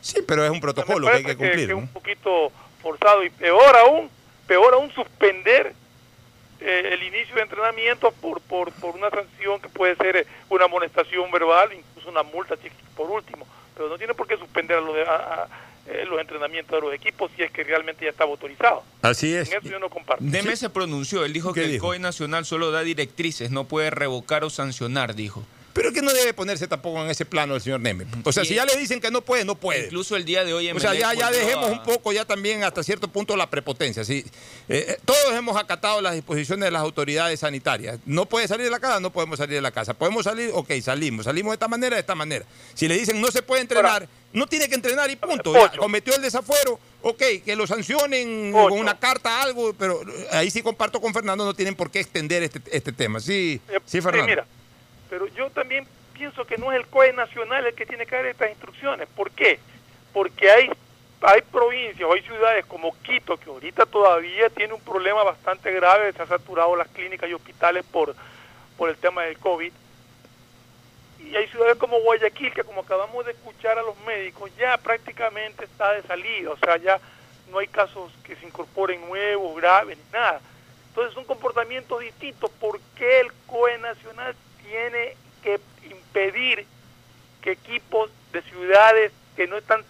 Sí, 0.00 0.20
pero 0.26 0.44
es 0.44 0.50
un 0.50 0.60
protocolo 0.60 1.06
que 1.08 1.12
hay 1.14 1.24
que 1.24 1.36
cumplir. 1.36 1.68
que 1.68 1.74
un 1.74 1.88
poquito 1.88 2.50
forzado 2.80 3.22
y 3.24 3.30
peor 3.30 3.76
aún, 3.76 4.10
peor 4.46 4.74
aún 4.74 4.90
suspender 4.92 5.74
eh, 6.60 6.90
el 6.92 7.02
inicio 7.02 7.34
de 7.36 7.42
entrenamiento 7.42 8.10
por, 8.12 8.40
por, 8.40 8.72
por 8.72 8.94
una 8.96 9.10
sanción 9.10 9.60
que 9.60 9.68
puede 9.68 9.94
ser 9.96 10.16
eh, 10.16 10.26
una 10.48 10.64
amonestación 10.64 11.30
verbal, 11.30 11.72
incluso 11.72 12.08
una 12.08 12.22
multa 12.22 12.56
por 12.96 13.10
último, 13.10 13.46
pero 13.76 13.88
no 13.88 13.98
tiene 13.98 14.14
por 14.14 14.26
qué 14.26 14.36
suspender 14.36 14.78
a 14.78 14.80
los, 14.80 14.94
de- 14.94 15.02
a- 15.02 15.14
a, 15.14 15.48
eh, 15.92 16.04
los 16.06 16.20
entrenamientos 16.20 16.76
de 16.76 16.86
los 16.86 16.94
equipos 16.94 17.30
si 17.36 17.42
es 17.42 17.50
que 17.50 17.64
realmente 17.64 18.04
ya 18.04 18.10
estaba 18.10 18.30
autorizado. 18.30 18.82
Así 19.02 19.34
es. 19.34 19.50
En 19.52 19.58
eso 19.58 19.68
yo 19.68 19.78
no 19.78 19.90
comparto. 19.90 20.24
Deme 20.24 20.56
se 20.56 20.70
pronunció, 20.70 21.24
él 21.24 21.32
dijo 21.32 21.52
¿Qué 21.52 21.62
que 21.62 21.74
el? 21.74 21.80
COE 21.80 21.98
nacional 21.98 22.44
solo 22.44 22.70
da 22.70 22.82
directrices, 22.82 23.50
no 23.50 23.64
puede 23.64 23.90
revocar 23.90 24.44
o 24.44 24.50
sancionar, 24.50 25.14
dijo. 25.14 25.44
Pero 25.72 25.90
que 25.92 26.02
no 26.02 26.12
debe 26.12 26.34
ponerse 26.34 26.68
tampoco 26.68 27.02
en 27.02 27.10
ese 27.10 27.24
plano 27.24 27.54
el 27.54 27.60
señor 27.62 27.80
Neme. 27.80 28.04
O 28.24 28.32
sea, 28.32 28.42
Sí. 28.44 28.50
si 28.50 28.54
ya 28.56 28.66
le 28.66 28.76
dicen 28.76 29.00
que 29.00 29.10
no 29.10 29.22
puede, 29.22 29.44
no 29.44 29.54
puede. 29.54 29.84
Incluso 29.86 30.16
el 30.16 30.24
día 30.24 30.44
de 30.44 30.52
hoy 30.52 30.70
O 30.70 30.78
sea, 30.78 30.90
Emelec 30.94 31.18
ya, 31.18 31.30
dejemos 31.30 31.70
a- 31.70 31.72
un 31.72 31.82
poco 31.82 32.12
ya 32.12 32.24
también 32.26 32.62
hasta 32.62 32.82
cierto 32.82 33.08
punto 33.08 33.36
la 33.36 33.48
prepotencia. 33.48 34.04
¿sí? 34.04 34.24
Eh, 34.68 34.84
eh, 34.88 34.98
todos 35.04 35.32
hemos 35.34 35.56
acatado 35.56 36.00
las 36.02 36.14
disposiciones 36.14 36.64
de 36.66 36.70
las 36.70 36.82
autoridades 36.82 37.40
sanitarias. 37.40 37.98
No 38.04 38.26
puede 38.26 38.48
salir 38.48 38.64
de 38.66 38.70
la 38.70 38.80
casa, 38.80 39.00
no 39.00 39.10
podemos 39.12 39.38
salir 39.38 39.54
de 39.54 39.62
la 39.62 39.70
casa. 39.70 39.94
Podemos 39.94 40.24
salir, 40.24 40.50
ok, 40.52 40.70
salimos. 40.82 41.24
Salimos 41.24 41.52
de 41.52 41.54
esta 41.54 41.68
manera, 41.68 41.96
de 41.96 42.00
esta 42.00 42.14
manera. 42.14 42.44
Si 42.74 42.86
le 42.86 42.96
dicen 42.98 43.20
no 43.20 43.30
se 43.30 43.40
puede 43.42 43.62
entrenar, 43.62 44.06
no 44.34 44.46
tiene 44.46 44.68
que 44.68 44.74
entrenar 44.74 45.10
y 45.10 45.16
punto. 45.16 45.54
Ya, 45.54 45.70
cometió 45.78 46.14
el 46.14 46.20
desafuero, 46.22 46.78
ok, 47.00 47.22
que 47.44 47.56
lo 47.56 47.66
sancionen 47.66 48.52
con 48.52 48.72
una 48.72 48.98
carta, 48.98 49.42
algo, 49.42 49.72
pero 49.74 50.02
eh, 50.02 50.26
ahí 50.32 50.50
sí 50.50 50.60
comparto 50.62 51.00
con 51.00 51.12
Fernando, 51.14 51.44
no 51.46 51.54
tienen 51.54 51.74
por 51.74 51.90
qué 51.90 52.00
extender 52.00 52.42
este, 52.42 52.60
este 52.70 52.92
tema. 52.92 53.20
Sí, 53.20 53.58
sí, 53.66 53.74
Eh, 53.74 53.78
Sí, 53.86 54.00
Fernando. 54.00 54.26
mira, 54.28 54.46
pero 55.12 55.26
yo 55.26 55.50
también 55.50 55.86
pienso 56.14 56.46
que 56.46 56.56
no 56.56 56.72
es 56.72 56.78
el 56.78 56.86
COE 56.86 57.12
nacional 57.12 57.66
el 57.66 57.74
que 57.74 57.84
tiene 57.84 58.06
que 58.06 58.16
dar 58.16 58.24
estas 58.24 58.48
instrucciones. 58.48 59.06
¿Por 59.14 59.30
qué? 59.30 59.60
Porque 60.10 60.50
hay, 60.50 60.70
hay 61.20 61.42
provincias 61.42 62.10
hay 62.10 62.22
ciudades 62.22 62.64
como 62.64 62.96
Quito, 63.02 63.36
que 63.36 63.50
ahorita 63.50 63.84
todavía 63.84 64.48
tiene 64.48 64.72
un 64.72 64.80
problema 64.80 65.22
bastante 65.22 65.70
grave, 65.70 66.14
se 66.14 66.22
han 66.22 66.28
saturado 66.28 66.74
las 66.76 66.88
clínicas 66.88 67.28
y 67.28 67.34
hospitales 67.34 67.84
por, 67.92 68.16
por 68.78 68.88
el 68.88 68.96
tema 68.96 69.24
del 69.24 69.36
COVID. 69.36 69.70
Y 71.18 71.36
hay 71.36 71.46
ciudades 71.48 71.76
como 71.76 72.00
Guayaquil, 72.00 72.54
que 72.54 72.64
como 72.64 72.80
acabamos 72.80 73.26
de 73.26 73.32
escuchar 73.32 73.78
a 73.78 73.82
los 73.82 73.98
médicos, 74.06 74.50
ya 74.56 74.78
prácticamente 74.78 75.66
está 75.66 75.92
de 75.92 76.00
salida, 76.04 76.52
o 76.52 76.56
sea, 76.56 76.78
ya 76.78 76.98
no 77.50 77.58
hay 77.58 77.68
casos 77.68 78.10
que 78.24 78.34
se 78.36 78.46
incorporen 78.46 79.06
nuevos, 79.06 79.54
graves, 79.56 79.98
ni 79.98 80.10
nada. 80.10 80.40
Entonces 80.88 81.12
son 81.12 81.26
comportamientos 81.26 82.00
distintos. 82.00 82.50
¿Por 82.52 82.80
qué 82.96 83.20
el 83.20 83.30
COE 83.46 83.76
nacional 83.76 84.34
tiene 84.72 85.16
que 85.42 85.60
impedir 85.90 86.66
que 87.42 87.52
equipos 87.52 88.10
de 88.32 88.40
ciudades 88.42 89.12
que 89.36 89.46
no 89.46 89.58
están 89.58 89.82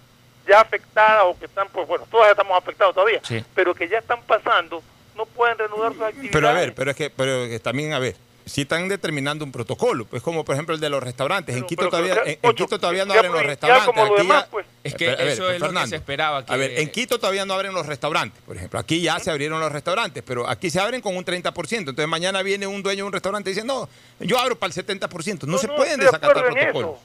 ya 0.46 0.60
afectadas 0.60 1.22
o 1.26 1.38
que 1.38 1.44
están, 1.44 1.68
pues 1.68 1.86
bueno, 1.86 2.04
todas 2.10 2.30
estamos 2.30 2.58
afectados 2.58 2.94
todavía, 2.94 3.20
Sí. 3.22 3.44
pero 3.54 3.74
que 3.74 3.88
ya 3.88 3.98
están 3.98 4.20
pasando, 4.22 4.82
no 5.14 5.24
pueden 5.26 5.56
reanudar 5.58 5.92
sus 5.92 6.02
actividades? 6.02 6.32
Pero 6.32 6.48
a 6.48 6.52
ver, 6.52 6.74
pero 6.74 6.90
es 6.90 6.96
que, 6.96 7.10
pero 7.10 7.48
que 7.48 7.60
también, 7.60 7.92
a 7.92 8.00
ver, 8.00 8.16
si 8.52 8.60
están 8.60 8.86
determinando 8.86 9.46
un 9.46 9.50
protocolo, 9.50 10.04
pues 10.04 10.22
como 10.22 10.44
por 10.44 10.54
ejemplo 10.54 10.74
el 10.74 10.80
de 10.82 10.90
los 10.90 11.02
restaurantes. 11.02 11.56
en 11.56 11.64
Quito 11.64 11.80
pero- 11.80 11.90
todavía, 11.90 12.14
pero, 12.22 12.50
en, 12.50 12.54
Quito 12.54 12.78
todavía 12.78 13.06
no 13.06 13.14
abren 13.14 13.32
los 13.32 13.40
provincial 13.40 13.70
restaurantes. 13.70 13.86
como 13.86 14.04
lo 14.04 14.12
aquí 14.12 14.22
demás, 14.22 14.44
ya- 14.44 14.50
pues. 14.50 14.66
Es 14.84 14.94
que 14.94 15.08
a 15.08 15.14
ver, 15.16 15.28
eso 15.28 15.30
es 15.32 15.38
lo 15.38 15.46
que 15.54 15.58
Fernando, 15.60 15.88
se 15.88 15.96
esperaba. 15.96 16.44
Que... 16.44 16.52
A 16.52 16.56
ver, 16.58 16.78
en 16.78 16.90
Quito 16.90 17.18
todavía 17.18 17.46
no 17.46 17.54
abren 17.54 17.72
los 17.72 17.86
restaurantes, 17.86 18.42
por 18.42 18.54
ejemplo. 18.54 18.78
Aquí 18.78 19.00
ya 19.00 19.18
se 19.20 19.30
abrieron 19.30 19.58
los 19.58 19.72
restaurantes, 19.72 20.22
pero 20.26 20.46
aquí 20.46 20.68
se 20.68 20.80
abren 20.80 21.00
con 21.00 21.16
un 21.16 21.24
30%. 21.24 21.78
Entonces 21.78 22.08
mañana 22.08 22.42
viene 22.42 22.66
un 22.66 22.82
dueño 22.82 23.04
de 23.04 23.06
un 23.06 23.12
restaurante 23.14 23.48
y 23.48 23.54
dice, 23.54 23.66
no, 23.66 23.88
yo 24.20 24.38
abro 24.38 24.56
para 24.58 24.70
el 24.70 24.86
70%. 24.86 25.44
No, 25.46 25.56
se 25.56 25.68
pueden 25.68 25.98
desacatar 26.00 26.44
protocolos. 26.44 26.98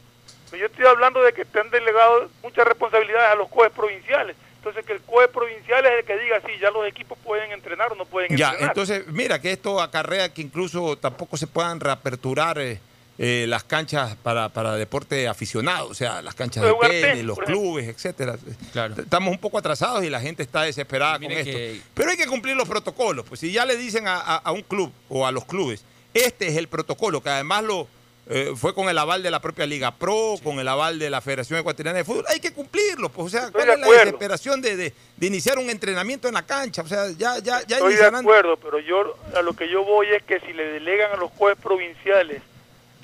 yo 0.51 0.65
estoy 0.65 0.85
hablando 0.85 1.21
de 1.23 1.31
que 1.31 1.45
te 1.45 1.61
han 1.61 1.69
delegado 1.69 2.29
muchas 2.43 2.67
responsabilidades 2.67 3.31
a 3.31 3.35
los 3.35 3.47
COE 3.47 3.69
provinciales. 3.69 4.35
Entonces 4.57 4.85
que 4.85 4.93
el 4.93 5.01
COE 5.01 5.27
provincial 5.29 5.85
es 5.85 5.91
el 5.99 6.05
que 6.05 6.17
diga 6.17 6.41
si 6.45 6.59
ya 6.59 6.69
los 6.71 6.85
equipos 6.87 7.17
pueden 7.23 7.51
entrenar 7.51 7.91
o 7.91 7.95
no 7.95 8.05
pueden 8.05 8.35
Ya, 8.35 8.49
entrenar. 8.49 8.69
entonces, 8.71 9.07
mira 9.07 9.39
que 9.39 9.51
esto 9.51 9.81
acarrea 9.81 10.33
que 10.33 10.41
incluso 10.41 10.97
tampoco 10.97 11.37
se 11.37 11.47
puedan 11.47 11.79
reaperturar 11.79 12.57
eh, 12.59 12.79
eh, 13.19 13.45
las 13.47 13.63
canchas 13.63 14.15
para, 14.21 14.49
para 14.49 14.75
deporte 14.75 15.27
aficionado, 15.27 15.87
o 15.89 15.93
sea, 15.93 16.21
las 16.21 16.35
canchas 16.35 16.63
de 16.63 16.73
tenis, 16.89 17.23
los 17.23 17.39
clubes, 17.39 17.87
etcétera. 17.87 18.37
Estamos 18.97 19.31
un 19.31 19.39
poco 19.39 19.57
atrasados 19.57 20.03
y 20.03 20.09
la 20.09 20.19
gente 20.19 20.43
está 20.43 20.63
desesperada 20.63 21.17
con 21.19 21.31
esto. 21.31 21.51
que- 21.57 21.81
Pero 21.93 22.11
hay 22.11 22.17
que 22.17 22.27
cumplir 22.27 22.55
los 22.55 22.67
protocolos. 22.67 23.25
Pues 23.27 23.39
si 23.39 23.51
ya 23.51 23.65
le 23.65 23.75
dicen 23.77 24.07
a, 24.07 24.17
a- 24.17 24.37
a 24.37 24.51
un 24.51 24.61
club 24.61 24.91
o 25.09 25.25
a 25.25 25.31
los 25.31 25.45
clubes, 25.45 25.83
este 26.13 26.47
es 26.47 26.57
el 26.57 26.67
protocolo, 26.67 27.21
que 27.21 27.29
además 27.29 27.63
lo 27.63 27.87
eh, 28.29 28.53
fue 28.55 28.73
con 28.73 28.89
el 28.89 28.97
aval 28.97 29.23
de 29.23 29.31
la 29.31 29.39
propia 29.41 29.65
Liga 29.65 29.91
Pro, 29.95 30.35
con 30.43 30.59
el 30.59 30.67
aval 30.67 30.99
de 30.99 31.09
la 31.09 31.21
Federación 31.21 31.59
Ecuatoriana 31.59 31.97
de 31.99 32.03
Fútbol, 32.03 32.25
hay 32.27 32.39
que 32.39 32.51
cumplirlo. 32.53 33.09
Pues, 33.09 33.27
o 33.27 33.29
sea, 33.29 33.51
¿cuál 33.51 33.67
de 33.67 33.73
es 33.73 33.79
la 33.79 33.87
desesperación 33.87 34.61
de, 34.61 34.75
de- 34.75 34.93
de 35.15 35.27
iniciar 35.27 35.57
un 35.57 35.69
entrenamiento 35.69 36.27
en 36.27 36.33
la 36.33 36.45
cancha? 36.45 36.81
O 36.81 36.87
sea, 36.87 37.07
ya, 37.11 37.39
ya, 37.39 37.61
ya 37.65 37.77
Estoy 37.77 37.93
de 37.93 37.99
iniciarán- 37.99 38.21
acuerdo, 38.21 38.57
pero 38.57 38.79
yo 38.79 39.15
a 39.35 39.41
lo 39.41 39.53
que 39.53 39.69
yo 39.69 39.83
voy 39.85 40.07
es 40.07 40.23
que 40.23 40.39
si 40.41 40.53
le 40.53 40.65
delegan 40.73 41.11
a 41.11 41.15
los 41.15 41.31
COE 41.31 41.55
provinciales 41.55 42.41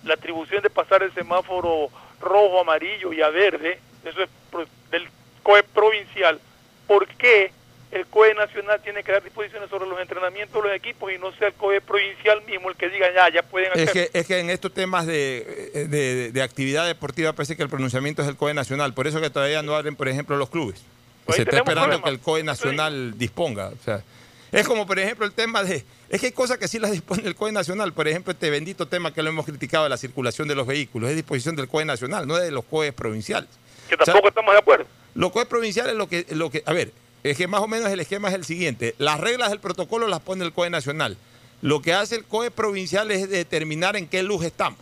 la 0.04 0.16
atribución 0.16 0.62
de 0.62 0.70
pasar 0.70 1.02
el 1.04 1.14
semáforo 1.14 1.90
rojo, 2.20 2.60
amarillo 2.60 3.14
y 3.14 3.22
a 3.22 3.30
verde, 3.30 3.80
eso 4.04 4.22
es 4.24 4.30
pro- 4.52 4.66
del 4.92 5.08
COE 5.44 5.64
provincial, 5.64 6.40
¿por 6.88 7.08
qué 7.08 7.52
el 7.94 8.06
COE 8.08 8.34
nacional 8.34 8.82
tiene 8.84 9.04
que 9.04 9.12
dar 9.12 9.24
disposiciones 9.24 9.70
sobre 9.70 9.88
los 9.88 10.00
entrenamientos 10.00 10.62
de 10.62 10.70
los 10.70 10.78
equipos 10.78 11.12
y 11.14 11.18
no 11.18 11.32
sea 11.34 11.50
el 11.50 11.54
COE 11.54 11.82
provincial 11.82 12.44
mismo 12.46 12.70
el 12.70 12.76
que 12.76 12.90
diga 12.90 13.08
ya, 13.14 13.30
ya 13.30 13.44
pueden 13.44 13.72
hacer? 13.72 13.84
Es 13.88 13.92
que, 13.92 14.10
es 14.14 14.26
que 14.28 14.40
en 14.40 14.50
estos 14.50 14.74
temas 14.74 15.06
de, 15.06 15.72
de- 15.74 15.88
de- 15.88 16.32
de 16.32 16.42
actividad 16.42 16.86
deportiva 16.86 17.34
parece 17.34 17.56
que 17.56 17.64
el 17.64 17.70
pronunciamiento 17.70 18.22
es 18.22 18.28
el 18.28 18.36
COE 18.36 18.54
nacional. 18.54 18.94
Por 18.94 19.08
eso 19.08 19.22
que 19.22 19.30
todavía 19.30 19.62
no 19.62 19.76
abren, 19.76 19.96
por 19.96 20.08
ejemplo, 20.08 20.36
los 20.38 20.50
clubes. 20.50 20.82
Pues 21.26 21.38
Se 21.38 21.44
está 21.44 21.58
esperando 21.58 21.84
problemas. 21.84 22.04
que 22.04 22.10
el 22.10 22.20
COE 22.20 22.44
nacional 22.44 23.18
disponga. 23.18 23.68
O 23.70 23.84
sea, 23.86 24.04
es 24.52 24.68
como, 24.68 24.86
por 24.86 25.00
ejemplo, 25.00 25.26
el 25.26 25.32
tema 25.32 25.64
de... 25.64 25.84
Es 26.10 26.20
que 26.20 26.28
hay 26.28 26.32
cosas 26.34 26.58
que 26.58 26.68
sí 26.68 26.78
las 26.80 26.92
dispone 26.92 27.24
el 27.26 27.36
COE 27.36 27.52
nacional. 27.52 27.94
Por 27.94 28.08
ejemplo, 28.08 28.34
este 28.34 28.50
bendito 28.50 28.88
tema 28.88 29.14
que 29.14 29.24
lo 29.24 29.30
hemos 29.30 29.46
criticado 29.46 29.86
de 29.86 29.90
la 29.90 29.98
circulación 29.98 30.48
de 30.48 30.56
los 30.56 30.68
vehículos. 30.68 31.10
Es 31.10 31.16
disposición 31.16 31.56
del 31.56 31.68
COE 31.68 31.86
nacional, 31.86 32.28
no 32.28 32.36
de 32.36 32.52
los 32.52 32.66
COE 32.66 32.92
provinciales. 32.92 33.50
Que 33.90 33.98
tampoco 33.98 34.28
estamos 34.28 34.54
de 34.54 34.60
acuerdo. 34.60 34.86
Los 35.16 35.32
COE 35.32 35.46
provinciales 35.46 35.96
lo 35.96 36.08
que, 36.08 36.26
lo 36.32 36.52
que... 36.52 36.62
A 36.66 36.74
ver, 36.74 36.92
es 37.24 37.38
que 37.38 37.48
más 37.48 37.62
o 37.62 37.68
menos 37.68 37.90
el 37.90 38.00
esquema 38.00 38.30
es 38.30 38.36
el 38.36 38.44
siguiente. 38.46 38.96
Las 38.98 39.20
reglas 39.20 39.50
del 39.50 39.60
protocolo 39.60 40.08
las 40.08 40.20
pone 40.20 40.44
el 40.44 40.52
COE 40.54 40.70
nacional. 40.70 41.18
Lo 41.62 41.82
que 41.82 41.94
hace 41.94 42.16
el 42.16 42.26
COE 42.26 42.52
provincial 42.52 43.10
es 43.12 43.30
determinar 43.30 43.96
en 43.96 44.08
qué 44.08 44.24
luz 44.24 44.44
estamos. 44.44 44.80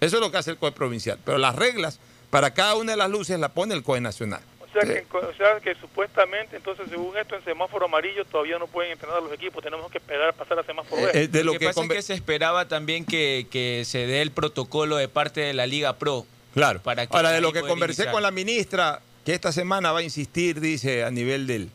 Eso 0.00 0.16
es 0.16 0.20
lo 0.22 0.30
que 0.30 0.38
hace 0.38 0.50
el 0.50 0.56
COE 0.58 0.72
provincial. 0.72 1.18
Pero 1.24 1.38
las 1.38 1.56
reglas 1.56 1.98
para 2.30 2.52
cada 2.52 2.76
una 2.76 2.92
de 2.92 2.98
las 2.98 3.10
luces 3.10 3.38
las 3.38 3.50
pone 3.50 3.74
el 3.74 3.82
COE 3.82 4.00
nacional. 4.00 4.40
O 4.60 4.72
sea, 4.72 4.82
que, 4.82 5.04
o 5.16 5.34
sea 5.36 5.58
que 5.60 5.74
supuestamente, 5.74 6.56
entonces, 6.56 6.86
según 6.88 7.16
esto, 7.16 7.34
en 7.34 7.42
semáforo 7.44 7.86
amarillo 7.86 8.24
todavía 8.24 8.56
no 8.58 8.68
pueden 8.68 8.92
entrenar 8.92 9.20
los 9.20 9.32
equipos. 9.32 9.64
Tenemos 9.64 9.90
que 9.90 9.98
esperar 9.98 10.28
a 10.28 10.32
pasar 10.32 10.60
a 10.60 10.62
semáforo 10.62 11.02
verde. 11.02 11.22
Eh, 11.24 11.28
de 11.28 11.40
lo 11.42 11.46
lo 11.46 11.52
que, 11.54 11.58
que 11.60 11.66
pasa 11.66 11.80
conver- 11.80 11.90
es 11.92 11.96
que 11.96 12.02
se 12.02 12.14
esperaba 12.14 12.68
también 12.68 13.04
que, 13.04 13.48
que 13.50 13.82
se 13.84 14.06
dé 14.06 14.22
el 14.22 14.30
protocolo 14.30 14.96
de 14.96 15.08
parte 15.08 15.40
de 15.40 15.54
la 15.54 15.66
Liga 15.66 15.96
Pro. 15.96 16.24
Claro. 16.54 16.80
Para 16.82 17.06
que 17.06 17.16
Ahora, 17.16 17.30
de 17.32 17.40
lo 17.40 17.52
que 17.52 17.62
conversé 17.62 18.02
iniciar. 18.02 18.12
con 18.12 18.22
la 18.22 18.30
ministra, 18.30 19.00
que 19.30 19.36
esta 19.36 19.52
semana 19.52 19.92
va 19.92 20.00
a 20.00 20.02
insistir, 20.02 20.60
dice, 20.60 21.04
a 21.04 21.10
nivel 21.12 21.46
del, 21.46 21.70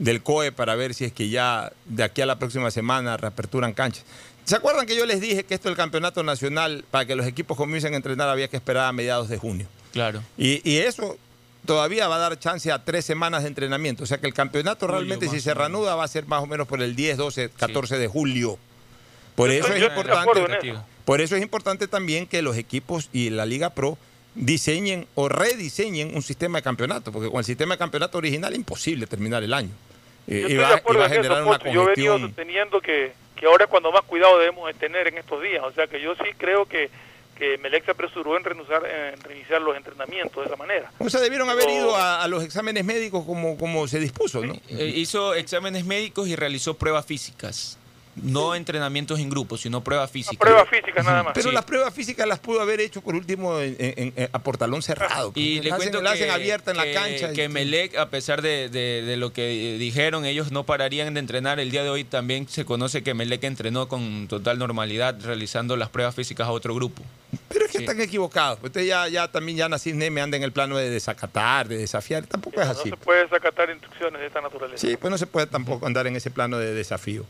del 0.00 0.24
COE 0.24 0.50
para 0.50 0.74
ver 0.74 0.92
si 0.92 1.04
es 1.04 1.12
que 1.12 1.28
ya 1.28 1.72
de 1.84 2.02
aquí 2.02 2.20
a 2.20 2.26
la 2.26 2.36
próxima 2.36 2.72
semana 2.72 3.16
reaperturan 3.16 3.74
canchas. 3.74 4.04
¿Se 4.44 4.56
acuerdan 4.56 4.86
que 4.86 4.96
yo 4.96 5.06
les 5.06 5.20
dije 5.20 5.44
que 5.44 5.54
esto 5.54 5.68
del 5.68 5.76
campeonato 5.76 6.24
nacional, 6.24 6.84
para 6.90 7.06
que 7.06 7.14
los 7.14 7.24
equipos 7.24 7.56
comiencen 7.56 7.94
a 7.94 7.96
entrenar, 7.96 8.28
había 8.28 8.48
que 8.48 8.56
esperar 8.56 8.86
a 8.88 8.92
mediados 8.92 9.28
de 9.28 9.38
junio? 9.38 9.68
Claro. 9.92 10.20
Y, 10.36 10.68
y 10.68 10.78
eso 10.78 11.16
todavía 11.64 12.08
va 12.08 12.16
a 12.16 12.18
dar 12.18 12.40
chance 12.40 12.72
a 12.72 12.84
tres 12.84 13.04
semanas 13.04 13.42
de 13.42 13.50
entrenamiento. 13.50 14.02
O 14.02 14.06
sea 14.06 14.18
que 14.18 14.26
el 14.26 14.34
campeonato 14.34 14.86
Julio, 14.86 14.98
realmente, 14.98 15.28
si 15.28 15.40
se 15.40 15.54
reanuda, 15.54 15.94
va 15.94 16.02
a 16.02 16.08
ser 16.08 16.26
más 16.26 16.42
o 16.42 16.46
menos 16.48 16.66
por 16.66 16.82
el 16.82 16.96
10, 16.96 17.18
12, 17.18 17.50
14 17.50 17.98
de 17.98 18.08
julio. 18.08 18.58
Por 19.36 19.50
Yo 19.50 19.54
eso, 19.54 19.68
estoy 19.68 19.82
es 19.82 19.88
importante, 19.90 20.74
por 21.04 21.20
eso 21.20 21.36
es 21.36 21.42
importante 21.42 21.86
también 21.86 22.26
que 22.26 22.42
los 22.42 22.56
equipos 22.56 23.10
y 23.12 23.30
la 23.30 23.46
Liga 23.46 23.70
Pro 23.70 23.96
diseñen 24.36 25.06
o 25.14 25.28
rediseñen 25.28 26.14
un 26.14 26.22
sistema 26.22 26.58
de 26.58 26.62
campeonato, 26.62 27.10
porque 27.10 27.28
con 27.30 27.38
el 27.40 27.44
sistema 27.44 27.74
de 27.74 27.78
campeonato 27.78 28.18
original 28.18 28.52
es 28.52 28.58
imposible 28.58 29.06
terminar 29.06 29.42
el 29.42 29.52
año. 29.52 29.70
Eh, 30.28 30.40
Yo 30.42 30.48
y 30.48 30.52
estoy 30.52 30.56
va, 30.58 30.68
de 30.68 30.74
y 30.74 30.78
acuerdo 30.78 31.00
va 31.00 31.06
a 31.06 31.08
eso, 31.08 31.16
generar 31.22 31.42
una 31.42 31.58
Pocho. 31.58 31.72
Yo 31.72 31.82
he 31.82 31.86
venido 31.86 32.12
congestión. 32.12 32.20
sosteniendo 32.28 32.80
que, 32.80 33.12
que 33.34 33.46
ahora 33.46 33.64
es 33.64 33.70
cuando 33.70 33.90
más 33.92 34.02
cuidado 34.02 34.38
debemos 34.38 34.66
de 34.68 34.74
tener 34.74 35.08
en 35.08 35.18
estos 35.18 35.42
días. 35.42 35.64
O 35.64 35.72
sea 35.72 35.86
que 35.86 36.00
yo 36.00 36.14
sí 36.16 36.24
creo 36.36 36.66
que, 36.66 36.90
que 37.38 37.58
Melec 37.58 37.84
se 37.84 37.90
apresuró 37.92 38.36
en 38.36 38.44
reiniciar, 38.44 38.82
en 38.86 39.20
reiniciar 39.22 39.62
los 39.62 39.76
entrenamientos 39.76 40.36
de 40.36 40.46
esa 40.46 40.56
manera. 40.56 40.90
O 40.98 41.08
sea, 41.08 41.20
debieron 41.20 41.48
haber 41.48 41.68
ido 41.70 41.94
a, 41.96 42.22
a 42.22 42.28
los 42.28 42.42
exámenes 42.44 42.84
médicos 42.84 43.24
como, 43.24 43.56
como 43.56 43.86
se 43.88 43.98
dispuso, 44.00 44.44
¿no? 44.44 44.54
Eh, 44.68 44.92
hizo 44.96 45.34
exámenes 45.34 45.84
médicos 45.84 46.28
y 46.28 46.36
realizó 46.36 46.74
pruebas 46.74 47.06
físicas. 47.06 47.78
No 48.22 48.54
entrenamientos 48.54 49.20
en 49.20 49.28
grupo, 49.28 49.58
sino 49.58 49.84
pruebas 49.84 50.10
físicas. 50.10 50.38
Pruebas 50.38 50.68
físicas 50.70 51.04
nada 51.04 51.22
más. 51.22 51.32
Pero 51.34 51.50
Sí. 51.50 51.54
las 51.54 51.64
pruebas 51.66 51.92
físicas 51.92 52.26
las 52.26 52.38
pudo 52.38 52.62
haber 52.62 52.80
hecho 52.80 53.02
por 53.02 53.14
último 53.14 53.60
en- 53.60 53.76
en- 53.78 54.12
en- 54.16 54.28
a 54.32 54.38
portalón 54.38 54.80
cerrado. 54.82 55.32
Y 55.34 55.56
porque 55.56 55.68
le 55.68 55.74
hacen- 55.74 55.76
cuento 55.76 56.02
la 56.02 56.10
hacen 56.12 56.26
que, 56.26 56.32
abierta 56.32 56.70
en 56.70 56.78
que- 56.78 56.92
la 56.94 57.00
cancha. 57.00 57.32
que 57.34 57.44
y- 57.44 57.48
Melec, 57.48 57.96
a 57.98 58.08
pesar 58.08 58.40
de, 58.40 58.70
de- 58.70 59.02
de 59.02 59.16
lo 59.18 59.32
que 59.34 59.74
eh, 59.74 59.78
dijeron, 59.78 60.24
ellos 60.24 60.50
no 60.50 60.64
pararían 60.64 61.12
de 61.12 61.20
entrenar. 61.20 61.60
El 61.60 61.70
día 61.70 61.82
de 61.82 61.90
hoy 61.90 62.04
también 62.04 62.48
se 62.48 62.64
conoce 62.64 63.02
que 63.02 63.12
Melec 63.12 63.44
entrenó 63.44 63.86
con 63.88 64.28
total 64.28 64.58
normalidad, 64.58 65.16
realizando 65.22 65.76
las 65.76 65.90
pruebas 65.90 66.14
físicas 66.14 66.46
a 66.48 66.52
otro 66.52 66.74
grupo. 66.74 67.02
Pero 67.48 67.66
es 67.66 67.70
que 67.72 67.78
están 67.78 68.00
equivocados. 68.00 68.58
Ustedes 68.62 68.86
ya, 68.86 69.08
ya 69.08 69.28
también 69.30 69.58
ya 69.58 69.68
Nacís 69.68 69.94
Neme 69.94 70.22
anda 70.22 70.38
en 70.38 70.42
el 70.42 70.52
plano 70.52 70.78
de 70.78 70.88
desacatar, 70.88 71.68
de 71.68 71.76
desafiar. 71.76 72.24
Tampoco 72.26 72.60
es 72.62 72.66
No 72.66 72.72
así. 72.72 72.88
se 72.90 72.96
puede 72.96 73.24
desacatar 73.24 73.68
instrucciones 73.68 74.20
de 74.22 74.26
esta 74.28 74.40
naturaleza. 74.40 74.86
Sí, 74.86 74.96
pues 74.96 75.10
no 75.10 75.18
se 75.18 75.26
puede 75.26 75.46
tampoco 75.46 75.86
andar 75.86 76.06
en 76.06 76.16
ese 76.16 76.30
plano 76.30 76.56
de 76.58 76.72
desafío. 76.72 77.26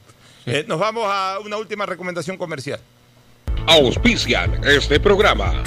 Eh, 0.49 0.65
nos 0.69 0.79
vamos 0.79 1.05
a 1.09 1.41
una 1.45 1.57
última 1.57 1.87
recomendación 1.87 2.37
comercial. 2.37 2.79
Auspician 3.67 4.61
este 4.65 5.01
programa. 5.01 5.65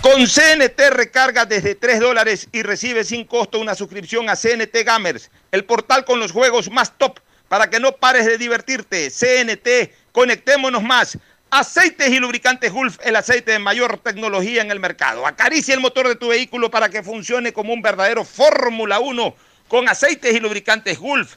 Con 0.00 0.26
CNT 0.26 0.90
recarga 0.90 1.46
desde 1.46 1.76
3 1.76 2.00
dólares 2.00 2.48
y 2.50 2.62
recibe 2.62 3.04
sin 3.04 3.24
costo 3.24 3.60
una 3.60 3.76
suscripción 3.76 4.28
a 4.28 4.34
CNT 4.34 4.74
Gamers, 4.84 5.30
el 5.52 5.64
portal 5.64 6.04
con 6.04 6.18
los 6.18 6.32
juegos 6.32 6.68
más 6.68 6.98
top 6.98 7.20
para 7.46 7.70
que 7.70 7.78
no 7.78 7.92
pares 7.92 8.26
de 8.26 8.36
divertirte. 8.38 9.08
CNT, 9.10 9.92
conectémonos 10.10 10.82
más. 10.82 11.18
Aceites 11.48 12.10
y 12.10 12.18
lubricantes 12.18 12.72
Gulf, 12.72 12.98
el 13.04 13.14
aceite 13.14 13.52
de 13.52 13.60
mayor 13.60 13.98
tecnología 13.98 14.62
en 14.62 14.72
el 14.72 14.80
mercado. 14.80 15.28
Acaricia 15.28 15.74
el 15.74 15.80
motor 15.80 16.08
de 16.08 16.16
tu 16.16 16.28
vehículo 16.28 16.72
para 16.72 16.88
que 16.88 17.04
funcione 17.04 17.52
como 17.52 17.72
un 17.72 17.82
verdadero 17.82 18.24
Fórmula 18.24 18.98
1 18.98 19.36
con 19.68 19.88
aceites 19.88 20.34
y 20.34 20.40
lubricantes 20.40 20.98
Gulf. 20.98 21.36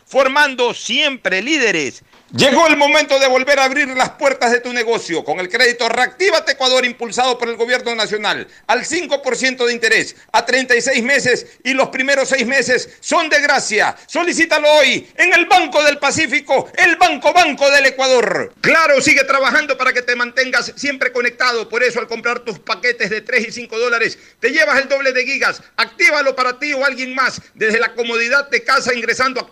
formando 0.11 0.73
siempre 0.73 1.41
líderes. 1.41 2.03
Llegó 2.33 2.65
el 2.67 2.77
momento 2.77 3.19
de 3.19 3.27
volver 3.27 3.59
a 3.59 3.65
abrir 3.65 3.89
las 3.89 4.11
puertas 4.11 4.53
de 4.53 4.61
tu 4.61 4.71
negocio 4.71 5.21
con 5.21 5.41
el 5.41 5.49
crédito 5.49 5.89
Reactívate 5.89 6.53
Ecuador 6.53 6.85
impulsado 6.85 7.37
por 7.37 7.49
el 7.49 7.57
gobierno 7.57 7.93
nacional 7.93 8.47
al 8.67 8.85
5% 8.85 9.65
de 9.65 9.73
interés 9.73 10.15
a 10.31 10.45
36 10.45 11.03
meses 11.03 11.59
y 11.65 11.73
los 11.73 11.89
primeros 11.89 12.29
6 12.29 12.47
meses 12.47 12.89
son 13.01 13.27
de 13.27 13.41
gracia. 13.41 13.97
Solicítalo 14.07 14.71
hoy 14.71 15.09
en 15.17 15.33
el 15.33 15.45
Banco 15.45 15.83
del 15.83 15.97
Pacífico, 15.97 16.71
el 16.77 16.95
Banco 16.95 17.33
Banco 17.33 17.69
del 17.69 17.87
Ecuador. 17.87 18.53
Claro, 18.61 19.01
sigue 19.01 19.25
trabajando 19.25 19.77
para 19.77 19.91
que 19.91 20.01
te 20.01 20.15
mantengas 20.15 20.71
siempre 20.77 21.11
conectado. 21.11 21.67
Por 21.67 21.83
eso 21.83 21.99
al 21.99 22.07
comprar 22.07 22.39
tus 22.39 22.59
paquetes 22.59 23.09
de 23.09 23.19
3 23.19 23.49
y 23.49 23.51
5 23.51 23.77
dólares 23.77 24.17
te 24.39 24.51
llevas 24.51 24.79
el 24.79 24.87
doble 24.87 25.11
de 25.11 25.25
gigas. 25.25 25.61
Actívalo 25.75 26.33
para 26.33 26.57
ti 26.57 26.71
o 26.71 26.85
alguien 26.85 27.13
más 27.13 27.41
desde 27.55 27.77
la 27.77 27.93
comodidad 27.93 28.49
de 28.49 28.63
casa 28.63 28.93
ingresando 28.93 29.41
a 29.41 29.49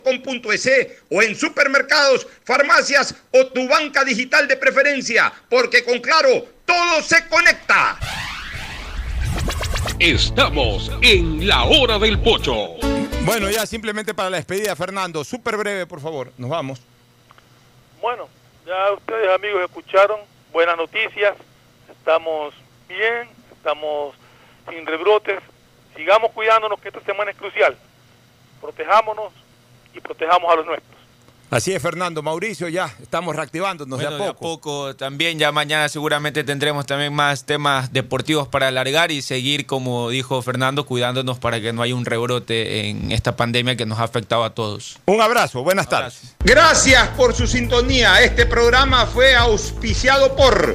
claro.com.es 0.00 1.02
o 1.10 1.22
en 1.22 1.34
supermercados, 1.34 2.26
farmacias 2.44 3.14
o 3.32 3.46
tu 3.48 3.68
banca 3.68 4.04
digital 4.04 4.48
de 4.48 4.56
preferencia. 4.56 5.32
Porque 5.48 5.84
con 5.84 6.00
Claro 6.00 6.46
todo 6.64 7.02
se 7.02 7.26
conecta. 7.28 7.98
Estamos 9.98 10.90
en 11.02 11.46
la 11.46 11.64
hora 11.64 11.98
del 11.98 12.18
pocho. 12.20 12.76
Bueno, 13.24 13.50
ya 13.50 13.66
simplemente 13.66 14.14
para 14.14 14.30
la 14.30 14.36
despedida, 14.38 14.74
Fernando, 14.74 15.22
súper 15.22 15.56
breve, 15.56 15.86
por 15.86 16.00
favor. 16.00 16.32
Nos 16.36 16.50
vamos. 16.50 16.80
Bueno, 18.00 18.28
ya 18.66 18.92
ustedes 18.92 19.32
amigos 19.32 19.62
escucharon 19.62 20.20
buenas 20.52 20.76
noticias, 20.76 21.36
estamos 21.88 22.52
bien, 22.88 23.28
estamos 23.56 24.16
sin 24.68 24.84
rebrotes, 24.84 25.38
sigamos 25.94 26.32
cuidándonos 26.32 26.80
que 26.80 26.88
esta 26.88 27.00
semana 27.02 27.30
es 27.30 27.36
crucial, 27.36 27.76
protejámonos 28.60 29.32
y 29.94 30.00
protejamos 30.00 30.52
a 30.52 30.56
los 30.56 30.66
nuestros. 30.66 30.92
Así 31.50 31.70
es, 31.74 31.82
Fernando. 31.82 32.22
Mauricio, 32.22 32.66
ya 32.68 32.90
estamos 33.02 33.36
reactivándonos 33.36 34.00
Bueno, 34.00 34.16
de 34.16 34.24
a 34.24 34.26
poco. 34.32 34.40
poco 34.40 34.96
también. 34.96 35.38
Ya 35.38 35.52
mañana 35.52 35.86
seguramente 35.90 36.44
tendremos 36.44 36.86
también 36.86 37.12
más 37.12 37.44
temas 37.44 37.92
deportivos 37.92 38.48
para 38.48 38.68
alargar 38.68 39.10
y 39.10 39.20
seguir, 39.20 39.66
como 39.66 40.08
dijo 40.08 40.40
Fernando, 40.40 40.86
cuidándonos 40.86 41.38
para 41.38 41.60
que 41.60 41.74
no 41.74 41.82
haya 41.82 41.94
un 41.94 42.06
rebrote 42.06 42.88
en 42.88 43.12
esta 43.12 43.36
pandemia 43.36 43.76
que 43.76 43.84
nos 43.84 43.98
ha 43.98 44.04
afectado 44.04 44.44
a 44.44 44.54
todos. 44.54 44.98
Un 45.04 45.20
abrazo, 45.20 45.62
buenas 45.62 45.90
tardes. 45.90 46.34
Gracias 46.42 47.06
por 47.08 47.34
su 47.34 47.46
sintonía. 47.46 48.22
Este 48.22 48.46
programa 48.46 49.04
fue 49.04 49.34
auspiciado 49.36 50.34
por 50.34 50.74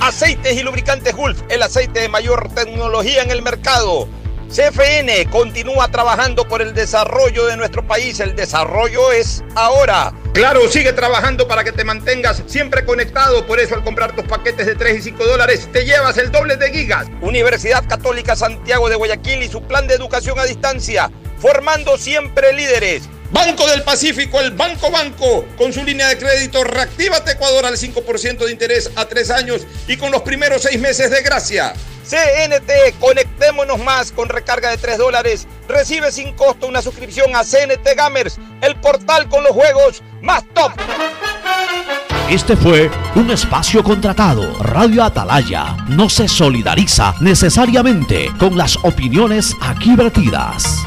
Aceites 0.00 0.56
y 0.56 0.62
Lubricantes 0.62 1.12
Gulf, 1.16 1.42
el 1.48 1.60
aceite 1.60 1.98
de 2.00 2.08
mayor 2.08 2.48
tecnología 2.54 3.22
en 3.22 3.32
el 3.32 3.42
mercado. 3.42 4.08
CFN 4.48 5.26
continúa 5.30 5.88
trabajando 5.88 6.48
por 6.48 6.62
el 6.62 6.72
desarrollo 6.72 7.46
de 7.46 7.56
nuestro 7.58 7.86
país. 7.86 8.18
El 8.20 8.34
desarrollo 8.34 9.12
es 9.12 9.44
ahora. 9.54 10.14
Claro, 10.32 10.66
sigue 10.68 10.94
trabajando 10.94 11.46
para 11.46 11.64
que 11.64 11.72
te 11.72 11.84
mantengas 11.84 12.42
siempre 12.46 12.84
conectado. 12.84 13.46
Por 13.46 13.60
eso 13.60 13.74
al 13.74 13.84
comprar 13.84 14.16
tus 14.16 14.24
paquetes 14.24 14.66
de 14.66 14.74
3 14.74 14.98
y 14.98 15.02
5 15.02 15.26
dólares 15.26 15.68
te 15.70 15.84
llevas 15.84 16.16
el 16.16 16.30
doble 16.30 16.56
de 16.56 16.70
gigas. 16.70 17.08
Universidad 17.20 17.86
Católica 17.86 18.36
Santiago 18.36 18.88
de 18.88 18.96
Guayaquil 18.96 19.42
y 19.42 19.48
su 19.48 19.62
plan 19.62 19.86
de 19.86 19.94
educación 19.94 20.38
a 20.38 20.44
distancia. 20.44 21.10
Formando 21.38 21.98
siempre 21.98 22.52
líderes. 22.54 23.08
Banco 23.30 23.66
del 23.66 23.82
Pacífico, 23.82 24.40
el 24.40 24.52
Banco 24.52 24.90
Banco, 24.90 25.44
con 25.56 25.72
su 25.72 25.84
línea 25.84 26.08
de 26.08 26.18
crédito 26.18 26.64
Reactívate 26.64 27.32
Ecuador 27.32 27.66
al 27.66 27.76
5% 27.76 28.38
de 28.38 28.52
interés 28.52 28.90
a 28.96 29.04
3 29.06 29.30
años 29.30 29.66
y 29.86 29.96
con 29.96 30.10
los 30.10 30.22
primeros 30.22 30.62
6 30.62 30.80
meses 30.80 31.10
de 31.10 31.22
gracia. 31.22 31.74
CNT, 32.08 32.98
conectémonos 32.98 33.78
más 33.80 34.12
con 34.12 34.30
recarga 34.30 34.70
de 34.70 34.78
3 34.78 34.96
dólares. 34.96 35.46
Recibe 35.68 36.10
sin 36.10 36.32
costo 36.32 36.66
una 36.66 36.80
suscripción 36.80 37.36
a 37.36 37.44
CNT 37.44 37.86
Gamers, 37.94 38.38
el 38.62 38.76
portal 38.76 39.28
con 39.28 39.44
los 39.44 39.52
juegos 39.52 40.02
más 40.22 40.42
top. 40.54 40.72
Este 42.30 42.56
fue 42.56 42.90
un 43.14 43.30
espacio 43.30 43.82
contratado. 43.82 44.62
Radio 44.62 45.04
Atalaya 45.04 45.76
no 45.88 46.08
se 46.08 46.28
solidariza 46.28 47.14
necesariamente 47.20 48.30
con 48.38 48.56
las 48.56 48.76
opiniones 48.84 49.54
aquí 49.60 49.94
vertidas. 49.94 50.78